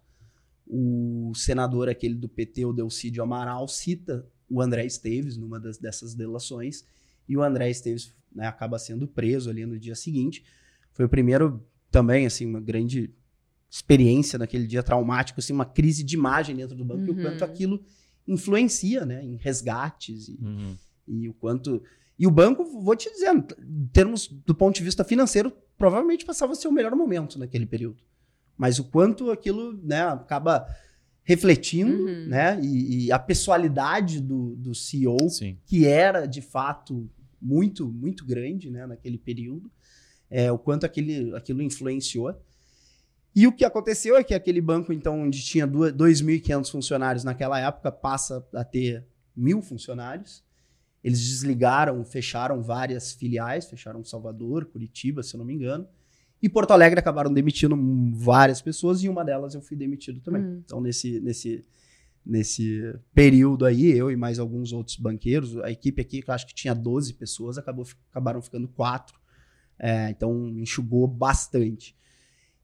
o 0.67 1.33
senador 1.35 1.89
aquele 1.89 2.15
do 2.15 2.29
PT, 2.29 2.67
o 2.67 2.73
Delcídio 2.75 3.23
Amaral, 3.23 3.67
cita 3.67 4.27
o 4.49 4.61
André 4.61 4.85
Esteves 4.85 5.39
numa 5.39 5.59
das, 5.59 5.79
dessas 5.79 6.15
delações, 6.15 6.85
e 7.27 7.39
o 7.39 7.43
André 7.43 7.71
Esteves 7.71 8.15
né, 8.31 8.47
acaba 8.47 8.79
sendo 8.79 9.09
preso 9.09 9.49
ali 9.49 9.65
no 9.65 9.79
dia 9.79 9.95
seguinte. 9.95 10.45
Foi 10.93 11.07
o 11.07 11.09
primeiro 11.09 11.67
também, 11.91 12.27
assim, 12.27 12.45
uma 12.45 12.61
grande 12.61 13.11
experiência 13.71 14.39
naquele 14.39 14.67
dia 14.67 14.83
traumático, 14.83 15.41
assim, 15.41 15.55
uma 15.55 15.65
crise 15.65 16.05
de 16.05 16.15
imagem 16.15 16.55
dentro 16.55 16.77
do 16.77 16.85
banco, 16.85 17.01
uhum. 17.01 17.09
e 17.09 17.11
o 17.11 17.23
quanto 17.23 17.41
uhum. 17.41 17.47
aquilo 17.47 17.85
influencia, 18.27 19.05
né, 19.05 19.25
em 19.25 19.37
resgates 19.37 20.29
e, 20.29 20.39
uhum. 20.41 20.77
e, 21.07 21.29
o 21.29 21.35
quanto... 21.35 21.83
E 22.19 22.27
o 22.27 22.31
banco, 22.31 22.65
vou 22.65 22.95
te 22.95 23.11
dizer, 23.11 23.35
em 23.35 23.87
termos 23.93 24.29
do 24.29 24.55
ponto 24.55 24.77
de 24.77 24.85
vista 24.85 25.03
financeiro, 25.03 25.53
provavelmente 25.77 26.25
passava 26.25 26.53
a 26.53 26.55
ser 26.55 26.69
o 26.69 26.73
melhor 26.73 26.95
momento 26.95 27.39
naquele 27.39 27.67
período. 27.67 28.03
Mas 28.57 28.79
o 28.79 28.85
quanto 28.85 29.31
aquilo, 29.31 29.73
né, 29.83 30.03
acaba 30.03 30.65
refletindo, 31.25 32.05
uhum. 32.05 32.27
né, 32.27 32.61
e, 32.63 33.07
e, 33.07 33.13
a 33.13 33.19
pessoalidade 33.19 34.21
do, 34.21 34.55
do 34.57 34.75
CEO, 34.75 35.29
Sim. 35.29 35.59
que 35.67 35.87
era, 35.87 36.27
de 36.27 36.41
fato, 36.41 37.11
muito, 37.41 37.87
muito 37.89 38.25
grande, 38.25 38.71
né, 38.71 38.87
naquele 38.87 39.19
período, 39.19 39.71
é, 40.31 40.53
o 40.53 40.59
quanto 40.59 40.85
aquele, 40.85 41.35
aquilo 41.35 41.63
influenciou. 41.63 42.35
E 43.35 43.47
o 43.47 43.53
que 43.53 43.65
aconteceu 43.65 44.17
é 44.17 44.23
que 44.23 44.33
aquele 44.33 44.61
banco, 44.61 44.93
então, 44.93 45.23
onde 45.23 45.43
tinha 45.43 45.67
2.500 45.67 46.71
funcionários 46.71 47.25
naquela 47.25 47.59
época, 47.59 47.91
passa 47.91 48.47
a 48.55 48.65
ter 48.65 49.05
mil 49.37 49.61
funcionários. 49.61 50.45
Eles 51.03 51.21
desligaram, 51.21 52.05
fecharam 52.05 52.63
várias 52.63 53.13
filiais, 53.13 53.67
fecharam 53.67 54.05
Salvador, 54.05 54.67
Curitiba, 54.67 55.23
se 55.23 55.35
eu 55.35 55.39
não 55.39 55.45
me 55.45 55.53
engano. 55.53 55.87
E 56.41 56.49
Porto 56.49 56.71
Alegre 56.71 57.01
acabaram 57.01 57.33
demitindo 57.33 57.77
várias 58.15 58.63
pessoas 58.63 59.03
e 59.03 59.09
uma 59.09 59.25
delas 59.25 59.55
eu 59.55 59.63
fui 59.63 59.77
demitido 59.77 60.21
também. 60.21 60.43
Hum. 60.43 60.63
Então, 60.65 60.81
nesse, 60.81 61.21
nesse, 61.21 61.65
nesse 62.25 62.95
período 63.13 63.67
aí, 63.67 63.91
eu 63.91 64.11
e 64.11 64.17
mais 64.17 64.39
alguns 64.39 64.73
outros 64.73 64.97
banqueiros, 64.97 65.59
a 65.59 65.71
equipe 65.71 66.01
aqui, 66.01 66.23
que 66.23 66.31
eu 66.31 66.35
acho 66.35 66.47
que 66.47 66.55
tinha 66.55 66.75
12 66.75 67.15
pessoas, 67.15 67.59
acabou, 67.59 67.87
acabaram 68.11 68.41
ficando 68.41 68.69
quatro 68.69 69.19
é, 69.79 70.11
então, 70.11 70.49
enxugou 70.59 71.07
bastante. 71.07 71.97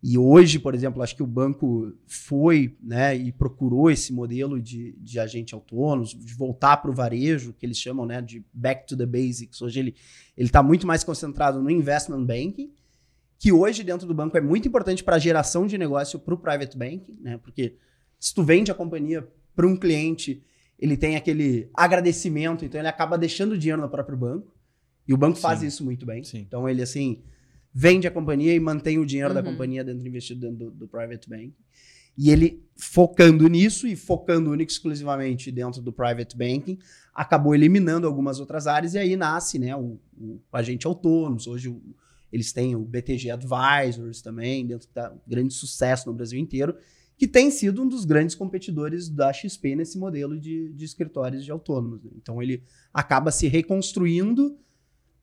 E 0.02 0.16
hoje, 0.16 0.58
por 0.58 0.74
exemplo, 0.74 1.02
acho 1.02 1.14
que 1.14 1.22
o 1.22 1.26
banco 1.26 1.92
foi 2.06 2.76
né, 2.82 3.14
e 3.14 3.30
procurou 3.30 3.90
esse 3.90 4.12
modelo 4.12 4.60
de, 4.60 4.92
de 4.92 5.20
agente 5.20 5.54
autônomo, 5.54 6.06
de 6.06 6.34
voltar 6.34 6.78
para 6.78 6.90
o 6.90 6.94
varejo, 6.94 7.52
que 7.52 7.66
eles 7.66 7.76
chamam 7.76 8.06
né, 8.06 8.22
de 8.22 8.42
back 8.52 8.86
to 8.86 8.96
the 8.96 9.04
basics. 9.04 9.60
Hoje 9.60 9.80
ele 9.80 9.94
está 10.38 10.62
muito 10.62 10.86
mais 10.86 11.04
concentrado 11.04 11.62
no 11.62 11.70
investment 11.70 12.24
banking, 12.24 12.72
que 13.38 13.52
hoje 13.52 13.84
dentro 13.84 14.06
do 14.06 14.14
banco 14.14 14.38
é 14.38 14.40
muito 14.40 14.66
importante 14.66 15.04
para 15.04 15.16
a 15.16 15.18
geração 15.18 15.66
de 15.66 15.76
negócio 15.76 16.18
para 16.18 16.34
o 16.34 16.38
private 16.38 16.78
banking, 16.78 17.18
né, 17.20 17.36
porque 17.36 17.76
se 18.18 18.34
tu 18.34 18.42
vende 18.42 18.70
a 18.70 18.74
companhia 18.74 19.28
para 19.54 19.66
um 19.66 19.76
cliente, 19.76 20.42
ele 20.78 20.96
tem 20.96 21.14
aquele 21.14 21.68
agradecimento, 21.74 22.64
então 22.64 22.80
ele 22.80 22.88
acaba 22.88 23.18
deixando 23.18 23.52
o 23.52 23.58
dinheiro 23.58 23.82
no 23.82 23.88
próprio 23.88 24.16
banco. 24.16 24.54
E 25.06 25.12
o 25.12 25.16
banco 25.16 25.36
Sim. 25.36 25.42
faz 25.42 25.62
isso 25.62 25.84
muito 25.84 26.06
bem. 26.06 26.22
Sim. 26.24 26.38
Então 26.38 26.68
ele 26.68 26.80
assim 26.80 27.22
vende 27.72 28.06
a 28.06 28.10
companhia 28.10 28.54
e 28.54 28.60
mantém 28.60 28.98
o 28.98 29.06
dinheiro 29.06 29.30
uhum. 29.30 29.34
da 29.34 29.42
companhia 29.42 29.84
dentro 29.84 30.06
investido 30.06 30.40
dentro 30.40 30.56
do, 30.56 30.70
do, 30.70 30.88
private 30.88 31.28
bank. 31.28 31.54
E 32.18 32.30
ele 32.30 32.62
focando 32.76 33.48
nisso 33.48 33.86
e 33.86 33.94
focando 33.94 34.50
único 34.50 34.70
exclusivamente 34.70 35.50
dentro 35.50 35.80
do 35.80 35.92
private 35.92 36.36
banking, 36.36 36.78
acabou 37.14 37.54
eliminando 37.54 38.06
algumas 38.06 38.40
outras 38.40 38.66
áreas 38.66 38.94
e 38.94 38.98
aí 38.98 39.16
nasce, 39.16 39.58
né, 39.58 39.74
o, 39.76 39.98
o 40.18 40.40
agente 40.52 40.86
autônomo. 40.86 41.38
Hoje 41.46 41.68
o, 41.68 41.80
eles 42.32 42.52
têm 42.52 42.74
o 42.74 42.80
BTG 42.80 43.30
Advisors 43.30 44.20
também, 44.20 44.66
dentro 44.66 44.88
da 44.94 45.14
grande 45.26 45.54
sucesso 45.54 46.08
no 46.08 46.14
Brasil 46.14 46.38
inteiro, 46.38 46.76
que 47.16 47.28
tem 47.28 47.50
sido 47.50 47.82
um 47.82 47.88
dos 47.88 48.04
grandes 48.04 48.34
competidores 48.34 49.08
da 49.08 49.32
XP 49.32 49.76
nesse 49.76 49.98
modelo 49.98 50.38
de, 50.38 50.72
de 50.72 50.84
escritórios 50.84 51.44
de 51.44 51.50
autônomos. 51.50 52.02
Né? 52.02 52.10
Então 52.16 52.42
ele 52.42 52.62
acaba 52.94 53.30
se 53.30 53.46
reconstruindo 53.46 54.58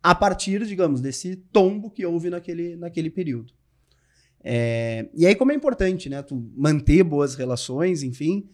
a 0.02 0.16
partir, 0.16 0.66
digamos, 0.66 1.02
desse 1.02 1.36
tombo 1.36 1.90
que 1.90 2.06
houve 2.06 2.30
naquele, 2.30 2.76
naquele 2.76 3.10
período. 3.10 3.54
É, 4.44 5.10
e 5.14 5.26
aí, 5.26 5.36
como 5.36 5.52
é 5.52 5.56
importante, 5.56 6.10
né? 6.10 6.22
Tu 6.22 6.36
manter 6.56 7.04
boas 7.04 7.36
relações, 7.36 8.04
enfim. 8.04 8.50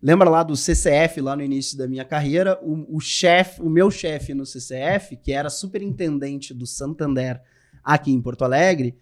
Lembra 0.00 0.28
lá 0.28 0.42
do 0.42 0.56
CCF, 0.56 1.20
lá 1.20 1.36
no 1.36 1.42
início 1.42 1.78
da 1.78 1.86
minha 1.86 2.04
carreira, 2.04 2.58
o, 2.62 2.96
o 2.96 3.00
chefe, 3.00 3.62
o 3.62 3.70
meu 3.70 3.90
chefe 3.90 4.34
no 4.34 4.44
CCF, 4.44 5.16
que 5.16 5.32
era 5.32 5.48
superintendente 5.48 6.52
do 6.52 6.66
Santander 6.66 7.40
aqui 7.84 8.10
em 8.10 8.20
Porto 8.20 8.42
Alegre, 8.42 8.96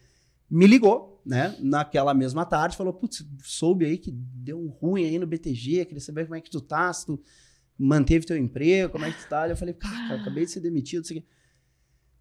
me 0.51 0.67
ligou, 0.67 1.23
né, 1.25 1.57
naquela 1.61 2.13
mesma 2.13 2.45
tarde, 2.45 2.77
falou, 2.77 2.93
putz, 2.93 3.25
soube 3.43 3.85
aí 3.85 3.97
que 3.97 4.11
deu 4.11 4.59
um 4.59 4.69
ruim 4.69 5.05
aí 5.05 5.19
no 5.19 5.27
BTG, 5.27 5.85
queria 5.87 6.01
saber 6.01 6.25
como 6.25 6.35
é 6.35 6.41
que 6.41 6.51
tu 6.51 6.61
tá, 6.61 6.93
se 6.93 7.07
tu 7.07 7.21
manteve 7.79 8.27
teu 8.27 8.37
emprego, 8.37 8.93
como 8.93 9.05
é 9.05 9.11
que 9.11 9.23
tu 9.23 9.29
tá. 9.29 9.49
Eu 9.49 9.57
falei, 9.57 9.73
cara, 9.73 10.21
acabei 10.21 10.45
de 10.45 10.51
ser 10.51 10.61
demitido, 10.61 10.99
não 11.01 11.05
sei 11.05 11.19
o 11.19 11.21
quê. 11.21 11.27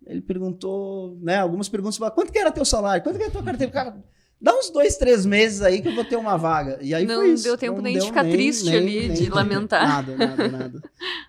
Ele 0.06 0.22
perguntou, 0.22 1.18
né, 1.22 1.38
algumas 1.38 1.70
perguntas, 1.70 1.98
quanto 1.98 2.32
que 2.32 2.40
era 2.40 2.52
teu 2.52 2.66
salário? 2.66 3.04
Quanto 3.04 3.18
que 3.18 3.24
era 3.24 3.32
tua 3.32 3.44
carteira? 3.44 3.72
Cara, 3.72 4.04
dá 4.42 4.58
uns 4.58 4.70
dois, 4.70 4.98
três 4.98 5.26
meses 5.26 5.62
aí 5.62 5.82
que 5.82 5.90
eu 5.90 5.96
vou 5.96 6.06
ter 6.06 6.15
uma 6.15 6.38
vaga. 6.38 6.80
E 6.82 6.94
aí 6.94 7.06
não 7.06 7.15
foi 7.15 7.34
isso. 7.34 7.44
deu 7.44 7.58
tempo 7.58 7.76
não 7.76 7.84
nem 7.84 7.98
de 7.98 8.06
ficar 8.06 8.23
nem, 8.23 8.32
triste 8.32 8.65
nem, 8.65 8.78
ali, 8.78 9.08
nem, 9.08 9.13
de 9.13 9.30
lamentar. 9.30 9.88
Nada, 9.88 10.15
nada, 10.15 10.48
nada. 10.48 10.82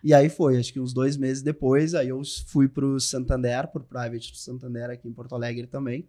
e 0.03 0.14
aí 0.14 0.28
foi, 0.28 0.57
acho 0.57 0.72
que 0.72 0.80
uns 0.80 0.92
dois 0.92 1.16
meses 1.16 1.42
depois, 1.42 1.94
aí 1.94 2.09
eu 2.09 2.22
fui 2.47 2.68
pro 2.68 2.99
Santander, 3.01 3.66
pro 3.68 3.82
Private 3.82 4.32
do 4.32 4.38
Santander 4.38 4.90
aqui 4.90 5.09
em 5.09 5.12
Porto 5.12 5.34
Alegre 5.34 5.66
também. 5.66 6.09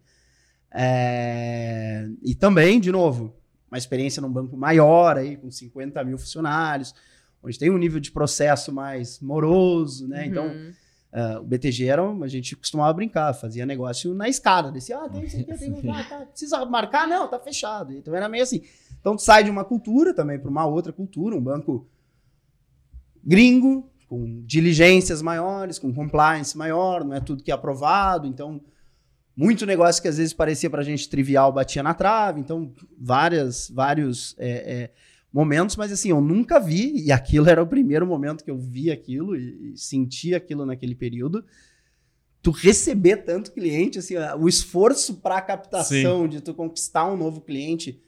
É... 0.74 2.08
E 2.22 2.36
também, 2.36 2.80
de 2.80 2.92
novo, 2.92 3.36
uma 3.70 3.78
experiência 3.78 4.22
num 4.22 4.32
banco 4.32 4.56
maior 4.56 5.18
aí, 5.18 5.36
com 5.36 5.50
50 5.50 6.04
mil 6.04 6.18
funcionários, 6.18 6.94
onde 7.44 7.58
tem 7.58 7.72
um 7.72 7.78
nível 7.78 8.00
de 8.00 8.12
processo 8.12 8.72
mais 8.72 9.20
moroso, 9.20 10.08
né? 10.08 10.28
Então, 10.28 10.46
uhum. 10.46 10.52
Então 10.52 10.81
Uh, 11.14 11.41
o 11.41 11.43
BTG 11.43 11.88
era, 11.88 12.01
a 12.01 12.28
gente 12.28 12.55
costumava 12.55 12.93
brincar, 12.93 13.34
fazia 13.34 13.66
negócio 13.66 14.14
na 14.14 14.30
escada, 14.30 14.72
descia, 14.72 14.97
ah, 14.97 15.09
tem, 15.09 15.28
tem, 15.28 15.43
tem, 15.43 15.74
tem 15.74 15.91
ah, 15.91 16.05
tá, 16.05 16.26
precisa 16.26 16.64
marcar? 16.66 17.05
Não, 17.05 17.28
tá 17.28 17.38
fechado. 17.38 17.91
Então 17.91 18.16
era 18.16 18.30
meio 18.30 18.43
assim. 18.43 18.62
Então 18.99 19.18
tu 19.18 19.22
sai 19.22 19.43
de 19.43 19.49
uma 19.49 19.66
cultura 19.66 20.14
também 20.14 20.39
para 20.39 20.49
uma 20.49 20.66
outra 20.66 20.93
cultura, 20.93 21.36
um 21.36 21.41
banco 21.41 21.86
gringo, 23.24 23.89
com 24.07 24.41
diligências 24.45 25.22
maiores, 25.22 25.80
com 25.80 25.93
compliance 25.93 26.57
maior, 26.57 27.03
não 27.03 27.16
é 27.16 27.20
tudo 27.20 27.43
que 27.43 27.51
é 27.51 27.53
aprovado, 27.53 28.28
então 28.28 28.62
muito 29.36 29.66
negócio 29.66 30.01
que 30.01 30.07
às 30.07 30.18
vezes 30.18 30.34
parecia 30.34 30.70
para 30.70 30.82
a 30.82 30.84
gente 30.84 31.09
trivial 31.09 31.51
batia 31.51 31.82
na 31.82 31.93
trave, 31.93 32.39
então 32.39 32.74
várias, 32.97 33.70
vários 33.70 34.36
é, 34.38 34.49
é, 34.49 34.91
momentos, 35.32 35.76
mas 35.76 35.92
assim, 35.92 36.10
eu 36.10 36.20
nunca 36.20 36.60
vi, 36.60 37.06
e 37.06 37.12
aquilo 37.12 37.50
era 37.50 37.64
o 37.64 37.68
primeiro 37.68 38.06
momento 38.06 38.44
que 38.44 38.52
eu 38.52 38.58
vi 38.58 38.92
aquilo 38.92 39.36
e, 39.36 39.72
e 39.74 39.78
senti 39.78 40.36
aquilo 40.36 40.66
naquele 40.66 40.94
período, 40.94 41.44
tu 42.42 42.52
receber 42.52 43.18
tanto 43.18 43.52
cliente, 43.54 44.00
assim, 44.00 44.16
o 44.40 44.48
esforço 44.48 45.16
para 45.16 45.38
a 45.38 45.42
captação, 45.42 46.24
Sim. 46.24 46.30
de 46.30 46.42
tu 46.42 46.54
conquistar 46.54 47.06
um 47.06 47.16
novo 47.16 47.42
cliente 47.42 48.02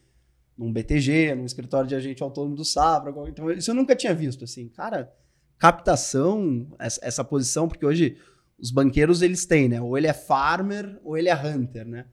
num 0.58 0.72
BTG, 0.72 1.36
num 1.36 1.46
escritório 1.46 1.88
de 1.88 1.96
agente 1.96 2.22
autônomo 2.22 2.56
do 2.56 2.66
Safra, 2.66 3.14
então 3.28 3.50
isso 3.52 3.72
eu 3.72 3.76
nunca 3.76 3.96
tinha 3.96 4.14
visto, 4.14 4.44
assim, 4.44 4.68
cara, 4.68 5.12
captação, 5.58 6.68
essa, 6.78 7.00
essa 7.04 7.24
posição, 7.24 7.68
porque 7.68 7.86
hoje 7.86 8.18
os 8.64 8.72
banqueiros 8.72 9.22
eles 9.22 9.46
têm, 9.46 9.68
né? 9.68 9.82
Ou 9.82 9.98
ele 9.98 10.08
é 10.08 10.14
farmer 10.14 10.98
ou 11.04 11.18
ele 11.18 11.28
é 11.28 11.36
hunter, 11.36 11.86
né? 11.86 12.06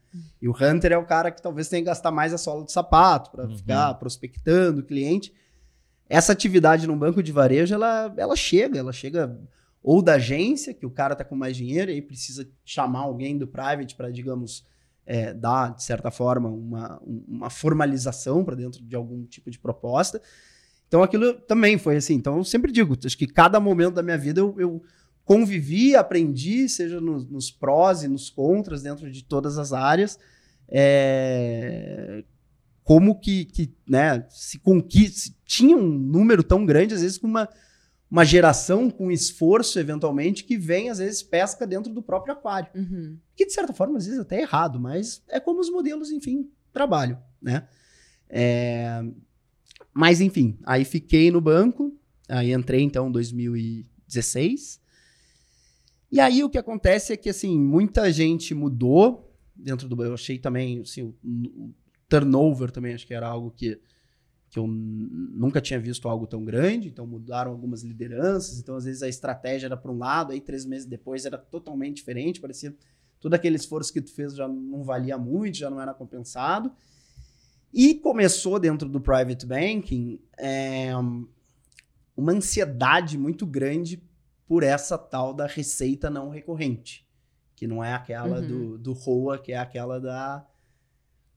E 0.42 0.48
o 0.48 0.52
hunter 0.52 0.90
é 0.90 0.98
o 0.98 1.06
cara 1.06 1.30
que 1.30 1.40
talvez 1.40 1.68
tenha 1.68 1.80
que 1.80 1.86
gastar 1.86 2.10
mais 2.10 2.34
a 2.34 2.38
sola 2.38 2.64
do 2.64 2.72
sapato 2.72 3.30
para 3.30 3.44
uhum. 3.44 3.56
ficar 3.56 3.94
prospectando 3.94 4.80
o 4.80 4.84
cliente. 4.84 5.32
Essa 6.08 6.32
atividade 6.32 6.88
no 6.88 6.96
banco 6.96 7.22
de 7.22 7.30
varejo, 7.30 7.72
ela, 7.72 8.12
ela 8.16 8.34
chega, 8.34 8.80
ela 8.80 8.92
chega 8.92 9.38
ou 9.80 10.02
da 10.02 10.14
agência, 10.14 10.74
que 10.74 10.84
o 10.84 10.90
cara 10.90 11.14
tá 11.14 11.22
com 11.22 11.36
mais 11.36 11.56
dinheiro 11.56 11.88
e 11.88 11.94
aí 11.94 12.02
precisa 12.02 12.44
chamar 12.64 13.02
alguém 13.02 13.38
do 13.38 13.46
private 13.46 13.94
para, 13.94 14.10
digamos, 14.10 14.66
é, 15.06 15.32
dar, 15.32 15.72
de 15.76 15.84
certa 15.84 16.10
forma, 16.10 16.48
uma, 16.48 17.00
uma 17.28 17.48
formalização 17.48 18.44
para 18.44 18.56
dentro 18.56 18.84
de 18.84 18.96
algum 18.96 19.24
tipo 19.24 19.52
de 19.52 19.58
proposta. 19.58 20.20
Então 20.88 21.00
aquilo 21.00 21.32
também 21.32 21.78
foi 21.78 21.94
assim. 21.94 22.14
Então 22.14 22.38
eu 22.38 22.44
sempre 22.44 22.72
digo, 22.72 22.98
acho 23.06 23.16
que 23.16 23.28
cada 23.28 23.60
momento 23.60 23.94
da 23.94 24.02
minha 24.02 24.18
vida 24.18 24.40
eu, 24.40 24.56
eu 24.58 24.82
convivi, 25.30 25.94
aprendi, 25.94 26.68
seja 26.68 27.00
nos, 27.00 27.24
nos, 27.24 27.52
prós 27.52 28.02
e 28.02 28.08
nos 28.08 28.28
contras, 28.28 28.82
dentro 28.82 29.08
de 29.08 29.22
todas 29.22 29.58
as 29.58 29.72
áreas, 29.72 30.18
é, 30.66 32.24
como 32.82 33.14
que, 33.14 33.44
que 33.44 33.72
né, 33.88 34.26
se 34.28 34.58
conquista, 34.58 35.32
tinha 35.44 35.76
um 35.76 35.86
número 35.86 36.42
tão 36.42 36.66
grande, 36.66 36.94
às 36.94 37.02
vezes 37.02 37.16
com 37.16 37.28
uma, 37.28 37.48
uma 38.10 38.24
geração 38.24 38.90
com 38.90 39.08
esforço, 39.08 39.78
eventualmente, 39.78 40.42
que 40.42 40.58
vem, 40.58 40.90
às 40.90 40.98
vezes, 40.98 41.22
pesca 41.22 41.64
dentro 41.64 41.94
do 41.94 42.02
próprio 42.02 42.34
aquário. 42.34 42.68
Uhum. 42.74 43.16
Que, 43.36 43.46
de 43.46 43.52
certa 43.52 43.72
forma, 43.72 43.98
às 43.98 44.06
vezes 44.06 44.18
até 44.18 44.38
é 44.38 44.42
errado, 44.42 44.80
mas 44.80 45.22
é 45.28 45.38
como 45.38 45.60
os 45.60 45.70
modelos, 45.70 46.10
enfim, 46.10 46.50
trabalham, 46.72 47.22
né? 47.40 47.68
É... 48.28 49.00
Mas, 49.94 50.20
enfim, 50.20 50.58
aí 50.66 50.84
fiquei 50.84 51.30
no 51.30 51.40
banco, 51.40 51.96
aí 52.28 52.52
entrei, 52.52 52.82
então, 52.82 53.08
em 53.08 53.12
2016, 53.12 54.80
e 56.10 56.18
aí 56.18 56.42
o 56.42 56.50
que 56.50 56.58
acontece 56.58 57.12
é 57.12 57.16
que, 57.16 57.28
assim, 57.28 57.58
muita 57.58 58.12
gente 58.12 58.54
mudou 58.54 59.32
dentro 59.54 59.88
do. 59.88 60.02
Eu 60.02 60.14
achei 60.14 60.38
também, 60.38 60.80
assim, 60.80 61.02
o, 61.02 61.72
turnover 62.08 62.72
também, 62.72 62.94
acho 62.94 63.06
que 63.06 63.14
era 63.14 63.28
algo 63.28 63.52
que, 63.52 63.80
que 64.50 64.58
eu 64.58 64.66
nunca 64.66 65.60
tinha 65.60 65.78
visto 65.78 66.08
algo 66.08 66.26
tão 66.26 66.44
grande. 66.44 66.88
Então 66.88 67.06
mudaram 67.06 67.52
algumas 67.52 67.82
lideranças. 67.82 68.58
Então, 68.58 68.74
às 68.74 68.84
vezes, 68.84 69.02
a 69.02 69.08
estratégia 69.08 69.68
era 69.68 69.76
para 69.76 69.92
um 69.92 69.98
lado, 69.98 70.32
aí 70.32 70.40
três 70.40 70.66
meses 70.66 70.86
depois 70.86 71.24
era 71.24 71.38
totalmente 71.38 71.96
diferente. 71.96 72.40
Parecia 72.40 72.74
todo 73.20 73.34
aquele 73.34 73.56
esforço 73.56 73.92
que 73.92 74.00
tu 74.00 74.12
fez 74.12 74.34
já 74.34 74.48
não 74.48 74.82
valia 74.82 75.16
muito, 75.16 75.58
já 75.58 75.70
não 75.70 75.80
era 75.80 75.94
compensado. 75.94 76.72
E 77.72 77.94
começou 77.94 78.58
dentro 78.58 78.88
do 78.88 79.00
private 79.00 79.46
banking 79.46 80.18
é, 80.36 80.90
uma 82.16 82.32
ansiedade 82.32 83.16
muito 83.16 83.46
grande 83.46 84.02
por 84.50 84.64
essa 84.64 84.98
tal 84.98 85.32
da 85.32 85.46
receita 85.46 86.10
não 86.10 86.28
recorrente, 86.28 87.08
que 87.54 87.68
não 87.68 87.84
é 87.84 87.94
aquela 87.94 88.40
uhum. 88.40 88.48
do, 88.48 88.78
do 88.78 88.92
ROA, 88.92 89.38
que 89.38 89.52
é 89.52 89.56
aquela 89.56 90.00
da 90.00 90.44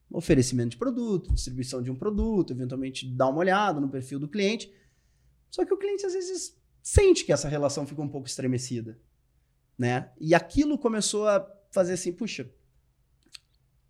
oferecimento 0.10 0.72
de 0.72 0.78
produto, 0.78 1.32
distribuição 1.32 1.84
de 1.84 1.92
um 1.92 1.96
produto, 1.96 2.54
eventualmente 2.54 3.08
dar 3.08 3.30
uma 3.30 3.38
olhada 3.38 3.80
no 3.80 3.88
perfil 3.88 4.18
do 4.18 4.28
cliente. 4.28 4.74
Só 5.52 5.64
que 5.64 5.72
o 5.72 5.78
cliente 5.78 6.08
às 6.08 6.14
vezes 6.14 6.60
sente 6.82 7.24
que 7.24 7.32
essa 7.32 7.48
relação 7.48 7.86
fica 7.86 8.02
um 8.02 8.10
pouco 8.10 8.26
estremecida, 8.26 9.00
né? 9.78 10.12
E 10.20 10.34
aquilo 10.34 10.76
começou 10.76 11.28
a 11.28 11.48
fazer 11.70 11.94
assim, 11.94 12.12
puxa, 12.12 12.52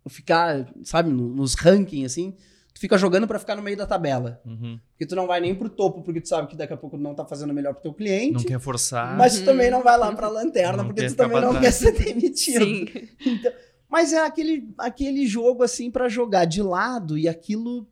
ficar, 0.06 0.70
sabe, 0.84 1.08
nos 1.08 1.54
rankings 1.54 2.04
assim, 2.04 2.36
tu 2.74 2.80
fica 2.80 2.98
jogando 2.98 3.26
para 3.26 3.38
ficar 3.38 3.54
no 3.54 3.62
meio 3.62 3.76
da 3.76 3.86
tabela. 3.86 4.42
Uhum. 4.44 4.78
Porque 4.90 5.06
tu 5.06 5.14
não 5.14 5.28
vai 5.28 5.40
nem 5.40 5.54
pro 5.54 5.70
topo, 5.70 6.02
porque 6.02 6.20
tu 6.20 6.28
sabe 6.28 6.48
que 6.48 6.56
daqui 6.56 6.72
a 6.72 6.76
pouco 6.76 6.96
tu 6.98 7.02
não 7.02 7.14
tá 7.14 7.24
fazendo 7.24 7.54
melhor 7.54 7.72
pro 7.72 7.82
teu 7.84 7.94
cliente. 7.94 8.34
Não 8.34 8.42
quer 8.42 8.58
forçar. 8.58 9.16
Mas 9.16 9.38
tu 9.38 9.44
também 9.44 9.70
não 9.70 9.82
vai 9.82 9.96
lá 9.96 10.12
pra 10.12 10.28
lanterna, 10.28 10.78
não 10.78 10.86
porque 10.86 11.06
tu 11.06 11.14
também 11.14 11.40
não 11.40 11.60
quer 11.60 11.70
ser 11.70 11.92
demitido. 11.92 12.64
Sim. 12.64 12.86
Então, 13.24 13.52
mas 13.88 14.12
é 14.12 14.26
aquele, 14.26 14.74
aquele 14.76 15.24
jogo 15.24 15.62
assim 15.62 15.88
para 15.88 16.08
jogar 16.08 16.46
de 16.46 16.60
lado 16.60 17.16
e 17.16 17.28
aquilo 17.28 17.88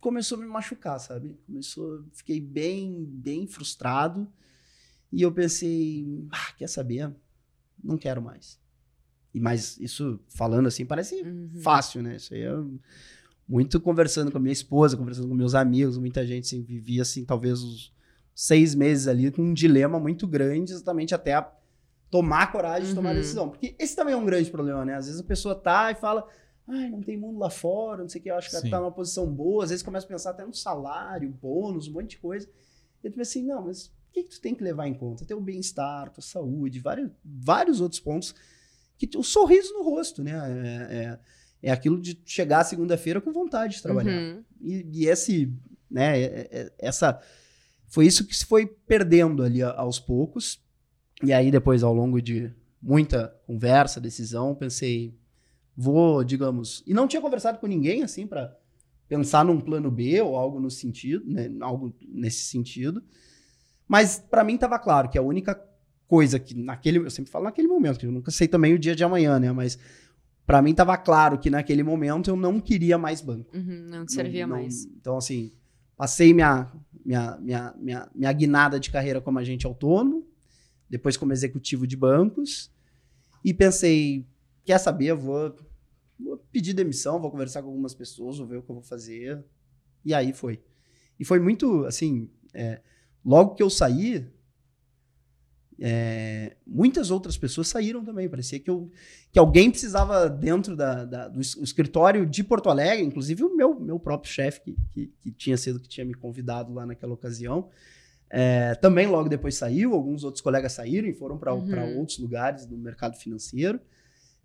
começou 0.00 0.36
a 0.36 0.40
me 0.42 0.46
machucar, 0.46 1.00
sabe? 1.00 1.34
Começou, 1.46 2.04
fiquei 2.12 2.38
bem, 2.38 3.06
bem 3.08 3.46
frustrado. 3.46 4.30
E 5.10 5.22
eu 5.22 5.32
pensei, 5.32 6.28
ah, 6.30 6.52
quer 6.58 6.68
saber? 6.68 7.10
Não 7.82 7.96
quero 7.96 8.20
mais. 8.20 8.60
E 9.32 9.40
mas 9.40 9.78
isso 9.80 10.20
falando 10.28 10.66
assim 10.66 10.84
parece 10.84 11.22
uhum. 11.22 11.50
fácil, 11.62 12.02
né? 12.02 12.16
Isso 12.16 12.34
aí 12.34 12.42
é 12.42 12.52
muito 13.48 13.80
conversando 13.80 14.30
com 14.30 14.38
a 14.38 14.40
minha 14.40 14.52
esposa, 14.52 14.96
conversando 14.96 15.28
com 15.28 15.34
meus 15.34 15.54
amigos, 15.54 15.98
muita 15.98 16.26
gente 16.26 16.44
assim, 16.44 16.62
vivia 16.62 17.02
assim, 17.02 17.24
talvez 17.24 17.62
uns 17.62 17.94
seis 18.34 18.74
meses 18.74 19.08
ali 19.08 19.30
com 19.30 19.42
um 19.42 19.54
dilema 19.54 19.98
muito 19.98 20.26
grande, 20.26 20.72
exatamente 20.72 21.14
até 21.14 21.34
a 21.34 21.50
tomar 22.10 22.52
coragem 22.52 22.82
uhum. 22.82 22.88
de 22.88 22.94
tomar 22.94 23.10
a 23.10 23.12
uhum. 23.12 23.18
decisão. 23.18 23.48
Porque 23.48 23.74
esse 23.78 23.94
também 23.94 24.14
é 24.14 24.16
um 24.16 24.24
grande 24.24 24.50
problema, 24.50 24.84
né? 24.84 24.94
Às 24.94 25.06
vezes 25.06 25.20
a 25.20 25.24
pessoa 25.24 25.54
tá 25.54 25.90
e 25.90 25.94
fala, 25.94 26.26
ai, 26.66 26.90
não 26.90 27.00
tem 27.00 27.16
mundo 27.16 27.38
lá 27.38 27.50
fora, 27.50 28.02
não 28.02 28.08
sei 28.08 28.20
o 28.20 28.24
que, 28.24 28.30
eu 28.30 28.36
acho 28.36 28.50
que 28.50 28.56
Sim. 28.56 28.70
tá 28.70 28.80
numa 28.80 28.92
posição 28.92 29.26
boa, 29.26 29.64
às 29.64 29.70
vezes 29.70 29.82
começa 29.84 30.06
a 30.06 30.08
pensar 30.08 30.30
até 30.30 30.44
no 30.44 30.54
salário, 30.54 31.30
bônus, 31.30 31.88
um 31.88 31.92
monte 31.92 32.10
de 32.10 32.18
coisa. 32.18 32.48
E 33.02 33.10
tu 33.10 33.16
pensa 33.16 33.30
assim, 33.30 33.46
não, 33.46 33.64
mas 33.64 33.86
o 33.86 33.90
que, 34.12 34.24
que 34.24 34.30
tu 34.30 34.40
tem 34.40 34.54
que 34.54 34.64
levar 34.64 34.88
em 34.88 34.94
conta? 34.94 35.24
Teu 35.24 35.40
bem-estar, 35.40 36.10
tua 36.10 36.22
saúde, 36.22 36.80
vários, 36.80 37.10
vários 37.24 37.80
outros 37.80 38.00
pontos 38.00 38.34
que 38.98 39.08
o 39.16 39.22
sorriso 39.22 39.74
no 39.74 39.82
rosto, 39.82 40.22
né? 40.22 40.32
É, 40.32 40.96
é, 40.96 41.18
é 41.66 41.72
aquilo 41.72 42.00
de 42.00 42.16
chegar 42.24 42.62
segunda-feira 42.62 43.20
com 43.20 43.32
vontade 43.32 43.74
de 43.74 43.82
trabalhar. 43.82 44.16
Uhum. 44.16 44.44
E, 44.60 44.86
e, 44.92 45.06
esse, 45.06 45.52
né, 45.90 46.20
é, 46.20 46.48
é, 46.52 46.72
essa 46.78 47.20
foi 47.88 48.06
isso 48.06 48.24
que 48.24 48.36
se 48.36 48.46
foi 48.46 48.66
perdendo 48.66 49.42
ali 49.42 49.62
aos 49.62 49.98
poucos. 49.98 50.60
E 51.24 51.32
aí 51.32 51.50
depois 51.50 51.82
ao 51.82 51.92
longo 51.92 52.22
de 52.22 52.54
muita 52.80 53.34
conversa, 53.48 54.00
decisão, 54.00 54.54
pensei, 54.54 55.12
vou, 55.76 56.22
digamos, 56.22 56.84
e 56.86 56.94
não 56.94 57.08
tinha 57.08 57.20
conversado 57.20 57.58
com 57.58 57.66
ninguém 57.66 58.04
assim 58.04 58.28
para 58.28 58.56
pensar 59.08 59.44
num 59.44 59.60
plano 59.60 59.90
B 59.90 60.20
ou 60.20 60.36
algo 60.36 60.60
no 60.60 60.70
sentido, 60.70 61.24
né, 61.26 61.50
algo 61.60 61.92
nesse 62.08 62.44
sentido. 62.44 63.02
Mas 63.88 64.24
para 64.30 64.44
mim 64.44 64.54
estava 64.54 64.78
claro 64.78 65.08
que 65.08 65.18
a 65.18 65.22
única 65.22 65.60
coisa 66.06 66.38
que 66.38 66.54
naquele, 66.54 66.98
eu 66.98 67.10
sempre 67.10 67.32
falo 67.32 67.44
naquele 67.44 67.66
momento, 67.66 67.98
que 67.98 68.06
eu 68.06 68.12
nunca 68.12 68.30
sei 68.30 68.46
também 68.46 68.72
o 68.72 68.78
dia 68.78 68.94
de 68.94 69.02
amanhã, 69.02 69.40
né, 69.40 69.50
mas 69.50 69.76
para 70.46 70.62
mim 70.62 70.70
estava 70.70 70.96
claro 70.96 71.38
que 71.38 71.50
naquele 71.50 71.82
momento 71.82 72.30
eu 72.30 72.36
não 72.36 72.60
queria 72.60 72.96
mais 72.96 73.20
banco. 73.20 73.54
Uhum, 73.54 73.86
não 73.88 74.06
te 74.06 74.12
servia 74.12 74.46
não, 74.46 74.56
mais. 74.56 74.84
então, 74.84 75.16
assim, 75.16 75.52
passei 75.96 76.32
minha, 76.32 76.70
minha, 77.04 77.36
minha, 77.38 77.74
minha, 77.76 78.10
minha 78.14 78.32
guinada 78.32 78.78
de 78.78 78.90
carreira 78.90 79.20
como 79.20 79.40
agente 79.40 79.66
autônomo, 79.66 80.24
depois 80.88 81.16
como 81.16 81.32
executivo 81.32 81.84
de 81.84 81.96
bancos, 81.96 82.70
e 83.44 83.52
pensei, 83.52 84.24
quer 84.64 84.78
saber, 84.78 85.06
eu 85.06 85.18
vou, 85.18 85.54
vou 86.18 86.36
pedir 86.52 86.74
demissão, 86.74 87.20
vou 87.20 87.30
conversar 87.30 87.62
com 87.62 87.68
algumas 87.68 87.94
pessoas, 87.94 88.38
vou 88.38 88.46
ver 88.46 88.58
o 88.58 88.62
que 88.62 88.70
eu 88.70 88.74
vou 88.76 88.84
fazer. 88.84 89.44
E 90.04 90.14
aí 90.14 90.32
foi. 90.32 90.62
E 91.18 91.24
foi 91.24 91.40
muito, 91.40 91.84
assim, 91.86 92.30
é, 92.54 92.80
logo 93.24 93.56
que 93.56 93.62
eu 93.62 93.70
saí, 93.70 94.30
é, 95.80 96.56
muitas 96.66 97.10
outras 97.10 97.36
pessoas 97.36 97.68
saíram 97.68 98.04
também. 98.04 98.28
Parecia 98.28 98.58
que, 98.58 98.70
eu, 98.70 98.90
que 99.30 99.38
alguém 99.38 99.70
precisava, 99.70 100.28
dentro 100.28 100.74
da, 100.74 101.04
da 101.04 101.28
do 101.28 101.40
escritório 101.40 102.26
de 102.26 102.42
Porto 102.42 102.70
Alegre, 102.70 103.04
inclusive 103.04 103.44
o 103.44 103.54
meu, 103.54 103.78
meu 103.78 103.98
próprio 103.98 104.32
chefe, 104.32 104.60
que, 104.60 104.76
que, 104.90 105.12
que, 105.22 105.30
tinha 105.32 105.56
sido 105.56 105.80
que 105.80 105.88
tinha 105.88 106.04
me 106.04 106.14
convidado 106.14 106.72
lá 106.72 106.86
naquela 106.86 107.12
ocasião, 107.12 107.68
é, 108.30 108.74
também 108.76 109.06
logo 109.06 109.28
depois 109.28 109.54
saiu. 109.54 109.94
Alguns 109.94 110.24
outros 110.24 110.42
colegas 110.42 110.72
saíram 110.72 111.08
e 111.08 111.12
foram 111.12 111.38
para 111.38 111.54
uhum. 111.54 111.98
outros 111.98 112.18
lugares 112.18 112.66
do 112.66 112.76
mercado 112.76 113.16
financeiro. 113.16 113.80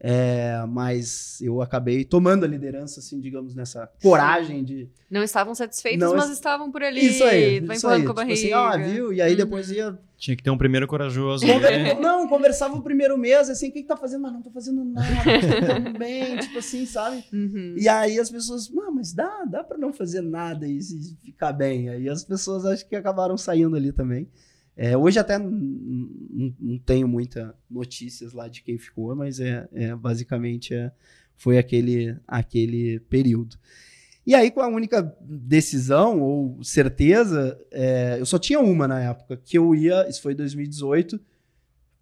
É, 0.03 0.65
mas 0.67 1.39
eu 1.41 1.61
acabei 1.61 2.03
tomando 2.03 2.43
a 2.43 2.47
liderança, 2.47 2.99
assim, 2.99 3.19
digamos, 3.21 3.53
nessa 3.53 3.87
coragem 4.01 4.63
de. 4.63 4.89
Não 5.07 5.21
estavam 5.21 5.53
satisfeitos, 5.53 5.99
Não 5.99 6.15
mas 6.15 6.25
es- 6.25 6.31
estavam 6.37 6.71
por 6.71 6.81
ali. 6.81 7.05
Isso 7.05 7.23
aí. 7.23 7.59
vai 7.59 7.77
isso 7.77 7.87
aí. 7.87 7.91
com 7.93 7.97
a 7.97 7.99
Tipo 8.01 8.13
barriga. 8.15 8.33
assim, 8.33 8.51
ah, 8.51 8.77
viu? 8.77 9.13
E 9.13 9.21
aí 9.21 9.31
Uhum. 9.31 9.37
depois 9.37 9.69
ia. 9.69 9.95
Tinha 10.17 10.35
que 10.35 10.41
ter 10.41 10.49
um 10.49 10.57
primeiro 10.57 10.87
corajoso. 10.87 11.45
Conver- 11.45 11.83
né? 11.83 11.93
Não, 12.01 12.27
conversava 12.27 12.75
o 12.75 12.81
primeiro 12.81 13.15
mês, 13.15 13.47
assim, 13.47 13.69
o 13.69 13.71
que, 13.71 13.81
que 13.83 13.87
tá 13.87 13.95
fazendo? 13.97 14.21
Mas 14.23 14.33
não 14.33 14.41
tô 14.41 14.49
fazendo 14.51 14.83
nada, 14.83 15.07
tô 15.91 15.97
bem, 15.99 16.37
tipo 16.37 16.57
assim, 16.59 16.85
sabe? 16.87 17.23
Uhum. 17.31 17.75
E 17.77 17.87
aí 17.87 18.19
as 18.19 18.29
pessoas, 18.31 18.69
não, 18.71 18.91
mas 18.91 19.13
dá, 19.13 19.43
dá 19.45 19.63
pra 19.63 19.77
não 19.77 19.93
fazer 19.93 20.21
nada 20.21 20.67
e 20.67 20.81
se 20.81 21.15
ficar 21.23 21.51
bem. 21.53 21.89
Aí 21.89 22.09
as 22.09 22.23
pessoas 22.23 22.65
acho 22.65 22.87
que 22.87 22.95
acabaram 22.95 23.37
saindo 23.37 23.75
ali 23.75 23.91
também. 23.91 24.27
É, 24.83 24.97
hoje 24.97 25.19
até 25.19 25.37
não 25.37 26.79
tenho 26.83 27.07
muita 27.07 27.55
notícias 27.69 28.33
lá 28.33 28.47
de 28.47 28.63
quem 28.63 28.79
ficou, 28.79 29.15
mas 29.15 29.39
é, 29.39 29.67
é, 29.73 29.95
basicamente 29.95 30.73
é, 30.73 30.91
foi 31.35 31.59
aquele, 31.59 32.17
aquele 32.27 32.99
período. 33.01 33.57
E 34.25 34.33
aí, 34.33 34.49
com 34.49 34.59
a 34.59 34.67
única 34.67 35.15
decisão 35.21 36.19
ou 36.19 36.63
certeza, 36.63 37.59
é, 37.69 38.17
eu 38.19 38.25
só 38.25 38.39
tinha 38.39 38.59
uma 38.59 38.87
na 38.87 38.99
época, 39.01 39.37
que 39.37 39.55
eu 39.55 39.75
ia, 39.75 40.09
isso 40.09 40.19
foi 40.19 40.33
em 40.33 40.37
2018, 40.37 41.19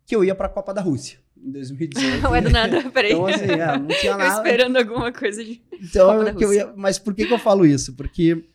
que 0.06 0.16
eu 0.16 0.24
ia 0.24 0.34
pra 0.34 0.48
Copa 0.48 0.74
da 0.74 0.80
Rússia. 0.82 1.20
Em 1.38 1.52
2018. 1.52 2.28
Ué, 2.30 2.42
do 2.42 2.50
nada, 2.50 2.82
peraí. 2.92 3.12
Então, 3.12 3.28
assim, 3.28 3.44
é, 3.44 3.78
não 3.78 3.88
tinha 3.90 4.14
Eu 4.14 4.18
nada. 4.18 4.36
esperando 4.36 4.78
alguma 4.78 5.12
coisa 5.12 5.44
de. 5.44 5.62
Então, 5.82 6.12
Copa 6.14 6.24
da 6.26 6.32
Rússia. 6.32 6.54
ia- 6.56 6.74
mas 6.78 6.98
por 6.98 7.14
que, 7.14 7.26
que 7.26 7.34
eu 7.34 7.40
falo 7.40 7.66
isso? 7.66 7.94
Porque 7.94 8.46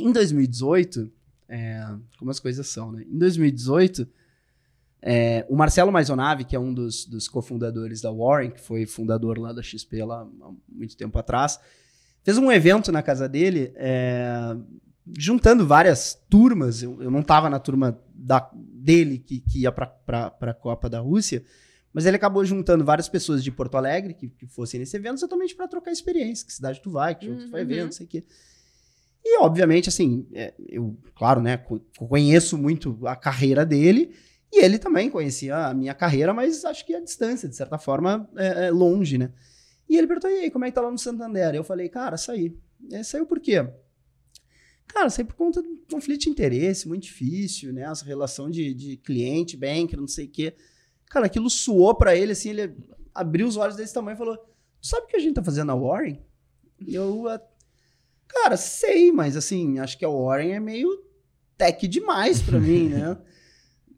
em 0.00 0.10
2018, 0.10 1.12
é, 1.52 1.86
como 2.18 2.30
as 2.30 2.40
coisas 2.40 2.66
são, 2.66 2.90
né? 2.90 3.04
Em 3.06 3.18
2018, 3.18 4.08
é, 5.02 5.44
o 5.50 5.54
Marcelo 5.56 5.92
Maisonave, 5.92 6.44
que 6.44 6.56
é 6.56 6.58
um 6.58 6.72
dos, 6.72 7.04
dos 7.04 7.28
cofundadores 7.28 8.00
da 8.00 8.10
Warren, 8.10 8.50
que 8.52 8.60
foi 8.60 8.86
fundador 8.86 9.38
lá 9.38 9.52
da 9.52 9.62
XP 9.62 10.02
lá 10.04 10.22
há 10.22 10.50
muito 10.68 10.96
tempo 10.96 11.18
atrás, 11.18 11.58
fez 12.22 12.38
um 12.38 12.50
evento 12.50 12.90
na 12.90 13.02
casa 13.02 13.28
dele, 13.28 13.72
é, 13.74 14.56
juntando 15.18 15.66
várias 15.66 16.14
turmas. 16.30 16.82
Eu, 16.82 17.02
eu 17.02 17.10
não 17.10 17.20
estava 17.20 17.50
na 17.50 17.58
turma 17.58 18.00
da, 18.14 18.48
dele 18.54 19.18
que, 19.18 19.40
que 19.40 19.60
ia 19.62 19.72
para 19.72 19.92
a 20.40 20.54
Copa 20.54 20.88
da 20.88 21.00
Rússia, 21.00 21.44
mas 21.92 22.06
ele 22.06 22.16
acabou 22.16 22.42
juntando 22.44 22.82
várias 22.84 23.08
pessoas 23.10 23.44
de 23.44 23.50
Porto 23.50 23.76
Alegre 23.76 24.14
que, 24.14 24.28
que 24.30 24.46
fossem 24.46 24.80
nesse 24.80 24.96
evento 24.96 25.18
exatamente 25.18 25.54
para 25.54 25.68
trocar 25.68 25.90
experiência, 25.90 26.46
que 26.46 26.52
cidade 26.52 26.80
tu 26.80 26.90
vai, 26.90 27.14
que 27.14 27.26
jogo 27.26 27.40
tu 27.42 27.50
vai 27.50 27.64
ver, 27.64 27.80
Uhum. 27.80 27.84
não 27.86 27.92
sei 27.92 28.06
o 28.06 28.08
quê. 28.08 28.24
E, 29.24 29.38
obviamente, 29.40 29.88
assim, 29.88 30.26
é, 30.32 30.52
eu, 30.68 30.96
claro, 31.14 31.40
né, 31.40 31.56
co- 31.56 31.80
conheço 31.96 32.58
muito 32.58 32.98
a 33.06 33.14
carreira 33.14 33.64
dele, 33.64 34.14
e 34.52 34.62
ele 34.62 34.78
também 34.78 35.08
conhecia 35.08 35.56
a 35.68 35.74
minha 35.74 35.94
carreira, 35.94 36.34
mas 36.34 36.64
acho 36.64 36.84
que 36.84 36.94
a 36.94 37.00
distância, 37.00 37.48
de 37.48 37.56
certa 37.56 37.78
forma, 37.78 38.28
é, 38.36 38.66
é 38.66 38.70
longe, 38.70 39.16
né? 39.16 39.32
E 39.88 39.96
ele 39.96 40.06
perguntou, 40.06 40.30
e 40.30 40.40
aí, 40.40 40.50
como 40.50 40.64
é 40.64 40.70
que 40.70 40.74
tá 40.74 40.80
lá 40.80 40.90
no 40.90 40.98
Santander? 40.98 41.54
Eu 41.54 41.64
falei, 41.64 41.88
cara, 41.88 42.16
saí. 42.16 42.56
E 42.90 43.04
saiu 43.04 43.24
por 43.26 43.38
quê? 43.40 43.64
Cara, 44.88 45.08
saí 45.08 45.24
por 45.24 45.34
conta 45.34 45.62
do 45.62 45.78
conflito 45.90 46.22
de 46.22 46.28
interesse, 46.30 46.86
muito 46.86 47.04
difícil, 47.04 47.72
né? 47.72 47.82
Essa 47.82 48.04
relação 48.04 48.50
de, 48.50 48.74
de 48.74 48.96
cliente, 48.98 49.56
banker, 49.56 49.98
não 49.98 50.08
sei 50.08 50.26
o 50.26 50.30
quê. 50.30 50.54
Cara, 51.06 51.26
aquilo 51.26 51.48
suou 51.48 51.94
pra 51.94 52.14
ele, 52.14 52.32
assim, 52.32 52.50
ele 52.50 52.74
abriu 53.14 53.46
os 53.46 53.56
olhos 53.56 53.76
desse 53.76 53.94
tamanho 53.94 54.14
e 54.16 54.18
falou, 54.18 54.36
"Tu 54.36 54.86
sabe 54.88 55.04
o 55.04 55.08
que 55.08 55.16
a 55.16 55.20
gente 55.20 55.34
tá 55.34 55.42
fazendo 55.42 55.68
na 55.68 55.74
Warren? 55.74 56.20
Eu, 56.86 57.28
ah, 57.28 57.40
cara, 58.32 58.56
sei, 58.56 59.12
mas 59.12 59.36
assim, 59.36 59.78
acho 59.78 59.98
que 59.98 60.04
a 60.04 60.08
Warren 60.08 60.52
é 60.52 60.60
meio 60.60 60.88
tech 61.56 61.86
demais 61.86 62.40
pra 62.40 62.58
mim, 62.58 62.88
né? 62.88 63.16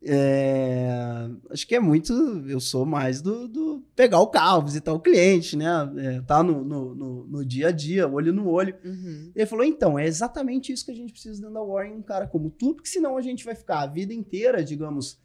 É, 0.07 1.31
acho 1.49 1.67
que 1.67 1.75
é 1.75 1.81
muito. 1.81 2.13
Eu 2.47 2.61
sou 2.61 2.85
mais 2.85 3.23
do, 3.23 3.49
do 3.49 3.83
pegar 3.97 4.21
o 4.21 4.27
carro, 4.27 4.67
visitar 4.67 4.93
o 4.93 5.01
cliente, 5.01 5.57
né? 5.57 5.67
É, 5.97 6.21
tá 6.21 6.43
no, 6.43 6.63
no, 6.63 6.95
no, 6.95 7.25
no 7.27 7.45
dia 7.45 7.69
a 7.69 7.71
dia, 7.71 8.07
olho 8.07 8.31
no 8.31 8.47
olho. 8.51 8.77
Uhum. 8.85 9.33
Ele 9.35 9.47
falou: 9.47 9.65
então, 9.65 9.99
é 9.99 10.07
exatamente 10.07 10.71
isso 10.71 10.85
que 10.85 10.91
a 10.91 10.95
gente 10.95 11.11
precisa 11.11 11.41
dentro 11.41 11.55
da 11.55 11.63
Warren, 11.63 11.95
um 11.95 12.03
cara 12.03 12.27
como 12.27 12.51
tu, 12.51 12.75
porque 12.75 12.89
senão 12.91 13.17
a 13.17 13.23
gente 13.23 13.47
vai 13.47 13.55
ficar 13.55 13.81
a 13.81 13.87
vida 13.87 14.13
inteira, 14.13 14.63
digamos, 14.63 15.19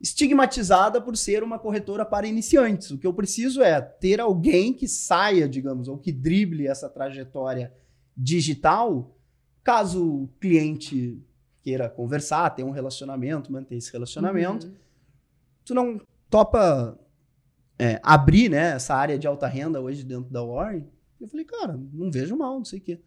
estigmatizada 0.00 1.00
por 1.00 1.16
ser 1.16 1.42
uma 1.42 1.58
corretora 1.58 2.04
para 2.04 2.28
iniciantes. 2.28 2.92
O 2.92 2.98
que 2.98 3.06
eu 3.08 3.14
preciso 3.14 3.60
é 3.60 3.80
ter 3.80 4.20
alguém 4.20 4.72
que 4.72 4.86
saia, 4.86 5.48
digamos, 5.48 5.88
ou 5.88 5.98
que 5.98 6.12
drible 6.12 6.68
essa 6.68 6.88
trajetória 6.88 7.72
digital, 8.16 9.16
caso 9.62 10.22
o 10.22 10.28
cliente 10.40 11.22
queira 11.62 11.88
conversar, 11.90 12.50
ter 12.50 12.62
um 12.62 12.70
relacionamento, 12.70 13.52
manter 13.52 13.76
esse 13.76 13.92
relacionamento 13.92 14.66
Uhum. 14.68 14.74
tu 15.64 15.74
não 15.74 16.00
topa 16.30 16.98
é, 17.78 18.00
abrir 18.02 18.48
né, 18.48 18.72
essa 18.72 18.94
área 18.94 19.18
de 19.18 19.26
alta 19.26 19.46
renda 19.46 19.80
hoje 19.80 20.02
dentro 20.04 20.30
da 20.30 20.42
Warren? 20.42 20.86
Eu 21.20 21.28
falei, 21.28 21.44
cara, 21.44 21.78
não 21.92 22.10
vejo 22.10 22.36
mal, 22.36 22.58
não 22.58 22.64
sei 22.64 22.78
o 22.78 22.82
quê. 22.82 23.00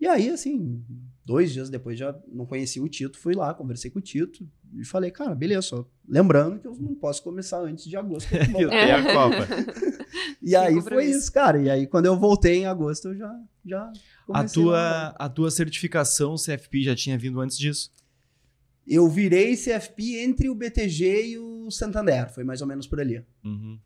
E 0.00 0.06
aí, 0.06 0.30
assim, 0.30 0.82
dois 1.30 1.52
dias 1.52 1.70
depois 1.70 1.96
já 1.96 2.12
não 2.26 2.44
conheci 2.44 2.80
o 2.80 2.88
Tito, 2.88 3.16
fui 3.16 3.36
lá, 3.36 3.54
conversei 3.54 3.88
com 3.88 4.00
o 4.00 4.02
Tito 4.02 4.44
e 4.74 4.84
falei, 4.84 5.12
cara, 5.12 5.32
beleza, 5.32 5.62
só 5.62 5.86
lembrando 6.08 6.58
que 6.58 6.66
eu 6.66 6.74
não 6.74 6.92
posso 6.92 7.22
começar 7.22 7.60
antes 7.60 7.84
de 7.84 7.96
agosto. 7.96 8.34
eu 8.34 8.40
tenho 8.68 8.96
a 8.96 9.02
Copa. 9.12 9.46
e 10.42 10.56
aí 10.56 10.82
foi 10.82 11.04
isso, 11.04 11.30
cara. 11.32 11.62
E 11.62 11.70
aí 11.70 11.86
quando 11.86 12.06
eu 12.06 12.18
voltei 12.18 12.56
em 12.56 12.66
agosto, 12.66 13.08
eu 13.08 13.16
já, 13.16 13.40
já 13.64 13.92
A 14.32 14.42
tua, 14.42 15.06
a 15.10 15.28
tua 15.28 15.52
certificação 15.52 16.34
CFP 16.34 16.82
já 16.82 16.96
tinha 16.96 17.16
vindo 17.16 17.40
antes 17.40 17.56
disso? 17.56 17.92
Eu 18.84 19.08
virei 19.08 19.54
CFP 19.54 20.24
entre 20.24 20.48
o 20.48 20.54
BTG 20.56 21.28
e 21.28 21.38
o 21.38 21.70
Santander, 21.70 22.28
foi 22.34 22.42
mais 22.42 22.60
ou 22.60 22.66
menos 22.66 22.88
por 22.88 22.98
ali. 23.00 23.24
Uhum. 23.44 23.78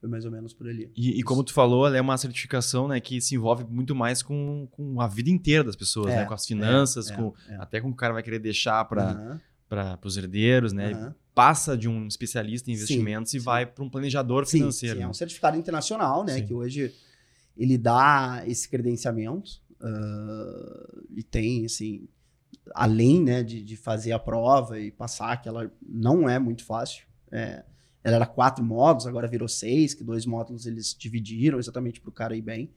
Foi 0.00 0.08
mais 0.08 0.24
ou 0.24 0.30
menos 0.30 0.52
por 0.52 0.68
ali. 0.68 0.90
E, 0.96 1.18
e 1.18 1.22
como 1.22 1.42
tu 1.42 1.52
falou, 1.52 1.86
ela 1.86 1.96
é 1.96 2.00
uma 2.00 2.16
certificação 2.18 2.86
né, 2.88 3.00
que 3.00 3.20
se 3.20 3.34
envolve 3.34 3.64
muito 3.64 3.94
mais 3.94 4.22
com, 4.22 4.68
com 4.70 5.00
a 5.00 5.06
vida 5.08 5.30
inteira 5.30 5.64
das 5.64 5.74
pessoas, 5.76 6.12
É, 6.12 6.16
né? 6.18 6.24
com 6.26 6.34
as 6.34 6.46
finanças, 6.46 7.10
é, 7.10 7.16
com, 7.16 7.32
é. 7.48 7.56
até 7.56 7.80
com 7.80 7.88
o 7.88 7.90
que 7.90 7.94
o 7.94 7.98
cara 7.98 8.12
vai 8.12 8.22
querer 8.22 8.38
deixar 8.38 8.84
para 8.84 9.40
para 9.68 9.98
os 10.04 10.16
herdeiros, 10.16 10.72
né? 10.72 10.92
aham. 10.92 11.14
Passa 11.34 11.76
de 11.76 11.88
um 11.88 12.06
especialista 12.06 12.70
em 12.70 12.74
Sim, 12.74 12.78
investimentos 12.82 13.34
e 13.34 13.38
sim. 13.40 13.44
vai 13.44 13.66
para 13.66 13.82
um 13.84 13.90
planejador 13.90 14.46
Sim, 14.46 14.58
financeiro. 14.58 14.94
sim, 14.94 15.00
é 15.02 15.04
né? 15.04 15.10
um 15.10 15.12
certificado 15.12 15.56
internacional, 15.58 16.24
né? 16.24 16.34
Sim. 16.34 16.46
Que 16.46 16.54
hoje 16.54 16.94
ele 17.56 17.76
dá 17.76 18.42
esse 18.46 18.68
credenciamento 18.68 19.60
ah, 19.80 20.88
e 21.16 21.22
tem, 21.22 21.66
assim, 21.66 22.06
além 22.74 23.22
né, 23.22 23.42
de, 23.42 23.60
de 23.62 23.76
fazer 23.76 24.12
a 24.12 24.18
prova 24.20 24.78
e 24.78 24.90
passar, 24.92 25.36
que 25.42 25.48
ela 25.48 25.70
não 25.86 26.28
é 26.28 26.38
muito 26.38 26.64
fácil. 26.64 27.04
é, 27.32 27.64
ela 28.06 28.16
era 28.16 28.26
quatro 28.26 28.64
módulos, 28.64 29.06
agora 29.06 29.26
virou 29.26 29.48
seis, 29.48 29.92
que 29.94 30.04
dois 30.04 30.24
módulos 30.26 30.64
eles 30.66 30.94
dividiram 30.98 31.58
exatamente 31.58 32.00
para 32.00 32.08
o 32.08 32.12
cara 32.12 32.36
ir 32.36 32.42
bem. 32.42 32.70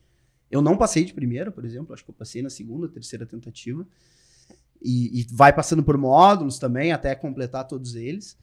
Eu 0.49 0.61
não 0.61 0.75
passei 0.75 1.05
de 1.05 1.13
primeira, 1.13 1.51
por 1.51 1.63
exemplo, 1.63 1.93
acho 1.93 2.03
que 2.03 2.09
eu 2.09 2.15
passei 2.15 2.41
na 2.41 2.49
segunda, 2.49 2.87
terceira 2.87 3.25
tentativa. 3.25 3.85
E, 4.81 5.19
e 5.21 5.27
vai 5.31 5.53
passando 5.53 5.83
por 5.83 5.97
módulos 5.97 6.57
também, 6.57 6.91
até 6.91 7.13
completar 7.13 7.67
todos 7.67 7.95
eles. 7.95 8.37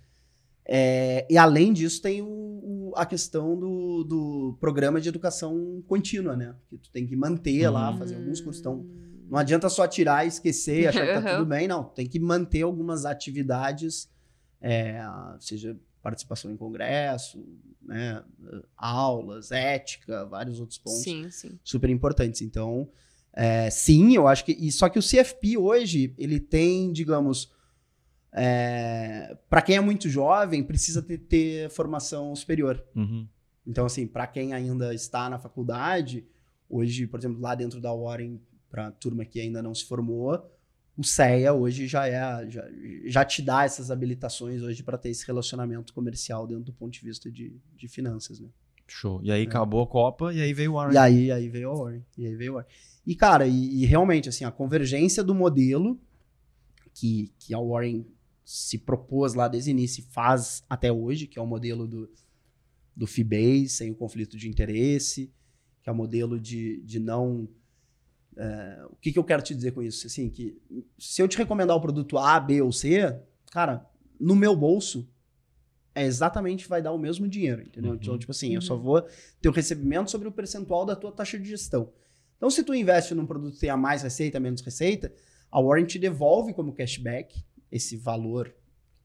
É, 0.64 1.26
e 1.30 1.38
além 1.38 1.72
disso, 1.72 2.00
tem 2.02 2.22
o, 2.22 2.26
o- 2.26 2.92
a 2.96 3.06
questão 3.06 3.58
do, 3.58 4.04
do 4.04 4.56
programa 4.60 5.00
de 5.00 5.08
educação 5.08 5.82
contínua, 5.86 6.36
né? 6.36 6.54
Que 6.68 6.76
tu 6.76 6.90
tem 6.90 7.06
que 7.06 7.16
manter 7.16 7.68
lá, 7.68 7.90
Uhum. 7.90 7.98
fazer 7.98 8.14
alguns 8.16 8.40
cursos. 8.40 8.60
Então, 8.60 8.84
não 9.28 9.38
adianta 9.38 9.68
só 9.68 9.86
tirar 9.88 10.24
e 10.24 10.28
esquecer 10.28 10.82
e 10.82 10.86
achar 10.86 11.06
que 11.06 11.12
tá 11.14 11.18
Uhum. 11.32 11.38
tudo 11.38 11.48
bem, 11.48 11.66
não. 11.66 11.84
Tem 11.84 12.06
que 12.06 12.20
manter 12.20 12.62
algumas 12.62 13.04
atividades, 13.04 14.08
é, 14.60 15.00
seja 15.40 15.76
participação 16.06 16.52
em 16.52 16.56
congresso, 16.56 17.44
né, 17.82 18.22
aulas, 18.76 19.50
ética, 19.50 20.24
vários 20.24 20.60
outros 20.60 20.78
pontos 20.78 21.02
Sim, 21.02 21.28
sim. 21.32 21.58
super 21.64 21.90
importantes. 21.90 22.42
Então, 22.42 22.88
é, 23.32 23.68
sim, 23.70 24.14
eu 24.14 24.28
acho 24.28 24.44
que. 24.44 24.52
E 24.52 24.70
só 24.70 24.88
que 24.88 25.00
o 25.00 25.02
CFP 25.02 25.58
hoje, 25.58 26.14
ele 26.16 26.38
tem, 26.38 26.92
digamos. 26.92 27.52
para 29.50 29.62
quem 29.62 29.74
é 29.74 29.80
muito 29.80 30.08
jovem, 30.08 30.62
precisa 30.62 31.02
ter, 31.02 31.18
ter 31.18 31.70
formação 31.70 32.36
superior. 32.36 32.80
Uhum. 32.94 33.26
Então, 33.66 33.84
assim, 33.84 34.06
para 34.06 34.28
quem 34.28 34.52
ainda 34.52 34.94
está 34.94 35.28
na 35.28 35.40
faculdade, 35.40 36.24
hoje, 36.68 37.04
por 37.08 37.18
exemplo, 37.18 37.40
lá 37.40 37.56
dentro 37.56 37.80
da 37.80 37.92
Warren, 37.92 38.40
para 38.70 38.86
a 38.86 38.92
turma 38.92 39.24
que 39.24 39.40
ainda 39.40 39.60
não 39.60 39.74
se 39.74 39.84
formou, 39.84 40.55
o 40.96 41.04
CEA 41.04 41.52
hoje 41.52 41.86
já 41.86 42.06
é 42.06 42.48
já, 42.50 42.64
já 43.04 43.24
te 43.24 43.42
dá 43.42 43.64
essas 43.64 43.90
habilitações 43.90 44.62
hoje 44.62 44.82
para 44.82 44.96
ter 44.96 45.10
esse 45.10 45.26
relacionamento 45.26 45.92
comercial 45.92 46.46
dentro 46.46 46.64
do 46.64 46.72
ponto 46.72 46.92
de 46.92 47.00
vista 47.00 47.30
de, 47.30 47.54
de 47.74 47.88
finanças, 47.88 48.40
né? 48.40 48.48
Show. 48.88 49.20
E 49.22 49.30
aí 49.30 49.42
É. 49.44 49.46
acabou 49.46 49.82
a 49.82 49.86
Copa 49.86 50.32
e 50.32 50.40
aí 50.40 50.54
veio 50.54 50.72
o 50.72 50.74
Warren. 50.74 50.94
E 50.94 50.98
aí, 50.98 51.30
aí 51.32 51.48
veio 51.48 51.70
a 51.70 51.74
Warren. 51.74 52.04
E 52.16 52.26
aí 52.26 52.34
veio 52.36 52.52
a 52.52 52.54
Warren. 52.56 52.70
E, 53.04 53.14
cara, 53.14 53.46
e, 53.46 53.82
e 53.82 53.84
realmente, 53.84 54.28
assim, 54.28 54.44
a 54.44 54.50
convergência 54.50 55.22
do 55.24 55.34
modelo 55.34 56.00
que, 56.94 57.32
que 57.38 57.52
a 57.52 57.58
Warren 57.58 58.06
se 58.44 58.78
propôs 58.78 59.34
lá 59.34 59.48
desde 59.48 59.70
o 59.70 59.72
início 59.72 60.00
e 60.00 60.04
faz 60.12 60.64
até 60.70 60.92
hoje, 60.92 61.26
que 61.26 61.36
é 61.38 61.42
o 61.42 61.46
modelo 61.46 61.86
do, 61.86 62.08
do 62.94 63.06
fee-base, 63.08 63.70
sem 63.70 63.90
o 63.90 63.94
conflito 63.94 64.36
de 64.36 64.48
interesse, 64.48 65.32
que 65.82 65.88
é 65.90 65.92
o 65.92 65.96
modelo 65.96 66.38
de, 66.40 66.80
de 66.82 66.98
não... 67.00 67.48
é, 68.36 68.84
o 68.90 68.96
que, 68.96 69.12
que 69.12 69.18
eu 69.18 69.24
quero 69.24 69.42
te 69.42 69.54
dizer 69.54 69.72
com 69.72 69.82
isso? 69.82 70.06
Assim, 70.06 70.28
que 70.28 70.56
se 70.98 71.22
eu 71.22 71.28
te 71.28 71.36
recomendar 71.38 71.76
o 71.76 71.80
produto 71.80 72.18
A, 72.18 72.38
B 72.38 72.60
ou 72.62 72.70
C, 72.72 73.18
cara, 73.50 73.86
no 74.20 74.36
meu 74.36 74.54
bolso 74.56 75.08
é 75.94 76.04
exatamente 76.04 76.68
vai 76.68 76.82
dar 76.82 76.92
o 76.92 76.98
mesmo 76.98 77.26
dinheiro, 77.26 77.62
entendeu? 77.62 77.92
Uhum. 77.92 77.96
Então, 77.96 78.18
tipo 78.18 78.30
assim, 78.32 78.54
eu 78.54 78.60
só 78.60 78.74
Uhum. 78.74 78.82
vou 78.82 79.02
ter 79.40 79.48
o 79.48 79.52
recebimento 79.52 80.10
sobre 80.10 80.28
o 80.28 80.32
percentual 80.32 80.84
da 80.84 80.94
tua 80.94 81.10
taxa 81.10 81.38
de 81.38 81.48
gestão. 81.48 81.90
Então, 82.36 82.50
se 82.50 82.62
tu 82.62 82.74
investe 82.74 83.14
num 83.14 83.24
produto 83.26 83.54
que 83.54 83.60
tenha 83.60 83.76
mais 83.78 84.02
receita, 84.02 84.38
menos 84.38 84.60
receita, 84.60 85.10
a 85.50 85.58
Warren 85.58 85.86
te 85.86 85.98
devolve 85.98 86.52
como 86.52 86.72
cashback 86.74 87.42
esse 87.72 87.96
valor 87.96 88.54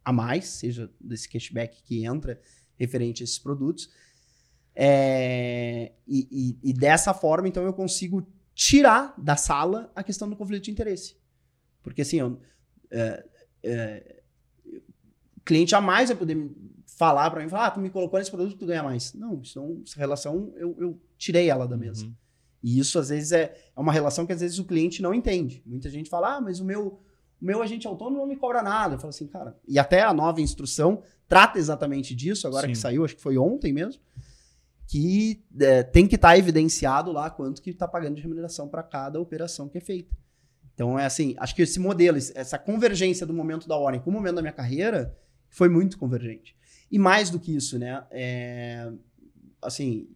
a 0.04 0.12
mais, 0.12 0.46
seja 0.50 0.92
desse 1.00 1.30
cashback 1.30 1.82
que 1.84 2.04
entra 2.04 2.38
referente 2.78 3.22
a 3.22 3.26
esses 3.26 3.40
produtos. 3.40 3.90
É, 4.76 5.92
e, 6.08 6.28
e- 6.64 6.70
e 6.70 6.74
dessa 6.74 7.14
forma, 7.14 7.48
então, 7.48 7.64
eu 7.64 7.74
consigo 7.74 8.26
tirar 8.62 9.16
da 9.18 9.36
sala 9.36 9.92
a 9.96 10.04
questão 10.04 10.30
do 10.30 10.36
conflito 10.36 10.66
de 10.66 10.72
interesse. 10.72 11.18
Porque 11.82 12.04
assim, 12.04 12.18
eu, 12.18 12.40
é, 12.92 13.26
é, 13.64 14.22
o 15.36 15.42
cliente 15.44 15.72
jamais 15.72 16.10
vai 16.10 16.18
poder 16.18 16.48
falar 16.86 17.32
para 17.32 17.42
mim, 17.42 17.50
falar, 17.50 17.66
ah, 17.66 17.72
tu 17.72 17.80
me 17.80 17.90
colocou 17.90 18.20
nesse 18.20 18.30
produto, 18.30 18.56
tu 18.56 18.68
ganha 18.68 18.84
mais. 18.84 19.16
Não, 19.16 19.42
isso 19.42 19.60
não, 19.60 19.82
essa 19.84 19.98
relação 19.98 20.54
eu, 20.58 20.78
eu 20.80 21.02
tirei 21.18 21.50
ela 21.50 21.68
da 21.68 21.76
mesa. 21.76 22.06
Uhum. 22.06 22.14
E 22.62 22.78
isso, 22.78 23.00
às 23.00 23.10
vezes, 23.10 23.32
é, 23.32 23.52
é 23.76 23.80
uma 23.80 23.92
relação 23.92 24.28
que, 24.28 24.34
às 24.34 24.42
vezes, 24.42 24.60
o 24.60 24.66
cliente 24.66 25.02
não 25.02 25.12
entende. 25.12 25.64
Muita 25.66 25.90
gente 25.90 26.12
fala, 26.12 26.36
ah, 26.36 26.42
mas 26.42 26.60
o 26.60 26.64
meu, 26.64 27.02
o 27.42 27.46
meu 27.46 27.64
agente 27.64 27.88
autônomo 27.88 28.20
não 28.20 28.28
me 28.28 28.36
cobra 28.36 28.62
nada. 28.62 28.94
Eu 28.94 29.00
falo 29.00 29.10
assim, 29.10 29.26
cara... 29.26 29.58
E 29.68 29.80
até 29.80 30.04
a 30.04 30.14
nova 30.14 30.40
instrução 30.40 31.02
trata 31.28 31.58
exatamente 31.58 32.14
disso, 32.14 32.46
agora 32.46 32.68
Sim. 32.68 32.74
que 32.74 32.78
saiu, 32.78 33.04
acho 33.04 33.16
que 33.16 33.22
foi 33.24 33.40
ontem 33.40 33.74
mesmo, 33.74 34.00
que 34.92 35.42
é, 35.58 35.84
tem 35.84 36.06
que 36.06 36.16
estar 36.16 36.38
evidenciado 36.38 37.14
lá 37.14 37.30
quanto 37.30 37.62
que 37.62 37.70
está 37.70 37.88
pagando 37.88 38.18
de 38.18 38.22
remuneração 38.22 38.68
para 38.68 38.84
cada 38.84 39.22
operação 39.22 39.70
que 39.70 39.78
é 39.78 39.82
feita. 39.82 40.14
Então, 40.74 41.00
é 41.00 41.06
assim, 41.06 41.34
acho 41.38 41.56
que 41.56 41.62
esse 41.62 41.80
modelo, 41.80 42.18
essa 42.18 42.60
convergência 42.60 43.26
do 43.26 43.34
momento 43.34 43.70
da 43.70 43.78
Warren 43.78 44.02
com 44.02 44.10
o 44.10 44.14
momento 44.14 44.36
da 44.36 44.42
minha 44.42 44.52
carreira 44.52 45.18
foi 45.48 45.70
muito 45.70 45.98
convergente. 45.98 46.58
E 46.92 47.00
mais 47.00 47.30
do 47.30 47.40
que 47.40 47.56
isso, 47.56 47.80
né? 47.80 48.06
é, 48.12 48.92
assim, 49.62 50.10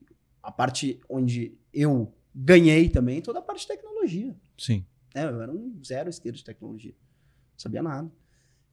a 0.44 0.52
parte 0.52 1.00
onde 1.08 1.58
eu 1.74 2.14
ganhei 2.36 2.90
também, 2.90 3.22
toda 3.22 3.40
a 3.40 3.42
parte 3.42 3.62
de 3.62 3.68
tecnologia. 3.68 4.36
Sim. 4.58 4.86
né? 5.14 5.24
Eu 5.24 5.42
era 5.42 5.54
um 5.54 5.82
zero 5.86 6.10
esquerdo 6.10 6.36
de 6.36 6.44
tecnologia. 6.44 6.92
Não 6.92 7.60
sabia 7.60 7.82
nada. 7.82 8.12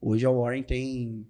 Hoje 0.01 0.27
a 0.27 0.31
Warren 0.31 0.65
tem 0.65 1.25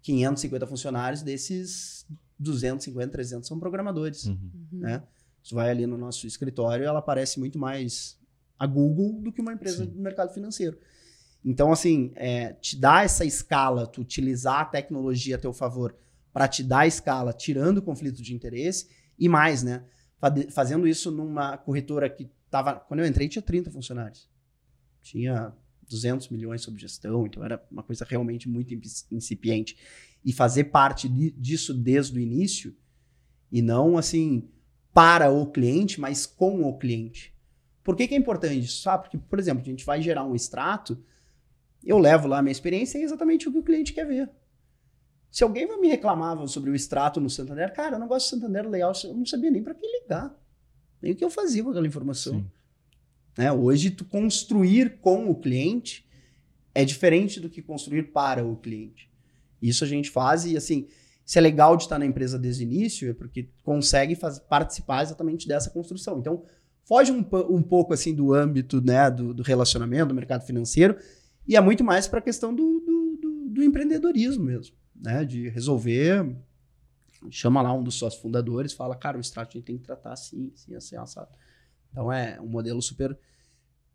550 0.00 0.66
funcionários, 0.66 1.20
desses 1.20 2.06
250, 2.38 3.08
300 3.12 3.48
são 3.48 3.58
programadores 3.58 4.24
Uhum. 4.26 4.38
Uhum. 4.72 4.78
né? 4.80 5.02
Você 5.42 5.54
vai 5.54 5.70
ali 5.70 5.86
no 5.86 5.96
nosso 5.96 6.26
escritório, 6.26 6.84
ela 6.84 7.00
parece 7.00 7.38
muito 7.38 7.58
mais 7.58 8.18
a 8.58 8.66
Google 8.66 9.20
do 9.22 9.32
que 9.32 9.40
uma 9.40 9.52
empresa 9.52 9.84
Sim. 9.84 9.90
do 9.90 10.00
mercado 10.00 10.32
financeiro. 10.34 10.78
Então, 11.44 11.72
assim, 11.72 12.12
é, 12.16 12.52
te 12.54 12.76
dá 12.76 13.02
essa 13.04 13.24
escala, 13.24 13.86
tu 13.86 14.00
utilizar 14.02 14.60
a 14.60 14.64
tecnologia 14.64 15.36
a 15.36 15.38
teu 15.38 15.52
favor 15.52 15.94
para 16.32 16.46
te 16.48 16.62
dar 16.62 16.86
escala, 16.86 17.32
tirando 17.32 17.78
o 17.78 17.82
conflito 17.82 18.20
de 18.20 18.34
interesse 18.34 18.88
e 19.18 19.28
mais, 19.28 19.62
né? 19.62 19.84
Fazendo 20.50 20.86
isso 20.86 21.10
numa 21.10 21.56
corretora 21.56 22.10
que 22.10 22.28
tava, 22.50 22.74
quando 22.74 23.00
eu 23.00 23.06
entrei 23.06 23.28
tinha 23.28 23.40
30 23.40 23.70
funcionários. 23.70 24.28
Tinha 25.00 25.52
200 25.88 26.28
milhões 26.28 26.60
sob 26.62 26.78
gestão, 26.78 27.24
então 27.26 27.42
era 27.44 27.64
uma 27.70 27.82
coisa 27.84 28.04
realmente 28.04 28.48
muito 28.48 28.74
inci- 28.74 29.06
incipiente. 29.10 29.76
E 30.24 30.32
fazer 30.32 30.64
parte 30.64 31.08
di- 31.08 31.30
disso 31.30 31.72
desde 31.72 32.18
o 32.18 32.20
início 32.20 32.74
e 33.50 33.62
não 33.62 33.96
assim 33.96 34.48
para 34.92 35.30
o 35.30 35.46
cliente, 35.46 36.00
mas 36.00 36.26
com 36.26 36.64
o 36.64 36.76
cliente. 36.76 37.34
Por 37.82 37.96
que, 37.96 38.06
que 38.08 38.14
é 38.14 38.18
importante 38.18 38.58
isso? 38.58 38.82
Sabe? 38.82 39.04
Porque, 39.04 39.18
por 39.18 39.38
exemplo, 39.38 39.62
a 39.62 39.66
gente 39.66 39.84
vai 39.84 40.02
gerar 40.02 40.24
um 40.24 40.34
extrato, 40.34 41.02
eu 41.84 41.98
levo 41.98 42.28
lá 42.28 42.38
a 42.38 42.42
minha 42.42 42.52
experiência 42.52 42.98
e 42.98 43.02
é 43.02 43.04
exatamente 43.04 43.48
o 43.48 43.52
que 43.52 43.58
o 43.58 43.62
cliente 43.62 43.92
quer 43.92 44.06
ver. 44.06 44.28
Se 45.30 45.44
alguém 45.44 45.66
me 45.80 45.88
reclamar 45.88 46.46
sobre 46.48 46.70
o 46.70 46.74
extrato 46.74 47.20
no 47.20 47.30
Santander, 47.30 47.72
cara, 47.72 47.96
eu 47.96 48.00
não 48.00 48.08
gosto 48.08 48.26
do 48.26 48.40
Santander 48.40 48.68
Layout, 48.68 49.06
eu 49.06 49.14
não 49.14 49.24
sabia 49.24 49.50
nem 49.50 49.62
para 49.62 49.74
que 49.74 49.86
ligar. 49.86 50.34
Nem 51.00 51.12
o 51.12 51.16
que 51.16 51.24
eu 51.24 51.30
fazia 51.30 51.62
com 51.62 51.70
aquela 51.70 51.86
informação. 51.86 52.44
Né? 53.36 53.52
Hoje, 53.52 53.90
tu 53.90 54.04
construir 54.04 54.98
com 54.98 55.30
o 55.30 55.34
cliente 55.34 56.06
é 56.74 56.84
diferente 56.84 57.38
do 57.38 57.48
que 57.48 57.62
construir 57.62 58.12
para 58.12 58.44
o 58.44 58.56
cliente. 58.56 59.08
Isso 59.60 59.84
a 59.84 59.86
gente 59.86 60.10
faz 60.10 60.44
e, 60.44 60.56
assim, 60.56 60.86
se 61.24 61.38
é 61.38 61.40
legal 61.40 61.76
de 61.76 61.82
estar 61.84 61.98
na 61.98 62.06
empresa 62.06 62.38
desde 62.38 62.62
o 62.62 62.66
início, 62.66 63.10
é 63.10 63.14
porque 63.14 63.48
consegue 63.62 64.14
faz- 64.14 64.38
participar 64.38 65.02
exatamente 65.02 65.46
dessa 65.46 65.68
construção. 65.70 66.18
Então, 66.18 66.42
foge 66.84 67.12
um, 67.12 67.24
um 67.50 67.62
pouco, 67.62 67.92
assim, 67.92 68.14
do 68.14 68.32
âmbito 68.32 68.80
né, 68.80 69.10
do, 69.10 69.34
do 69.34 69.42
relacionamento, 69.42 70.06
do 70.08 70.14
mercado 70.14 70.44
financeiro, 70.46 70.96
e 71.46 71.56
é 71.56 71.60
muito 71.60 71.84
mais 71.84 72.06
para 72.08 72.18
a 72.18 72.22
questão 72.22 72.54
do, 72.54 72.80
do, 72.80 73.18
do- 73.20 73.48
do 73.50 73.62
empreendedorismo 73.64 74.44
mesmo, 74.44 74.74
né? 74.94 75.24
De 75.24 75.48
resolver, 75.48 76.34
chama 77.30 77.60
lá 77.62 77.72
um 77.72 77.82
dos 77.82 77.94
sócios 77.96 78.20
fundadores, 78.22 78.72
fala, 78.72 78.94
cara, 78.94 79.16
o 79.18 79.20
extrato 79.20 79.50
a 79.50 79.58
gente 79.58 79.66
tem 79.66 79.76
que 79.78 79.84
tratar 79.84 80.12
assim, 80.12 80.50
assim, 80.54 80.74
assim, 80.74 80.96
assado. 80.96 81.30
Então, 81.90 82.12
é 82.12 82.40
um 82.40 82.46
modelo 82.46 82.80
super 82.80 83.18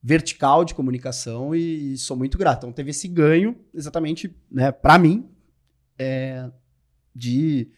vertical 0.01 0.66
de 0.66 0.74
comunicação 0.76 1.55
e 1.55 1.97
sou 1.97 2.18
muito 2.18 2.38
grato. 2.38 2.59
Então 2.59 2.74
teve 2.74 2.89
esse 2.91 3.07
ganho 3.07 3.55
exatamente, 3.74 4.36
né, 4.51 4.72
para 4.72 4.99
mim, 4.99 5.30
é, 5.98 6.50
de 7.16 7.70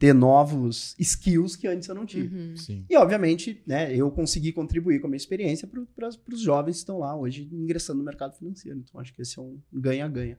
ter 0.00 0.14
novos 0.14 0.96
skills 0.98 1.56
que 1.56 1.68
antes 1.68 1.86
eu 1.86 1.94
não 1.94 2.06
tive. 2.06 2.34
Uhum. 2.34 2.56
Sim. 2.56 2.86
E 2.88 2.96
obviamente, 2.96 3.62
né, 3.66 3.94
eu 3.94 4.10
consegui 4.10 4.50
contribuir 4.50 4.98
com 4.98 5.06
a 5.06 5.10
minha 5.10 5.18
experiência 5.18 5.68
para 5.68 6.08
os 6.08 6.40
jovens 6.40 6.76
que 6.76 6.78
estão 6.78 6.98
lá 6.98 7.14
hoje 7.14 7.46
ingressando 7.52 7.98
no 7.98 8.04
mercado 8.04 8.34
financeiro. 8.34 8.78
Então 8.78 8.98
acho 8.98 9.12
que 9.12 9.20
esse 9.20 9.38
é 9.38 9.42
um 9.42 9.60
ganha-ganha. 9.70 10.38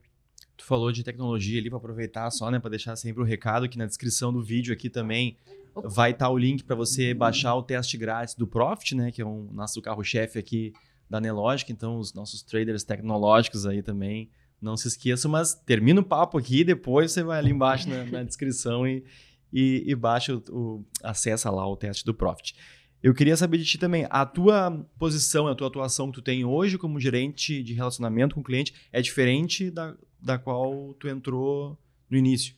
Tu 0.58 0.66
falou 0.66 0.92
de 0.92 1.04
tecnologia 1.04 1.60
ali 1.60 1.70
para 1.70 1.78
aproveitar 1.78 2.30
só, 2.32 2.50
né, 2.50 2.60
para 2.60 2.72
deixar 2.72 2.96
sempre 2.96 3.22
o 3.22 3.26
recado 3.26 3.70
que 3.70 3.78
na 3.78 3.86
descrição 3.86 4.34
do 4.34 4.42
vídeo 4.42 4.74
aqui 4.74 4.90
também 4.90 5.38
Opa. 5.76 5.88
vai 5.88 6.10
estar 6.10 6.30
o 6.30 6.38
link 6.40 6.64
para 6.64 6.76
você 6.76 7.14
baixar 7.14 7.56
o 7.56 7.62
teste 7.62 7.98
grátis 7.98 8.34
do 8.34 8.48
Profit, 8.48 8.96
né, 8.96 9.12
que 9.12 9.22
é 9.22 9.26
um 9.26 9.48
nosso 9.52 9.80
carro-chefe 9.80 10.40
aqui 10.40 10.74
da 11.08 11.22
Nelogic, 11.22 11.72
então 11.72 11.98
os 11.98 12.14
nossos 12.14 12.42
traders 12.42 12.84
tecnológicos 12.84 13.68
aí 13.68 13.84
também 13.84 14.28
não 14.62 14.78
se 14.78 14.88
esqueçam, 14.88 15.32
mas 15.32 15.54
termina 15.54 16.00
o 16.00 16.06
papo 16.06 16.38
aqui, 16.38 16.64
depois 16.64 17.12
você 17.12 17.24
vai 17.24 17.40
ali 17.40 17.52
embaixo 17.52 17.90
na, 17.90 18.04
na 18.06 18.24
descrição 18.24 18.88
e, 18.88 19.04
e, 19.52 19.84
e 19.88 19.96
baixa 19.96 20.36
o, 20.36 20.44
o 20.52 20.86
acessa 21.04 21.50
lá 21.50 21.68
o 21.68 21.76
teste 21.76 22.06
do 22.06 22.14
Profit. 22.14 22.56
Eu 23.02 23.16
queria 23.16 23.36
saber 23.36 23.58
de 23.58 23.66
ti 23.66 23.80
também, 23.80 24.06
a 24.12 24.24
tua 24.26 24.86
posição, 25.00 25.48
a 25.48 25.56
tua 25.56 25.68
atuação 25.68 26.12
que 26.12 26.20
tu 26.20 26.22
tem 26.22 26.46
hoje 26.46 26.78
como 26.78 27.00
gerente 27.00 27.64
de 27.64 27.74
relacionamento 27.74 28.36
com 28.36 28.42
o 28.42 28.44
cliente 28.44 28.76
é 28.92 29.02
diferente 29.02 29.72
da, 29.72 29.98
da 30.22 30.38
qual 30.38 30.94
tu 31.00 31.08
entrou 31.08 31.80
no 32.08 32.16
início. 32.16 32.56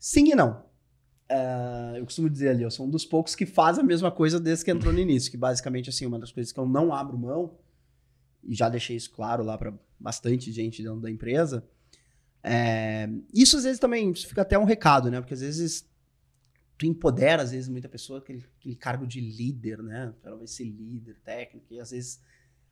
Sim 0.00 0.32
e 0.32 0.34
não. 0.34 0.64
É, 1.28 1.94
eu 1.98 2.04
costumo 2.04 2.28
dizer 2.28 2.48
ali, 2.48 2.64
eu 2.64 2.70
sou 2.72 2.86
um 2.86 2.90
dos 2.90 3.04
poucos 3.04 3.36
que 3.36 3.46
faz 3.46 3.78
a 3.78 3.84
mesma 3.84 4.10
coisa 4.10 4.40
desde 4.40 4.64
que 4.64 4.70
entrou 4.72 4.92
no 4.92 4.98
início, 4.98 5.30
que 5.30 5.36
basicamente 5.36 5.88
assim, 5.88 6.06
uma 6.06 6.18
das 6.18 6.32
coisas 6.32 6.52
que 6.52 6.58
eu 6.58 6.66
não 6.66 6.92
abro 6.92 7.16
mão, 7.16 7.56
e 8.42 8.54
já 8.54 8.68
deixei 8.68 8.96
isso 8.96 9.12
claro 9.12 9.44
lá 9.44 9.56
para 9.56 9.72
bastante 10.02 10.50
gente 10.52 10.82
dentro 10.82 11.00
da 11.00 11.10
empresa, 11.10 11.64
é, 12.42 13.08
isso 13.32 13.56
às 13.56 13.64
vezes 13.64 13.78
também 13.78 14.10
isso 14.10 14.26
fica 14.26 14.42
até 14.42 14.58
um 14.58 14.64
recado, 14.64 15.10
né? 15.10 15.20
Porque 15.20 15.34
às 15.34 15.40
vezes 15.40 15.88
tu 16.76 16.86
empodera, 16.86 17.42
às 17.42 17.52
vezes, 17.52 17.68
muita 17.68 17.88
pessoa, 17.88 18.18
aquele, 18.18 18.44
aquele 18.58 18.74
cargo 18.74 19.06
de 19.06 19.20
líder, 19.20 19.80
né? 19.82 20.12
Ela 20.24 20.36
vai 20.36 20.46
ser 20.48 20.64
líder 20.64 21.16
técnico, 21.24 21.72
e 21.72 21.78
às 21.78 21.92
vezes 21.92 22.20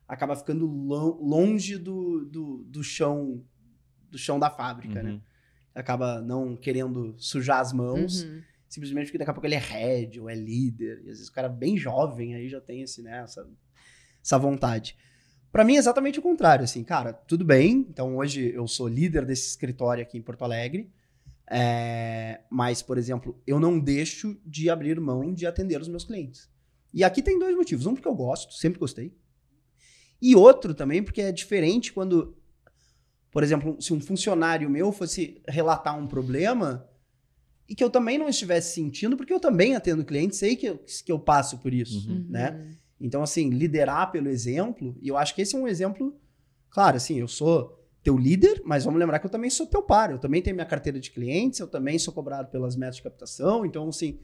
acaba 0.09 0.35
ficando 0.35 0.67
lo- 0.67 1.23
longe 1.23 1.79
do, 1.79 2.25
do, 2.25 2.65
do 2.65 2.83
chão 2.83 3.45
do 4.11 4.19
chão 4.19 4.41
da 4.41 4.51
fábrica, 4.51 5.01
né? 5.05 5.13
Uhum. 5.13 5.21
acaba 5.73 6.21
não 6.21 6.57
querendo 6.57 7.15
sujar 7.17 7.61
as 7.61 7.73
mãos, 7.73 8.25
Uhum. 8.25 8.43
simplesmente 8.69 9.05
porque 9.07 9.19
daqui 9.19 9.31
a 9.31 9.35
pouco 9.35 9.47
ele 9.47 9.55
é 9.55 9.59
head 9.61 10.19
ou 10.19 10.29
é 10.29 10.35
líder, 10.35 10.97
e 11.05 11.11
às 11.11 11.19
vezes 11.19 11.29
o 11.29 11.33
cara 11.33 11.49
bem 11.49 11.77
jovem 11.77 12.35
aí 12.35 12.49
já 12.49 12.61
tem 12.61 12.83
esse, 12.83 13.03
né, 13.03 13.21
essa, 13.23 13.49
essa 14.21 14.37
vontade. 14.37 14.97
Pra 15.53 15.65
mim 15.65 15.75
é 15.75 15.79
exatamente 15.79 16.19
o 16.19 16.23
contrário, 16.23 16.65
assim, 16.65 16.85
cara, 16.85 17.13
tudo 17.13 17.45
bem, 17.45 17.87
então 17.91 18.17
hoje 18.17 18.53
eu 18.55 18.67
sou 18.69 18.87
líder 18.87 19.25
desse 19.27 19.49
escritório 19.49 20.03
aqui 20.03 20.17
em 20.17 20.23
Porto 20.23 20.43
Alegre, 20.45 20.91
é, 21.51 22.41
mas, 22.49 22.81
por 22.83 22.97
exemplo, 22.97 23.37
eu 23.47 23.59
não 23.59 23.79
deixo 23.79 24.41
de 24.47 24.71
abrir 24.71 25.01
mão 25.01 25.35
de 25.35 25.47
atender 25.47 25.81
os 25.81 25.89
meus 25.89 26.05
clientes. 26.05 26.49
E 26.95 27.03
aqui 27.03 27.21
tem 27.21 27.39
dois 27.39 27.57
motivos, 27.57 27.87
um 27.87 27.95
porque 27.95 28.07
eu 28.07 28.15
gosto, 28.15 28.55
sempre 28.55 28.79
gostei, 28.79 29.13
e 30.23 30.37
outro 30.37 30.73
também 30.75 31.03
porque 31.03 31.21
é 31.23 31.33
diferente 31.33 31.93
quando 31.93 32.37
por 33.31 33.45
exemplo, 33.45 33.77
se 33.81 33.93
um 33.93 34.01
funcionário 34.01 34.69
meu 34.69 34.91
fosse 34.91 35.41
relatar 35.47 35.97
um 35.97 36.07
problema 36.07 36.85
e 37.69 37.77
que 37.77 37.85
eu 37.85 37.89
também 37.89 38.19
não 38.19 38.29
estivesse 38.29 38.75
sentindo, 38.75 39.17
porque 39.17 39.33
eu 39.33 39.39
também 39.39 39.77
atendo 39.77 40.05
cliente, 40.05 40.35
sei 40.35 40.57
que 40.57 40.67
eu, 40.67 40.79
que 40.79 41.13
eu 41.13 41.19
passo 41.19 41.59
por 41.59 41.73
isso, 41.73 42.11
Uhum. 42.11 42.27
né? 42.29 42.75
Então, 43.01 43.23
assim, 43.23 43.49
liderar 43.51 44.11
pelo 44.13 44.29
exemplo, 44.29 44.97
e 45.01 45.09
eu 45.09 45.17
acho 45.17 45.35
que 45.35 45.43
esse 45.43 45.57
é 45.57 45.59
um 45.59 45.67
exemplo, 45.67 46.15
claro, 46.69 46.97
assim, 46.97 47.19
eu 47.19 47.29
sou 47.29 47.79
teu 48.03 48.17
líder, 48.17 48.63
mas 48.65 48.85
vamos 48.85 48.99
lembrar 48.99 49.19
que 49.19 49.27
eu 49.27 49.31
também 49.31 49.51
sou 49.51 49.67
teu 49.67 49.83
par, 49.83 50.11
eu 50.11 50.19
também 50.19 50.43
tenho 50.43 50.57
minha 50.57 50.67
carteira 50.67 50.99
de 50.99 51.11
clientes, 51.11 51.61
eu 51.61 51.67
também 51.67 51.99
sou 51.99 52.13
cobrado 52.13 52.51
pelas 52.51 52.77
metas 52.77 52.97
de 52.97 53.03
captação, 53.03 53.65
então, 53.65 53.89
assim, 53.89 54.21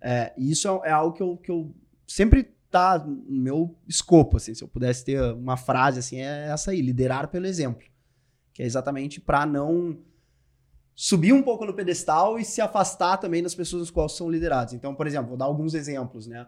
é, 0.00 0.32
isso 0.36 0.68
é, 0.68 0.88
é 0.88 0.92
algo 0.92 1.16
que 1.16 1.22
eu, 1.22 1.36
que 1.36 1.50
eu 1.50 1.74
sempre 2.06 2.54
tá 2.70 2.98
no 2.98 3.42
meu 3.42 3.76
escopo, 3.88 4.36
assim, 4.36 4.54
se 4.54 4.62
eu 4.62 4.68
pudesse 4.68 5.04
ter 5.04 5.20
uma 5.34 5.56
frase, 5.56 5.98
assim, 5.98 6.20
é 6.20 6.48
essa 6.48 6.70
aí, 6.70 6.80
liderar 6.80 7.28
pelo 7.28 7.46
exemplo 7.46 7.90
que 8.60 8.62
é 8.62 8.66
exatamente 8.66 9.20
para 9.20 9.46
não 9.46 9.98
subir 10.94 11.32
um 11.32 11.42
pouco 11.42 11.64
no 11.64 11.72
pedestal 11.72 12.38
e 12.38 12.44
se 12.44 12.60
afastar 12.60 13.16
também 13.16 13.42
das 13.42 13.54
pessoas 13.54 13.84
as 13.84 13.90
quais 13.90 14.12
são 14.12 14.30
lideradas. 14.30 14.74
Então, 14.74 14.94
por 14.94 15.06
exemplo, 15.06 15.28
vou 15.28 15.36
dar 15.38 15.46
alguns 15.46 15.72
exemplos, 15.72 16.26
né? 16.26 16.46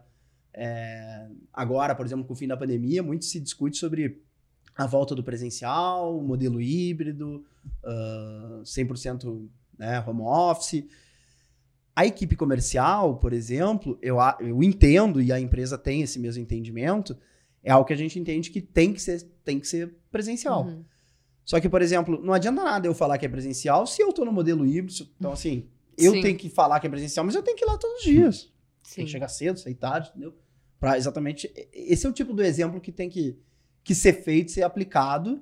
É, 0.54 1.28
agora, 1.52 1.94
por 1.94 2.04
exemplo, 2.04 2.24
com 2.24 2.32
o 2.32 2.36
fim 2.36 2.46
da 2.46 2.56
pandemia, 2.56 3.02
muito 3.02 3.24
se 3.24 3.40
discute 3.40 3.76
sobre 3.76 4.22
a 4.76 4.86
volta 4.86 5.14
do 5.14 5.22
presencial, 5.22 6.18
o 6.18 6.22
modelo 6.22 6.60
híbrido, 6.60 7.44
uh, 7.84 8.62
100% 8.62 9.48
né, 9.78 10.02
home 10.06 10.22
office. 10.22 10.84
A 11.94 12.06
equipe 12.06 12.36
comercial, 12.36 13.18
por 13.18 13.32
exemplo, 13.32 13.98
eu, 14.00 14.16
eu 14.40 14.62
entendo 14.62 15.20
e 15.20 15.30
a 15.30 15.38
empresa 15.38 15.76
tem 15.76 16.00
esse 16.02 16.18
mesmo 16.18 16.42
entendimento, 16.42 17.16
é 17.62 17.70
algo 17.70 17.86
que 17.86 17.92
a 17.92 17.96
gente 17.96 18.18
entende 18.18 18.50
que 18.50 18.62
tem 18.62 18.92
que 18.92 19.00
ser, 19.00 19.22
tem 19.44 19.60
que 19.60 19.68
ser 19.68 19.94
presencial. 20.10 20.64
Uhum. 20.64 20.84
Só 21.44 21.60
que, 21.60 21.68
por 21.68 21.82
exemplo, 21.82 22.20
não 22.22 22.32
adianta 22.32 22.62
nada 22.62 22.86
eu 22.86 22.94
falar 22.94 23.18
que 23.18 23.26
é 23.26 23.28
presencial 23.28 23.86
se 23.86 24.00
eu 24.00 24.10
estou 24.10 24.24
no 24.24 24.32
modelo 24.32 24.64
híbrido. 24.64 25.06
Então, 25.18 25.32
assim, 25.32 25.68
eu 25.98 26.12
Sim. 26.12 26.22
tenho 26.22 26.38
que 26.38 26.48
falar 26.48 26.80
que 26.80 26.86
é 26.86 26.90
presencial, 26.90 27.26
mas 27.26 27.34
eu 27.34 27.42
tenho 27.42 27.56
que 27.56 27.64
ir 27.64 27.66
lá 27.66 27.76
todos 27.76 27.98
os 27.98 28.04
dias. 28.04 28.52
Sim. 28.82 28.96
Tem 28.96 29.04
que 29.04 29.10
chegar 29.10 29.28
cedo, 29.28 29.58
sair 29.58 29.74
tarde, 29.74 30.10
entendeu? 30.10 30.34
Pra 30.82 30.98
exatamente. 30.98 31.48
Esse 31.72 32.06
é 32.06 32.10
o 32.10 32.12
tipo 32.12 32.34
do 32.34 32.42
exemplo 32.42 32.80
que 32.80 32.90
tem 32.90 33.08
que, 33.08 33.38
que 33.84 33.94
ser 33.94 34.14
feito, 34.24 34.50
ser 34.50 34.64
aplicado, 34.64 35.40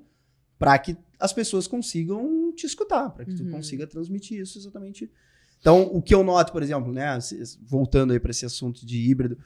para 0.58 0.78
que 0.78 0.98
as 1.18 1.32
pessoas 1.32 1.66
consigam 1.66 2.52
te 2.54 2.66
escutar, 2.66 3.08
para 3.08 3.24
que 3.24 3.30
uhum. 3.30 3.36
tu 3.38 3.50
consiga 3.50 3.86
transmitir 3.86 4.38
isso 4.38 4.58
exatamente. 4.58 5.10
Então, 5.58 5.84
o 5.94 6.02
que 6.02 6.14
eu 6.14 6.22
noto, 6.22 6.52
por 6.52 6.62
exemplo, 6.62 6.92
né, 6.92 7.18
voltando 7.62 8.12
aí 8.12 8.20
para 8.20 8.32
esse 8.32 8.44
assunto 8.44 8.84
de 8.84 8.98
híbrido, 8.98 9.38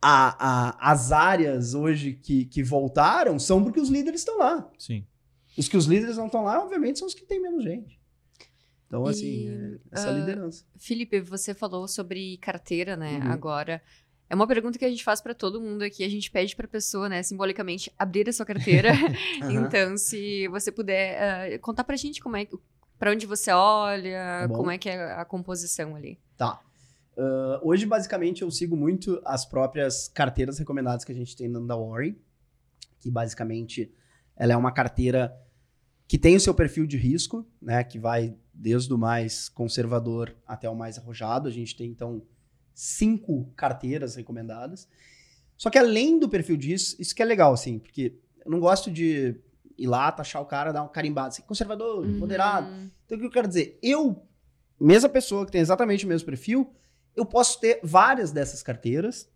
a, 0.00 0.36
a, 0.68 0.92
as 0.92 1.10
áreas 1.10 1.74
hoje 1.74 2.12
que, 2.12 2.44
que 2.44 2.62
voltaram 2.62 3.40
são 3.40 3.60
porque 3.64 3.80
os 3.80 3.88
líderes 3.88 4.20
estão 4.20 4.38
lá. 4.38 4.70
Sim. 4.78 5.04
Os 5.56 5.66
que 5.66 5.76
os 5.76 5.86
líderes 5.86 6.16
não 6.16 6.26
estão 6.26 6.44
lá, 6.44 6.62
obviamente, 6.62 7.00
são 7.00 7.08
os 7.08 7.14
que 7.14 7.26
têm 7.26 7.42
menos 7.42 7.64
gente. 7.64 7.98
Então, 8.86 9.04
e, 9.04 9.10
assim, 9.10 9.48
é 9.48 9.78
essa 9.90 10.12
uh, 10.12 10.16
liderança. 10.16 10.64
Felipe, 10.76 11.20
você 11.20 11.52
falou 11.54 11.88
sobre 11.88 12.36
carteira, 12.36 12.96
né? 12.96 13.18
Uhum. 13.18 13.32
Agora. 13.32 13.82
É 14.30 14.34
uma 14.34 14.46
pergunta 14.46 14.78
que 14.78 14.84
a 14.84 14.88
gente 14.88 15.02
faz 15.02 15.20
para 15.20 15.34
todo 15.34 15.60
mundo 15.60 15.82
aqui. 15.82 16.04
A 16.04 16.08
gente 16.08 16.30
pede 16.30 16.54
para 16.54 16.66
a 16.66 16.68
pessoa, 16.68 17.08
né, 17.08 17.22
simbolicamente, 17.22 17.90
abrir 17.98 18.28
a 18.28 18.32
sua 18.32 18.44
carteira. 18.44 18.92
uhum. 19.42 19.50
Então, 19.50 19.96
se 19.96 20.46
você 20.48 20.70
puder 20.70 21.56
uh, 21.56 21.60
contar 21.60 21.84
para 21.84 21.94
a 21.94 21.98
gente 21.98 22.20
como 22.20 22.36
é, 22.36 22.46
para 22.98 23.10
onde 23.10 23.26
você 23.26 23.50
olha, 23.50 24.46
tá 24.46 24.54
como 24.54 24.70
é 24.70 24.76
que 24.76 24.88
é 24.88 25.12
a 25.12 25.24
composição 25.24 25.96
ali. 25.96 26.18
Tá. 26.36 26.60
Uh, 27.16 27.58
hoje, 27.62 27.86
basicamente, 27.86 28.42
eu 28.42 28.50
sigo 28.50 28.76
muito 28.76 29.20
as 29.24 29.46
próprias 29.46 30.08
carteiras 30.08 30.58
recomendadas 30.58 31.04
que 31.04 31.12
a 31.12 31.14
gente 31.14 31.36
tem 31.36 31.50
da 31.50 31.76
Warren, 31.76 32.16
que 33.00 33.10
basicamente 33.10 33.92
ela 34.36 34.52
é 34.52 34.56
uma 34.56 34.70
carteira 34.70 35.34
que 36.06 36.16
tem 36.16 36.36
o 36.36 36.40
seu 36.40 36.54
perfil 36.54 36.86
de 36.86 36.96
risco, 36.96 37.46
né, 37.60 37.82
que 37.82 37.98
vai 37.98 38.34
desde 38.54 38.92
o 38.92 38.98
mais 38.98 39.48
conservador 39.48 40.34
até 40.46 40.68
o 40.70 40.74
mais 40.74 40.96
arrojado. 40.96 41.48
A 41.48 41.50
gente 41.50 41.76
tem, 41.76 41.90
então, 41.90 42.22
cinco 42.78 43.52
carteiras 43.56 44.14
recomendadas. 44.14 44.88
Só 45.56 45.68
que 45.68 45.76
além 45.76 46.16
do 46.16 46.28
perfil 46.28 46.56
disso, 46.56 46.94
isso 47.00 47.12
que 47.12 47.20
é 47.20 47.24
legal, 47.24 47.52
assim, 47.52 47.80
porque 47.80 48.14
eu 48.44 48.50
não 48.52 48.60
gosto 48.60 48.88
de 48.88 49.34
ir 49.76 49.86
lá, 49.88 50.12
taxar 50.12 50.40
o 50.40 50.46
cara, 50.46 50.70
dar 50.70 50.84
um 50.84 50.88
carimbado, 50.88 51.28
assim, 51.28 51.42
conservador, 51.42 52.04
uhum. 52.04 52.18
moderado. 52.18 52.68
Então 53.04 53.18
o 53.18 53.20
que 53.20 53.26
eu 53.26 53.30
quero 53.32 53.48
dizer? 53.48 53.76
Eu, 53.82 54.24
mesma 54.80 55.08
pessoa 55.08 55.44
que 55.44 55.50
tem 55.50 55.60
exatamente 55.60 56.04
o 56.04 56.08
mesmo 56.08 56.24
perfil, 56.24 56.72
eu 57.16 57.26
posso 57.26 57.58
ter 57.58 57.80
várias 57.82 58.30
dessas 58.30 58.62
carteiras, 58.62 59.28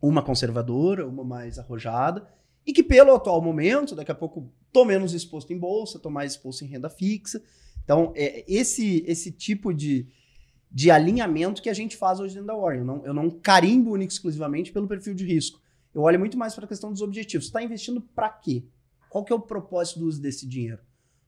uma 0.00 0.22
conservadora, 0.22 1.06
uma 1.06 1.22
mais 1.22 1.58
arrojada, 1.58 2.26
e 2.66 2.72
que 2.72 2.82
pelo 2.82 3.14
atual 3.14 3.42
momento, 3.42 3.94
daqui 3.94 4.10
a 4.10 4.14
pouco 4.14 4.50
tô 4.72 4.86
menos 4.86 5.12
exposto 5.12 5.52
em 5.52 5.58
bolsa, 5.58 5.98
tô 5.98 6.08
mais 6.08 6.32
exposto 6.32 6.64
em 6.64 6.68
renda 6.68 6.88
fixa. 6.88 7.42
Então, 7.84 8.14
é 8.16 8.42
esse 8.48 9.04
esse 9.06 9.30
tipo 9.30 9.74
de, 9.74 10.08
de 10.70 10.90
alinhamento 10.90 11.60
que 11.60 11.68
a 11.68 11.74
gente 11.74 11.96
faz 11.96 12.20
hoje 12.20 12.34
dentro 12.34 12.46
da 12.46 12.56
Warren. 12.56 12.78
Eu 12.78 12.84
não, 12.84 13.06
eu 13.06 13.14
não 13.14 13.30
carimbo 13.30 13.92
único 13.92 14.12
exclusivamente 14.12 14.72
pelo 14.72 14.86
perfil 14.86 15.14
de 15.14 15.24
risco. 15.24 15.60
Eu 15.92 16.02
olho 16.02 16.18
muito 16.18 16.38
mais 16.38 16.54
para 16.54 16.64
a 16.64 16.68
questão 16.68 16.92
dos 16.92 17.02
objetivos. 17.02 17.46
Você 17.46 17.50
está 17.50 17.62
investindo 17.62 18.00
para 18.00 18.28
quê? 18.28 18.64
Qual 19.08 19.24
que 19.24 19.32
é 19.32 19.36
o 19.36 19.40
propósito 19.40 19.98
do 19.98 20.06
uso 20.06 20.22
desse 20.22 20.46
dinheiro? 20.46 20.80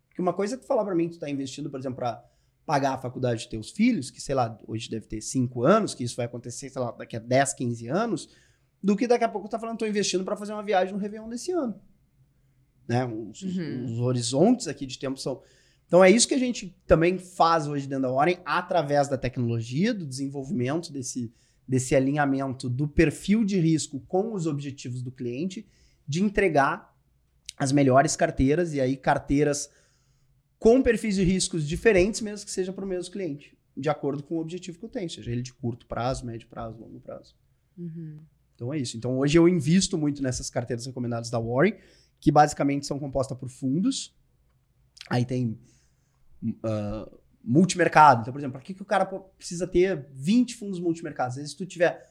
Porque 0.09 0.23
uma 0.23 0.33
coisa 0.33 0.55
é 0.55 0.59
tu 0.59 0.67
falar 0.67 0.85
para 0.85 0.95
mim 0.95 1.05
que 1.05 1.13
tu 1.13 1.15
está 1.15 1.29
investindo, 1.29 1.69
por 1.69 1.81
exemplo, 1.81 1.97
para 1.97 2.25
pagar 2.65 2.95
a 2.95 2.99
faculdade 2.99 3.41
de 3.41 3.49
teus 3.49 3.71
filhos, 3.71 4.11
que 4.11 4.21
sei 4.21 4.35
lá, 4.35 4.57
hoje 4.69 4.89
deve 4.89 5.07
ter 5.07 5.21
5 5.21 5.65
anos, 5.65 5.95
que 5.95 6.05
isso 6.05 6.15
vai 6.15 6.27
acontecer, 6.27 6.71
sei 6.71 6.81
lá, 6.81 6.93
daqui 6.93 7.17
a 7.17 7.19
10, 7.19 7.55
15 7.55 7.89
anos, 7.89 8.29
do 8.81 8.97
que 8.97 9.09
daqui 9.09 9.25
a 9.25 9.29
pouco 9.29 9.49
tu 9.49 9.51
tá 9.51 9.59
falando, 9.59 9.77
estou 9.77 9.89
investindo 9.89 10.25
para 10.25 10.37
fazer 10.37 10.53
uma 10.53 10.63
viagem 10.63 10.95
no 10.95 11.01
Réveillon 11.01 11.29
desse 11.29 11.51
ano. 11.51 11.75
Né? 12.87 13.05
Os, 13.05 13.43
uhum. 13.43 13.85
os, 13.85 13.99
horizontes 14.01 14.69
aqui 14.69 14.87
de 14.87 14.99
tempo 14.99 15.19
são 15.19 15.43
então 15.93 16.03
é 16.03 16.11
isso 16.11 16.27
que 16.27 16.33
a 16.33 16.39
gente 16.39 16.75
também 16.87 17.19
faz 17.19 17.69
hoje 17.69 17.87
dentro 17.87 18.05
da 18.05 18.11
Warren, 18.11 18.39
através 18.47 19.09
da 19.09 19.19
tecnologia, 19.19 19.93
do 19.93 20.07
desenvolvimento 20.07 20.91
desse, 20.91 21.31
desse 21.69 21.95
alinhamento 21.95 22.71
do 22.71 22.89
perfil 22.89 23.45
de 23.45 23.61
risco 23.61 24.01
com 24.09 24.33
os 24.33 24.47
objetivos 24.47 25.03
do 25.03 25.13
cliente, 25.13 25.69
de 26.09 26.23
entregar 26.23 26.97
as 27.59 27.73
melhores 27.73 28.17
carteiras, 28.17 28.73
e 28.73 28.81
aí 28.81 28.97
carteiras 28.97 29.69
com 30.59 30.81
perfis 30.83 31.17
de 31.17 31.25
riscos 31.25 31.69
diferentes, 31.69 32.23
mesmo 32.23 32.47
que 32.47 32.53
seja 32.53 32.73
para 32.73 32.87
o 32.87 32.89
mesmo 32.89 33.13
cliente, 33.13 33.55
de 33.77 33.91
acordo 33.91 34.23
com 34.23 34.37
o 34.37 34.41
objetivo 34.41 34.79
que 34.79 34.87
eu 34.87 34.89
tenho, 34.89 35.11
seja 35.11 35.31
ele 35.31 35.43
de 35.43 35.53
curto 35.53 35.85
prazo, 35.85 36.25
médio 36.25 36.49
prazo, 36.49 36.81
longo 36.81 37.01
prazo. 37.01 37.37
Uhum. 37.77 38.19
Então 38.55 38.73
é 38.73 38.79
isso. 38.79 38.97
Então 38.97 39.19
hoje 39.19 39.37
eu 39.37 39.47
invisto 39.47 39.99
muito 39.99 40.23
nessas 40.23 40.49
carteiras 40.49 40.87
recomendadas 40.87 41.29
da 41.29 41.39
Warren, 41.39 41.75
que 42.19 42.33
basicamente 42.33 42.87
são 42.87 42.99
compostas 42.99 43.37
por 43.37 43.51
fundos. 43.51 44.17
Aí 45.11 45.27
tem 45.27 45.59
uh, 46.43 47.19
multimercado. 47.43 48.23
Então, 48.23 48.33
por 48.33 48.39
exemplo, 48.39 48.53
para 48.53 48.63
que, 48.63 48.75
que 48.75 48.83
o 48.83 48.87
cara 48.87 49.07
precisa 49.07 49.67
ter 49.67 50.09
20 50.13 50.57
fundos 50.57 50.81
multimercados? 50.81 51.35
Às 51.35 51.37
vezes, 51.37 51.51
se 51.53 51.57
tu 51.57 51.67
tiver 51.67 52.11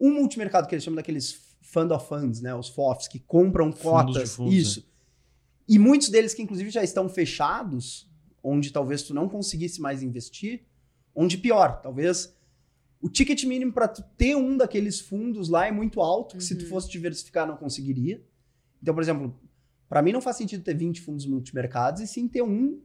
um 0.00 0.14
multimercado, 0.14 0.66
que 0.66 0.74
eles 0.74 0.84
chamam 0.84 0.96
daqueles 0.96 1.56
fund 1.60 1.90
of 1.92 2.06
funds, 2.08 2.40
né? 2.40 2.54
Os 2.54 2.68
FOFs, 2.68 3.08
que 3.08 3.18
compram 3.18 3.72
cotas. 3.72 4.34
Fundos, 4.34 4.54
isso. 4.54 4.80
Né? 4.80 4.86
E 5.68 5.78
muitos 5.78 6.08
deles 6.08 6.34
que, 6.34 6.42
inclusive, 6.42 6.70
já 6.70 6.82
estão 6.82 7.08
fechados, 7.08 8.10
onde 8.42 8.72
talvez 8.72 9.02
tu 9.02 9.14
não 9.14 9.28
conseguisse 9.28 9.80
mais 9.80 10.02
investir, 10.02 10.66
onde 11.14 11.38
pior, 11.38 11.80
talvez 11.80 12.34
o 13.00 13.08
ticket 13.08 13.44
mínimo 13.44 13.72
para 13.72 13.88
tu 13.88 14.02
ter 14.16 14.36
um 14.36 14.56
daqueles 14.56 15.00
fundos 15.00 15.48
lá 15.48 15.66
é 15.66 15.72
muito 15.72 16.00
alto, 16.00 16.36
que 16.36 16.42
uhum. 16.42 16.48
se 16.48 16.56
tu 16.56 16.62
uhum. 16.62 16.68
fosse 16.68 16.88
diversificar 16.88 17.46
não 17.46 17.56
conseguiria. 17.56 18.24
Então, 18.80 18.94
por 18.94 19.02
exemplo, 19.02 19.36
para 19.88 20.00
mim 20.00 20.12
não 20.12 20.20
faz 20.20 20.36
sentido 20.36 20.62
ter 20.62 20.74
20 20.74 21.00
fundos 21.00 21.26
multimercados 21.26 22.00
e 22.00 22.06
sim 22.06 22.28
ter 22.28 22.42
um 22.42 22.80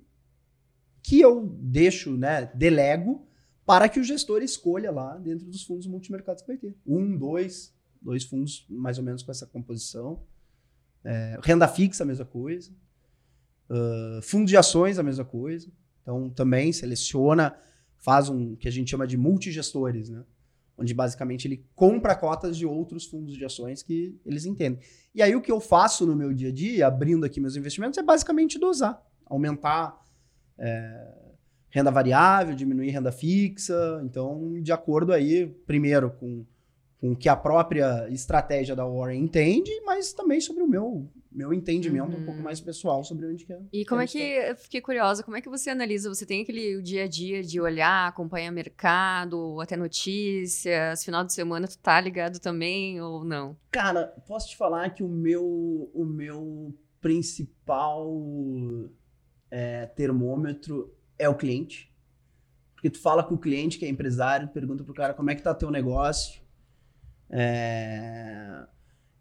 que 1.07 1.21
eu 1.21 1.47
deixo, 1.61 2.17
né, 2.17 2.51
delego 2.53 3.25
para 3.65 3.87
que 3.87 3.97
o 3.97 4.03
gestor 4.03 4.43
escolha 4.43 4.91
lá 4.91 5.17
dentro 5.17 5.45
dos 5.45 5.63
fundos 5.63 5.87
multimercados 5.87 6.41
que 6.41 6.47
vai 6.49 6.57
ter. 6.57 6.75
Um, 6.85 7.17
dois, 7.17 7.73
dois 8.01 8.25
fundos 8.25 8.65
mais 8.69 8.97
ou 8.97 9.05
menos 9.05 9.23
com 9.23 9.31
essa 9.31 9.47
composição. 9.47 10.21
É, 11.05 11.39
renda 11.41 11.65
fixa, 11.65 12.03
a 12.03 12.05
mesma 12.05 12.25
coisa. 12.25 12.71
Uh, 13.69 14.21
fundo 14.21 14.47
de 14.47 14.57
ações, 14.57 14.99
a 14.99 15.03
mesma 15.03 15.23
coisa. 15.23 15.71
Então, 16.01 16.29
também 16.29 16.73
seleciona, 16.73 17.57
faz 17.95 18.27
um 18.27 18.57
que 18.57 18.67
a 18.67 18.71
gente 18.71 18.91
chama 18.91 19.07
de 19.07 19.15
multigestores, 19.15 20.09
né? 20.09 20.25
Onde 20.77 20.93
basicamente 20.93 21.47
ele 21.47 21.65
compra 21.73 22.17
cotas 22.17 22.57
de 22.57 22.65
outros 22.65 23.05
fundos 23.05 23.33
de 23.33 23.45
ações 23.45 23.81
que 23.81 24.19
eles 24.25 24.45
entendem. 24.45 24.81
E 25.15 25.21
aí 25.21 25.33
o 25.37 25.41
que 25.41 25.51
eu 25.51 25.61
faço 25.61 26.05
no 26.05 26.17
meu 26.17 26.33
dia 26.33 26.49
a 26.49 26.53
dia, 26.53 26.85
abrindo 26.85 27.25
aqui 27.25 27.39
meus 27.39 27.55
investimentos, 27.55 27.97
é 27.97 28.03
basicamente 28.03 28.59
dosar, 28.59 29.01
aumentar 29.25 30.05
é, 30.59 31.07
renda 31.69 31.91
variável, 31.91 32.55
diminuir 32.55 32.89
renda 32.89 33.11
fixa. 33.11 34.01
Então, 34.03 34.61
de 34.61 34.71
acordo 34.71 35.13
aí, 35.13 35.47
primeiro 35.65 36.11
com, 36.11 36.45
com 36.99 37.11
o 37.11 37.15
que 37.15 37.29
a 37.29 37.35
própria 37.35 38.07
estratégia 38.09 38.75
da 38.75 38.85
Warren 38.85 39.21
entende, 39.21 39.71
mas 39.85 40.13
também 40.13 40.41
sobre 40.41 40.63
o 40.63 40.67
meu 40.67 41.09
meu 41.37 41.53
entendimento 41.53 42.13
uhum. 42.15 42.21
um 42.21 42.25
pouco 42.25 42.39
uhum. 42.39 42.43
mais 42.43 42.59
pessoal 42.59 43.03
sobre 43.03 43.27
onde 43.27 43.45
que 43.45 43.53
é. 43.53 43.59
E 43.71 43.85
como 43.85 44.01
é 44.01 44.07
que, 44.07 44.17
eu 44.17 44.55
fiquei 44.55 44.81
curiosa, 44.81 45.21
como 45.21 45.37
é 45.37 45.41
que 45.41 45.47
você 45.47 45.69
analisa? 45.69 46.09
Você 46.09 46.25
tem 46.25 46.41
aquele 46.41 46.81
dia 46.81 47.03
a 47.03 47.07
dia 47.07 47.43
de 47.43 47.61
olhar, 47.61 48.07
acompanhar 48.07 48.51
mercado, 48.51 49.61
até 49.61 49.77
notícias, 49.77 51.03
final 51.03 51.23
de 51.23 51.33
semana 51.33 51.67
tu 51.67 51.77
tá 51.77 52.01
ligado 52.01 52.39
também 52.39 52.99
ou 52.99 53.23
não? 53.23 53.55
Cara, 53.69 54.07
posso 54.25 54.49
te 54.49 54.57
falar 54.57 54.89
que 54.89 55.03
o 55.03 55.07
meu, 55.07 55.91
o 55.93 56.05
meu 56.05 56.73
principal 56.99 58.11
é, 59.49 59.85
termômetro 59.85 60.93
é 61.17 61.27
o 61.27 61.35
cliente. 61.35 61.91
Porque 62.73 62.89
tu 62.89 62.99
fala 62.99 63.23
com 63.23 63.35
o 63.35 63.39
cliente 63.39 63.79
que 63.79 63.85
é 63.85 63.89
empresário, 63.89 64.47
pergunta 64.49 64.83
pro 64.83 64.93
cara 64.93 65.13
como 65.13 65.29
é 65.29 65.35
que 65.35 65.41
tá 65.41 65.53
teu 65.53 65.71
negócio. 65.71 66.41
É, 67.29 68.65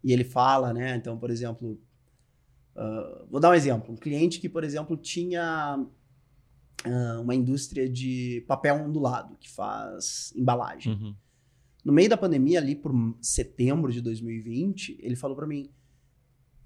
e 0.03 0.13
ele 0.13 0.23
fala, 0.23 0.73
né? 0.73 0.95
Então, 0.95 1.17
por 1.17 1.29
exemplo, 1.29 1.79
uh, 2.75 3.27
vou 3.29 3.39
dar 3.39 3.49
um 3.49 3.53
exemplo. 3.53 3.93
Um 3.93 3.97
cliente 3.97 4.39
que, 4.39 4.47
por 4.47 4.63
exemplo, 4.63 4.95
tinha 4.95 5.77
uh, 6.85 7.21
uma 7.21 7.35
indústria 7.35 7.89
de 7.89 8.45
papel 8.47 8.75
ondulado, 8.75 9.35
que 9.37 9.49
faz 9.49 10.33
embalagem. 10.35 10.93
Uhum. 10.93 11.15
No 11.83 11.93
meio 11.93 12.09
da 12.09 12.17
pandemia, 12.17 12.59
ali 12.59 12.75
por 12.75 12.93
setembro 13.21 13.91
de 13.91 14.01
2020, 14.01 14.97
ele 15.01 15.15
falou 15.15 15.35
para 15.35 15.47
mim: 15.47 15.69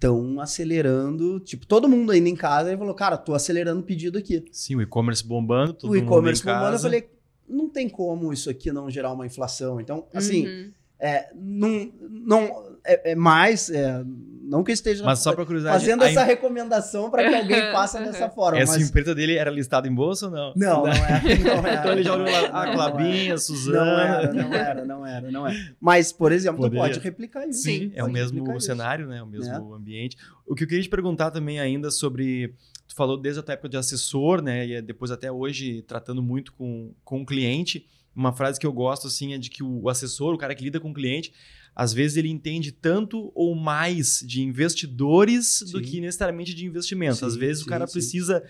estão 0.01 0.39
acelerando. 0.41 1.39
Tipo, 1.39 1.67
todo 1.67 1.87
mundo 1.87 2.11
ainda 2.11 2.27
em 2.27 2.35
casa 2.35 2.73
e 2.73 2.77
falou, 2.77 2.95
cara, 2.95 3.15
tô 3.17 3.35
acelerando 3.35 3.81
o 3.81 3.83
pedido 3.83 4.17
aqui. 4.17 4.43
Sim, 4.51 4.75
o 4.75 4.81
e-commerce 4.81 5.23
bombando, 5.23 5.73
todo 5.73 5.91
o 5.91 5.95
e-commerce 5.95 6.43
bombando, 6.43 6.75
eu 6.75 6.79
falei, 6.79 7.09
não 7.47 7.69
tem 7.69 7.87
como 7.87 8.33
isso 8.33 8.49
aqui 8.49 8.71
não 8.71 8.89
gerar 8.89 9.13
uma 9.13 9.25
inflação. 9.27 9.79
Então, 9.79 10.07
assim, 10.11 10.47
Uhum. 10.47 10.71
é, 10.99 11.29
não, 11.35 11.91
não, 12.09 12.70
é, 12.83 13.11
é 13.11 13.15
mais. 13.15 13.69
é, 13.69 14.03
não 14.51 14.65
que 14.65 14.71
eu 14.71 14.73
esteja 14.73 15.05
Mas 15.05 15.19
só 15.19 15.33
pra 15.33 15.45
curiosidade, 15.45 15.79
fazendo 15.79 16.03
a 16.03 16.09
essa 16.09 16.23
recomendação 16.23 17.09
para 17.09 17.29
que 17.29 17.35
alguém 17.35 17.61
faça 17.71 18.01
dessa 18.01 18.29
forma. 18.29 18.59
Essa 18.59 18.73
mas... 18.73 18.89
empresa 18.89 19.15
dele 19.15 19.35
era 19.35 19.49
listada 19.49 19.87
em 19.87 19.93
bolsa 19.93 20.25
ou 20.25 20.31
não? 20.31 20.53
Não, 20.57 20.83
não 20.83 20.87
é. 20.87 21.21
Não 21.41 21.65
era, 21.65 21.79
Então 21.79 21.91
ele 21.93 22.03
já 22.03 22.13
olhou 22.13 22.25
não 22.25 22.33
lá, 22.33 22.63
a 22.63 22.73
Clabinha, 22.73 23.29
era. 23.29 23.37
Suzana. 23.37 23.85
Não 23.85 23.99
era, 23.99 24.33
não 24.33 24.53
era, 24.53 24.85
não 24.85 25.05
era, 25.05 25.31
não 25.31 25.47
era. 25.47 25.75
Mas, 25.79 26.11
por 26.11 26.33
exemplo, 26.33 26.57
tu 26.57 26.63
Poderia. 26.63 26.81
pode 26.81 26.99
replicar 26.99 27.47
isso. 27.47 27.61
Sim, 27.61 27.93
é 27.95 28.03
o 28.03 28.11
mesmo 28.11 28.51
isso. 28.51 28.65
cenário, 28.65 29.07
né? 29.07 29.23
O 29.23 29.27
mesmo 29.27 29.73
ambiente. 29.73 30.17
O 30.45 30.53
que 30.53 30.63
eu 30.63 30.67
queria 30.67 30.83
te 30.83 30.89
perguntar 30.89 31.31
também 31.31 31.59
ainda 31.59 31.89
sobre. 31.89 32.53
Tu 32.87 32.95
falou 32.95 33.15
desde 33.15 33.39
a 33.39 33.43
tua 33.43 33.53
época 33.53 33.69
de 33.69 33.77
assessor, 33.77 34.41
né? 34.41 34.67
E 34.67 34.81
depois 34.81 35.11
até 35.11 35.31
hoje 35.31 35.81
tratando 35.83 36.21
muito 36.21 36.51
com, 36.53 36.91
com 37.05 37.21
o 37.21 37.25
cliente. 37.25 37.87
Uma 38.13 38.33
frase 38.33 38.59
que 38.59 38.67
eu 38.67 38.73
gosto, 38.73 39.07
assim, 39.07 39.33
é 39.33 39.37
de 39.37 39.49
que 39.49 39.63
o 39.63 39.87
assessor, 39.87 40.33
o 40.33 40.37
cara 40.37 40.53
que 40.53 40.65
lida 40.65 40.81
com 40.81 40.91
o 40.91 40.93
cliente, 40.93 41.31
às 41.75 41.93
vezes 41.93 42.17
ele 42.17 42.29
entende 42.29 42.71
tanto 42.71 43.31
ou 43.33 43.55
mais 43.55 44.23
de 44.25 44.41
investidores 44.41 45.61
do 45.71 45.79
Sim. 45.79 45.83
que 45.83 46.01
necessariamente 46.01 46.53
de 46.53 46.65
investimento. 46.65 47.25
às 47.25 47.33
Sim, 47.33 47.39
vezes 47.39 47.61
o 47.61 47.63
sim, 47.65 47.69
cara 47.69 47.87
sim. 47.87 47.93
precisa. 47.93 48.43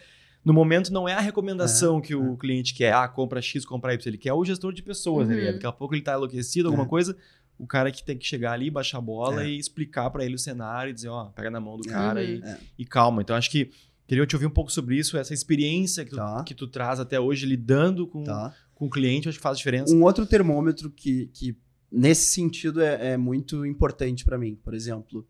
No 0.43 0.53
momento 0.53 0.91
não 0.91 1.07
é 1.07 1.13
a 1.13 1.19
recomendação 1.19 1.99
É, 1.99 2.01
que 2.01 2.15
o 2.15 2.34
é. 2.34 2.38
cliente 2.38 2.74
quer, 2.74 2.93
ah, 2.93 3.07
compra 3.07 3.41
X, 3.41 3.63
compra 3.63 3.93
Y. 3.93 4.07
Ele 4.09 4.17
quer 4.17 4.34
o 4.34 4.43
gestor 4.43 4.74
de 4.74 4.82
pessoas, 4.82 5.28
né? 5.28 5.36
Uhum. 5.36 5.51
Daqui 5.53 5.65
a 5.67 5.72
pouco 5.72 5.93
ele 5.93 6.01
tá 6.01 6.13
enlouquecido, 6.15 6.67
alguma 6.69 6.86
É. 6.86 6.89
coisa. 6.89 7.15
O 7.59 7.67
cara 7.67 7.91
que 7.91 8.03
tem 8.03 8.17
que 8.17 8.26
chegar 8.26 8.53
ali, 8.53 8.72
baixar 8.72 8.97
a 8.97 9.01
bola 9.01 9.43
É. 9.43 9.49
e 9.49 9.59
explicar 9.59 10.09
pra 10.09 10.26
ele 10.26 10.34
o 10.34 10.39
cenário 10.39 10.89
e 10.89 10.93
dizer, 10.93 11.09
ó, 11.09 11.26
pega 11.26 11.51
na 11.51 11.59
mão 11.59 11.78
do 11.78 11.88
cara 11.88 12.19
Uhum. 12.22 12.26
e, 12.26 12.41
É. 12.43 12.57
e 12.80 12.86
calma. 12.86 13.22
Então 13.22 13.36
acho 13.36 13.51
que 13.51 13.69
queria 14.07 14.26
te 14.26 14.36
ouvir 14.36 14.47
um 14.47 14.51
pouco 14.51 14.72
sobre 14.72 14.97
isso, 14.97 15.15
essa 15.15 15.32
experiência 15.34 16.03
que 16.03 16.09
tu, 16.09 16.15
Tá. 16.17 16.43
que 16.43 16.55
tu 16.55 16.65
traz 16.67 16.99
até 16.99 17.19
hoje 17.19 17.45
lidando 17.45 18.07
com, 18.07 18.24
Tá. 18.24 18.51
com 18.74 18.88
o 18.88 18.89
cliente, 18.89 19.30
acho 19.30 19.38
que 19.38 19.43
faz 19.43 19.59
diferença. 19.59 19.93
Um 19.93 20.01
outro 20.01 20.26
termômetro 20.26 20.89
que, 20.89 21.28
que 21.36 21.55
nesse 21.91 22.33
sentido, 22.33 22.81
é, 22.81 23.11
é 23.13 23.17
muito 23.17 23.65
importante 23.65 24.23
para 24.23 24.37
mim. 24.37 24.55
Por 24.55 24.73
exemplo, 24.73 25.27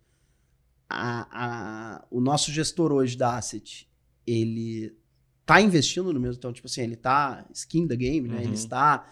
a- 0.90 1.28
a- 1.32 2.06
o 2.12 2.20
nosso 2.22 2.52
gestor 2.52 2.92
hoje 2.92 3.18
da 3.18 3.38
Asset, 3.38 3.90
ele 4.28 4.96
tá 5.46 5.60
investindo 5.62 6.14
no 6.14 6.20
mesmo, 6.20 6.38
então, 6.38 6.54
tipo 6.54 6.68
assim, 6.68 6.82
ele 6.82 6.96
tá 6.96 7.46
skin 7.54 7.88
the 7.88 7.96
game, 7.96 8.28
né? 8.28 8.36
Uhum. 8.38 8.42
Ele 8.44 8.54
está, 8.54 9.06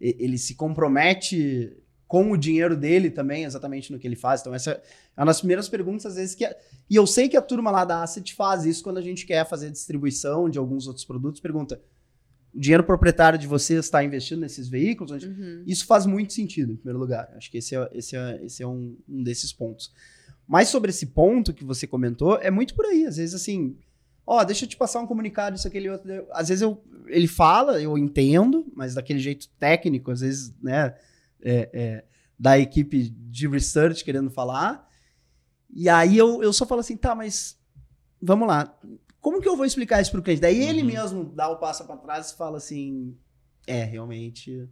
ele 0.00 0.38
se 0.38 0.54
compromete 0.54 1.76
com 2.06 2.30
o 2.30 2.36
dinheiro 2.36 2.76
dele 2.76 3.10
também, 3.10 3.44
exatamente 3.44 3.90
no 3.90 3.98
que 3.98 4.06
ele 4.06 4.16
faz. 4.16 4.40
Então, 4.42 4.54
essa 4.54 4.72
é 4.72 5.20
uma 5.20 5.26
das 5.26 5.38
primeiras 5.38 5.68
perguntas, 5.68 6.04
às 6.06 6.16
vezes, 6.16 6.34
que... 6.34 6.44
a- 6.44 6.54
e 6.88 6.94
eu 6.94 7.06
sei 7.06 7.28
que 7.28 7.36
a 7.36 7.42
turma 7.42 7.70
lá 7.70 7.84
da 7.86 8.02
Asset 8.02 8.34
faz 8.34 8.64
isso 8.66 8.82
quando 8.84 8.98
a 8.98 9.02
gente 9.02 9.24
quer 9.24 9.48
fazer 9.48 9.70
distribuição 9.70 10.48
de 10.48 10.58
alguns 10.58 10.86
outros 10.86 11.04
produtos, 11.06 11.40
pergunta, 11.40 11.80
o 12.54 12.60
dinheiro 12.60 12.84
proprietário 12.84 13.38
de 13.38 13.46
vocês 13.46 13.84
está 13.84 14.02
investindo 14.04 14.40
nesses 14.40 14.68
veículos? 14.68 15.10
Onde- 15.12 15.26
Uhum. 15.28 15.62
isso 15.66 15.86
faz 15.86 16.04
muito 16.06 16.32
sentido, 16.32 16.72
em 16.72 16.76
primeiro 16.76 16.98
lugar. 16.98 17.32
Acho 17.36 17.50
que 17.50 17.58
esse 17.58 17.74
é, 17.74 17.90
esse 17.92 18.16
é, 18.16 18.40
esse 18.44 18.62
é 18.62 18.66
um, 18.66 18.96
um 19.08 19.22
desses 19.22 19.52
pontos. 19.52 19.92
Mas 20.46 20.68
sobre 20.68 20.90
esse 20.90 21.06
ponto 21.06 21.54
que 21.54 21.64
você 21.64 21.86
comentou, 21.86 22.36
é 22.38 22.50
muito 22.50 22.74
por 22.74 22.84
aí. 22.84 23.06
Às 23.06 23.16
vezes, 23.16 23.34
assim, 23.34 23.76
ó, 24.26 24.42
deixa 24.44 24.64
eu 24.64 24.68
te 24.68 24.76
passar 24.76 25.00
um 25.00 25.06
comunicado, 25.06 25.56
isso, 25.56 25.66
aquele 25.66 25.88
outro. 25.88 26.26
Às 26.32 26.48
vezes 26.48 26.60
eu, 26.62 26.82
ele 27.06 27.26
fala, 27.28 27.80
eu 27.80 27.96
entendo, 27.96 28.70
mas 28.74 28.94
daquele 28.94 29.18
jeito 29.20 29.48
técnico, 29.58 30.10
às 30.10 30.20
vezes, 30.20 30.52
né, 30.60 30.94
é, 31.40 31.70
é, 31.72 32.04
da 32.38 32.58
equipe 32.58 33.08
de 33.08 33.48
research 33.48 34.04
querendo 34.04 34.30
falar. 34.30 34.86
E 35.74 35.88
aí 35.88 36.18
eu, 36.18 36.42
eu 36.42 36.52
só 36.52 36.66
falo 36.66 36.80
assim, 36.80 36.96
tá, 36.96 37.14
mas 37.14 37.56
vamos 38.20 38.46
lá. 38.46 38.78
Como 39.22 39.40
que 39.40 39.48
eu 39.48 39.56
vou 39.56 39.64
explicar 39.64 40.02
isso 40.02 40.10
pro 40.10 40.20
cliente? 40.20 40.42
Daí 40.42 40.60
ele 40.62 40.80
Uhum. 40.82 40.86
mesmo 40.88 41.24
dá 41.24 41.48
o 41.48 41.56
passo 41.58 41.86
para 41.86 41.96
trás 41.96 42.30
e 42.32 42.36
fala 42.36 42.58
assim, 42.58 43.16
é, 43.66 43.82
realmente. 43.84 44.68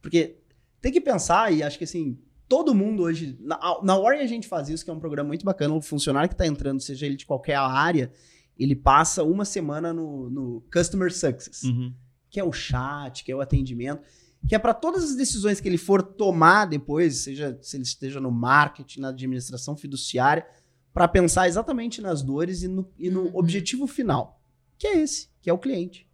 Porque 0.00 0.38
tem 0.80 0.92
que 0.92 1.00
pensar, 1.00 1.52
e 1.52 1.62
acho 1.62 1.76
que 1.76 1.84
assim, 1.84 2.16
todo 2.48 2.74
mundo 2.74 3.02
hoje. 3.02 3.36
Na, 3.40 3.58
na 3.82 3.98
Warren 3.98 4.20
a 4.22 4.26
gente 4.26 4.46
faz 4.46 4.68
isso, 4.68 4.84
que 4.84 4.90
é 4.90 4.94
um 4.94 5.00
programa 5.00 5.28
muito 5.28 5.44
bacana. 5.44 5.74
O 5.74 5.82
funcionário 5.82 6.28
que 6.28 6.34
está 6.34 6.46
entrando, 6.46 6.80
seja 6.80 7.04
ele 7.04 7.16
de 7.16 7.26
qualquer 7.26 7.56
área, 7.56 8.12
ele 8.56 8.76
passa 8.76 9.24
uma 9.24 9.44
semana 9.44 9.92
no, 9.92 10.30
no 10.30 10.64
Customer 10.72 11.12
Success, 11.12 11.64
Uhum. 11.64 11.92
que 12.30 12.38
é 12.38 12.44
o 12.44 12.52
chat, 12.52 13.24
que 13.24 13.32
é 13.32 13.34
o 13.34 13.40
atendimento, 13.40 14.02
que 14.46 14.54
é 14.54 14.58
para 14.58 14.72
todas 14.74 15.02
as 15.02 15.16
decisões 15.16 15.58
que 15.60 15.68
ele 15.68 15.78
for 15.78 16.00
tomar 16.00 16.66
depois, 16.66 17.16
seja 17.24 17.58
se 17.60 17.76
ele 17.76 17.82
esteja 17.82 18.20
no 18.20 18.30
marketing, 18.30 19.00
na 19.00 19.08
administração 19.08 19.74
fiduciária, 19.76 20.46
para 20.94 21.08
pensar 21.08 21.48
exatamente 21.48 22.00
nas 22.00 22.22
dores 22.22 22.62
e 22.62 22.68
no, 22.68 22.88
e 22.96 23.10
no 23.10 23.22
Uhum. 23.24 23.36
objetivo 23.36 23.84
final, 23.88 24.40
que 24.78 24.86
é 24.86 24.98
esse, 24.98 25.28
que 25.42 25.50
é 25.50 25.52
o 25.52 25.58
cliente. 25.58 26.08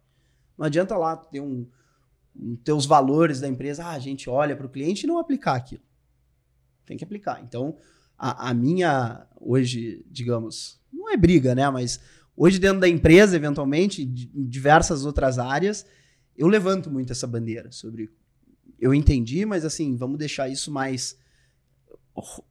Não 0.57 0.65
adianta 0.65 0.97
lá 0.97 1.15
ter 1.15 1.39
um, 1.39 1.67
um 2.35 2.55
ter 2.55 2.73
os 2.73 2.87
valores 2.87 3.39
da 3.39 3.47
empresa, 3.47 3.85
ah, 3.85 3.91
a 3.91 3.99
gente 3.99 4.27
olha 4.27 4.55
para 4.55 4.65
o 4.65 4.69
cliente 4.69 5.03
e 5.03 5.07
não 5.07 5.19
aplicar 5.19 5.55
aquilo. 5.55 5.83
Tem 6.83 6.97
que 6.97 7.03
aplicar. 7.03 7.41
Então, 7.43 7.77
a, 8.17 8.49
a 8.49 8.53
minha, 8.55 9.27
hoje, 9.39 10.03
digamos, 10.09 10.81
não 10.91 11.11
é 11.11 11.15
briga, 11.15 11.53
né? 11.53 11.69
Mas 11.69 11.99
hoje, 12.35 12.57
dentro 12.57 12.79
da 12.79 12.89
empresa, 12.89 13.35
eventualmente, 13.35 14.01
em 14.01 14.47
diversas 14.47 15.05
outras 15.05 15.37
áreas, 15.37 15.85
eu 16.35 16.47
levanto 16.47 16.89
muito 16.89 17.11
essa 17.11 17.27
bandeira 17.27 17.71
sobre. 17.71 18.09
Eu 18.79 18.95
entendi, 18.95 19.45
mas 19.45 19.63
assim, 19.63 19.95
vamos 19.95 20.17
deixar 20.17 20.49
isso 20.49 20.71
mais. 20.71 21.15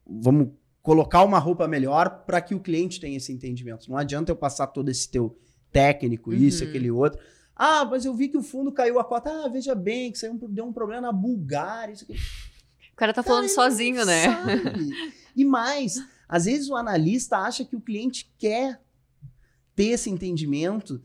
Vamos 0.06 0.50
colocar 0.82 1.22
uma 1.24 1.38
roupa 1.38 1.68
melhor 1.68 2.24
para 2.24 2.40
que 2.40 2.54
o 2.54 2.60
cliente 2.60 3.00
tenha 3.00 3.16
esse 3.16 3.32
entendimento. 3.32 3.88
Não 3.90 3.96
adianta 3.96 4.32
eu 4.32 4.36
passar 4.36 4.66
todo 4.68 4.88
esse 4.90 5.08
teu 5.10 5.38
técnico, 5.70 6.32
isso, 6.32 6.62
Uhum. 6.64 6.68
aquele 6.70 6.90
outro. 6.90 7.20
Ah, 7.54 7.84
mas 7.84 8.04
eu 8.04 8.14
vi 8.14 8.28
que 8.28 8.38
o 8.38 8.42
fundo 8.42 8.72
caiu 8.72 8.98
a 8.98 9.04
cota. 9.04 9.30
Ah, 9.30 9.48
veja 9.48 9.74
bem, 9.74 10.10
que 10.10 10.18
saiu 10.18 10.38
deu 10.48 10.64
um 10.64 10.72
problema 10.72 11.02
na 11.02 11.12
Bulgária. 11.12 11.92
Isso 11.92 12.04
aqui. 12.04 12.14
O 12.92 12.96
cara 12.96 13.12
tá 13.12 13.22
falando 13.22 13.42
Cara, 13.42 13.52
ele 13.52 13.54
sozinho, 13.54 14.04
né? 14.04 14.24
sabe. 14.24 14.90
E 15.36 15.44
mais, 15.44 15.96
às 16.28 16.44
vezes 16.46 16.68
o 16.68 16.76
analista 16.76 17.38
acha 17.38 17.64
que 17.64 17.76
o 17.76 17.80
cliente 17.80 18.30
quer 18.38 18.80
ter 19.76 19.88
esse 19.88 20.10
entendimento 20.10 21.00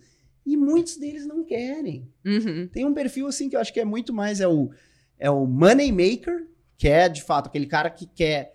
e 0.45 0.55
muitos 0.57 0.97
deles 0.97 1.25
não 1.25 1.43
querem. 1.43 2.09
Uhum. 2.25 2.67
Tem 2.71 2.85
um 2.85 2.93
perfil 2.93 3.27
assim 3.27 3.49
que 3.49 3.55
eu 3.55 3.59
acho 3.59 3.73
que 3.73 3.79
é 3.79 3.85
muito 3.85 4.13
mais 4.13 4.39
é 4.41 4.47
o 4.47 4.71
é 5.17 5.29
o 5.29 5.45
money 5.45 5.91
maker, 5.91 6.47
que 6.77 6.87
é 6.87 7.07
de 7.07 7.21
fato 7.23 7.47
aquele 7.47 7.65
cara 7.65 7.89
que 7.89 8.05
quer 8.05 8.54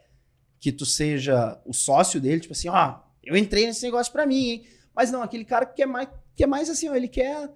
que 0.61 0.71
tu 0.71 0.85
seja 0.87 1.61
o 1.65 1.73
sócio 1.73 2.21
dele, 2.21 2.41
tipo 2.41 2.53
assim, 2.53 2.69
ó, 2.69 2.99
eu 3.25 3.35
entrei 3.37 3.67
nesse 3.67 3.83
negócio 3.83 4.13
pra 4.13 4.27
mim, 4.27 4.51
hein? 4.51 4.65
Mas 4.95 5.11
não, 5.11 5.23
aquele 5.23 5.45
cara 5.45 5.65
que 5.67 5.75
quer 5.77 5.87
mais 5.87 6.09
que 6.37 6.45
é 6.45 6.47
mais 6.47 6.71
assim, 6.71 6.89
ó, 6.89 6.95
ele 6.95 7.09
quer 7.09 7.51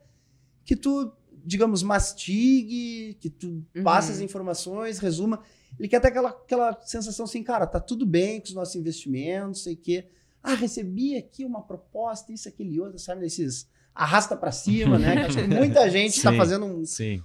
que 0.65 0.75
tu, 0.75 1.13
digamos, 1.45 1.83
mastigue, 1.83 3.17
que 3.21 3.31
tu 3.31 3.63
Uhum. 3.75 3.83
passe 3.83 4.13
as 4.13 4.21
informações, 4.21 4.99
resuma. 4.99 5.41
Ele 5.79 5.89
quer 5.89 6.01
ter 6.01 6.09
aquela, 6.09 6.31
aquela 6.31 6.81
sensação 6.83 7.25
assim, 7.25 7.43
cara, 7.43 7.67
tá 7.67 7.81
tudo 7.81 8.07
bem 8.07 8.41
com 8.41 8.47
os 8.47 8.55
nossos 8.55 8.77
investimentos, 8.77 9.63
sei 9.63 9.75
o 9.75 9.77
quê. 9.77 10.07
Ah, 10.43 10.55
recebi 10.55 11.17
aqui 11.17 11.45
uma 11.45 11.63
proposta, 11.63 12.33
isso, 12.33 12.49
aquele 12.49 12.79
outro, 12.79 12.99
sabe? 12.99 13.23
Desses 13.23 13.67
arrasta 13.95 14.37
pra 14.37 14.53
cima, 14.53 14.99
né? 14.99 15.25
Acho 15.25 15.39
que 15.39 15.47
muita 15.47 15.89
gente 15.91 16.21
tá 16.23 16.31
Sim. 16.31 16.37
fazendo 16.37 16.67
um, 16.67 16.83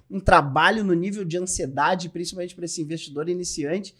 um 0.10 0.20
trabalho 0.20 0.84
no 0.84 0.94
nível 0.94 1.26
de 1.26 1.38
ansiedade, 1.38 2.10
principalmente 2.10 2.56
para 2.56 2.66
esse 2.66 2.82
investidor 2.82 3.28
iniciante. 3.28 3.94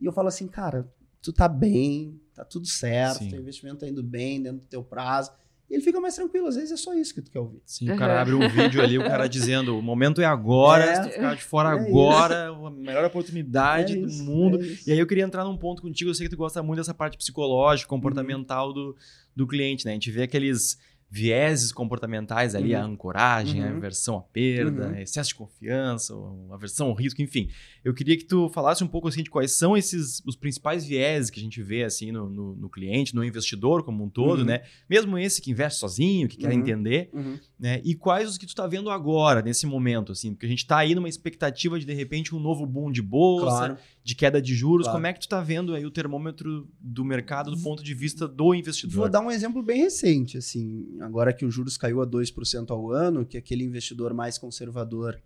E 0.00 0.06
eu 0.06 0.12
falo 0.12 0.28
assim, 0.28 0.46
cara, 0.48 0.88
tu 1.22 1.32
tá 1.32 1.48
bem, 1.48 2.20
tá 2.34 2.44
tudo 2.44 2.66
certo, 2.66 3.20
Sim. 3.20 3.28
teu 3.30 3.40
investimento 3.40 3.78
tá 3.78 3.88
indo 3.88 4.02
bem 4.02 4.42
dentro 4.42 4.58
do 4.60 4.66
teu 4.66 4.82
prazo. 4.82 5.30
E 5.70 5.74
ele 5.74 5.82
fica 5.82 5.98
mais 6.02 6.14
tranquilo, 6.14 6.48
às 6.48 6.54
vezes 6.56 6.70
é 6.72 6.76
só 6.76 6.92
isso 6.92 7.14
que 7.14 7.22
tu 7.22 7.30
quer 7.30 7.38
ouvir. 7.38 7.62
Sim, 7.64 7.90
o 7.90 7.96
cara 7.96 8.12
Uhum. 8.14 8.20
abre 8.20 8.34
um 8.34 8.46
vídeo 8.48 8.82
ali, 8.82 8.98
o 8.98 9.02
cara 9.04 9.26
dizendo: 9.26 9.78
o 9.78 9.80
momento 9.80 10.20
é 10.20 10.24
agora, 10.26 10.84
É. 10.84 10.96
se 10.96 11.02
tu 11.08 11.14
ficar 11.14 11.34
de 11.34 11.42
fora 11.42 11.70
É 11.70 11.72
agora, 11.88 12.48
a 12.50 12.70
melhor 12.70 13.02
oportunidade 13.06 13.94
É 13.94 14.00
do 14.00 14.06
isso, 14.06 14.22
mundo. 14.22 14.60
é 14.60 14.66
isso. 14.66 14.88
E 14.88 14.92
aí 14.92 14.98
eu 14.98 15.06
queria 15.06 15.24
entrar 15.24 15.44
num 15.44 15.56
ponto 15.56 15.80
contigo, 15.80 16.10
eu 16.10 16.14
sei 16.14 16.26
que 16.26 16.34
tu 16.34 16.36
gosta 16.36 16.62
muito 16.62 16.78
dessa 16.78 16.92
parte 16.92 17.16
psicológica, 17.16 17.88
comportamental 17.88 18.68
Uhum. 18.68 18.74
do, 18.74 18.96
do 19.34 19.46
cliente, 19.46 19.86
né? 19.86 19.92
A 19.92 19.94
gente 19.94 20.10
vê 20.10 20.24
aqueles 20.24 20.78
vieses 21.14 21.72
comportamentais 21.72 22.54
ali, 22.54 22.74
a 22.74 22.80
Uhum. 22.86 22.92
ancoragem, 22.94 23.62
a 23.62 23.66
Uhum. 23.70 23.76
aversão 23.76 24.16
à 24.16 24.22
perda, 24.22 24.88
Uhum. 24.88 24.96
excesso 24.96 25.28
de 25.28 25.34
confiança, 25.34 26.14
a 26.50 26.54
aversão 26.54 26.86
ao 26.86 26.94
risco, 26.94 27.20
enfim. 27.20 27.50
Eu 27.84 27.92
queria 27.92 28.16
que 28.16 28.24
tu 28.24 28.48
falasse 28.48 28.82
um 28.82 28.86
pouco 28.86 29.08
assim 29.08 29.22
de 29.22 29.28
quais 29.28 29.52
são 29.52 29.76
esses 29.76 30.22
os 30.24 30.34
principais 30.36 30.86
vieses 30.86 31.28
que 31.28 31.38
a 31.38 31.42
gente 31.42 31.62
vê 31.62 31.84
assim 31.84 32.10
no, 32.10 32.30
no, 32.30 32.56
no 32.56 32.70
cliente, 32.70 33.14
no 33.14 33.22
investidor 33.22 33.82
como 33.84 34.02
um 34.02 34.08
todo, 34.08 34.38
Uhum. 34.40 34.46
né? 34.46 34.62
Mesmo 34.88 35.18
esse 35.18 35.42
que 35.42 35.50
investe 35.50 35.78
sozinho, 35.80 36.26
que 36.28 36.38
quer 36.38 36.50
Uhum. 36.50 36.60
entender, 36.60 37.10
Uhum. 37.12 37.38
né? 37.60 37.82
E 37.84 37.94
quais 37.94 38.30
os 38.30 38.38
que 38.38 38.46
tu 38.46 38.54
tá 38.54 38.66
vendo 38.66 38.88
agora, 38.88 39.42
nesse 39.42 39.66
momento, 39.66 40.12
assim? 40.12 40.32
Porque 40.32 40.46
a 40.46 40.48
gente 40.48 40.66
tá 40.66 40.78
aí 40.78 40.94
numa 40.94 41.10
expectativa 41.10 41.78
de, 41.78 41.84
de 41.84 41.92
repente, 41.92 42.34
um 42.34 42.40
novo 42.40 42.64
boom 42.64 42.90
de 42.90 43.02
bolsa, 43.02 43.44
Claro. 43.46 43.76
de 44.02 44.14
queda 44.14 44.40
de 44.40 44.54
juros. 44.54 44.86
Claro. 44.86 44.96
Como 44.96 45.06
é 45.06 45.12
que 45.12 45.20
tu 45.20 45.28
tá 45.28 45.42
vendo 45.42 45.74
aí 45.74 45.84
o 45.84 45.90
termômetro 45.90 46.66
do 46.80 47.04
mercado 47.04 47.50
do 47.50 47.58
ponto 47.58 47.84
de 47.84 47.92
vista 47.92 48.26
do 48.26 48.54
investidor? 48.54 48.96
Vou 48.96 49.08
dar 49.10 49.20
um 49.20 49.30
exemplo 49.30 49.62
bem 49.62 49.82
recente, 49.82 50.38
assim, 50.38 50.86
agora 51.02 51.32
que 51.32 51.44
o 51.44 51.50
juros 51.50 51.76
caiu 51.76 52.00
a 52.00 52.06
2% 52.06 52.70
ao 52.70 52.90
ano, 52.90 53.26
que 53.26 53.36
aquele 53.36 53.64
investidor 53.64 54.14
mais 54.14 54.38
conservador, 54.38 55.20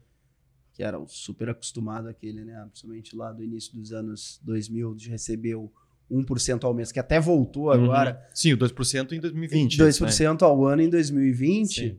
que 0.73 0.83
era 0.83 0.99
o 0.99 1.07
super 1.07 1.51
acostumado 1.51 2.09
àquele, 2.09 2.45
né, 2.45 2.65
principalmente 2.67 3.15
lá 3.15 3.33
do 3.33 3.43
início 3.43 3.75
dos 3.75 3.93
anos 3.93 4.41
2000, 4.43 4.95
de 4.95 5.09
receber 5.09 5.55
o, 5.55 5.71
1% 6.11 6.65
ao 6.65 6.75
mês, 6.75 6.93
que 6.93 7.01
até 7.01 7.21
voltou 7.21 7.71
agora. 7.71 8.13
Uhum. 8.13 8.35
Sim, 8.35 8.53
o 8.53 8.59
2% 8.59 9.13
em 9.13 9.21
2020. 9.21 9.79
2% 9.79 10.41
né? 10.41 10.47
ao 10.47 10.65
ano 10.65 10.83
em 10.83 10.89
2020. 10.89 11.75
Sim. 11.75 11.99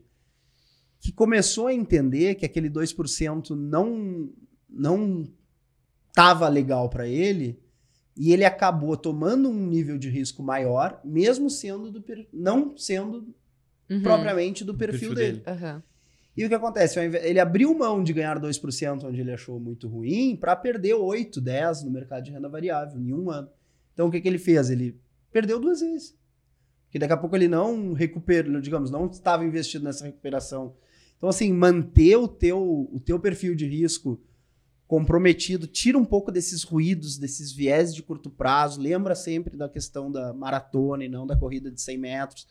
Que 1.00 1.12
começou 1.12 1.68
a 1.68 1.74
entender 1.74 2.34
que 2.34 2.44
aquele 2.44 2.68
2% 2.68 3.50
não 3.50 4.30
não 4.68 5.24
tava 6.12 6.48
legal 6.48 6.90
para 6.90 7.08
ele 7.08 7.58
e 8.16 8.32
ele 8.32 8.44
acabou 8.44 8.96
tomando 8.96 9.48
um 9.48 9.66
nível 9.66 9.96
de 9.96 10.10
risco 10.10 10.42
maior, 10.42 11.00
mesmo 11.04 11.48
sendo 11.48 11.90
do 11.90 12.04
não 12.32 12.76
sendo 12.76 13.34
uhum. 13.90 14.02
propriamente 14.02 14.64
do 14.64 14.74
perfil, 14.74 15.10
perfil 15.10 15.14
dele. 15.14 15.38
dele. 15.38 15.64
Uhum. 15.64 15.82
E 16.36 16.44
o 16.44 16.48
que 16.48 16.54
acontece? 16.54 17.00
Ele 17.00 17.40
abriu 17.40 17.74
mão 17.74 18.02
de 18.02 18.12
ganhar 18.12 18.38
2% 18.38 19.04
onde 19.04 19.20
ele 19.20 19.32
achou 19.32 19.58
muito 19.58 19.88
ruim 19.88 20.36
para 20.36 20.54
perder 20.54 20.94
8, 20.94 21.40
10 21.40 21.82
no 21.82 21.90
mercado 21.90 22.22
de 22.22 22.30
renda 22.30 22.48
variável 22.48 23.00
em 23.00 23.12
um 23.12 23.28
ano. 23.28 23.48
Então 23.92 24.06
o 24.06 24.10
que, 24.10 24.20
que 24.20 24.28
ele 24.28 24.38
fez? 24.38 24.70
Ele 24.70 25.00
perdeu 25.32 25.58
duas 25.58 25.80
vezes. 25.80 26.16
Porque 26.84 26.98
daqui 26.98 27.12
a 27.12 27.16
pouco 27.16 27.36
ele 27.36 27.48
não 27.48 27.92
recuperou, 27.92 28.60
digamos, 28.60 28.90
não 28.90 29.06
estava 29.06 29.44
investido 29.44 29.84
nessa 29.84 30.04
recuperação. 30.04 30.74
Então, 31.16 31.28
assim, 31.28 31.52
manter 31.52 32.16
o 32.16 32.28
teu, 32.28 32.88
o 32.92 33.00
teu 33.00 33.18
perfil 33.18 33.54
de 33.54 33.66
risco 33.66 34.20
comprometido, 34.86 35.66
tira 35.66 35.98
um 35.98 36.04
pouco 36.04 36.32
desses 36.32 36.62
ruídos, 36.62 37.18
desses 37.18 37.52
viés 37.52 37.94
de 37.94 38.02
curto 38.02 38.30
prazo, 38.30 38.80
lembra 38.80 39.14
sempre 39.14 39.54
da 39.54 39.68
questão 39.68 40.10
da 40.10 40.32
maratona 40.32 41.04
e 41.04 41.08
não 41.10 41.26
da 41.26 41.36
corrida 41.36 41.70
de 41.70 41.80
100 41.80 41.98
metros. 41.98 42.46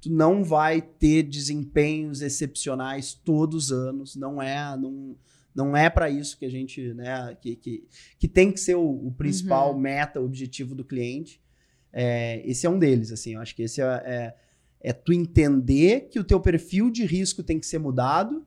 Tu 0.00 0.10
não 0.10 0.42
vai 0.42 0.80
ter 0.80 1.22
desempenhos 1.22 2.22
excepcionais 2.22 3.12
todos 3.12 3.66
os 3.66 3.72
anos, 3.72 4.16
não 4.16 4.40
é, 4.40 4.76
não, 4.76 5.16
não 5.54 5.76
é 5.76 5.90
para 5.90 6.08
isso 6.08 6.38
que 6.38 6.46
a 6.46 6.50
gente, 6.50 6.94
né, 6.94 7.36
que, 7.40 7.56
que, 7.56 7.84
que 8.18 8.28
tem 8.28 8.50
que 8.50 8.60
ser 8.60 8.76
o, 8.76 9.08
o 9.08 9.12
principal 9.12 9.72
uhum. 9.72 9.78
meta, 9.78 10.20
objetivo 10.20 10.74
do 10.74 10.84
cliente. 10.84 11.40
É, 11.92 12.40
esse 12.48 12.66
é 12.66 12.70
um 12.70 12.78
deles, 12.78 13.12
assim, 13.12 13.34
eu 13.34 13.40
acho 13.40 13.54
que 13.54 13.62
esse 13.62 13.82
é, 13.82 13.84
é, 13.84 14.34
é 14.80 14.92
tu 14.92 15.12
entender 15.12 16.08
que 16.10 16.18
o 16.18 16.24
teu 16.24 16.40
perfil 16.40 16.90
de 16.90 17.04
risco 17.04 17.42
tem 17.42 17.58
que 17.58 17.66
ser 17.66 17.78
mudado, 17.78 18.46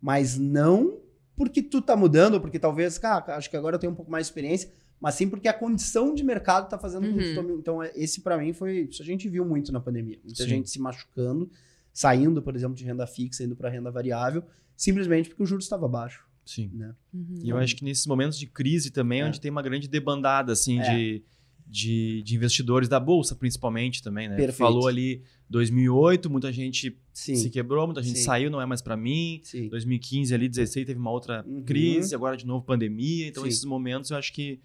mas 0.00 0.38
não 0.38 0.98
porque 1.38 1.62
tu 1.62 1.80
tá 1.80 1.96
mudando, 1.96 2.40
porque 2.40 2.58
talvez, 2.58 2.98
cara, 2.98 3.36
acho 3.36 3.48
que 3.48 3.56
agora 3.56 3.76
eu 3.76 3.78
tenho 3.78 3.92
um 3.92 3.96
pouco 3.96 4.10
mais 4.10 4.26
de 4.26 4.30
experiência, 4.32 4.72
mas 5.00 5.14
sim 5.14 5.28
porque 5.28 5.48
a 5.48 5.52
condição 5.52 6.14
de 6.14 6.22
mercado 6.22 6.68
tá 6.68 6.78
fazendo 6.78 7.06
uhum. 7.06 7.12
com 7.12 7.18
que 7.18 7.28
uhum. 7.28 7.34
tome... 7.34 7.52
Então, 7.54 7.82
é, 7.82 7.92
esse 7.94 8.20
para 8.20 8.36
mim 8.38 8.52
foi. 8.52 8.88
Isso 8.90 9.02
a 9.02 9.04
gente 9.04 9.28
viu 9.28 9.44
muito 9.44 9.72
na 9.72 9.80
pandemia. 9.80 10.18
Muita 10.24 10.42
sim. 10.42 10.48
gente 10.48 10.70
se 10.70 10.80
machucando, 10.80 11.50
saindo, 11.92 12.42
por 12.42 12.54
exemplo, 12.54 12.76
de 12.76 12.84
renda 12.84 13.06
fixa, 13.06 13.44
indo 13.44 13.54
para 13.54 13.68
renda 13.68 13.90
variável, 13.90 14.42
simplesmente 14.76 15.28
porque 15.28 15.42
o 15.42 15.46
juros 15.46 15.64
estava 15.64 15.86
baixo. 15.88 16.26
Sim. 16.44 16.70
Né? 16.72 16.94
Uhum. 17.12 17.40
E 17.42 17.50
eu 17.50 17.58
acho 17.58 17.76
que 17.76 17.84
nesses 17.84 18.06
momentos 18.06 18.38
de 18.38 18.46
crise 18.46 18.90
também, 18.90 19.20
é. 19.20 19.26
onde 19.26 19.40
tem 19.40 19.50
uma 19.50 19.62
grande 19.62 19.86
debandada, 19.86 20.52
assim, 20.52 20.80
é. 20.80 20.94
de 20.94 21.24
de, 21.68 22.22
de 22.22 22.34
investidores 22.34 22.88
da 22.88 22.98
bolsa, 22.98 23.34
principalmente 23.34 24.02
também, 24.02 24.28
né? 24.28 24.36
Perfeito. 24.36 24.56
Falou 24.56 24.88
ali 24.88 25.22
2008, 25.50 26.30
muita 26.30 26.50
gente 26.50 26.98
Sim. 27.12 27.36
se 27.36 27.50
quebrou, 27.50 27.86
muita 27.86 28.02
gente 28.02 28.18
Sim. 28.18 28.24
saiu, 28.24 28.50
não 28.50 28.60
é 28.60 28.66
mais 28.66 28.80
para 28.80 28.96
mim. 28.96 29.40
Sim. 29.44 29.68
2015 29.68 30.34
ali, 30.34 30.48
16 30.48 30.86
teve 30.86 30.98
uma 30.98 31.10
outra 31.10 31.44
uhum. 31.46 31.62
crise, 31.62 32.14
agora 32.14 32.36
de 32.36 32.46
novo 32.46 32.64
pandemia. 32.64 33.28
Então 33.28 33.46
esses 33.46 33.64
momentos 33.64 34.10
eu 34.10 34.16
acho 34.16 34.32
que 34.32 34.60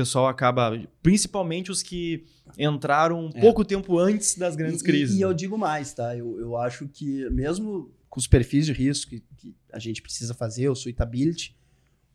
pessoal 0.00 0.26
acaba, 0.26 0.82
principalmente 1.02 1.70
os 1.70 1.82
que 1.82 2.24
entraram 2.58 3.30
é. 3.34 3.40
pouco 3.40 3.64
tempo 3.64 3.98
antes 3.98 4.36
das 4.36 4.56
grandes 4.56 4.80
e, 4.80 4.84
crises. 4.84 5.16
E, 5.16 5.18
e, 5.18 5.22
eu 5.22 5.34
digo 5.34 5.58
mais, 5.58 5.92
tá? 5.92 6.16
Eu, 6.16 6.40
eu 6.40 6.56
acho 6.56 6.88
que 6.88 7.28
mesmo 7.30 7.92
com 8.08 8.18
os 8.18 8.26
perfis 8.26 8.66
de 8.66 8.72
risco 8.72 9.10
que, 9.10 9.22
que 9.36 9.54
a 9.72 9.78
gente 9.78 10.00
precisa 10.00 10.32
fazer, 10.34 10.68
o 10.68 10.74
suitability, 10.74 11.54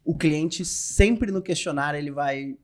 o 0.04 0.18
cliente 0.18 0.66
sempre 0.66 1.32
no 1.32 1.42
questionário 1.42 1.98
ele 1.98 2.12
vai 2.12 2.58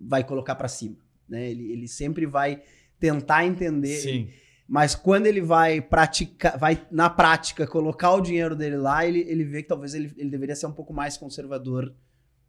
vai 0.00 0.24
colocar 0.24 0.54
para 0.54 0.68
cima. 0.68 0.96
Né? 1.28 1.50
Ele, 1.50 1.72
ele 1.72 1.88
sempre 1.88 2.24
vai 2.24 2.62
tentar 2.98 3.44
entender. 3.44 4.00
Sim. 4.00 4.28
Mas 4.66 4.94
quando 4.94 5.26
ele 5.26 5.40
vai 5.40 5.80
praticar, 5.80 6.58
vai 6.58 6.86
na 6.90 7.10
prática 7.10 7.66
colocar 7.66 8.12
o 8.12 8.20
dinheiro 8.20 8.54
dele 8.54 8.76
lá, 8.76 9.04
ele, 9.04 9.20
ele 9.20 9.44
vê 9.44 9.62
que 9.62 9.68
talvez 9.68 9.94
ele, 9.94 10.12
ele 10.16 10.30
deveria 10.30 10.54
ser 10.54 10.66
um 10.66 10.72
pouco 10.72 10.92
mais 10.92 11.16
conservador 11.16 11.94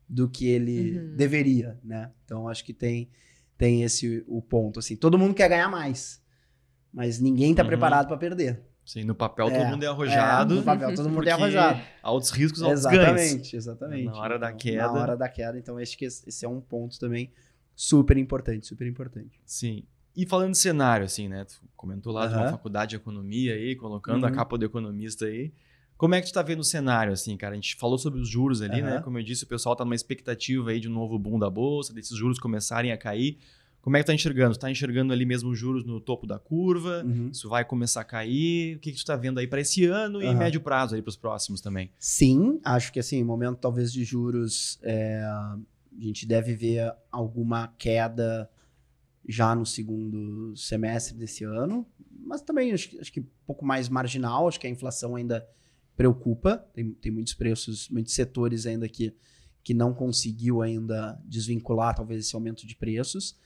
do 0.09 0.27
que 0.27 0.47
ele 0.47 0.97
uhum. 0.97 1.15
deveria, 1.15 1.79
né? 1.83 2.11
Então 2.25 2.47
acho 2.47 2.65
que 2.65 2.73
tem 2.73 3.09
tem 3.57 3.83
esse 3.83 4.23
o 4.27 4.41
ponto 4.41 4.79
assim. 4.79 4.95
Todo 4.95 5.17
mundo 5.17 5.35
quer 5.35 5.49
ganhar 5.49 5.69
mais, 5.69 6.21
mas 6.91 7.19
ninguém 7.19 7.51
está 7.51 7.61
uhum. 7.61 7.69
preparado 7.69 8.07
para 8.07 8.17
perder. 8.17 8.63
Sim, 8.89 9.03
no 9.03 9.13
papel 9.13 9.49
é, 9.49 9.59
todo 9.59 9.67
mundo 9.67 9.83
é 9.83 9.87
arrojado. 9.87 10.53
É, 10.55 10.57
no 10.57 10.63
papel 10.63 10.95
todo 10.95 11.09
mundo 11.09 11.27
é 11.27 11.31
arrojado. 11.31 11.79
Altos 12.01 12.31
riscos, 12.31 12.63
altos 12.63 12.79
exatamente, 12.79 13.13
ganhos. 13.13 13.53
Exatamente, 13.53 14.05
Na 14.05 14.17
hora 14.17 14.39
da 14.39 14.51
queda. 14.51 14.87
Na 14.87 14.93
hora 14.93 15.15
da 15.15 15.29
queda. 15.29 15.59
Então, 15.59 15.77
acho 15.77 15.95
que 15.95 16.05
esse 16.05 16.43
é 16.43 16.49
um 16.49 16.59
ponto 16.59 16.99
também 16.99 17.31
super 17.75 18.17
importante, 18.17 18.65
super 18.65 18.87
importante. 18.87 19.39
Sim. 19.45 19.83
E 20.15 20.25
falando 20.25 20.53
de 20.53 20.57
cenário, 20.57 21.05
assim, 21.05 21.27
né? 21.27 21.45
Tu 21.45 21.61
comentou 21.75 22.11
lá 22.11 22.23
uhum. 22.23 22.29
de 22.29 22.35
uma 22.35 22.49
faculdade 22.49 22.89
de 22.89 22.95
economia 22.95 23.53
aí, 23.53 23.75
colocando 23.75 24.23
uhum. 24.23 24.29
a 24.29 24.31
capa 24.31 24.57
do 24.57 24.65
economista 24.65 25.25
aí. 25.25 25.53
Como 25.99 26.15
é 26.15 26.21
que 26.21 26.27
tu 26.27 26.33
tá 26.33 26.41
vendo 26.41 26.61
o 26.61 26.63
cenário, 26.63 27.11
assim, 27.11 27.35
cara? 27.35 27.51
A 27.51 27.55
gente 27.55 27.75
falou 27.75 27.97
sobre 27.97 28.21
os 28.21 28.29
juros 28.29 28.61
ali, 28.61 28.81
uhum. 28.81 28.87
né? 28.87 29.01
Como 29.01 29.19
eu 29.19 29.23
disse, 29.23 29.43
o 29.43 29.47
pessoal 29.47 29.75
tá 29.75 29.83
numa 29.83 29.93
expectativa 29.93 30.69
aí 30.69 30.79
de 30.79 30.87
um 30.87 30.93
novo 30.93 31.19
boom 31.19 31.37
da 31.37 31.49
bolsa, 31.49 31.93
desses 31.93 32.17
juros 32.17 32.39
começarem 32.39 32.93
a 32.93 32.97
cair. 32.97 33.37
Como 33.81 33.97
é 33.97 33.99
que 33.99 34.05
tu 34.05 34.07
tá 34.07 34.13
enxergando? 34.13 34.55
Tu 34.55 34.61
tá 34.61 34.71
enxergando 34.71 35.11
ali 35.11 35.25
mesmo 35.25 35.49
os 35.49 35.59
juros 35.59 35.83
no 35.83 35.99
topo 35.99 36.25
da 36.25 36.39
curva? 36.39 37.03
Uhum. 37.03 37.27
Isso 37.33 37.49
vai 37.49 37.65
começar 37.65 37.99
a 37.99 38.05
cair? 38.05 38.77
O 38.77 38.79
que, 38.79 38.93
que 38.93 38.97
tu 38.97 39.05
tá 39.05 39.17
vendo 39.17 39.39
aí 39.39 39.47
para 39.47 39.59
esse 39.59 39.87
ano 39.87 40.19
uhum. 40.19 40.31
e 40.31 40.33
médio 40.33 40.61
prazo 40.61 40.95
aí 40.95 41.01
para 41.01 41.09
os 41.09 41.17
próximos 41.17 41.59
também? 41.59 41.91
Sim, 41.99 42.61
acho 42.63 42.93
que 42.93 42.99
assim, 43.01 43.21
momento 43.21 43.57
talvez 43.57 43.91
de 43.91 44.05
juros, 44.05 44.79
é, 44.81 45.19
a 45.21 45.57
gente 45.99 46.25
deve 46.25 46.55
ver 46.55 46.93
alguma 47.11 47.73
queda 47.77 48.49
já 49.27 49.53
no 49.53 49.65
segundo 49.65 50.55
semestre 50.55 51.13
desse 51.17 51.43
ano, 51.43 51.85
mas 52.25 52.41
também 52.41 52.71
acho, 52.71 52.97
acho 53.01 53.11
que 53.11 53.19
um 53.19 53.27
pouco 53.45 53.65
mais 53.65 53.89
marginal, 53.89 54.47
acho 54.47 54.57
que 54.57 54.65
a 54.65 54.69
inflação 54.69 55.17
ainda 55.17 55.45
preocupa, 55.99 56.65
tem, 56.73 56.93
tem 56.93 57.11
muitos 57.11 57.33
preços, 57.33 57.89
muitos 57.89 58.13
setores 58.13 58.65
ainda 58.65 58.87
que, 58.87 59.13
que 59.61 59.73
não 59.73 59.93
conseguiu 59.93 60.61
ainda 60.61 61.21
desvincular 61.25 61.93
talvez 61.93 62.25
esse 62.25 62.33
aumento 62.33 62.65
de 62.65 62.73
preços. 62.73 63.37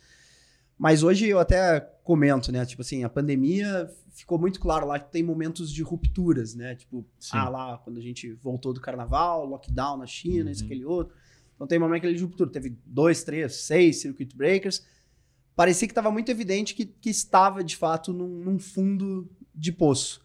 Mas 0.77 1.01
hoje 1.01 1.27
eu 1.27 1.39
até 1.39 1.79
comento, 2.03 2.51
né? 2.51 2.63
Tipo 2.63 2.83
assim, 2.83 3.03
a 3.03 3.09
pandemia 3.09 3.91
ficou 4.11 4.37
muito 4.37 4.59
claro 4.59 4.85
lá 4.85 4.99
que 4.99 5.11
tem 5.11 5.23
momentos 5.23 5.73
de 5.73 5.81
rupturas, 5.81 6.53
né? 6.53 6.75
Tipo, 6.75 7.03
Sim. 7.19 7.37
ah, 7.37 7.49
lá, 7.49 7.77
quando 7.79 7.97
a 7.97 8.01
gente 8.01 8.31
voltou 8.33 8.71
do 8.71 8.79
carnaval, 8.79 9.47
lockdown 9.47 9.97
na 9.97 10.05
China, 10.05 10.45
uhum. 10.45 10.51
isso, 10.51 10.63
aquele 10.63 10.85
outro. 10.85 11.15
Então 11.55 11.65
tem 11.65 11.79
momento 11.79 12.01
aquele 12.01 12.13
de 12.13 12.23
ruptura. 12.23 12.51
Teve 12.51 12.77
dois, 12.85 13.23
três, 13.23 13.55
seis 13.55 13.99
circuit 13.99 14.37
breakers. 14.37 14.85
Parecia 15.55 15.87
que 15.87 15.91
estava 15.91 16.11
muito 16.11 16.29
evidente 16.29 16.75
que, 16.75 16.85
que 16.85 17.09
estava, 17.09 17.63
de 17.63 17.75
fato, 17.75 18.13
num, 18.13 18.27
num 18.27 18.59
fundo 18.59 19.27
de 19.55 19.71
poço. 19.71 20.22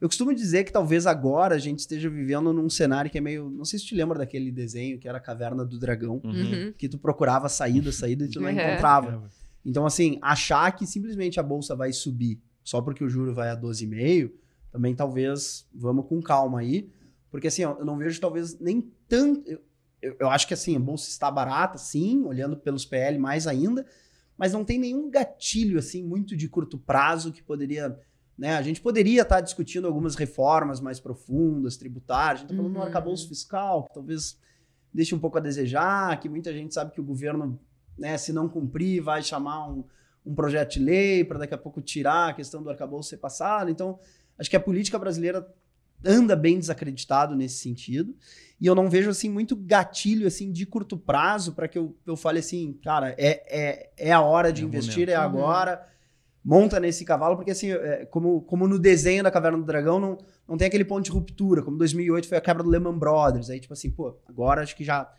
Eu 0.00 0.08
costumo 0.08 0.32
dizer 0.34 0.64
que 0.64 0.72
talvez 0.72 1.06
agora 1.06 1.56
a 1.56 1.58
gente 1.58 1.80
esteja 1.80 2.08
vivendo 2.08 2.52
num 2.52 2.70
cenário 2.70 3.10
que 3.10 3.18
é 3.18 3.20
meio. 3.20 3.50
Não 3.50 3.64
sei 3.64 3.78
se 3.78 3.86
te 3.86 3.94
lembra 3.94 4.18
daquele 4.18 4.52
desenho 4.52 4.98
que 4.98 5.08
era 5.08 5.18
a 5.18 5.20
Caverna 5.20 5.64
do 5.64 5.78
Dragão, 5.78 6.20
uhum. 6.24 6.72
que 6.76 6.88
tu 6.88 6.98
procurava 6.98 7.48
saída, 7.48 7.90
saída 7.90 8.24
e 8.24 8.28
tu 8.28 8.40
não 8.40 8.48
é. 8.48 8.52
encontrava. 8.52 9.28
Então, 9.64 9.84
assim, 9.84 10.18
achar 10.22 10.70
que 10.72 10.86
simplesmente 10.86 11.40
a 11.40 11.42
bolsa 11.42 11.74
vai 11.74 11.92
subir 11.92 12.40
só 12.68 12.82
porque 12.82 13.02
o 13.02 13.08
juro 13.08 13.32
vai 13.32 13.48
a 13.48 13.56
12,5, 13.56 14.30
também 14.70 14.94
talvez 14.94 15.66
vamos 15.74 16.06
com 16.06 16.20
calma 16.20 16.60
aí. 16.60 16.90
Porque, 17.30 17.48
assim, 17.48 17.62
eu 17.62 17.82
não 17.82 17.96
vejo 17.96 18.20
talvez 18.20 18.58
nem 18.60 18.92
tanto. 19.08 19.42
Eu, 19.48 19.60
eu, 20.02 20.16
eu 20.20 20.28
acho 20.28 20.46
que, 20.46 20.52
assim, 20.52 20.76
a 20.76 20.78
bolsa 20.78 21.08
está 21.08 21.30
barata, 21.30 21.78
sim, 21.78 22.22
olhando 22.24 22.58
pelos 22.58 22.84
PL 22.84 23.18
mais 23.18 23.46
ainda, 23.46 23.86
mas 24.36 24.52
não 24.52 24.66
tem 24.66 24.78
nenhum 24.78 25.10
gatilho, 25.10 25.78
assim, 25.78 26.04
muito 26.04 26.36
de 26.36 26.46
curto 26.46 26.76
prazo 26.78 27.32
que 27.32 27.42
poderia. 27.42 27.98
Né? 28.38 28.56
A 28.56 28.62
gente 28.62 28.80
poderia 28.80 29.22
estar 29.22 29.40
discutindo 29.40 29.86
algumas 29.86 30.14
reformas 30.14 30.80
mais 30.80 31.00
profundas, 31.00 31.76
tributárias. 31.76 32.40
A 32.40 32.42
gente 32.42 32.52
está 32.52 32.56
falando 32.56 32.74
uhum. 32.76 32.80
do 32.80 32.86
arcabouço 32.86 33.28
fiscal, 33.28 33.84
que 33.84 33.94
talvez 33.94 34.38
deixe 34.94 35.14
um 35.14 35.18
pouco 35.18 35.38
a 35.38 35.40
desejar, 35.40 36.18
que 36.20 36.28
muita 36.28 36.52
gente 36.52 36.72
sabe 36.72 36.92
que 36.92 37.00
o 37.00 37.04
governo 37.04 37.58
né? 37.98 38.16
Se 38.16 38.32
não 38.32 38.48
cumprir, 38.48 39.02
vai 39.02 39.22
chamar 39.22 39.68
um, 39.68 39.84
um 40.24 40.34
projeto 40.34 40.74
de 40.74 40.80
lei 40.80 41.24
para 41.24 41.38
daqui 41.38 41.54
a 41.54 41.58
pouco 41.58 41.80
tirar 41.82 42.30
a 42.30 42.32
questão 42.32 42.62
do 42.62 42.70
arcabouço 42.70 43.10
ser 43.10 43.16
passado. 43.16 43.70
Então, 43.70 43.98
acho 44.38 44.48
que 44.48 44.56
a 44.56 44.60
política 44.60 44.98
brasileira 44.98 45.46
anda 46.04 46.36
bem 46.36 46.58
desacreditado 46.58 47.34
nesse 47.34 47.58
sentido. 47.58 48.14
E 48.60 48.66
eu 48.66 48.74
não 48.74 48.88
vejo 48.88 49.10
assim 49.10 49.28
muito 49.28 49.56
gatilho 49.56 50.26
assim 50.26 50.52
de 50.52 50.64
curto 50.64 50.96
prazo 50.96 51.52
para 51.52 51.66
que 51.66 51.76
eu, 51.76 51.96
eu 52.06 52.16
fale 52.16 52.38
assim, 52.38 52.78
cara, 52.84 53.14
é, 53.18 53.42
é, 53.48 53.90
é 53.96 54.12
a 54.12 54.20
hora 54.20 54.52
de 54.52 54.62
é 54.62 54.64
investir, 54.64 55.08
momento. 55.08 55.10
é 55.10 55.16
agora. 55.16 55.88
Monta 56.48 56.80
nesse 56.80 57.04
cavalo, 57.04 57.36
porque 57.36 57.50
assim, 57.50 57.72
é, 57.72 58.06
como, 58.06 58.40
como 58.40 58.66
no 58.66 58.78
desenho 58.78 59.22
da 59.22 59.30
Caverna 59.30 59.58
do 59.58 59.64
Dragão, 59.64 60.00
não, 60.00 60.16
não 60.48 60.56
tem 60.56 60.66
aquele 60.66 60.82
ponto 60.82 61.04
de 61.04 61.10
ruptura, 61.10 61.60
como 61.60 61.76
2008 61.76 62.26
foi 62.26 62.38
a 62.38 62.40
quebra 62.40 62.62
do 62.62 62.70
Lehman 62.70 62.98
Brothers. 62.98 63.50
Aí, 63.50 63.60
tipo 63.60 63.74
assim, 63.74 63.90
pô, 63.90 64.18
agora 64.26 64.62
acho 64.62 64.74
que 64.74 64.82
já 64.82 65.12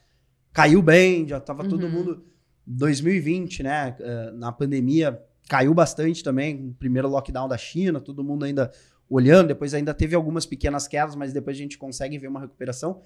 caiu 0.52 0.82
bem, 0.82 1.28
já 1.28 1.40
tava 1.40 1.62
uhum. 1.62 1.70
todo 1.70 1.88
mundo 1.88 2.26
2020, 2.66 3.62
né, 3.62 3.96
eh, 4.00 4.32
na 4.32 4.52
pandemia, 4.52 5.24
caiu 5.48 5.72
bastante 5.72 6.24
também, 6.24 6.70
o 6.70 6.74
primeiro 6.74 7.08
lockdown 7.08 7.48
da 7.48 7.60
China, 7.60 8.02
todo 8.02 8.24
mundo 8.24 8.46
ainda 8.46 8.72
olhando, 9.08 9.50
depois 9.50 9.76
ainda 9.76 9.94
teve 9.94 10.16
algumas 10.16 10.48
pequenas 10.48 10.88
quedas, 10.88 11.16
mas 11.16 11.32
depois 11.32 11.56
a 11.56 11.60
gente 11.60 11.78
consegue 11.78 12.18
ver 12.18 12.28
uma 12.28 12.40
recuperação. 12.40 13.04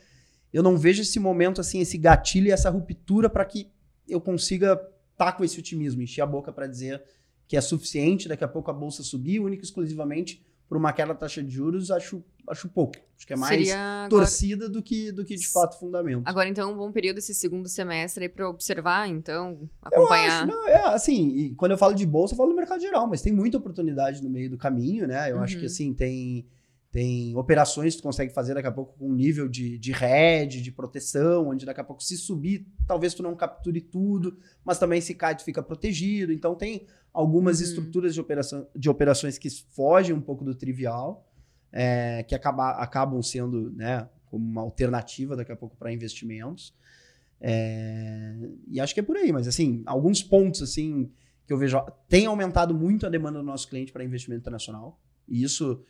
Eu 0.53 0.63
não 0.63 0.77
vejo 0.77 1.01
esse 1.01 1.19
momento 1.19 1.59
assim, 1.59 1.81
esse 1.81 1.97
gatilho 1.97 2.47
e 2.47 2.51
essa 2.51 2.69
ruptura 2.69 3.29
para 3.29 3.43
que 3.43 3.69
eu 4.07 4.21
consiga 4.21 4.79
tá 5.17 5.29
com 5.33 5.43
esse 5.43 5.59
otimismo, 5.59 6.01
encher 6.01 6.21
a 6.21 6.25
boca 6.25 6.53
para 6.53 6.67
dizer 6.67 7.03
que 7.47 7.57
é 7.57 7.61
suficiente 7.61 8.27
daqui 8.27 8.43
a 8.43 8.47
pouco 8.47 8.69
a 8.71 8.73
bolsa 8.73 9.03
subir, 9.03 9.39
única 9.39 9.63
e 9.63 9.65
exclusivamente 9.65 10.43
por 10.67 10.77
uma 10.77 10.91
queda 10.93 11.09
da 11.13 11.19
taxa 11.19 11.43
de 11.43 11.51
juros, 11.51 11.91
acho, 11.91 12.23
acho 12.49 12.67
pouco. 12.69 12.95
Acho 13.15 13.27
que 13.27 13.33
é 13.33 13.35
mais 13.35 13.69
torcida 14.09 14.67
do 14.67 14.81
que, 14.81 15.11
do 15.11 15.23
que 15.23 15.35
de 15.35 15.47
fato 15.47 15.77
fundamento. 15.77 16.23
Agora, 16.25 16.49
então, 16.49 16.71
um 16.73 16.75
bom 16.77 16.91
período 16.91 17.19
esse 17.19 17.33
segundo 17.35 17.67
semestre 17.69 18.23
aí 18.23 18.29
pra 18.29 18.49
observar, 18.49 19.07
então, 19.07 19.59
Eu 19.61 19.69
acompanhar. 19.83 20.43
acho, 20.43 20.47
não, 20.47 20.67
é 20.67 20.87
assim, 20.93 21.27
e 21.37 21.49
quando 21.55 21.73
eu 21.73 21.77
falo 21.77 21.93
de 21.93 22.05
bolsa, 22.05 22.33
eu 22.33 22.37
falo 22.37 22.49
do 22.49 22.55
mercado 22.55 22.81
geral, 22.81 23.07
mas 23.07 23.21
tem 23.21 23.31
muita 23.31 23.57
oportunidade 23.57 24.23
no 24.23 24.29
meio 24.29 24.49
do 24.49 24.57
caminho, 24.57 25.05
né? 25.07 25.29
Eu 25.31 25.39
acho 25.41 25.55
Uhum. 25.55 25.59
que 25.59 25.65
assim, 25.67 25.93
tem, 25.93 26.45
tem 26.93 27.35
operações 27.35 27.95
que 27.95 28.01
tu 28.01 28.03
consegue 28.03 28.31
fazer 28.31 28.53
daqui 28.53 28.67
a 28.67 28.71
pouco 28.71 28.95
com 28.99 29.09
um 29.09 29.13
nível 29.15 29.49
de, 29.49 29.79
de 29.79 29.91
de 30.61 30.71
proteção, 30.71 31.49
onde 31.49 31.65
daqui 31.65 31.81
a 31.81 31.83
pouco 31.83 32.03
se 32.03 32.15
subir, 32.15 32.67
talvez 32.87 33.15
tu 33.15 33.23
não 33.23 33.35
capture 33.35 33.81
tudo, 33.81 34.37
mas 34.63 34.77
também 34.77 35.01
se 35.01 35.15
cai, 35.15 35.35
tu 35.35 35.43
fica 35.43 35.63
protegido. 35.63 36.31
Então 36.31 36.53
tem 36.53 36.85
algumas 37.11 37.57
Uhum. 37.59 37.65
estruturas 37.65 38.13
de, 38.13 38.21
operação, 38.21 38.67
de 38.75 38.91
operações 38.91 39.39
que 39.39 39.49
fogem 39.49 40.15
um 40.15 40.21
pouco 40.21 40.45
do 40.45 40.53
trivial, 40.53 41.27
é, 41.71 42.21
que 42.21 42.35
acaba, 42.35 42.69
acabam 42.73 43.23
sendo, 43.23 43.71
né, 43.71 44.07
como 44.27 44.45
uma 44.45 44.61
alternativa 44.61 45.35
daqui 45.35 45.51
a 45.51 45.55
pouco 45.55 45.75
para 45.75 45.91
investimentos. 45.91 46.75
É, 47.41 48.35
e 48.67 48.79
acho 48.79 48.93
que 48.93 48.99
é 48.99 49.03
por 49.03 49.17
aí, 49.17 49.31
mas 49.31 49.47
assim, 49.47 49.81
alguns 49.87 50.21
pontos 50.21 50.61
assim 50.61 51.11
que 51.47 51.51
eu 51.51 51.57
vejo 51.57 51.83
tem 52.07 52.27
aumentado 52.27 52.75
muito 52.75 53.07
a 53.07 53.09
demanda 53.09 53.39
do 53.39 53.45
nosso 53.45 53.67
cliente 53.67 53.91
para 53.91 54.03
investimento 54.03 54.41
internacional. 54.41 55.01
E 55.27 55.41
isso 55.41 55.81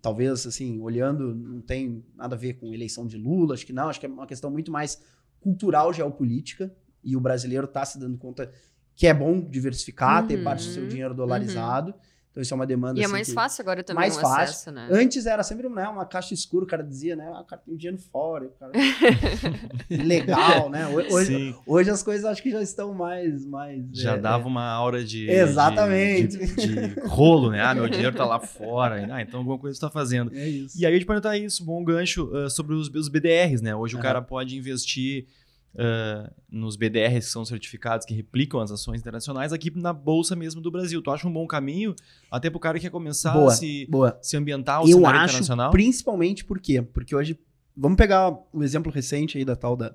talvez 0.00 0.46
assim, 0.46 0.80
olhando, 0.80 1.34
não 1.34 1.60
tem 1.60 2.04
nada 2.14 2.34
a 2.34 2.38
ver 2.38 2.54
com 2.54 2.74
eleição 2.74 3.06
de 3.06 3.16
Lula, 3.16 3.54
acho 3.54 3.64
que 3.64 3.72
não, 3.72 3.88
acho 3.88 3.98
que 3.98 4.06
é 4.06 4.08
uma 4.08 4.26
questão 4.26 4.50
muito 4.50 4.70
mais 4.70 5.00
cultural 5.40 5.92
geopolítica 5.92 6.74
e 7.02 7.16
o 7.16 7.20
brasileiro 7.20 7.66
está 7.66 7.84
se 7.84 7.98
dando 7.98 8.18
conta 8.18 8.50
que 8.94 9.06
é 9.06 9.14
bom 9.14 9.40
diversificar, 9.40 10.26
ter 10.26 10.38
Uhum, 10.38 10.44
parte 10.44 10.66
do 10.66 10.72
seu 10.72 10.86
dinheiro 10.86 11.14
dolarizado. 11.14 11.94
Então 12.34 12.42
isso 12.42 12.52
é 12.52 12.56
uma 12.56 12.66
demanda 12.66 12.98
E 12.98 13.02
é 13.02 13.04
assim, 13.04 13.12
mais 13.12 13.28
que- 13.28 13.32
fácil 13.32 13.62
agora 13.62 13.84
também 13.84 14.00
mais 14.00 14.16
o 14.16 14.20
fácil. 14.20 14.42
acesso, 14.42 14.72
né? 14.72 14.88
Antes 14.90 15.24
era 15.24 15.40
sempre 15.44 15.68
né, 15.68 15.86
uma 15.88 16.04
caixa 16.04 16.34
escura, 16.34 16.64
o 16.64 16.68
cara 16.68 16.82
dizia, 16.82 17.14
né? 17.14 17.30
Ah, 17.32 17.42
o 17.42 17.44
cara 17.44 17.62
tem 17.64 17.76
dinheiro 17.76 17.96
fora. 18.10 18.46
o 18.46 18.50
Cara... 18.50 18.72
Legal, 19.88 20.68
né? 20.70 20.86
Ho- 20.88 21.14
Hoje, 21.14 21.26
Sim, 21.26 21.54
hoje 21.66 21.90
as 21.90 22.02
coisas 22.02 22.24
acho 22.24 22.42
que 22.42 22.50
já 22.50 22.60
estão 22.62 22.92
mais. 22.94 23.46
mais 23.46 23.84
já 23.92 24.14
é, 24.14 24.18
dava 24.18 24.46
uma 24.48 24.64
aura 24.68 25.04
de. 25.04 25.30
Exatamente. 25.30 26.36
De, 26.38 26.46
de- 26.56 26.94
de 26.94 27.00
rolo, 27.06 27.50
né? 27.50 27.60
Ah, 27.62 27.74
meu 27.74 27.88
dinheiro 27.88 28.16
tá 28.16 28.24
lá 28.24 28.40
fora. 28.40 29.06
Ah, 29.12 29.22
então 29.22 29.40
alguma 29.40 29.58
coisa 29.58 29.76
você 29.76 29.80
tá 29.80 29.90
fazendo. 29.90 30.32
É, 30.34 30.40
é 30.44 30.48
isso. 30.48 30.76
E 30.80 30.84
aí, 30.84 30.98
de 30.98 31.04
perguntar 31.06 31.36
isso, 31.38 31.64
bom 31.64 31.84
gancho 31.84 32.24
uh, 32.34 32.50
sobre 32.50 32.74
os, 32.74 32.88
os 32.88 33.08
BDRs, 33.08 33.60
né? 33.62 33.74
Hoje 33.76 33.94
o 33.94 33.98
Aham. 33.98 34.02
cara 34.02 34.22
pode 34.22 34.56
investir 34.56 35.26
uh, 35.74 36.32
nos 36.50 36.76
BDRs 36.76 37.26
que 37.26 37.32
são 37.32 37.44
certificados, 37.44 38.06
que 38.06 38.14
replicam 38.14 38.60
as 38.60 38.70
ações 38.70 39.00
internacionais 39.00 39.52
aqui 39.52 39.70
na 39.76 39.92
Bolsa 39.92 40.34
mesmo 40.34 40.60
do 40.60 40.70
Brasil. 40.70 41.02
Tu 41.02 41.10
acha 41.10 41.26
um 41.26 41.32
bom 41.32 41.46
caminho 41.46 41.94
até 42.30 42.50
pro 42.50 42.60
cara 42.60 42.78
que 42.78 42.86
quer 42.86 42.90
começar 42.90 43.32
Boa. 43.32 43.52
a 43.52 43.54
se, 43.54 43.86
Boa. 43.86 44.18
se 44.22 44.36
ambientar 44.36 44.76
ao 44.78 44.88
Eu 44.88 44.98
cenário 44.98 45.20
acho, 45.20 45.34
internacional? 45.34 45.70
principalmente 45.70 46.44
por 46.44 46.60
quê? 46.60 46.82
Porque 46.82 47.14
hoje, 47.14 47.38
vamos 47.76 47.96
pegar 47.96 48.30
o 48.52 48.62
exemplo 48.62 48.90
recente 48.92 49.38
aí 49.38 49.44
da 49.44 49.56
tal 49.56 49.76
da 49.76 49.94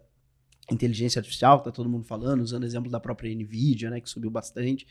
inteligência 0.72 1.20
artificial, 1.20 1.60
que 1.60 1.66
tá 1.66 1.72
todo 1.72 1.90
mundo 1.90 2.06
falando, 2.06 2.42
usando 2.42 2.64
o 2.64 2.66
exemplo 2.66 2.92
da 2.92 3.00
própria 3.00 3.34
Nvidia, 3.34 3.90
né, 3.90 4.00
que 4.00 4.10
subiu 4.10 4.30
bastante. 4.30 4.86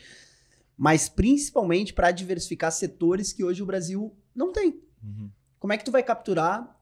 Mas 0.77 1.09
principalmente 1.09 1.93
para 1.93 2.11
diversificar 2.11 2.73
setores 2.73 3.33
que 3.33 3.45
hoje 3.45 3.63
o 3.63 3.67
Brasil 3.67 4.17
não 4.35 4.53
tem. 4.53 4.81
Uhum. 5.03 5.31
Como 5.59 5.73
é 5.73 5.79
que 5.79 5.85
tu 5.85 5.91
vai 5.91 6.03
capturar 6.03 6.77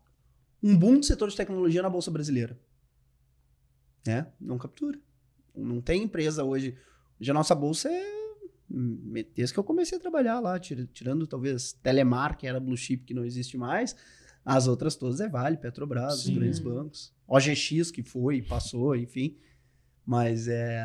um 0.62 0.76
boom 0.76 1.00
do 1.00 1.06
setor 1.06 1.28
de 1.28 1.36
tecnologia 1.36 1.82
na 1.82 1.88
bolsa 1.88 2.10
brasileira? 2.10 2.58
Né? 4.06 4.26
Não 4.40 4.58
captura. 4.58 4.98
Não 5.54 5.80
tem 5.80 6.02
empresa 6.04 6.44
hoje. 6.44 6.76
Hoje 7.20 7.30
a 7.30 7.34
nossa 7.34 7.54
bolsa 7.54 7.88
é 7.90 8.16
desde 9.34 9.54
que 9.54 9.60
eu 9.60 9.64
comecei 9.64 9.96
a 9.96 10.00
trabalhar 10.00 10.40
lá, 10.40 10.58
tira- 10.58 10.88
tirando 10.92 11.26
talvez 11.26 11.72
Telemar, 11.72 12.36
que 12.36 12.46
era 12.46 12.58
blue 12.58 12.76
chip 12.76 13.04
que 13.04 13.14
não 13.14 13.24
existe 13.24 13.56
mais, 13.56 13.94
as 14.44 14.66
outras 14.66 14.96
todas 14.96 15.20
é 15.20 15.28
Vale, 15.28 15.56
Petrobras, 15.56 16.20
Sim. 16.22 16.32
os 16.32 16.38
grandes 16.38 16.58
bancos, 16.58 17.14
OGX 17.28 17.90
que 17.92 18.02
foi, 18.02 18.42
passou, 18.42 18.96
enfim. 18.96 19.36
Mas 20.04 20.48
é 20.48 20.84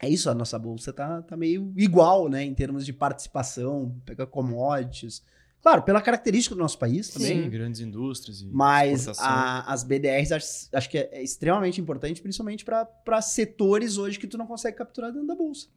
é 0.00 0.08
isso, 0.08 0.30
a 0.30 0.34
nossa 0.34 0.56
bolsa 0.58 0.92
tá, 0.92 1.22
tá 1.22 1.36
meio 1.36 1.72
igual, 1.76 2.28
né, 2.28 2.44
em 2.44 2.54
termos 2.54 2.86
de 2.86 2.92
participação, 2.92 3.96
pega 4.04 4.24
commodities. 4.26 5.24
Claro, 5.60 5.82
pela 5.82 6.00
característica 6.00 6.54
do 6.54 6.60
nosso 6.60 6.78
país 6.78 7.08
também, 7.10 7.42
Sim, 7.44 7.50
grandes 7.50 7.80
indústrias. 7.80 8.40
E 8.42 8.46
mas 8.46 9.08
a- 9.18 9.64
as 9.72 9.82
BDRs 9.82 10.32
acho, 10.32 10.68
acho 10.72 10.88
que 10.88 10.98
é, 10.98 11.08
é 11.12 11.22
extremamente 11.22 11.80
importante, 11.80 12.22
principalmente 12.22 12.64
para 12.64 13.20
setores 13.20 13.98
hoje 13.98 14.18
que 14.18 14.26
tu 14.26 14.38
não 14.38 14.46
consegue 14.46 14.76
capturar 14.76 15.10
dentro 15.12 15.26
da 15.26 15.34
bolsa. 15.34 15.68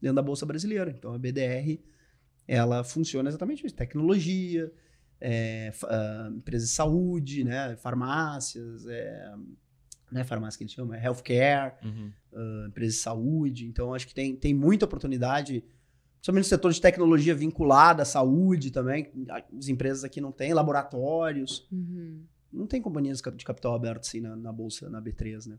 Dentro 0.00 0.16
da 0.16 0.22
bolsa 0.22 0.44
brasileira. 0.44 0.90
Então 0.90 1.12
a 1.14 1.18
BDR 1.18 1.80
ela 2.48 2.82
funciona 2.82 3.28
exatamente 3.28 3.64
isso: 3.64 3.74
tecnologia, 3.76 4.72
é, 5.20 5.72
ah, 5.84 6.30
empresas 6.34 6.68
de 6.70 6.74
saúde, 6.74 7.44
né, 7.44 7.76
farmácias, 7.76 8.86
é, 8.86 9.34
né, 10.10 10.24
farmácia 10.24 10.58
que 10.58 10.64
eles 10.64 10.72
chamam, 10.72 10.94
é 10.94 11.04
healthcare, 11.04 11.74
Uhum. 11.84 12.10
ah, 12.34 12.64
empresas 12.68 12.94
de 12.96 13.00
saúde. 13.02 13.66
Então 13.66 13.94
acho 13.94 14.06
que 14.08 14.14
tem, 14.14 14.34
tem 14.34 14.52
muita 14.52 14.84
oportunidade. 14.84 15.62
Principalmente 16.20 16.44
no 16.44 16.48
setor 16.48 16.72
de 16.72 16.80
tecnologia 16.80 17.34
vinculada 17.34 18.02
à 18.02 18.04
saúde 18.04 18.70
também. 18.70 19.10
As 19.58 19.68
empresas 19.68 20.04
aqui 20.04 20.20
não 20.20 20.30
têm, 20.30 20.52
laboratórios. 20.52 21.66
Uhum. 21.72 22.22
Não 22.52 22.66
tem 22.66 22.82
companhias 22.82 23.22
de 23.36 23.44
capital 23.44 23.74
aberto 23.74 24.06
assim 24.06 24.20
na, 24.20 24.36
na 24.36 24.52
bolsa, 24.52 24.90
na 24.90 25.00
B3, 25.00 25.46
né? 25.46 25.58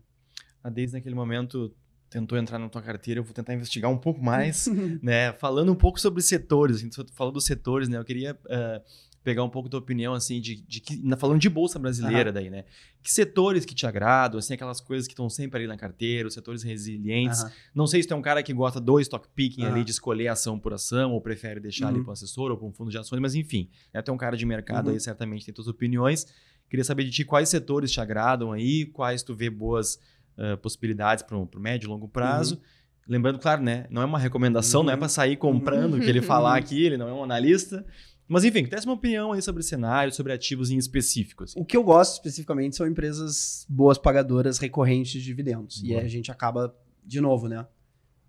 A 0.62 0.70
Deise, 0.70 0.92
naquele 0.92 1.16
momento, 1.16 1.74
tentou 2.08 2.38
entrar 2.38 2.60
na 2.60 2.68
tua 2.68 2.80
carteira. 2.80 3.18
Eu 3.18 3.24
vou 3.24 3.34
tentar 3.34 3.54
investigar 3.54 3.90
um 3.90 3.98
pouco 3.98 4.22
mais. 4.22 4.68
né? 5.02 5.32
Falando 5.32 5.72
um 5.72 5.74
pouco 5.74 6.00
sobre 6.00 6.22
setores, 6.22 6.76
assim, 6.76 6.88
tu 6.88 7.04
falou 7.12 7.32
dos 7.32 7.44
setores, 7.44 7.88
né? 7.88 7.98
Eu 7.98 8.04
queria 8.04 8.38
eh, 8.48 8.82
pegar 9.22 9.44
um 9.44 9.48
pouco 9.48 9.68
da 9.68 9.72
tua 9.72 9.80
opinião, 9.80 10.14
assim, 10.14 10.40
de, 10.40 10.56
de 10.60 10.80
que, 10.80 11.00
falando 11.16 11.38
de 11.40 11.48
bolsa 11.48 11.78
brasileira 11.78 12.32
daí, 12.32 12.50
né? 12.50 12.64
Que 13.02 13.10
setores 13.12 13.64
que 13.64 13.74
te 13.74 13.86
agradam, 13.86 14.38
assim, 14.38 14.54
aquelas 14.54 14.80
coisas 14.80 15.06
que 15.06 15.12
estão 15.12 15.28
sempre 15.30 15.58
ali 15.60 15.66
na 15.68 15.76
carteira, 15.76 16.26
os 16.28 16.34
setores 16.34 16.62
resilientes. 16.62 17.40
Aham. 17.42 17.52
Não 17.74 17.86
sei 17.86 18.02
se 18.02 18.08
tu 18.08 18.14
é 18.14 18.16
um 18.16 18.22
cara 18.22 18.42
que 18.42 18.52
gosta 18.52 18.80
do 18.80 18.98
stock 19.00 19.28
picking 19.34 19.62
ali, 19.64 19.76
Aham. 19.76 19.84
de 19.84 19.90
escolher 19.92 20.28
ação 20.28 20.58
por 20.58 20.72
ação, 20.74 21.12
ou 21.12 21.20
prefere 21.20 21.60
deixar 21.60 21.88
ali 21.88 21.98
Uhum. 21.98 22.04
para 22.04 22.10
um 22.10 22.14
assessor 22.14 22.50
ou 22.50 22.56
para 22.56 22.66
um 22.66 22.72
fundo 22.72 22.90
de 22.90 22.98
ações, 22.98 23.20
mas 23.20 23.34
enfim, 23.34 23.68
né? 23.94 24.02
Tu 24.02 24.10
é 24.10 24.14
um 24.14 24.18
cara 24.18 24.36
de 24.36 24.44
mercado 24.44 24.88
Uhum. 24.88 24.94
aí, 24.94 25.00
certamente 25.00 25.44
tem 25.44 25.54
tuas 25.54 25.68
opiniões. 25.68 26.26
Queria 26.68 26.84
saber 26.84 27.04
de 27.04 27.10
ti 27.10 27.24
quais 27.24 27.48
setores 27.48 27.92
te 27.92 28.00
agradam 28.00 28.50
aí, 28.52 28.86
quais 28.86 29.22
tu 29.22 29.34
vê 29.34 29.48
boas 29.50 29.98
eh, 30.38 30.56
possibilidades 30.56 31.22
para 31.22 31.36
o 31.36 31.48
médio 31.60 31.86
e 31.86 31.90
longo 31.90 32.08
prazo. 32.08 32.58
Lembrando, 33.06 33.38
claro, 33.38 33.60
né? 33.62 33.86
Não 33.90 34.00
é 34.00 34.04
uma 34.04 34.18
recomendação, 34.18 34.82
não 34.82 34.90
é 34.90 34.94
Uhum. 34.94 34.98
para 35.00 35.08
sair 35.08 35.36
comprando 35.36 35.94
o 35.94 36.00
que 36.00 36.08
ele 36.08 36.22
falar 36.22 36.56
aqui, 36.56 36.84
ele 36.86 36.96
não 36.96 37.08
é 37.08 37.12
um 37.12 37.22
analista. 37.22 37.84
Mas 38.28 38.44
enfim, 38.44 38.64
teste 38.64 38.86
uma 38.86 38.94
opinião 38.94 39.32
aí 39.32 39.42
sobre 39.42 39.62
cenário, 39.62 40.12
sobre 40.12 40.32
ativos 40.32 40.70
em 40.70 40.78
específico. 40.78 41.44
assim. 41.44 41.60
O 41.60 41.64
que 41.64 41.76
eu 41.76 41.82
gosto 41.84 42.14
especificamente 42.14 42.76
são 42.76 42.86
empresas 42.86 43.66
boas 43.68 43.98
pagadoras 43.98 44.58
recorrentes 44.58 45.12
de 45.12 45.22
dividendos. 45.22 45.82
E 45.82 45.88
Boa. 45.88 46.00
aí 46.00 46.06
a 46.06 46.08
gente 46.08 46.30
acaba, 46.30 46.74
de 47.04 47.20
novo, 47.20 47.48
né? 47.48 47.66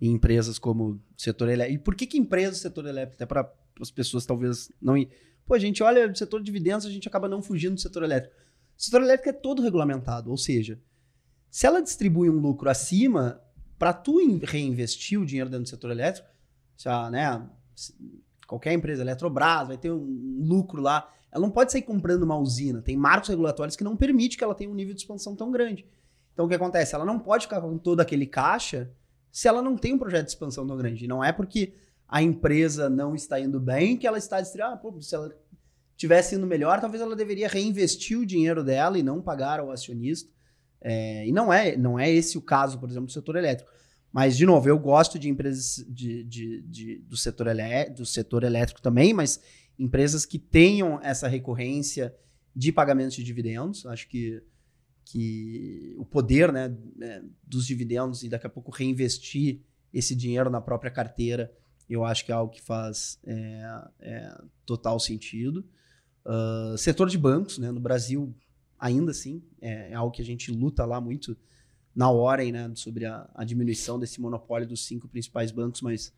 Em 0.02 0.12
empresas 0.12 0.60
como 0.60 0.84
o 0.94 1.02
setor 1.16 1.48
elétrico. 1.48 1.80
E 1.80 1.84
por 1.84 1.96
que, 1.96 2.06
que 2.06 2.18
empresa 2.18 2.52
do 2.52 2.58
setor 2.58 2.86
elétrico? 2.86 3.16
Até 3.16 3.26
para 3.26 3.50
as 3.80 3.90
pessoas 3.92 4.26
talvez 4.26 4.70
não. 4.82 4.96
Pô, 5.46 5.54
a 5.54 5.60
gente 5.60 5.82
olha 5.82 6.10
o 6.12 6.16
setor 6.16 6.40
de 6.40 6.46
dividendos, 6.46 6.86
a 6.86 6.90
gente 6.90 7.08
acaba 7.08 7.30
não 7.30 7.42
fugindo 7.42 7.76
do 7.76 7.82
setor 7.82 8.04
elétrico. 8.04 8.36
O 8.78 8.82
setor 8.84 9.02
elétrico 9.02 9.30
é 9.30 9.34
todo 9.34 9.62
regulamentado, 9.62 10.30
ou 10.32 10.38
seja, 10.38 10.82
se 11.50 11.66
ela 11.68 11.82
distribui 11.82 12.30
um 12.30 12.40
lucro 12.40 12.70
acima, 12.70 13.40
para 13.78 13.94
tu 13.94 14.20
in- 14.20 14.40
reinvestir 14.44 15.20
o 15.22 15.26
dinheiro 15.26 15.50
dentro 15.50 15.64
do 15.66 15.70
setor 15.70 15.92
elétrico, 15.92 16.28
se 16.76 16.90
a, 16.90 17.10
né, 17.10 17.48
qualquer 18.54 18.74
empresa, 18.74 19.02
Eletrobras, 19.02 19.68
vai 19.68 19.78
ter 19.78 19.92
um, 19.92 20.40
lucro 20.44 20.82
lá, 20.82 21.10
ela 21.32 21.42
não 21.42 21.50
pode 21.50 21.72
sair 21.72 21.82
comprando 21.82 22.24
uma 22.24 22.38
usina. 22.38 22.82
Tem 22.82 22.96
marcos 22.96 23.30
regulatórios 23.30 23.76
que 23.76 23.84
não 23.84 23.98
permitem 23.98 24.38
que 24.38 24.44
ela 24.44 24.54
tenha 24.54 24.70
um 24.70 24.76
nível 24.76 24.94
de 24.94 25.02
expansão 25.02 25.36
tão 25.36 25.52
grande. 25.52 25.86
Então 26.34 26.46
o 26.46 26.50
que 26.50 26.56
acontece? 26.56 26.94
Ela 26.94 27.06
não 27.06 27.20
pode 27.20 27.46
ficar 27.46 27.62
com 27.62 27.78
todo 27.78 28.00
aquele 28.00 28.28
caixa 28.28 28.92
se 29.32 29.48
ela 29.48 29.62
não 29.62 29.76
tem 29.76 29.94
um 29.94 29.98
projeto 29.98 30.26
de 30.26 30.32
expansão 30.32 30.68
tão 30.68 30.78
grande. 30.78 31.08
Não 31.08 31.24
é 31.24 31.32
porque 31.32 31.74
a 32.08 32.22
empresa 32.22 32.90
não 32.90 33.16
está 33.16 33.40
indo 33.40 33.60
bem 33.60 33.98
que 33.98 34.06
ela 34.06 34.20
está 34.20 34.40
distribuindo. 34.40 34.76
Ah, 34.76 34.78
pô, 34.78 35.02
se 35.02 35.16
ela 35.16 35.36
tivesse 35.98 36.36
indo 36.36 36.46
melhor, 36.46 36.80
talvez 36.80 37.02
ela 37.02 37.16
deveria 37.16 37.48
reinvestir 37.48 38.20
o 38.20 38.26
dinheiro 38.26 38.64
dela 38.64 39.00
e 39.00 39.04
não 39.04 39.20
pagar 39.20 39.60
ao 39.60 39.72
acionista. 39.72 40.32
É, 40.80 41.26
e 41.26 41.32
não 41.32 41.52
é, 41.52 41.76
não 41.76 41.98
é 41.98 42.12
esse 42.12 42.38
o 42.38 42.42
caso, 42.42 42.78
por 42.78 42.88
exemplo, 42.88 43.08
do 43.08 43.12
setor 43.12 43.36
elétrico. 43.36 43.72
Mas, 44.14 44.38
de 44.38 44.46
novo, 44.46 44.70
eu 44.70 44.78
gosto 44.78 45.18
de 45.18 45.28
empresas 45.28 45.84
de, 45.90 46.24
de- 46.24 46.62
de- 46.62 46.98
do, 47.00 47.18
setor 47.18 47.48
elé- 47.48 47.90
do 47.90 48.06
setor 48.06 48.44
elétrico 48.44 48.80
também, 48.80 49.12
mas 49.14 49.42
empresas 49.78 50.24
que 50.24 50.38
tenham 50.38 51.02
essa 51.02 51.28
recorrência 51.28 52.16
de 52.56 52.72
pagamentos 52.72 53.16
de 53.16 53.24
dividendos. 53.24 53.86
Acho 53.88 54.08
que, 54.08 54.44
que 55.04 55.96
o 55.98 56.06
poder 56.06 56.54
né, 56.54 56.72
é, 57.02 57.24
dos 57.44 57.66
dividendos 57.66 58.22
e 58.22 58.30
daqui 58.30 58.46
a 58.46 58.50
pouco 58.52 58.70
reinvestir 58.70 59.62
esse 59.92 60.16
dinheiro 60.16 60.50
na 60.50 60.62
própria 60.62 60.92
carteira, 60.92 61.52
eu 61.90 62.06
acho 62.06 62.24
que 62.24 62.32
é 62.32 62.36
algo 62.36 62.54
que 62.54 62.62
faz 62.62 63.20
é, 63.26 63.88
é, 64.00 64.42
total 64.64 65.00
sentido. 65.00 65.66
Ah, 66.26 66.76
setor 66.78 67.10
de 67.10 67.18
bancos, 67.18 67.58
né, 67.58 67.72
no 67.72 67.80
Brasil, 67.80 68.34
ainda 68.80 69.12
assim, 69.12 69.42
é, 69.60 69.92
é 69.92 69.94
algo 69.96 70.12
que 70.16 70.22
a 70.22 70.26
gente 70.26 70.52
luta 70.52 70.86
lá 70.86 71.02
muito 71.02 71.36
na 71.96 72.10
hora, 72.10 72.44
né, 72.52 72.72
sobre 72.76 73.06
a, 73.06 73.30
a, 73.36 73.44
diminuição 73.44 74.00
desse 74.00 74.20
monopólio 74.20 74.68
dos 74.68 74.86
cinco 74.86 75.08
principais 75.08 75.52
bancos, 75.52 75.82
mas 75.82 76.14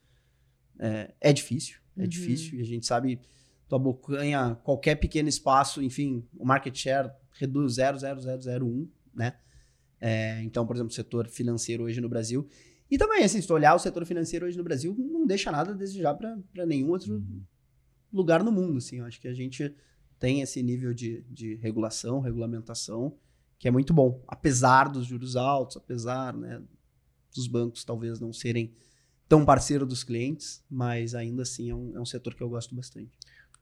é, 0.79 1.13
é 1.19 1.33
difícil, 1.33 1.79
é 1.97 2.01
uhum. 2.01 2.07
difícil, 2.07 2.57
e 2.57 2.61
a 2.61 2.65
gente 2.65 2.85
sabe, 2.85 3.19
tu 3.67 3.75
abocanha 3.75 4.55
qualquer 4.63 4.95
pequeno 4.95 5.27
espaço, 5.27 5.83
enfim, 5.83 6.25
o 6.37 6.45
market 6.45 6.75
share 6.75 7.11
reduz 7.33 7.75
0,0001, 7.75 8.87
né? 9.13 9.33
É, 9.99 10.41
então, 10.43 10.65
por 10.65 10.75
exemplo, 10.75 10.91
o 10.91 10.95
setor 10.95 11.27
financeiro 11.27 11.83
hoje 11.83 11.99
no 11.99 12.09
Brasil. 12.09 12.47
E 12.89 12.97
também, 12.97 13.23
assim, 13.23 13.41
se 13.41 13.47
tu 13.47 13.53
olhar 13.53 13.73
o 13.73 13.79
setor 13.79 14.05
financeiro 14.05 14.45
hoje 14.45 14.57
no 14.57 14.63
Brasil, 14.63 14.95
não 14.97 15.25
deixa 15.25 15.51
nada 15.51 15.71
a 15.71 15.75
desejar 15.75 16.13
para 16.13 16.65
nenhum 16.65 16.89
outro 16.89 17.15
uhum. 17.15 17.41
lugar 18.13 18.43
no 18.43 18.51
mundo, 18.51 18.77
assim. 18.77 18.99
Eu 18.99 19.05
acho 19.05 19.19
que 19.19 19.27
a 19.27 19.33
gente 19.33 19.73
tem 20.19 20.41
esse 20.41 20.61
nível 20.61 20.93
de, 20.93 21.23
de 21.29 21.55
regulação, 21.55 22.19
regulamentação, 22.19 23.17
que 23.57 23.67
é 23.67 23.71
muito 23.71 23.93
bom. 23.93 24.23
Apesar 24.27 24.89
dos 24.89 25.05
juros 25.05 25.35
altos, 25.35 25.77
apesar 25.77 26.33
né, 26.33 26.61
dos 27.33 27.47
bancos 27.47 27.83
talvez 27.83 28.19
não 28.19 28.31
serem 28.31 28.73
tão 29.27 29.43
parceiro 29.43 29.85
dos 29.85 30.03
clientes, 30.03 30.63
mas 30.69 31.15
ainda 31.15 31.43
assim 31.43 31.69
é 31.69 31.75
um, 31.75 31.95
é 31.95 31.99
um 31.99 32.05
setor 32.05 32.35
que 32.35 32.41
eu 32.41 32.49
gosto 32.49 32.75
bastante. 32.75 33.11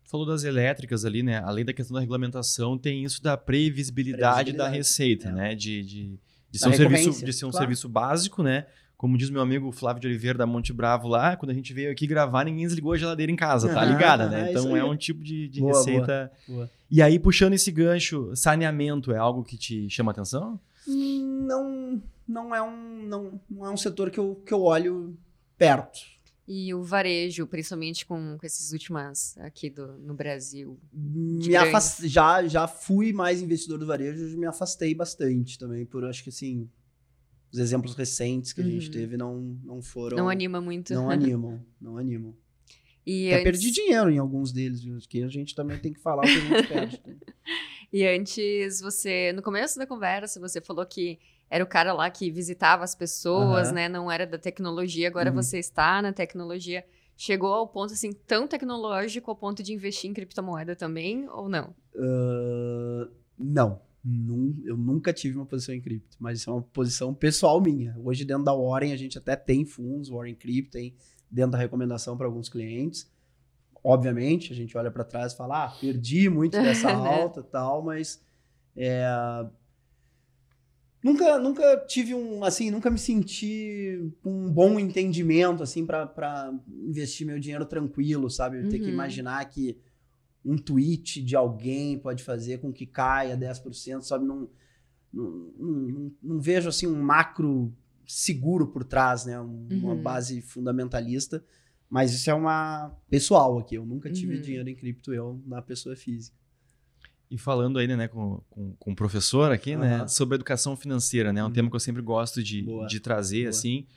Falou 0.04 0.26
das 0.26 0.44
elétricas 0.44 1.06
ali, 1.06 1.24
né? 1.24 1.38
Além 1.38 1.64
da 1.64 1.74
questão 1.74 1.96
da 1.96 2.02
regulamentação, 2.02 2.78
tem 2.78 3.04
isso 3.04 3.24
da 3.24 3.38
previsibilidade, 3.38 4.52
previsibilidade. 4.52 4.72
da 4.72 4.78
receita, 4.78 5.30
é. 5.30 5.32
né? 5.32 5.56
De, 5.56 5.82
de, 5.82 6.20
de 6.52 6.60
ser, 6.60 6.70
um 6.70 6.74
serviço, 6.74 7.26
de 7.26 7.34
ser 7.34 7.46
um 7.46 7.52
claro. 7.52 7.64
serviço 7.64 7.90
básico, 7.90 8.44
né? 8.44 8.68
Como 9.04 9.18
diz 9.18 9.30
meu 9.30 9.42
amigo 9.42 9.70
Flávio 9.70 10.00
de 10.00 10.08
Oliveira 10.08 10.38
da 10.38 10.46
Monte 10.46 10.72
Bravo 10.72 11.10
lá, 11.10 11.36
quando 11.36 11.50
a 11.50 11.54
gente 11.54 11.74
veio 11.74 11.92
aqui 11.92 12.08
gravar, 12.08 12.46
ninguém 12.46 12.66
desligou 12.66 12.94
a 12.94 12.98
geladeira 12.98 13.30
em 13.30 13.36
casa, 13.36 13.68
tá 13.68 13.84
ligada, 13.84 14.30
né? 14.30 14.50
Então 14.50 14.78
é 14.78 14.82
um 14.86 14.96
tipo 14.96 15.22
de, 15.22 15.50
de 15.50 15.60
boa, 15.60 15.74
receita. 15.74 16.32
Boa, 16.48 16.60
boa. 16.60 16.72
E 16.90 17.02
aí, 17.02 17.20
puxando 17.20 17.52
esse 17.52 17.70
gancho, 17.70 18.34
saneamento 18.34 19.12
é 19.12 19.18
algo 19.18 19.44
que 19.44 19.58
te 19.58 19.90
chama 19.90 20.12
atenção? 20.12 20.58
Não, 20.88 22.02
não 22.26 22.56
é 22.56 22.62
um, 22.62 23.06
não, 23.06 23.42
não 23.50 23.66
é 23.66 23.70
um 23.72 23.76
setor 23.76 24.10
que 24.10 24.22
eu, 24.22 24.42
que 24.46 24.54
eu 24.54 24.62
olho 24.62 25.18
perto. 25.58 26.00
E 26.48 26.74
o 26.74 26.82
varejo, 26.82 27.46
principalmente 27.46 28.06
com, 28.06 28.38
com 28.40 28.46
esses 28.46 28.72
últimas 28.72 29.38
aqui 29.40 29.70
do, 29.70 29.98
no 29.98 30.14
Brasil? 30.14 30.80
Me 30.94 31.58
afast... 31.58 32.08
já, 32.08 32.48
já 32.48 32.70
fui 32.70 33.12
mais 33.12 33.42
investidor 33.42 33.78
do 33.78 33.86
varejo, 33.86 34.38
me 34.38 34.46
afastei 34.46 34.96
bastante 34.96 35.60
também, 35.60 35.86
por 35.86 36.06
acho 36.06 36.24
que 36.24 36.30
assim, 36.30 36.70
os 37.54 37.60
exemplos 37.60 37.94
recentes 37.94 38.52
que 38.52 38.62
a 38.62 38.64
gente 38.64 38.88
uhum. 38.88 38.92
teve 38.92 39.16
não, 39.16 39.38
não 39.64 39.82
foram. 39.82 40.18
Não 40.18 40.28
anima 40.28 40.60
muito. 40.60 40.92
Não 40.92 41.08
animam, 41.12 41.64
não 41.80 41.98
animam. 42.00 42.36
E 43.06 43.28
Até 43.28 43.36
antes... 43.36 43.44
perdi 43.44 43.72
dinheiro 43.72 44.10
em 44.10 44.18
alguns 44.18 44.52
deles, 44.52 44.82
viu? 44.82 44.98
Que 45.08 45.22
a 45.22 45.28
gente 45.28 45.54
também 45.54 45.78
tem 45.78 45.94
que 45.94 46.00
falar 46.00 46.24
o 46.24 46.26
que 46.26 46.32
a 46.32 46.40
gente 46.40 46.68
perde. 46.68 47.02
Né? 47.06 47.16
e 47.94 48.08
antes, 48.08 48.82
você, 48.82 49.32
no 49.34 49.44
começo 49.44 49.78
da 49.78 49.86
conversa, 49.86 50.40
você 50.40 50.60
falou 50.60 50.84
que 50.86 51.20
era 51.48 51.64
o 51.64 51.68
cara 51.68 51.94
lá 51.94 52.10
que 52.10 52.32
visitava 52.32 52.84
as 52.84 52.96
pessoas, 52.96 53.68
uhum. 53.68 53.76
né? 53.76 53.88
Não 53.88 54.10
era 54.10 54.26
da 54.26 54.40
tecnologia, 54.40 55.08
agora 55.08 55.30
uhum. 55.30 55.36
você 55.36 55.60
está 55.60 56.02
na 56.02 56.12
tecnologia. 56.12 56.84
Chegou 57.16 57.54
ao 57.54 57.68
ponto, 57.68 57.94
assim, 57.94 58.12
tão 58.26 58.48
tecnológico 58.48 59.30
ao 59.30 59.38
ponto 59.38 59.62
de 59.62 59.74
investir 59.74 60.10
em 60.10 60.14
criptomoeda 60.14 60.76
também, 60.76 61.30
ou 61.30 61.48
não? 61.48 61.76
Uh, 61.94 63.12
não. 63.38 63.80
Num, 64.04 64.62
eu 64.66 64.76
nunca 64.76 65.14
tive 65.14 65.38
uma 65.38 65.46
posição 65.46 65.74
em 65.74 65.80
cripto, 65.80 66.18
mas 66.20 66.40
isso 66.40 66.50
é 66.50 66.54
uma 66.54 66.62
posição 66.62 67.14
pessoal 67.14 67.62
minha. 67.62 67.96
Hoje, 68.04 68.26
dentro 68.26 68.44
da 68.44 68.54
Warren, 68.54 68.92
a 68.92 68.98
gente 68.98 69.18
até 69.18 69.36
tem 69.36 69.66
fundos, 69.66 70.10
Warren 70.10 70.36
Crypto, 70.36 70.72
tem 70.72 70.94
dentro 71.32 71.52
da 71.52 71.58
recomendação 71.58 72.18
para 72.18 72.28
alguns 72.28 72.50
clientes. 72.50 73.10
Obviamente, 73.82 74.52
a 74.52 74.56
gente 74.56 74.78
olha 74.78 74.92
para 74.92 75.04
trás 75.04 75.34
e 75.34 75.38
fala, 75.38 75.66
ah, 75.66 75.70
perdi 75.70 76.30
muito 76.30 76.54
dessa 76.54 76.92
alta 76.94 77.40
e 77.40 77.44
tal, 77.44 77.82
mas 77.82 78.22
é, 78.76 79.06
nunca, 81.04 81.38
nunca 81.38 81.78
tive 81.88 82.16
um, 82.16 82.44
assim, 82.44 82.72
nunca 82.72 82.90
me 82.90 82.98
senti 82.98 84.12
um 84.24 84.50
bom 84.50 84.80
entendimento, 84.80 85.62
assim, 85.62 85.86
para 85.86 86.54
investir 86.68 87.28
meu 87.28 87.40
dinheiro 87.40 87.66
tranquilo, 87.66 88.30
sabe? 88.30 88.58
Uhum. 88.58 88.70
Ter 88.70 88.80
que 88.80 88.86
uhum. 88.86 88.92
imaginar 88.92 89.44
que 89.46 89.78
um 90.46 90.58
tweet 90.58 91.22
de 91.22 91.36
alguém 91.36 91.98
pode 91.98 92.24
fazer 92.24 92.60
com 92.60 92.72
que 92.72 92.86
caia 92.86 93.38
10%, 93.38 94.02
sabe? 94.02 94.26
Não, 94.26 94.50
não, 95.14 95.54
não, 95.58 96.12
não 96.22 96.40
vejo 96.40 96.70
assim 96.70 96.88
um 96.88 97.02
macro 97.02 97.74
seguro 98.06 98.68
por 98.68 98.84
trás, 98.84 99.26
né? 99.26 99.40
Um, 99.40 99.68
uhum. 99.72 99.80
Uma 99.84 99.96
base 99.96 100.42
fundamentalista. 100.42 101.44
Mas 101.90 102.14
isso 102.14 102.30
é 102.30 102.34
uma 102.34 102.92
pessoal 103.10 103.60
aqui. 103.60 103.76
Eu 103.76 103.86
nunca 103.86 104.12
tive 104.12 104.36
uhum. 104.36 104.42
dinheiro 104.42 104.70
em 104.70 104.76
cripto, 104.76 105.14
eu, 105.14 105.40
na 105.46 105.62
pessoa 105.62 105.96
física. 105.96 106.36
E 107.30 107.38
falando 107.38 107.80
ainda, 107.80 107.96
né, 107.96 108.08
com, 108.08 108.42
com, 108.50 108.74
com 108.74 108.92
o 108.92 108.96
professor 108.96 109.52
aqui, 109.52 109.76
uhum. 109.76 109.82
né, 109.82 110.08
sobre 110.08 110.36
educação 110.36 110.76
financeira, 110.76 111.32
né? 111.32 111.40
É 111.40 111.44
um 111.44 111.48
uhum. 111.48 111.54
tema 111.54 111.70
que 111.70 111.76
eu 111.76 111.80
sempre 111.80 112.02
gosto 112.02 112.44
de, 112.44 112.66
de 112.88 113.00
trazer, 113.00 113.44
Boa. 113.44 113.50
assim. 113.50 113.88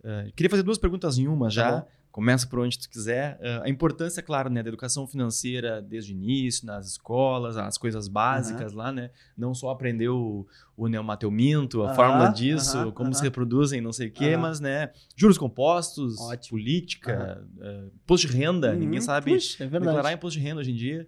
Uh, 0.00 0.32
queria 0.34 0.50
fazer 0.50 0.62
duas 0.62 0.78
perguntas 0.78 1.18
em 1.18 1.26
uma 1.26 1.50
já. 1.50 1.80
Tá 1.80 1.88
começa 2.16 2.46
por 2.46 2.60
onde 2.60 2.78
tu 2.78 2.88
quiser. 2.88 3.38
Uh, 3.42 3.64
a 3.64 3.68
importância, 3.68 4.22
claro, 4.22 4.48
né, 4.48 4.62
da 4.62 4.70
educação 4.70 5.06
financeira 5.06 5.82
desde 5.82 6.14
o 6.14 6.16
início, 6.16 6.66
nas 6.66 6.92
escolas, 6.92 7.58
as 7.58 7.76
coisas 7.76 8.08
básicas 8.08 8.72
uhum. 8.72 8.78
lá, 8.78 8.90
né? 8.90 9.10
Não 9.36 9.54
só 9.54 9.68
aprender 9.68 10.08
o, 10.08 10.46
o 10.74 10.88
neomateuminto, 10.88 11.82
a 11.82 11.90
uhum, 11.90 11.94
fórmula 11.94 12.28
disso, 12.28 12.78
uhum, 12.78 12.90
como 12.90 13.12
se 13.12 13.22
reproduzem, 13.22 13.82
não 13.82 13.92
sei 13.92 14.08
o 14.08 14.10
quê, 14.10 14.34
mas, 14.34 14.60
né, 14.60 14.92
juros 15.14 15.36
compostos, 15.36 16.18
Ótimo. 16.18 16.58
política, 16.58 17.46
uh, 17.58 17.90
imposto 18.02 18.26
de 18.28 18.34
renda, 18.34 18.72
ninguém 18.72 18.98
uhum. 19.00 19.04
sabe 19.04 19.34
Puxa, 19.34 19.64
é 19.64 19.68
declarar 19.68 20.10
imposto 20.14 20.40
de 20.40 20.46
renda 20.46 20.62
hoje 20.62 20.70
em 20.70 20.74
dia. 20.74 21.06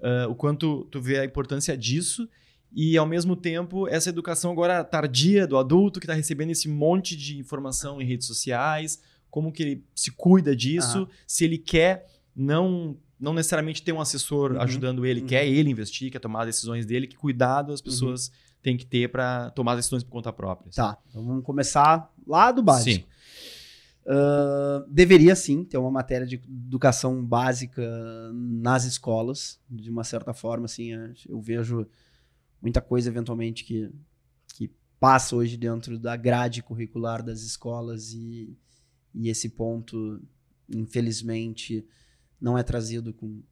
Uh, 0.00 0.28
o 0.28 0.34
quanto 0.34 0.84
tu 0.86 1.00
vê 1.00 1.20
a 1.20 1.24
importância 1.24 1.78
disso 1.78 2.28
e 2.74 2.98
ao 2.98 3.06
mesmo 3.06 3.36
tempo 3.36 3.86
essa 3.86 4.08
educação 4.08 4.50
agora 4.50 4.82
tardia 4.82 5.46
do 5.46 5.56
adulto 5.56 6.00
que 6.00 6.06
está 6.06 6.14
recebendo 6.14 6.50
esse 6.50 6.68
monte 6.68 7.14
de 7.16 7.38
informação 7.38 8.02
em 8.02 8.04
redes 8.04 8.26
sociais, 8.26 9.00
como 9.30 9.52
que 9.52 9.62
ele 9.62 9.84
se 9.94 10.10
cuida 10.10 10.54
disso, 10.54 11.08
se 11.26 11.44
ele 11.44 11.58
quer 11.58 12.06
não 12.34 12.96
não 13.20 13.34
necessariamente 13.34 13.82
ter 13.82 13.92
um 13.92 14.00
assessor 14.00 14.52
uhum. 14.52 14.62
ajudando 14.62 15.04
ele, 15.04 15.20
uhum. 15.20 15.26
quer 15.26 15.46
ele 15.46 15.70
investir, 15.70 16.10
quer 16.10 16.18
tomar 16.18 16.40
as 16.40 16.46
decisões 16.46 16.86
dele, 16.86 17.06
que 17.06 17.16
cuidado 17.16 17.70
as 17.70 17.82
pessoas 17.82 18.28
uhum. 18.28 18.32
têm 18.62 18.76
que 18.78 18.86
ter 18.86 19.10
para 19.10 19.50
tomar 19.50 19.76
decisões 19.76 20.02
por 20.02 20.10
conta 20.10 20.32
própria. 20.32 20.72
Tá, 20.72 20.96
então 21.08 21.24
vamos 21.24 21.44
começar 21.44 22.10
lá 22.26 22.50
do 22.50 22.62
básico. 22.62 23.06
Sim. 23.06 23.10
Uh, 24.06 24.88
deveria 24.88 25.36
sim 25.36 25.62
ter 25.62 25.76
uma 25.76 25.90
matéria 25.90 26.26
de 26.26 26.36
educação 26.36 27.22
básica 27.22 27.82
nas 28.32 28.84
escolas, 28.84 29.60
de 29.68 29.90
uma 29.90 30.02
certa 30.02 30.32
forma, 30.32 30.64
assim, 30.64 30.90
eu 31.28 31.40
vejo 31.40 31.86
muita 32.62 32.80
coisa 32.80 33.10
eventualmente 33.10 33.64
que, 33.64 33.90
que 34.54 34.70
passa 34.98 35.36
hoje 35.36 35.58
dentro 35.58 35.98
da 35.98 36.16
grade 36.16 36.62
curricular 36.62 37.22
das 37.22 37.42
escolas 37.42 38.14
e, 38.14 38.56
e 39.14 39.28
esse 39.28 39.48
ponto, 39.50 40.20
infelizmente, 40.68 41.86
não 42.40 42.56
é 42.56 42.62
trazido 42.62 43.12
com. 43.12 43.42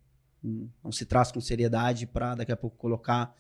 não 0.43 0.93
se 0.93 1.05
traz 1.05 1.31
com 1.31 1.41
seriedade 1.41 2.07
para 2.07 2.35
daqui 2.35 2.53
a 2.53 2.57
pouco 2.57 2.77
colocar, 2.77 3.35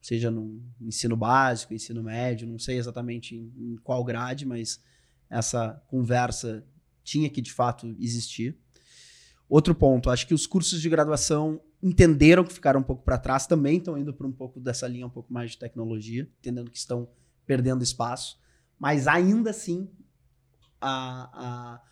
seja 0.00 0.30
no 0.30 0.62
ensino 0.80 1.16
básico, 1.16 1.74
ensino 1.74 2.02
médio, 2.02 2.46
não 2.46 2.58
sei 2.58 2.76
exatamente 2.76 3.34
em, 3.34 3.52
em 3.56 3.76
qual 3.76 4.04
grade, 4.04 4.46
mas 4.46 4.80
essa 5.28 5.82
conversa 5.88 6.64
tinha 7.02 7.28
que 7.30 7.40
de 7.40 7.52
fato 7.52 7.96
existir. 7.98 8.56
Outro 9.48 9.74
ponto, 9.74 10.10
acho 10.10 10.26
que 10.26 10.34
os 10.34 10.46
cursos 10.46 10.80
de 10.80 10.88
graduação 10.88 11.60
entenderam 11.82 12.44
que 12.44 12.52
ficaram 12.52 12.80
um 12.80 12.82
pouco 12.82 13.04
para 13.04 13.18
trás, 13.18 13.46
também 13.46 13.78
estão 13.78 13.96
indo 13.96 14.12
para 14.12 14.26
um 14.26 14.32
pouco 14.32 14.58
dessa 14.58 14.88
linha 14.88 15.06
um 15.06 15.10
pouco 15.10 15.32
mais 15.32 15.52
de 15.52 15.58
tecnologia, 15.58 16.28
entendendo 16.40 16.70
que 16.70 16.78
estão 16.78 17.08
perdendo 17.44 17.82
espaço, 17.82 18.38
mas 18.78 19.06
ainda 19.06 19.50
assim 19.50 19.88
a, 20.80 21.30
a 21.32 21.82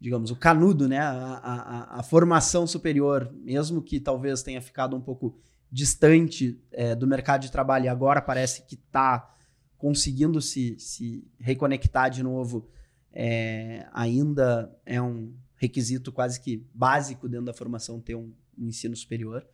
digamos, 0.00 0.30
o 0.30 0.36
canudo, 0.36 0.88
né? 0.88 0.98
A, 0.98 1.12
a, 1.12 1.98
a, 1.98 2.02
formação 2.02 2.66
superior, 2.66 3.30
mesmo 3.34 3.82
que 3.82 4.00
talvez 4.00 4.42
tenha 4.42 4.60
ficado 4.62 4.96
um 4.96 5.00
pouco 5.00 5.38
distante 5.70 6.58
é, 6.72 6.94
do 6.94 7.06
mercado 7.06 7.42
de 7.42 7.52
trabalho 7.52 7.84
e 7.84 7.88
agora 7.88 8.22
parece 8.22 8.62
que 8.62 8.74
está 8.74 9.30
conseguindo 9.76 10.40
se, 10.40 10.76
se 10.78 11.24
reconectar 11.38 12.10
de 12.10 12.22
novo, 12.22 12.68
é, 13.12 13.86
ainda 13.92 14.74
é 14.84 15.00
um 15.00 15.34
requisito 15.56 16.10
quase 16.10 16.40
que 16.40 16.66
básico 16.74 17.28
dentro 17.28 17.46
da 17.46 17.54
formação 17.54 18.00
ter 18.00 18.14
um, 18.14 18.32
um 18.58 18.68
ensino 18.68 18.96
superior. 18.96 19.46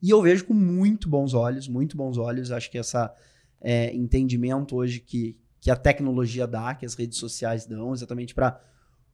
E 0.00 0.10
eu 0.10 0.20
vejo 0.20 0.46
com 0.46 0.54
muito 0.54 1.08
bons 1.08 1.32
olhos, 1.34 1.68
muito 1.68 1.96
bons 1.96 2.16
olhos, 2.16 2.50
acho 2.50 2.70
que 2.70 2.78
essa 2.78 3.14
é, 3.60 3.94
entendimento 3.94 4.74
hoje 4.74 5.00
que, 5.00 5.38
que 5.62 5.70
a 5.70 5.76
tecnologia 5.76 6.44
dá, 6.44 6.74
que 6.74 6.84
as 6.84 6.94
redes 6.94 7.18
sociais 7.18 7.64
dão, 7.64 7.94
exatamente 7.94 8.34
para 8.34 8.60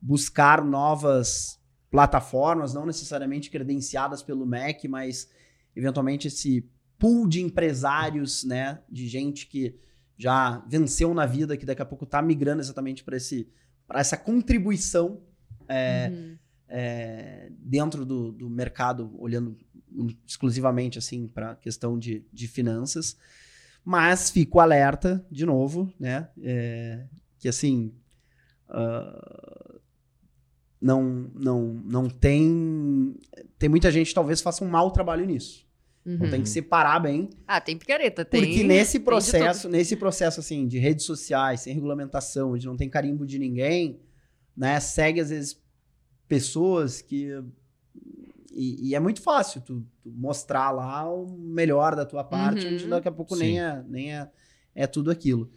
buscar 0.00 0.64
novas 0.64 1.60
plataformas, 1.90 2.72
não 2.72 2.86
necessariamente 2.86 3.50
credenciadas 3.50 4.22
pelo 4.22 4.46
MEC, 4.46 4.88
mas 4.88 5.28
eventualmente 5.76 6.26
esse 6.28 6.66
pool 6.98 7.28
de 7.28 7.42
empresários, 7.42 8.44
né, 8.44 8.80
de 8.88 9.06
gente 9.06 9.46
que 9.46 9.78
já 10.16 10.64
venceu 10.66 11.12
na 11.12 11.26
vida, 11.26 11.54
que 11.54 11.66
daqui 11.66 11.82
a 11.82 11.86
pouco 11.86 12.04
está 12.04 12.22
migrando 12.22 12.62
exatamente 12.62 13.04
para 13.04 13.18
esse 13.18 13.46
para 13.86 14.00
essa 14.00 14.16
contribuição 14.16 15.22
é, 15.68 16.10
uhum. 16.10 16.38
é, 16.68 17.52
dentro 17.58 18.04
do, 18.06 18.32
do 18.32 18.48
mercado, 18.48 19.14
olhando 19.18 19.56
exclusivamente 20.26 20.98
assim 20.98 21.26
para 21.26 21.52
a 21.52 21.56
questão 21.56 21.98
de, 21.98 22.26
de 22.32 22.48
finanças. 22.48 23.16
Mas 23.84 24.30
fico 24.30 24.60
alerta, 24.60 25.24
de 25.30 25.46
novo, 25.46 25.92
né? 25.98 26.28
É, 26.42 27.04
que 27.38 27.48
assim. 27.48 27.92
Uh, 28.68 29.78
não, 30.80 31.30
não, 31.34 31.62
não 31.84 32.08
tem. 32.08 33.16
Tem 33.58 33.68
muita 33.68 33.90
gente 33.90 34.08
que 34.08 34.14
talvez 34.14 34.40
faça 34.40 34.64
um 34.64 34.68
mau 34.68 34.90
trabalho 34.90 35.26
nisso. 35.26 35.66
Uhum. 36.04 36.14
Então 36.14 36.30
tem 36.30 36.42
que 36.42 36.48
separar 36.48 37.00
bem. 37.00 37.28
Ah, 37.46 37.60
tem 37.60 37.76
picareta, 37.76 38.24
tem. 38.24 38.40
Porque 38.40 38.64
nesse 38.64 39.00
processo, 39.00 39.68
nesse 39.68 39.96
processo 39.96 40.40
assim 40.40 40.66
de 40.66 40.78
redes 40.78 41.04
sociais, 41.04 41.60
sem 41.60 41.74
regulamentação, 41.74 42.52
onde 42.52 42.66
não 42.66 42.76
tem 42.76 42.88
carimbo 42.88 43.26
de 43.26 43.38
ninguém, 43.38 44.00
né? 44.56 44.78
Segue 44.80 45.20
às 45.20 45.30
vezes 45.30 45.60
pessoas 46.26 47.02
que 47.02 47.30
e, 48.58 48.88
e 48.88 48.94
é 48.94 49.00
muito 49.00 49.22
fácil 49.22 49.60
tu, 49.60 49.86
tu, 50.02 50.10
mostrar 50.10 50.72
lá 50.72 51.08
o 51.08 51.26
melhor 51.38 51.94
da 51.94 52.04
tua 52.04 52.24
parte, 52.24 52.66
uhum. 52.66 52.74
onde 52.74 52.88
daqui 52.88 53.06
a 53.06 53.12
pouco 53.12 53.36
nem 53.36 53.60
é 53.60 53.84
nem 53.86 54.14
é, 54.14 54.28
é 54.74 54.86
tudo 54.86 55.10
aquilo. 55.10 55.50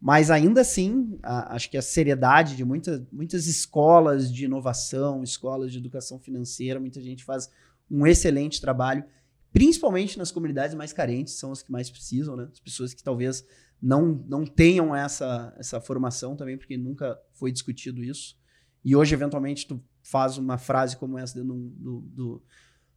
Mas 0.00 0.30
ainda 0.30 0.62
assim, 0.62 1.18
a, 1.22 1.54
acho 1.54 1.70
que 1.70 1.76
a 1.76 1.82
seriedade 1.82 2.56
de 2.56 2.64
muita, 2.64 3.06
muitas 3.12 3.46
escolas 3.46 4.32
de 4.32 4.46
inovação, 4.46 5.22
escolas 5.22 5.70
de 5.70 5.76
educação 5.76 6.18
financeira, 6.18 6.80
muita 6.80 7.02
gente 7.02 7.22
faz 7.22 7.50
um 7.90 8.06
excelente 8.06 8.58
trabalho, 8.58 9.04
principalmente 9.52 10.16
nas 10.16 10.32
comunidades 10.32 10.74
mais 10.74 10.94
carentes, 10.94 11.34
são 11.34 11.52
as 11.52 11.62
que 11.62 11.70
mais 11.70 11.90
precisam, 11.90 12.36
né? 12.36 12.48
As 12.50 12.60
pessoas 12.60 12.94
que 12.94 13.02
talvez 13.02 13.44
não, 13.82 14.24
não 14.26 14.46
tenham 14.46 14.96
essa, 14.96 15.54
essa 15.58 15.78
formação 15.78 16.34
também, 16.34 16.56
porque 16.56 16.78
nunca 16.78 17.20
foi 17.34 17.52
discutido 17.52 18.02
isso. 18.02 18.38
E 18.82 18.96
hoje, 18.96 19.14
eventualmente, 19.14 19.66
tu 19.66 19.82
faz 20.10 20.36
uma 20.36 20.58
frase 20.58 20.96
como 20.96 21.18
essa 21.18 21.42
do, 21.42 21.54
do, 21.54 22.00
do, 22.00 22.42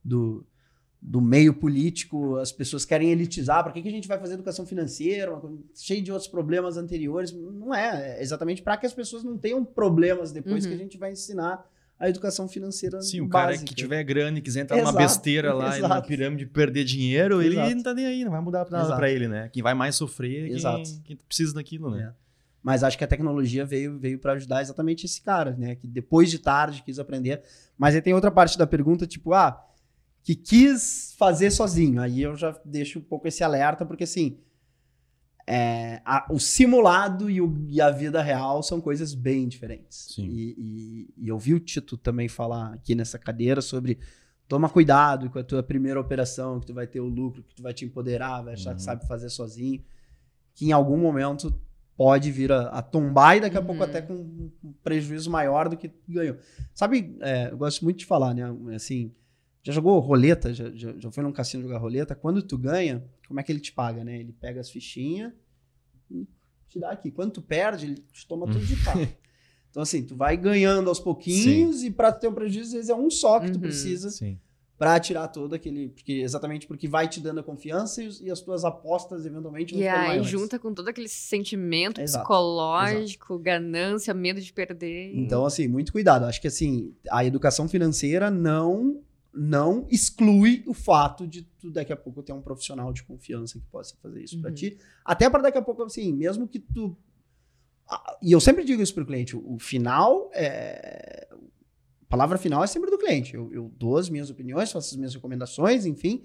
do 0.03 0.47
do 1.05 1.19
meio 1.19 1.53
político, 1.53 2.37
as 2.37 2.53
pessoas 2.53 2.85
querem 2.85 3.11
elitizar, 3.11 3.61
para 3.61 3.73
que, 3.73 3.81
que 3.81 3.89
a 3.89 3.91
gente 3.91 4.07
vai 4.07 4.17
fazer 4.17 4.35
educação 4.35 4.65
financeira, 4.65 5.37
cheio 5.75 6.01
de 6.01 6.09
outros 6.13 6.29
problemas 6.29 6.77
anteriores. 6.77 7.33
Não 7.33 7.75
é, 7.75 8.17
é 8.17 8.21
exatamente 8.21 8.61
para 8.61 8.77
que 8.77 8.85
as 8.85 8.93
pessoas 8.93 9.21
não 9.21 9.37
tenham 9.37 9.65
problemas 9.65 10.31
depois 10.31 10.63
uhum. 10.63 10.71
que 10.71 10.75
a 10.75 10.79
gente 10.79 10.97
vai 10.97 11.11
ensinar 11.11 11.69
a 11.99 12.07
educação 12.07 12.47
financeira 12.47 13.01
Sim, 13.01 13.21
o 13.21 13.29
cara 13.29 13.57
que 13.57 13.75
tiver 13.75 14.01
grana 14.03 14.37
e 14.37 14.41
quiser 14.41 14.61
entrar 14.61 14.77
exato, 14.77 14.93
numa 14.93 15.01
besteira 15.01 15.53
lá 15.53 15.77
e 15.77 15.81
numa 15.81 16.01
pirâmide 16.01 16.45
perder 16.45 16.85
dinheiro, 16.85 17.41
exato. 17.41 17.67
ele 17.67 17.75
não 17.75 17.83
tá 17.83 17.93
nem 17.93 18.05
aí, 18.05 18.23
não 18.23 18.31
vai 18.31 18.41
mudar 18.41 18.69
nada 18.69 18.95
para 18.95 19.09
ele, 19.09 19.27
né? 19.27 19.49
Quem 19.51 19.61
vai 19.61 19.73
mais 19.73 19.95
sofrer 19.95 20.51
é 20.51 20.57
quem, 20.57 21.01
quem, 21.03 21.15
precisa 21.17 21.53
daquilo, 21.53 21.91
né? 21.91 22.13
É. 22.17 22.22
Mas 22.63 22.81
acho 22.81 22.97
que 22.97 23.03
a 23.03 23.07
tecnologia 23.07 23.65
veio, 23.65 23.99
veio 23.99 24.17
para 24.17 24.33
ajudar 24.33 24.61
exatamente 24.61 25.05
esse 25.05 25.21
cara, 25.21 25.51
né? 25.51 25.75
Que 25.75 25.85
depois 25.85 26.31
de 26.31 26.39
tarde 26.39 26.81
quis 26.81 26.97
aprender. 26.97 27.43
Mas 27.77 27.93
aí 27.93 28.01
tem 28.01 28.13
outra 28.13 28.31
parte 28.31 28.57
da 28.57 28.65
pergunta, 28.65 29.05
tipo, 29.05 29.33
ah, 29.33 29.61
que 30.23 30.33
quis 30.33 31.13
fazer 31.17 31.51
sozinho. 31.51 32.01
Aí 32.01 32.21
eu 32.21 32.37
já 32.37 32.57
deixo 32.63 32.99
um 32.99 33.01
pouco 33.01 33.27
esse 33.27 33.43
alerta, 33.43 33.85
porque 33.85 34.05
assim, 34.05 34.39
é, 35.45 36.01
a, 36.05 36.25
o 36.31 36.39
simulado 36.39 37.29
e, 37.29 37.41
o, 37.41 37.65
e, 37.67 37.81
a 37.81 37.91
vida 37.91 38.21
real 38.21 38.63
são 38.63 38.79
coisas 38.79 39.13
bem 39.13 39.47
diferentes. 39.47 40.13
Sim. 40.15 40.29
E, 40.29 40.55
e, 40.57 41.13
e 41.17 41.27
eu 41.27 41.37
vi 41.37 41.53
o 41.53 41.59
Tito 41.59 41.97
também 41.97 42.29
falar 42.29 42.73
aqui 42.73 42.95
nessa 42.95 43.19
cadeira 43.19 43.61
sobre 43.61 43.99
toma 44.47 44.69
cuidado 44.69 45.29
com 45.29 45.39
a 45.39 45.43
tua 45.43 45.61
primeira 45.61 45.99
operação, 45.99 46.61
que 46.61 46.67
tu 46.67 46.73
vai 46.73 46.87
ter 46.87 47.01
o 47.01 47.07
lucro, 47.07 47.43
que 47.43 47.55
tu 47.55 47.61
vai 47.61 47.73
te 47.73 47.83
empoderar, 47.83 48.41
vai 48.41 48.53
achar 48.53 48.69
uhum. 48.69 48.75
que 48.77 48.83
sabe 48.83 49.05
fazer 49.05 49.29
sozinho, 49.29 49.83
que 50.53 50.67
em 50.67 50.71
algum 50.71 50.97
momento 50.97 51.53
pode 51.95 52.31
vir 52.31 52.51
a, 52.51 52.69
a 52.69 52.81
tombar 52.81 53.37
e 53.37 53.41
daqui 53.41 53.57
a 53.57 53.59
uhum. 53.59 53.65
pouco 53.65 53.83
até 53.83 54.01
com 54.01 54.13
um 54.13 54.73
prejuízo 54.83 55.29
maior 55.29 55.69
do 55.69 55.77
que 55.77 55.91
ganhou. 56.07 56.37
Sabe, 56.73 57.15
é, 57.21 57.49
eu 57.51 57.57
gosto 57.57 57.83
muito 57.83 57.99
de 57.99 58.05
falar, 58.05 58.33
né? 58.33 58.43
Assim, 58.75 59.11
já 59.61 59.71
jogou 59.71 59.99
roleta? 59.99 60.53
Já, 60.53 60.69
já, 60.71 60.93
já 60.97 61.11
foi 61.11 61.23
num 61.23 61.31
cassino 61.31 61.63
jogar 61.63 61.77
roleta? 61.77 62.15
Quando 62.15 62.41
tu 62.41 62.57
ganha, 62.57 63.03
como 63.27 63.39
é 63.39 63.43
que 63.43 63.51
ele 63.51 63.59
te 63.59 63.71
paga, 63.71 64.03
né? 64.03 64.19
Ele 64.19 64.33
pega 64.33 64.59
as 64.59 64.69
fichinhas 64.69 65.31
e 66.09 66.27
te 66.67 66.79
dá 66.79 66.91
aqui. 66.91 67.11
Quando 67.11 67.31
tu 67.31 67.41
perde, 67.41 67.85
ele 67.85 67.95
te 68.11 68.27
toma 68.27 68.45
tudo 68.47 68.65
de 68.65 68.75
cá. 68.83 68.93
então, 69.69 69.83
assim, 69.83 70.03
tu 70.03 70.15
vai 70.15 70.35
ganhando 70.35 70.89
aos 70.89 70.99
pouquinhos 70.99 71.77
Sim. 71.77 71.87
e 71.87 71.91
para 71.91 72.11
ter 72.11 72.27
um 72.27 72.33
prejuízo, 72.33 72.69
às 72.69 72.73
vezes 72.73 72.89
é 72.89 72.95
um 72.95 73.09
só 73.09 73.39
que 73.39 73.51
tu 73.51 73.55
uhum. 73.55 73.61
precisa 73.61 74.09
para 74.83 74.99
tirar 74.99 75.29
todo 75.29 75.55
aquele. 75.55 75.89
Porque, 75.89 76.11
exatamente 76.11 76.67
porque 76.67 76.89
vai 76.89 77.07
te 77.07 77.21
dando 77.21 77.39
a 77.39 77.43
confiança 77.43 78.03
e, 78.03 78.09
e 78.23 78.29
as 78.29 78.41
tuas 78.41 78.65
apostas, 78.65 79.25
eventualmente, 79.25 79.73
vão 79.73 79.81
E 79.81 79.87
aí, 79.87 80.07
maiores. 80.09 80.29
junta 80.29 80.59
com 80.59 80.73
todo 80.73 80.89
aquele 80.89 81.07
sentimento 81.07 82.01
Exato. 82.01 82.23
psicológico, 82.23 83.33
Exato. 83.35 83.39
ganância, 83.39 84.13
medo 84.13 84.41
de 84.41 84.51
perder. 84.51 85.13
Então, 85.15 85.45
assim, 85.45 85.69
muito 85.69 85.93
cuidado. 85.93 86.25
Acho 86.25 86.41
que, 86.41 86.47
assim, 86.49 86.93
a 87.09 87.23
educação 87.23 87.69
financeira 87.69 88.29
não 88.29 89.01
não 89.35 89.87
exclui 89.89 90.63
o 90.67 90.75
fato 90.75 91.25
de 91.25 91.41
tu 91.59 91.71
daqui 91.71 91.91
a 91.91 91.97
pouco 91.97 92.21
ter 92.21 92.33
um 92.33 92.41
profissional 92.41 92.93
de 92.93 93.01
confiança 93.01 93.57
que 93.57 93.65
possa 93.65 93.95
fazer 93.99 94.21
isso 94.21 94.35
uhum. 94.35 94.43
para 94.43 94.51
ti. 94.51 94.77
Até 95.03 95.27
para 95.27 95.41
daqui 95.41 95.57
a 95.57 95.61
pouco, 95.61 95.81
assim, 95.81 96.11
mesmo 96.13 96.47
que 96.47 96.59
tu. 96.59 96.95
E 98.21 98.31
eu 98.31 98.39
sempre 98.39 98.63
digo 98.63 98.81
isso 98.81 98.93
para 98.93 99.03
o 99.03 99.07
cliente: 99.07 99.35
o 99.35 99.57
final 99.57 100.29
é. 100.33 101.27
Palavra 102.13 102.37
final 102.37 102.63
é 102.63 102.67
sempre 102.67 102.91
do 102.91 102.97
cliente. 102.99 103.33
Eu, 103.33 103.51
eu 103.51 103.71
dou 103.75 103.97
as 103.97 104.07
minhas 104.07 104.29
opiniões, 104.29 104.71
faço 104.71 104.93
as 104.93 104.95
minhas 104.95 105.15
recomendações, 105.15 105.83
enfim. 105.83 106.23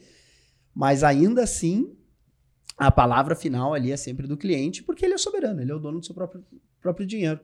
Mas 0.74 1.02
ainda 1.02 1.43
assim, 1.43 1.97
a 2.77 2.90
palavra 2.90 3.35
final 3.35 3.73
ali 3.73 3.90
é 3.90 3.97
sempre 3.97 4.27
do 4.27 4.36
cliente, 4.36 4.82
porque 4.82 5.02
ele 5.02 5.15
é 5.15 5.16
soberano, 5.19 5.62
ele 5.62 5.73
é 5.73 5.74
o 5.74 5.78
dono 5.78 5.98
do 5.98 6.05
seu 6.05 6.15
próprio, 6.15 6.44
próprio 6.78 7.06
dinheiro. 7.06 7.40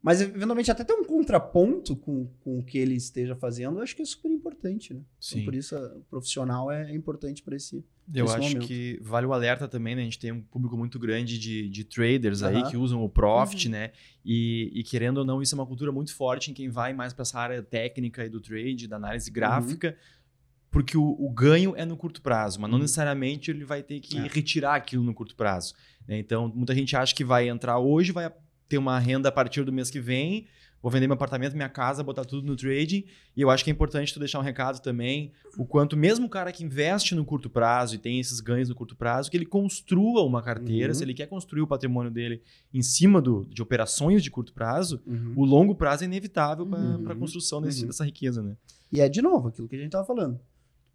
Mas, 0.00 0.22
eventualmente, 0.22 0.70
até 0.70 0.84
ter 0.84 0.94
um 0.94 1.04
contraponto 1.04 1.94
com, 1.94 2.28
com 2.40 2.60
o 2.60 2.64
que 2.64 2.78
ele 2.78 2.94
esteja 2.94 3.36
fazendo, 3.36 3.76
eu 3.76 3.82
acho 3.82 3.94
que 3.94 4.00
é 4.00 4.06
super 4.06 4.30
importante, 4.30 4.94
né? 4.94 5.00
Então, 5.00 5.08
Sim. 5.20 5.40
Então, 5.40 5.44
por 5.44 5.54
isso, 5.54 5.76
o 5.76 6.00
profissional 6.08 6.72
é, 6.72 6.94
importante 6.94 7.42
para 7.42 7.56
esse 7.56 7.84
Eu 8.12 8.24
esse 8.24 8.34
acho 8.34 8.48
momento. 8.48 8.66
que 8.66 8.98
vale 9.02 9.26
o 9.26 9.32
alerta 9.32 9.68
também, 9.68 9.94
né? 9.94 10.02
A 10.02 10.04
gente 10.04 10.18
tem 10.18 10.32
um 10.32 10.42
público 10.42 10.76
muito 10.76 10.98
grande 10.98 11.38
de, 11.38 11.68
de 11.68 11.84
traders 11.84 12.42
aí 12.42 12.62
que 12.70 12.76
usam 12.76 13.02
o 13.02 13.08
Profit, 13.08 13.66
uhum. 13.66 13.72
né? 13.72 13.92
E, 14.24 14.70
e, 14.74 14.82
querendo 14.82 15.18
ou 15.18 15.24
não, 15.24 15.40
isso 15.40 15.54
é 15.54 15.58
uma 15.58 15.66
cultura 15.66 15.92
muito 15.92 16.14
forte 16.14 16.50
em 16.50 16.54
quem 16.54 16.68
vai 16.68 16.92
mais 16.92 17.12
para 17.12 17.22
essa 17.22 17.38
área 17.38 17.62
técnica 17.62 18.24
e 18.24 18.28
do 18.28 18.40
trade, 18.40 18.88
da 18.88 18.96
análise 18.96 19.30
uhum. 19.30 19.34
gráfica. 19.34 19.88
Uhum. 19.88 20.22
Porque 20.70 20.96
o, 20.96 21.02
o, 21.02 21.30
ganho 21.30 21.74
é 21.76 21.84
no 21.84 21.96
curto 21.96 22.22
prazo, 22.22 22.60
mas 22.60 22.70
não 22.70 22.76
uhum. 22.76 22.82
necessariamente 22.82 23.50
ele 23.50 23.64
vai 23.64 23.82
ter 23.82 24.00
que 24.00 24.18
é. 24.18 24.22
retirar 24.26 24.74
aquilo 24.74 25.04
no 25.04 25.14
curto 25.14 25.36
prazo. 25.36 25.74
Né? 26.08 26.18
Então, 26.18 26.50
muita 26.54 26.74
gente 26.74 26.96
acha 26.96 27.14
que 27.14 27.24
vai 27.24 27.48
entrar 27.48 27.78
hoje, 27.78 28.10
vai 28.10 28.32
ter 28.68 28.78
uma 28.78 28.98
renda 28.98 29.28
a 29.28 29.32
partir 29.32 29.64
do 29.64 29.72
mês 29.72 29.90
que 29.90 30.00
vem, 30.00 30.46
vou 30.82 30.90
vender 30.90 31.06
meu 31.06 31.14
apartamento, 31.14 31.54
minha 31.54 31.68
casa, 31.68 32.02
botar 32.02 32.24
tudo 32.24 32.44
no 32.44 32.56
trading. 32.56 33.04
E 33.36 33.40
eu 33.40 33.48
acho 33.48 33.62
que 33.62 33.70
é 33.70 33.72
importante 33.72 34.12
tu 34.12 34.18
deixar 34.18 34.40
um 34.40 34.42
recado 34.42 34.80
também, 34.80 35.32
o 35.56 35.64
quanto 35.64 35.96
mesmo 35.96 36.26
o 36.26 36.28
cara 36.28 36.50
que 36.50 36.64
investe 36.64 37.14
no 37.14 37.24
curto 37.24 37.48
prazo 37.48 37.94
e 37.94 37.98
tem 37.98 38.18
esses 38.18 38.40
ganhos 38.40 38.68
no 38.68 38.74
curto 38.74 38.96
prazo, 38.96 39.30
que 39.30 39.36
ele 39.36 39.46
construa 39.46 40.22
uma 40.24 40.42
carteira, 40.42 40.88
uhum. 40.88 40.94
se 40.94 41.04
ele 41.04 41.14
quer 41.14 41.26
construir 41.26 41.62
o 41.62 41.66
patrimônio 41.66 42.10
dele 42.10 42.42
em 42.74 42.82
cima 42.82 43.22
do, 43.22 43.46
de 43.48 43.62
operações 43.62 44.22
de 44.22 44.30
curto 44.30 44.52
prazo, 44.52 45.00
uhum. 45.06 45.34
o 45.36 45.44
longo 45.44 45.74
prazo 45.74 46.02
é 46.02 46.06
inevitável 46.06 46.66
para 46.66 46.78
uhum. 46.80 47.10
a 47.10 47.14
construção 47.14 47.62
desse, 47.62 47.82
uhum. 47.82 47.86
dessa 47.86 48.04
riqueza, 48.04 48.42
né? 48.42 48.56
E 48.90 49.00
é 49.00 49.08
de 49.08 49.22
novo 49.22 49.48
aquilo 49.48 49.68
que 49.68 49.76
a 49.76 49.78
gente 49.78 49.86
estava 49.86 50.04
falando. 50.04 50.40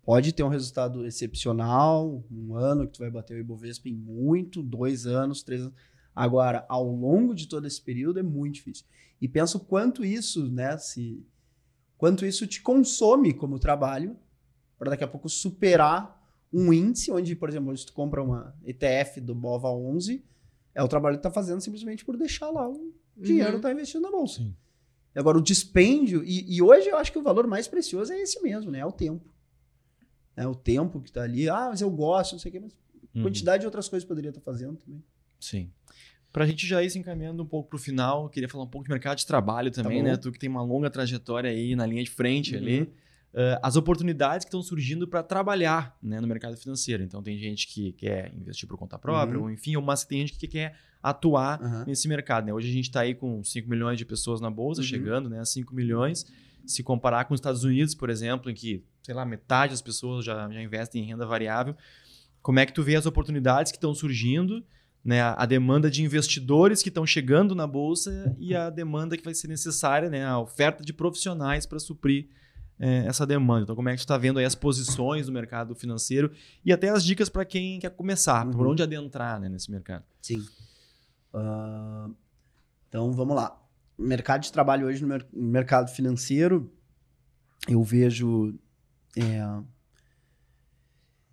Pode 0.03 0.31
ter 0.31 0.43
um 0.43 0.47
resultado 0.47 1.05
excepcional, 1.05 2.23
um 2.31 2.55
ano 2.55 2.87
que 2.87 2.93
tu 2.93 2.99
vai 2.99 3.11
bater 3.11 3.35
o 3.35 3.39
Ibovespa 3.39 3.89
em 3.89 3.93
muito, 3.93 4.63
dois 4.63 5.05
anos, 5.05 5.43
três 5.43 5.61
anos 5.61 5.73
Agora, 6.17 6.65
ao 6.67 6.83
longo 6.83 7.35
de 7.35 7.47
todo 7.47 7.67
esse 7.67 7.79
período 7.79 8.17
é 8.17 8.23
muito 8.23 8.55
difícil. 8.55 8.87
E 9.21 9.27
penso 9.27 9.59
quanto 9.59 10.03
isso, 10.03 10.51
né, 10.51 10.75
se 10.75 11.23
quanto 11.95 12.25
isso 12.25 12.47
te 12.47 12.59
consome 12.59 13.35
como 13.35 13.59
trabalho 13.59 14.17
para 14.79 14.89
daqui 14.89 15.03
a 15.03 15.07
pouco 15.07 15.29
superar 15.29 16.27
um 16.51 16.73
índice 16.73 17.11
onde, 17.11 17.35
por 17.35 17.49
exemplo, 17.49 17.77
se 17.77 17.85
tu 17.85 17.93
compra 17.93 18.23
uma 18.23 18.55
ETF 18.65 19.21
do 19.21 19.35
BOVA 19.35 19.69
11, 19.69 20.25
é 20.73 20.81
o 20.81 20.87
trabalho 20.87 21.17
que 21.17 21.21
tá 21.23 21.29
fazendo 21.29 21.61
simplesmente 21.61 22.03
por 22.03 22.17
deixar 22.17 22.49
lá 22.49 22.67
o 22.67 22.91
dinheiro 23.15 23.53
uhum. 23.53 23.61
tá 23.61 23.71
investido 23.71 24.01
na 24.01 24.09
bolsa. 24.09 24.39
Sim. 24.39 24.55
Agora, 25.13 25.37
o 25.37 25.41
dispêndio, 25.41 26.23
e, 26.23 26.55
e, 26.55 26.63
hoje 26.63 26.89
eu 26.89 26.97
acho 26.97 27.11
que 27.11 27.19
o 27.19 27.23
valor 27.23 27.45
mais 27.45 27.67
precioso 27.67 28.11
é 28.11 28.19
esse 28.19 28.41
mesmo, 28.41 28.71
né? 28.71 28.79
É 28.79 28.85
o 28.85 28.91
tempo. 28.91 29.31
É 30.35 30.47
o 30.47 30.55
tempo 30.55 30.99
que 30.99 31.11
tá 31.11 31.21
ali. 31.21 31.47
Ah, 31.47 31.67
mas 31.69 31.81
eu 31.81 31.91
gosto, 31.91 32.33
não 32.33 32.39
sei 32.39 32.49
o 32.49 32.51
quê, 32.53 32.59
mas 32.59 32.75
uhum. 33.13 33.21
quantidade 33.21 33.61
de 33.61 33.67
outras 33.67 33.87
coisas 33.87 34.07
poderia 34.07 34.29
estar 34.29 34.41
tá 34.41 34.45
fazendo 34.45 34.77
também. 34.77 35.03
Sim. 35.39 35.69
Para 36.31 36.43
a 36.43 36.47
gente 36.47 36.67
já 36.67 36.83
ir 36.83 36.89
se 36.89 36.99
encaminhando 36.99 37.41
um 37.41 37.45
pouco 37.45 37.69
para 37.69 37.77
o 37.77 37.79
final, 37.79 38.29
queria 38.29 38.47
falar 38.47 38.63
um 38.65 38.67
pouco 38.67 38.85
de 38.85 38.91
mercado 38.91 39.17
de 39.17 39.25
trabalho 39.25 39.71
também, 39.71 40.03
tá 40.03 40.09
né? 40.09 40.17
Tu 40.17 40.31
que 40.31 40.37
tem 40.37 40.49
uma 40.49 40.61
longa 40.61 40.89
trajetória 40.89 41.49
aí 41.49 41.75
na 41.75 41.85
linha 41.85 42.03
de 42.03 42.09
frente 42.09 42.53
uhum. 42.53 42.61
ali. 42.61 42.81
Uh, 43.33 43.59
as 43.61 43.75
oportunidades 43.75 44.45
que 44.45 44.49
estão 44.49 44.63
surgindo 44.63 45.07
para 45.07 45.21
trabalhar 45.21 45.97
né, 46.01 46.19
no 46.19 46.27
mercado 46.27 46.55
financeiro. 46.57 47.03
Então, 47.03 47.21
tem 47.21 47.37
gente 47.37 47.67
que 47.67 47.91
quer 47.91 48.33
investir 48.33 48.67
por 48.67 48.77
conta 48.77 48.97
própria, 48.97 49.37
uhum. 49.37 49.45
ou 49.45 49.51
enfim, 49.51 49.75
mas 49.77 50.05
tem 50.05 50.19
gente 50.25 50.39
que 50.39 50.47
quer 50.47 50.75
atuar 51.03 51.61
uhum. 51.61 51.85
nesse 51.85 52.07
mercado. 52.07 52.45
Né? 52.45 52.53
Hoje 52.53 52.69
a 52.69 52.73
gente 52.73 52.85
está 52.85 53.01
aí 53.01 53.13
com 53.13 53.43
5 53.43 53.69
milhões 53.69 53.97
de 53.97 54.05
pessoas 54.05 54.41
na 54.41 54.49
bolsa, 54.49 54.81
uhum. 54.81 54.87
chegando 54.87 55.29
né, 55.29 55.39
a 55.39 55.45
5 55.45 55.73
milhões. 55.73 56.25
Se 56.65 56.83
comparar 56.83 57.25
com 57.25 57.33
os 57.33 57.39
Estados 57.39 57.63
Unidos, 57.63 57.95
por 57.95 58.09
exemplo, 58.09 58.49
em 58.51 58.53
que, 58.53 58.83
sei 59.03 59.13
lá, 59.13 59.25
metade 59.25 59.71
das 59.71 59.81
pessoas 59.81 60.25
já, 60.25 60.49
já 60.49 60.61
investem 60.61 61.03
em 61.03 61.05
renda 61.05 61.25
variável, 61.25 61.75
como 62.41 62.59
é 62.59 62.65
que 62.65 62.73
tu 62.73 62.81
vê 62.81 62.95
as 62.95 63.05
oportunidades 63.05 63.71
que 63.71 63.77
estão 63.77 63.93
surgindo 63.93 64.63
né, 65.03 65.21
a 65.21 65.45
demanda 65.45 65.89
de 65.89 66.03
investidores 66.03 66.83
que 66.83 66.89
estão 66.89 67.05
chegando 67.05 67.55
na 67.55 67.65
bolsa 67.65 68.35
e 68.37 68.53
a 68.55 68.69
demanda 68.69 69.15
que 69.17 69.23
vai 69.23 69.33
ser 69.33 69.47
necessária, 69.47 70.09
né, 70.09 70.25
a 70.25 70.37
oferta 70.39 70.83
de 70.83 70.91
profissionais 70.93 71.65
para 71.65 71.79
suprir 71.79 72.27
é, 72.79 73.05
essa 73.07 73.25
demanda. 73.25 73.63
Então, 73.63 73.75
como 73.75 73.87
é 73.89 73.93
que 73.93 73.97
tu 73.97 74.01
está 74.01 74.17
vendo 74.17 74.37
aí 74.37 74.45
as 74.45 74.53
posições 74.55 75.25
do 75.27 75.31
mercado 75.31 75.73
financeiro 75.75 76.31
e 76.63 76.71
até 76.73 76.89
as 76.89 77.03
dicas 77.03 77.29
para 77.29 77.43
quem 77.45 77.79
quer 77.79 77.89
começar, 77.91 78.45
Uhum. 78.45 78.51
por 78.51 78.67
onde 78.67 78.83
adentrar 78.83 79.39
né, 79.39 79.47
nesse 79.49 79.71
mercado? 79.71 80.03
Sim. 80.21 80.45
Ah, 81.33 82.09
então, 82.89 83.11
vamos 83.13 83.35
lá. 83.35 83.59
Mercado 83.97 84.41
de 84.43 84.51
trabalho 84.51 84.87
hoje 84.87 85.01
no 85.01 85.07
mer- 85.07 85.25
mercado 85.33 85.89
financeiro, 85.89 86.71
eu 87.67 87.81
vejo. 87.83 88.53
é, 89.17 89.41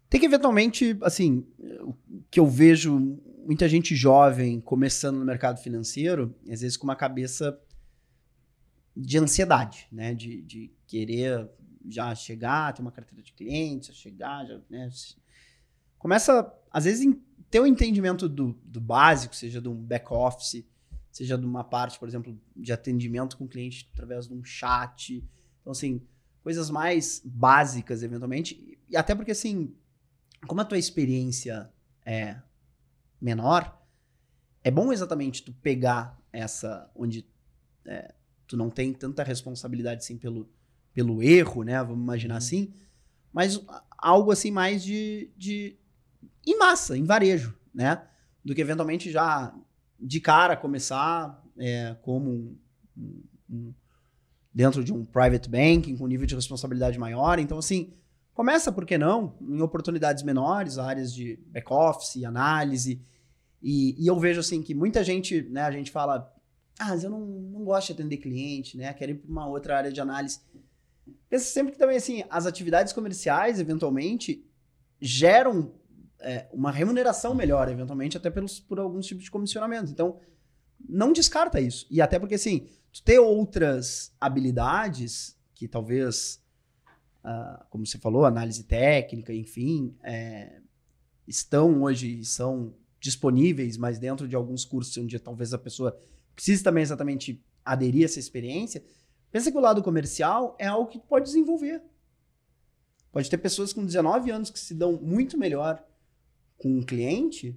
tem 0.08 0.20
que 0.20 0.26
eventualmente, 0.26 0.96
assim, 1.02 1.44
o 1.82 1.94
que 2.30 2.38
eu 2.40 2.46
vejo 2.46 3.18
muita 3.44 3.68
gente 3.68 3.94
jovem 3.94 4.60
começando 4.60 5.18
no 5.18 5.24
mercado 5.24 5.60
financeiro, 5.60 6.34
às 6.50 6.60
vezes 6.60 6.76
com 6.76 6.84
uma 6.84 6.96
cabeça 6.96 7.58
de 8.96 9.18
ansiedade, 9.18 9.86
né? 9.90 10.14
De, 10.14 10.42
de 10.42 10.70
querer 10.86 11.48
já 11.86 12.14
chegar, 12.14 12.72
ter 12.72 12.82
uma 12.82 12.92
carteira 12.92 13.22
de 13.22 13.32
clientes, 13.32 13.94
chegar, 13.94 14.46
já, 14.46 14.60
né? 14.70 14.88
Começa, 15.98 16.52
às 16.70 16.84
vezes, 16.84 17.04
em 17.04 17.12
ter 17.50 17.60
o 17.60 17.66
entendimento 17.66 18.28
do, 18.28 18.58
do 18.64 18.80
básico, 18.80 19.34
seja 19.34 19.60
de 19.60 19.68
um 19.68 19.74
back-office, 19.74 20.64
seja 21.10 21.38
de 21.38 21.46
uma 21.46 21.64
parte, 21.64 21.98
por 21.98 22.08
exemplo, 22.08 22.38
de 22.56 22.72
atendimento 22.72 23.36
com 23.36 23.44
o 23.44 23.48
cliente 23.48 23.88
através 23.92 24.26
de 24.26 24.34
um 24.34 24.44
chat. 24.44 25.24
Então, 25.60 25.70
assim, 25.70 26.02
coisas 26.42 26.70
mais 26.70 27.22
básicas, 27.24 28.02
eventualmente. 28.02 28.78
E 28.88 28.96
até 28.96 29.14
porque, 29.14 29.30
assim, 29.30 29.74
como 30.46 30.60
a 30.60 30.64
tua 30.64 30.78
experiência 30.78 31.70
é 32.04 32.36
menor, 33.24 33.80
é 34.62 34.70
bom 34.70 34.92
exatamente 34.92 35.42
tu 35.42 35.52
pegar 35.52 36.18
essa, 36.32 36.90
onde 36.94 37.26
é, 37.86 38.14
tu 38.46 38.56
não 38.56 38.68
tem 38.70 38.92
tanta 38.92 39.22
responsabilidade, 39.22 40.02
assim, 40.02 40.18
pelo, 40.18 40.48
pelo 40.92 41.22
erro, 41.22 41.62
né? 41.62 41.82
Vamos 41.82 42.02
imaginar 42.02 42.34
Uhum. 42.34 42.38
assim. 42.38 42.74
Mas 43.32 43.60
algo, 43.98 44.30
assim, 44.30 44.51
mais 44.51 44.84
de, 44.84 45.30
de 45.36 45.76
em 46.46 46.59
massa, 46.59 46.96
em 46.96 47.05
varejo, 47.05 47.55
né? 47.74 48.06
Do 48.44 48.55
que 48.55 48.60
eventualmente 48.60 49.10
já 49.10 49.55
de 49.98 50.20
cara 50.20 50.56
começar 50.56 51.42
é, 51.59 51.96
como 52.02 52.30
um, 52.30 52.56
um- 52.96 53.22
um- 53.51 53.74
dentro 54.52 54.84
de 54.84 54.92
um 54.92 55.05
private 55.05 55.48
banking 55.48 55.96
com 55.96 56.06
nível 56.06 56.26
de 56.26 56.34
responsabilidade 56.34 56.98
maior. 56.98 57.38
Então, 57.38 57.59
assim, 57.59 57.92
começa, 58.34 58.70
por 58.70 58.84
que 58.84 58.98
não, 58.98 59.34
em 59.40 59.60
oportunidades 59.62 60.22
menores, 60.22 60.78
áreas 60.78 61.12
de 61.12 61.36
back-office, 61.48 62.22
análise. 62.24 63.01
E, 63.66 63.96
e 63.98 64.06
eu 64.06 64.20
vejo, 64.20 64.40
assim, 64.40 64.62
que 64.62 64.74
muita 64.74 65.02
gente, 65.02 65.40
né, 65.44 65.62
a 65.62 65.70
gente 65.70 65.90
fala, 65.90 66.30
ah, 66.78 66.88
mas 66.90 67.02
eu 67.02 67.08
não, 67.08 67.24
não 67.24 67.64
gosto 67.64 67.86
de 67.86 67.92
atender 67.94 68.18
cliente, 68.18 68.76
né, 68.76 68.92
quero 68.92 69.12
ir 69.12 69.14
para 69.14 69.30
uma 69.30 69.48
outra 69.48 69.78
área 69.78 69.90
de 69.90 69.98
análise. 70.02 70.38
Pensa 71.30 71.46
sempre 71.46 71.72
que 71.72 71.78
também, 71.78 71.96
assim, 71.96 72.22
as 72.28 72.44
atividades 72.44 72.92
comerciais, 72.92 73.58
eventualmente, 73.58 74.46
geram 75.00 75.72
é, 76.20 76.46
uma 76.52 76.70
remuneração 76.70 77.34
melhor, 77.34 77.70
eventualmente, 77.70 78.18
até 78.18 78.28
pelos, 78.28 78.60
por 78.60 78.78
alguns 78.78 79.06
tipos 79.06 79.24
de 79.24 79.30
comissionamento. 79.30 79.90
Então, 79.90 80.20
não 80.86 81.10
descarta 81.10 81.58
isso. 81.58 81.86
E 81.90 82.02
até 82.02 82.18
porque, 82.18 82.34
assim, 82.34 82.68
tu 82.92 83.02
ter 83.02 83.18
outras 83.18 84.14
habilidades 84.20 85.38
que 85.54 85.66
talvez, 85.66 86.44
ah, 87.22 87.64
como 87.70 87.86
você 87.86 87.96
falou, 87.96 88.26
análise 88.26 88.64
técnica, 88.64 89.32
enfim, 89.32 89.96
é, 90.02 90.60
estão 91.26 91.82
hoje 91.82 92.22
são 92.26 92.74
disponíveis, 93.05 93.76
mas 93.76 93.98
dentro 93.98 94.26
de 94.26 94.35
alguns 94.35 94.64
cursos 94.64 94.97
onde 94.97 95.18
talvez 95.18 95.52
a 95.52 95.59
pessoa 95.59 95.94
precise 96.35 96.62
também 96.64 96.82
exatamente 96.82 97.44
aderir 97.62 98.02
a 98.02 98.05
essa 98.06 98.18
experiência, 98.18 98.82
pensa 99.31 99.52
que 99.52 99.59
o 99.59 99.60
lado 99.60 99.82
comercial 99.82 100.56
é 100.59 100.66
algo 100.66 100.89
que 100.89 100.98
pode 100.98 101.26
desenvolver. 101.26 101.82
Pode 103.12 103.28
ter 103.28 103.36
pessoas 103.36 103.74
com 103.74 103.85
19 103.85 104.31
anos 104.31 104.48
que 104.48 104.59
se 104.59 104.74
dão 104.74 104.94
muito 104.94 105.36
melhor 105.36 105.85
com 106.56 106.78
um 106.78 106.82
cliente 106.82 107.55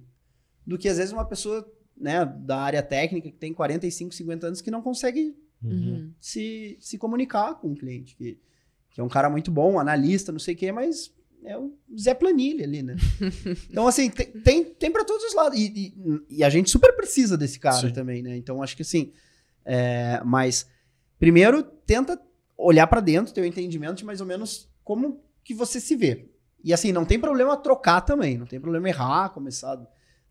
do 0.66 0.76
que 0.76 0.86
às 0.86 0.98
vezes 0.98 1.14
uma 1.14 1.24
pessoa 1.24 1.66
né, 1.96 2.26
da 2.26 2.58
área 2.58 2.82
técnica 2.82 3.30
que 3.30 3.38
tem 3.38 3.54
45, 3.54 4.14
50 4.14 4.46
anos 4.48 4.60
que 4.60 4.70
não 4.70 4.82
consegue 4.82 5.34
Uhum. 5.60 6.12
se, 6.20 6.76
se 6.78 6.96
comunicar 6.96 7.56
com 7.56 7.72
o 7.72 7.74
cliente, 7.74 8.14
que, 8.14 8.38
que 8.90 9.00
é 9.00 9.02
um 9.02 9.08
cara 9.08 9.28
muito 9.28 9.50
bom, 9.50 9.76
analista, 9.76 10.30
não 10.30 10.38
sei 10.38 10.54
o 10.54 10.56
quê, 10.56 10.70
mas 10.70 11.12
é 11.44 11.56
o 11.56 11.72
Zé 11.98 12.14
Planilha 12.14 12.64
ali, 12.64 12.82
né? 12.82 12.96
então, 13.70 13.86
assim, 13.86 14.10
tem, 14.10 14.26
tem, 14.26 14.64
tem 14.64 14.90
para 14.90 15.04
todos 15.04 15.24
os 15.24 15.34
lados. 15.34 15.58
E, 15.58 15.94
e- 15.96 16.38
e 16.38 16.44
a 16.44 16.50
gente 16.50 16.70
super 16.70 16.94
precisa 16.96 17.36
desse 17.36 17.58
cara 17.58 17.88
Sim. 17.88 17.92
também, 17.92 18.22
né? 18.22 18.36
Então, 18.36 18.62
acho 18.62 18.76
que 18.76 18.82
assim, 18.82 19.12
é, 19.64 20.20
mas 20.24 20.66
primeiro 21.18 21.62
tenta 21.62 22.20
olhar 22.56 22.86
para 22.86 23.00
dentro, 23.00 23.32
ter 23.32 23.40
o 23.40 23.44
entendimento 23.46 23.96
de 23.98 24.04
mais 24.04 24.20
ou 24.20 24.26
menos 24.26 24.68
como 24.84 25.20
que 25.44 25.54
você 25.54 25.80
se 25.80 25.94
vê. 25.96 26.28
E 26.62 26.72
assim, 26.72 26.90
não 26.92 27.04
tem 27.04 27.18
problema 27.18 27.56
trocar 27.56 28.00
também, 28.00 28.36
não 28.36 28.46
tem 28.46 28.60
problema 28.60 28.88
errar, 28.88 29.28
começar 29.30 29.80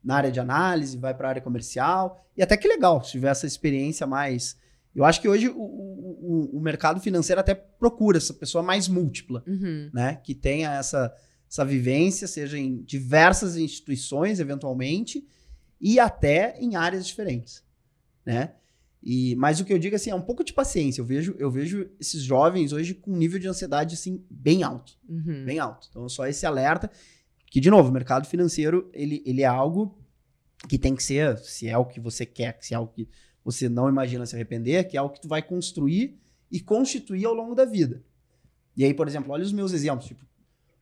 na 0.04 0.16
área 0.16 0.32
de 0.32 0.40
análise, 0.40 0.98
vai 0.98 1.14
para 1.14 1.28
a 1.28 1.30
área 1.30 1.42
comercial. 1.42 2.24
E 2.36 2.44
até 2.44 2.56
que 2.58 2.68
legal, 2.68 3.04
se 3.04 3.12
tiver 3.12 3.30
essa 3.30 3.48
experiência 3.48 4.06
mais. 4.06 4.58
Eu 4.98 5.06
acho 5.06 5.22
que 5.22 5.30
hoje 5.30 5.48
o, 5.48 5.54
o, 5.62 6.20
o- 6.54 6.58
o 6.58 6.60
mercado 6.60 7.00
financeiro 7.00 7.40
até 7.40 7.54
procura 7.54 8.18
essa 8.18 8.34
pessoa 8.34 8.64
mais 8.64 8.88
múltipla, 8.88 9.44
Uhum. 9.48 9.90
né? 9.94 10.16
Que 10.24 10.34
tenha 10.34 10.72
essa, 10.74 11.14
essa 11.50 11.64
vivência, 11.64 12.28
seja 12.28 12.58
em 12.58 12.82
diversas 12.84 13.56
instituições, 13.58 14.40
eventualmente, 14.40 15.26
e 15.80 16.00
até 16.00 16.58
em 16.60 16.76
áreas 16.76 17.06
diferentes, 17.06 17.64
né? 18.26 18.54
E, 19.04 19.36
mas 19.36 19.60
o 19.60 19.66
que 19.66 19.72
eu 19.72 19.78
digo 19.78 19.96
assim, 19.96 20.10
é 20.10 20.16
um 20.16 20.22
pouco 20.22 20.44
de 20.44 20.52
paciência. 20.52 21.00
Eu 21.00 21.06
vejo, 21.06 21.36
eu 21.38 21.52
vejo 21.52 21.88
esses 22.00 22.24
jovens 22.24 22.74
hoje 22.74 22.96
com 22.96 23.12
um 23.12 23.16
nível 23.18 23.40
de 23.40 23.48
ansiedade 23.48 23.94
assim 23.94 24.26
bem 24.30 24.64
alto 24.64 24.98
Uhum. 25.08 25.46
bem 25.46 25.60
alto. 25.60 25.88
Então, 25.90 26.10
só 26.10 26.26
esse 26.28 26.46
alerta. 26.46 26.90
Que, 27.50 27.62
de 27.62 27.70
novo, 27.70 27.90
o 27.90 27.94
mercado 27.94 28.28
financeiro, 28.28 28.90
ele, 28.94 29.22
ele 29.26 29.44
é 29.44 29.46
algo 29.46 29.98
que 30.68 30.78
tem 30.78 30.96
que 30.96 31.04
ser, 31.04 31.38
se 31.38 31.68
é 31.70 31.78
o 31.78 31.86
que 31.86 32.00
você 32.00 32.26
quer, 32.26 32.58
se 32.60 32.74
é 32.74 32.78
algo 32.78 32.92
que 32.92 33.08
você 33.52 33.70
não 33.70 33.88
imagina 33.88 34.26
se 34.26 34.36
arrepender, 34.36 34.86
que 34.90 34.98
é 34.98 35.00
algo 35.00 35.14
que 35.14 35.22
tu 35.22 35.28
vai 35.30 35.42
construir 35.42 36.20
e 36.52 36.60
constituir 36.60 37.26
ao 37.26 37.34
longo 37.34 37.56
da 37.56 37.64
vida. 37.64 38.04
E 38.76 38.84
aí, 38.84 38.94
por 38.94 39.08
exemplo, 39.08 39.32
olha 39.32 39.44
os 39.44 39.54
meus 39.54 39.72
exemplos. 39.72 40.06
Tipo, 40.08 40.24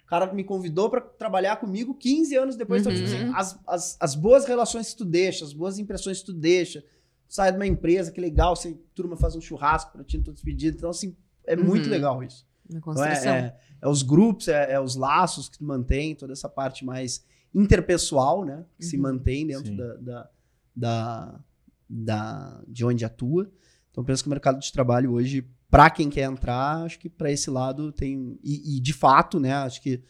o 0.03 0.05
cara 0.07 0.33
me 0.33 0.43
convidou 0.43 0.89
para 0.89 0.99
trabalhar 1.01 1.57
comigo 1.57 1.93
15 1.93 2.35
anos 2.35 2.55
depois. 2.55 2.81
Então, 2.81 2.91
tipo 2.93 3.07
Uhum. 3.07 3.29
assim, 3.31 3.31
as, 3.35 3.59
as, 3.67 3.97
as 3.99 4.15
boas 4.15 4.45
relações 4.45 4.89
que 4.91 4.97
tu 4.97 5.05
deixa, 5.05 5.45
as 5.45 5.53
boas 5.53 5.77
impressões 5.77 6.19
que 6.21 6.25
tu 6.25 6.33
deixa, 6.33 6.83
sai 7.27 7.51
de 7.51 7.57
uma 7.57 7.67
empresa, 7.67 8.11
que 8.11 8.19
legal, 8.19 8.55
você, 8.55 8.75
turma 8.95 9.15
faz 9.15 9.35
um 9.35 9.41
churrasco 9.41 9.91
para 9.91 10.03
ti, 10.03 10.17
todos 10.19 10.41
despedido. 10.41 10.77
Então, 10.77 10.89
assim, 10.89 11.15
é 11.45 11.55
muito 11.55 11.85
Uhum. 11.85 11.91
legal 11.91 12.23
isso. 12.23 12.45
Na 12.69 12.79
Então, 12.79 12.93
construção. 12.93 13.35
é, 13.35 13.39
é- 13.39 13.55
é 13.83 13.87
os 13.87 14.01
grupos, 14.01 14.47
é, 14.47 14.71
é 14.73 14.79
os 14.79 14.95
laços 14.95 15.47
que 15.49 15.59
tu 15.59 15.63
mantém, 15.63 16.15
toda 16.15 16.33
essa 16.33 16.49
parte 16.49 16.83
mais 16.83 17.23
interpessoal, 17.53 18.43
né? 18.43 18.65
Que 18.77 18.85
se 18.85 18.95
Uhum. 18.95 19.03
mantém 19.03 19.45
dentro 19.47 19.67
Sim. 19.67 19.75
da, 19.77 19.93
da, 19.95 20.29
da, 20.75 21.39
da- 21.89 22.61
de 22.67 22.83
onde 22.85 23.03
atua. 23.05 23.49
Então, 23.91 24.03
penso 24.03 24.23
que 24.23 24.27
o 24.27 24.31
mercado 24.31 24.59
de 24.59 24.71
trabalho 24.71 25.11
hoje, 25.13 25.45
para 25.69 25.89
quem 25.89 26.09
quer 26.09 26.23
entrar, 26.29 26.83
acho 26.83 26.99
que 26.99 27.09
para 27.09 27.31
esse 27.31 27.49
lado 27.49 27.91
tem. 27.91 28.37
E, 28.43 28.77
e, 28.77 28.79
de 28.79 28.93
fato, 28.93 29.39
né? 29.39 29.53
Acho 29.53 29.81
que 29.81 30.01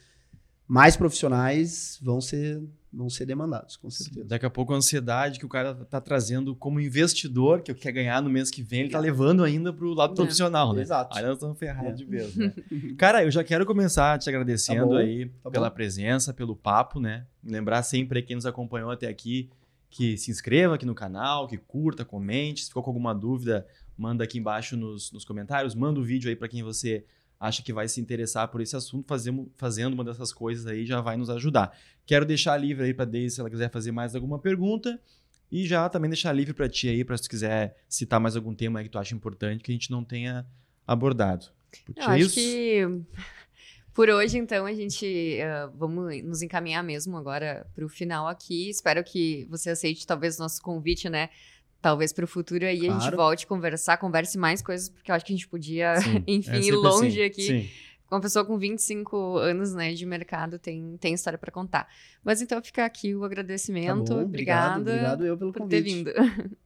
mais 0.67 0.97
profissionais 0.97 1.99
vão 2.01 2.19
ser, 2.19 2.59
vão 2.91 3.07
ser 3.07 3.27
demandados, 3.27 3.77
com 3.77 3.87
certeza. 3.91 4.25
Daqui 4.25 4.47
a 4.47 4.49
pouco 4.49 4.73
a 4.73 4.77
ansiedade 4.77 5.37
que 5.37 5.45
o 5.45 5.49
cara 5.49 5.75
tá 5.75 6.01
trazendo 6.01 6.55
como 6.55 6.79
investidor, 6.79 7.61
que 7.61 7.71
quer 7.75 7.91
ganhar 7.91 8.19
no 8.23 8.29
mês 8.31 8.49
que 8.49 8.63
vem, 8.63 8.81
ele 8.81 8.89
tá 8.89 8.97
levando 8.99 9.43
ainda 9.43 9.71
pro 9.71 9.93
lado 9.93 10.13
É. 10.13 10.15
profissional, 10.15 10.73
né? 10.73 10.81
Exato. 10.81 11.15
Aí 11.15 11.23
nós 11.23 11.33
estamos 11.35 11.59
ferrados 11.59 11.91
É. 11.91 11.93
de 11.93 12.05
vez, 12.05 12.35
né? 12.35 12.51
Cara, 12.97 13.23
eu 13.23 13.29
já 13.29 13.43
quero 13.43 13.63
começar 13.65 14.17
te 14.17 14.27
agradecendo 14.27 14.79
Tá 14.81 14.85
bom, 14.87 14.95
aí 14.95 15.29
tá 15.43 15.51
pela 15.51 15.69
bom. 15.69 15.75
presença, 15.75 16.33
pelo 16.33 16.55
papo, 16.55 16.99
né? 16.99 17.27
Lembrar 17.43 17.83
sempre 17.83 18.23
quem 18.23 18.35
nos 18.35 18.47
acompanhou 18.47 18.89
até 18.89 19.07
aqui 19.07 19.51
que 19.95 20.17
se 20.17 20.29
inscreva 20.29 20.75
aqui 20.75 20.85
no 20.85 20.93
canal, 20.93 21.47
que 21.47 21.57
curta, 21.57 22.03
comente. 22.03 22.63
Se 22.63 22.67
ficou 22.67 22.83
com 22.83 22.89
alguma 22.89 23.15
dúvida, 23.15 23.65
manda 23.97 24.25
aqui 24.25 24.37
embaixo 24.37 24.75
nos, 24.75 25.09
nos 25.13 25.23
comentários. 25.23 25.73
Manda 25.73 26.01
o 26.01 26.03
vídeo 26.03 26.27
aí 26.29 26.35
para 26.35 26.49
quem 26.49 26.61
você 26.61 27.05
acha 27.39 27.63
que 27.63 27.71
vai 27.71 27.87
se 27.87 28.01
interessar 28.01 28.49
por 28.49 28.59
esse 28.59 28.75
assunto. 28.75 29.07
Fazemos, 29.07 29.47
fazendo 29.55 29.93
uma 29.93 30.03
dessas 30.03 30.33
coisas 30.33 30.67
aí 30.67 30.85
já 30.85 30.99
vai 30.99 31.15
nos 31.15 31.29
ajudar. 31.29 31.71
Quero 32.05 32.25
deixar 32.25 32.57
livre 32.57 32.83
aí 32.83 32.93
para 32.93 33.05
Deise 33.05 33.35
se 33.35 33.39
ela 33.41 33.49
quiser 33.49 33.71
fazer 33.71 33.93
mais 33.93 34.13
alguma 34.15 34.37
pergunta. 34.37 34.99
E 35.49 35.65
já 35.65 35.87
também 35.87 36.09
deixar 36.09 36.33
livre 36.33 36.53
para 36.53 36.67
ti 36.67 36.89
aí, 36.89 37.05
para 37.05 37.15
se 37.15 37.23
tu 37.23 37.29
quiser 37.29 37.77
citar 37.87 38.19
mais 38.19 38.35
algum 38.35 38.53
tema 38.53 38.79
aí 38.79 38.85
que 38.85 38.91
tu 38.91 38.99
acha 38.99 39.15
importante 39.15 39.63
que 39.63 39.71
a 39.71 39.75
gente 39.75 39.91
não 39.91 40.03
tenha 40.03 40.45
abordado. 40.85 41.45
Porque 41.85 42.01
Eu 42.01 42.05
acho 42.07 42.25
isso- 42.25 42.35
que 42.35 43.01
por 43.95 44.09
hoje, 44.09 44.37
então, 44.37 44.65
a 44.65 44.73
gente 44.73 45.39
ah, 45.41 45.71
vamos 45.73 46.21
nos 46.23 46.41
encaminhar 46.43 46.83
mesmo 46.83 47.15
agora 47.17 47.65
para 47.73 47.85
o 47.85 47.89
final 47.89 48.27
aqui. 48.27 48.69
Espero 48.69 49.03
que 49.03 49.47
você 49.49 49.69
aceite 49.71 50.05
talvez 50.05 50.37
nosso 50.37 50.61
convite, 50.61 51.09
né? 51.09 51.29
Talvez 51.81 52.11
para 52.11 52.25
o 52.25 52.27
futuro 52.27 52.65
aí 52.65 52.79
a 52.87 52.91
gente 52.91 52.99
Claro. 53.01 53.15
volte 53.17 53.45
a 53.45 53.47
conversar, 53.47 53.97
converse 53.97 54.37
mais 54.37 54.61
coisas, 54.61 54.89
porque 54.89 55.09
eu 55.09 55.15
acho 55.15 55.23
que 55.25 55.31
a 55.31 55.35
gente 55.35 55.47
podia, 55.47 55.95
Sim, 56.01 56.23
enfim, 56.27 56.51
é 56.51 56.59
ir 56.59 56.71
longe 56.73 57.07
assim. 57.07 57.21
aqui. 57.23 57.41
Sim. 57.41 57.69
Uma 58.11 58.21
pessoa 58.21 58.43
com 58.45 58.57
25 58.57 59.37
anos 59.37 59.73
né, 59.73 59.93
de 59.93 60.05
mercado 60.05 60.59
tem, 60.59 60.95
tem 60.97 61.13
história 61.13 61.39
para 61.39 61.51
contar. 61.51 61.87
Mas 62.23 62.41
então 62.41 62.61
fica 62.61 62.85
aqui 62.85 63.15
o 63.15 63.21
Tá 63.21 63.25
agradecimento. 63.27 64.13
bom, 64.13 64.23
obrigado, 64.23 64.81
Obrigada 64.81 64.81
obrigado 64.81 65.25
eu 65.25 65.37
pelo 65.37 65.51
por 65.53 65.61
convite. 65.61 65.83
ter 65.83 65.89
vindo. 65.89 66.11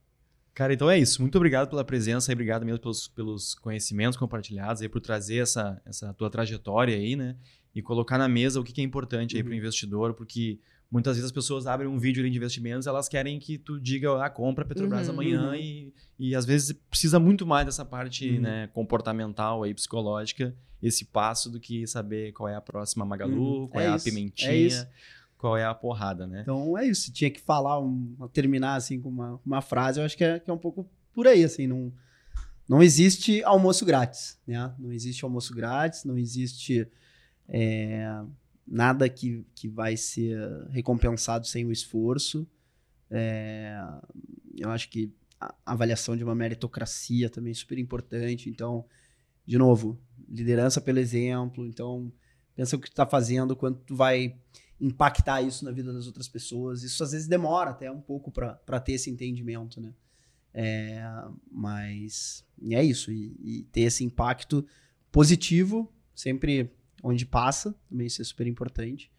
Cara, 0.60 0.73
então 0.73 0.91
é 0.91 0.99
isso. 0.99 1.22
Muito 1.22 1.38
obrigado 1.38 1.69
pela 1.69 1.86
presença 1.86 2.30
e 2.30 2.34
obrigado 2.34 2.65
mesmo 2.65 2.81
pelos, 2.81 3.07
pelos 3.07 3.56
conhecimentos 3.56 4.18
compartilhados 4.18 4.81
aí, 4.81 4.90
por 4.90 4.99
trazer 4.99 5.38
essa, 5.38 5.81
essa 5.86 6.14
tua 6.14 6.30
trajetória 6.30 6.98
aí, 6.98 7.15
né? 7.15 7.38
E 7.73 7.81
colocar 7.81 8.18
na 8.18 8.27
mesa 8.27 8.60
o 8.60 8.64
que, 8.65 8.73
que 8.73 8.81
é 8.81 8.84
importante 8.84 9.38
aí 9.38 9.41
para 9.41 9.52
o 9.52 9.53
Uhum. 9.53 9.57
investidor, 9.57 10.14
porque 10.15 10.60
muitas 10.91 11.15
vezes 11.15 11.27
as 11.27 11.31
pessoas 11.31 11.65
abrem 11.65 11.88
um 11.88 11.98
vídeo 11.98 12.30
de 12.30 12.36
investimentos, 12.36 12.88
elas 12.88 13.07
querem 13.07 13.40
que 13.40 13.57
tu 13.57 13.80
diga, 13.80 14.22
ah, 14.22 14.30
compra 14.30 14.65
Petrobras 14.65 15.07
Uhum. 15.07 15.14
amanhã 15.14 15.48
Uhum. 15.52 15.56
e, 15.56 15.94
e 16.19 16.36
às 16.36 16.44
vezes 16.44 16.73
precisa 16.90 17.22
muito 17.22 17.48
mais 17.48 17.65
dessa 17.65 17.86
parte 17.86 18.30
Uhum. 18.30 18.41
né, 18.41 18.68
comportamental 18.73 19.64
aí, 19.64 19.73
psicológica, 19.73 20.53
esse 20.84 21.06
passo 21.06 21.49
do 21.49 21.57
que 21.57 21.88
saber 21.88 22.34
qual 22.34 22.49
é 22.49 22.56
a 22.56 22.61
próxima 22.61 23.06
Magalu, 23.06 23.61
Uhum. 23.61 23.68
qual 23.69 23.81
é, 23.81 23.86
É 23.86 23.90
a 23.91 23.95
isso, 23.95 24.10
é 24.10 24.11
pimentinha, 24.11 24.53
isso. 24.53 24.88
Qual 25.40 25.56
é 25.56 25.64
a 25.64 25.74
porrada, 25.74 26.28
né? 26.28 26.41
Então 26.41 26.78
é 26.78 26.86
isso. 26.86 27.11
Tinha 27.14 27.32
que 27.32 27.40
falar, 27.40 27.80
um, 27.80 28.16
terminar 28.32 28.76
assim 28.76 29.02
com 29.02 29.07
uma, 29.07 29.40
uma 29.44 29.61
frase, 29.61 29.99
eu 29.99 30.06
acho 30.06 30.16
que 30.16 30.24
é, 30.24 30.38
que 30.38 30.52
é 30.52 30.53
um 30.53 30.57
pouco 30.57 30.88
por 31.14 31.28
aí, 31.28 31.45
assim. 31.45 31.66
Não, 31.66 31.91
não 32.68 32.84
existe 32.84 33.41
almoço 33.44 33.86
grátis, 33.86 34.38
né? 34.45 34.76
Não 34.78 34.91
existe 34.91 35.24
almoço 35.24 35.56
grátis, 35.56 36.03
não 36.03 36.18
existe 36.18 36.86
é, 37.48 38.22
nada 38.68 39.07
que, 39.07 39.45
que 39.56 39.70
vai 39.70 39.95
ser 39.95 40.38
recompensado 40.72 41.48
sem 41.48 41.66
o 41.66 41.72
esforço. 41.72 42.45
É, 43.10 43.82
eu 44.57 44.70
acho 44.70 44.90
que 44.90 45.10
a 45.40 45.56
avaliação 45.66 46.18
de 46.18 46.24
uma 46.24 46.36
meritocracia 46.36 47.30
também 47.30 47.52
é 47.52 47.56
super 47.56 47.80
importante. 47.80 48.49
Então, 48.49 48.84
de 49.45 49.57
novo, 49.57 49.98
liderança 50.28 50.82
pelo 50.82 50.99
exemplo. 50.99 51.66
Então, 51.66 52.11
pensa 52.57 52.76
o 52.76 52.80
que 52.80 52.90
tu 52.90 52.94
tá 52.94 53.06
fazendo, 53.06 53.56
quanto 53.56 53.80
tu 53.86 53.95
vai 53.95 54.36
impactar 54.80 55.41
isso 55.41 55.65
na 55.65 55.72
vida 55.72 55.91
das 55.91 56.07
outras 56.07 56.27
pessoas. 56.27 56.84
Isso 56.84 57.03
às 57.03 57.11
vezes 57.11 57.27
demora 57.27 57.72
até 57.72 57.91
um 57.91 58.01
pouco 58.01 58.31
para 58.31 58.80
ter 58.80 58.93
esse 58.93 59.10
entendimento, 59.10 59.81
né? 59.81 59.93
É, 60.53 61.03
mas 61.51 62.45
é 62.72 62.84
isso. 62.84 63.11
E, 63.11 63.35
e 63.41 63.64
ter 63.72 63.81
esse 63.81 64.03
impacto 64.03 64.65
positivo 65.11 65.91
sempre 66.15 66.72
onde 67.03 67.26
passa, 67.26 67.73
também 67.89 68.07
isso 68.07 68.22
é 68.22 68.26
super 68.26 68.47
importante. 68.47 69.11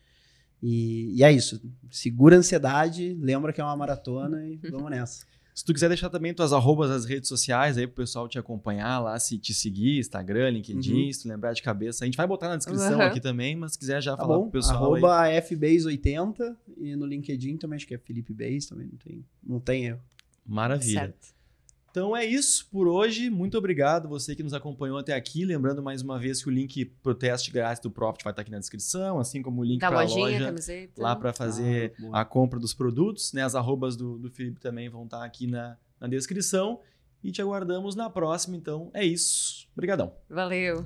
E, 0.63 1.17
e 1.17 1.25
é 1.25 1.33
isso. 1.33 1.61
Segura 1.91 2.37
a 2.37 2.39
ansiedade, 2.39 3.15
lembra 3.15 3.53
que 3.53 3.61
é 3.61 3.65
uma 3.65 3.77
maratona 3.77 4.47
e 4.47 4.57
vamos 4.71 4.91
nessa. 4.91 5.25
Se 5.61 5.65
tu 5.67 5.75
quiser 5.75 5.89
deixar 5.89 6.09
também 6.09 6.33
tuas 6.33 6.55
arrobas 6.55 6.89
nas 6.89 7.05
redes 7.05 7.29
sociais 7.29 7.77
aí 7.77 7.87
pro 7.87 7.97
pessoal 7.97 8.27
te 8.27 8.39
acompanhar 8.39 8.99
lá, 8.99 9.19
se 9.21 9.37
te 9.39 9.53
seguir, 9.53 9.99
Instagram, 9.99 10.49
LinkedIn, 10.49 11.05
Uhum. 11.09 11.13
se 11.13 11.23
tu 11.23 11.29
lembrar 11.29 11.53
de 11.53 11.61
cabeça. 11.63 12.03
A 12.03 12.07
gente 12.07 12.17
vai 12.17 12.27
botar 12.27 12.49
na 12.49 12.57
descrição 12.57 12.95
Uhum. 12.99 13.03
aqui 13.03 13.21
também, 13.21 13.55
mas 13.55 13.73
se 13.73 13.79
quiser 13.79 14.03
já 14.03 14.17
Tá 14.17 14.23
falar 14.23 14.39
bom? 14.39 14.45
pro 14.45 14.53
pessoal 14.53 14.95
aí. 14.95 15.05
Arroba 15.05 15.29
FBase80 15.43 16.57
e 16.79 16.97
no 16.97 17.05
LinkedIn 17.05 17.59
também, 17.59 17.77
acho 17.77 17.87
que 17.87 17.95
é 17.95 17.99
Felipe 17.99 18.33
Base, 18.33 18.71
também 18.71 18.87
não 18.87 18.97
tem, 18.97 19.25
não 19.47 19.61
tem 19.61 19.85
erro. 19.85 20.01
Maravilha. 20.47 21.01
Certo. 21.01 21.29
Então 21.91 22.17
é 22.17 22.25
isso 22.25 22.69
por 22.71 22.87
hoje. 22.87 23.29
Muito 23.29 23.59
obrigado 23.59 24.09
você 24.09 24.37
que 24.37 24.43
nos 24.43 24.55
acompanhou 24.55 24.97
até 24.99 25.13
aqui. 25.15 25.45
Lembrando 25.45 25.83
mais 25.83 26.03
uma 26.03 26.19
vez 26.19 26.43
que 26.43 26.49
o 26.49 26.53
link 26.53 26.85
pro 27.03 27.15
teste 27.15 27.51
grátis 27.51 27.83
do 27.83 27.91
Profit 27.91 28.23
vai 28.23 28.33
estar 28.33 28.43
aqui 28.43 28.51
na 28.51 28.59
descrição, 28.61 29.19
assim 29.19 29.43
como 29.43 29.61
o 29.61 29.65
link 29.65 29.81
Da 29.81 29.89
para 29.89 29.99
a 29.99 30.03
lojinha, 30.03 30.25
loja 30.27 30.45
camiseta. 30.47 31.03
lá 31.03 31.17
para 31.17 31.33
fazer 31.33 31.93
Ah, 32.13 32.21
a 32.21 32.25
compra 32.25 32.59
dos 32.61 32.73
produtos. 32.73 33.33
Né? 33.33 33.43
As 33.43 33.55
arrobas 33.55 33.97
do, 33.97 34.19
do 34.19 34.31
Felipe 34.31 34.61
também 34.61 34.89
vão 34.89 35.05
estar 35.05 35.25
aqui 35.25 35.47
na, 35.47 35.77
na 36.01 36.07
descrição. 36.07 36.81
E 37.23 37.31
te 37.31 37.43
aguardamos 37.43 37.95
na 37.95 38.09
próxima. 38.09 38.57
Então 38.57 38.91
é 38.95 39.05
isso. 39.05 39.69
Obrigadão. 39.75 40.13
Valeu. 40.29 40.85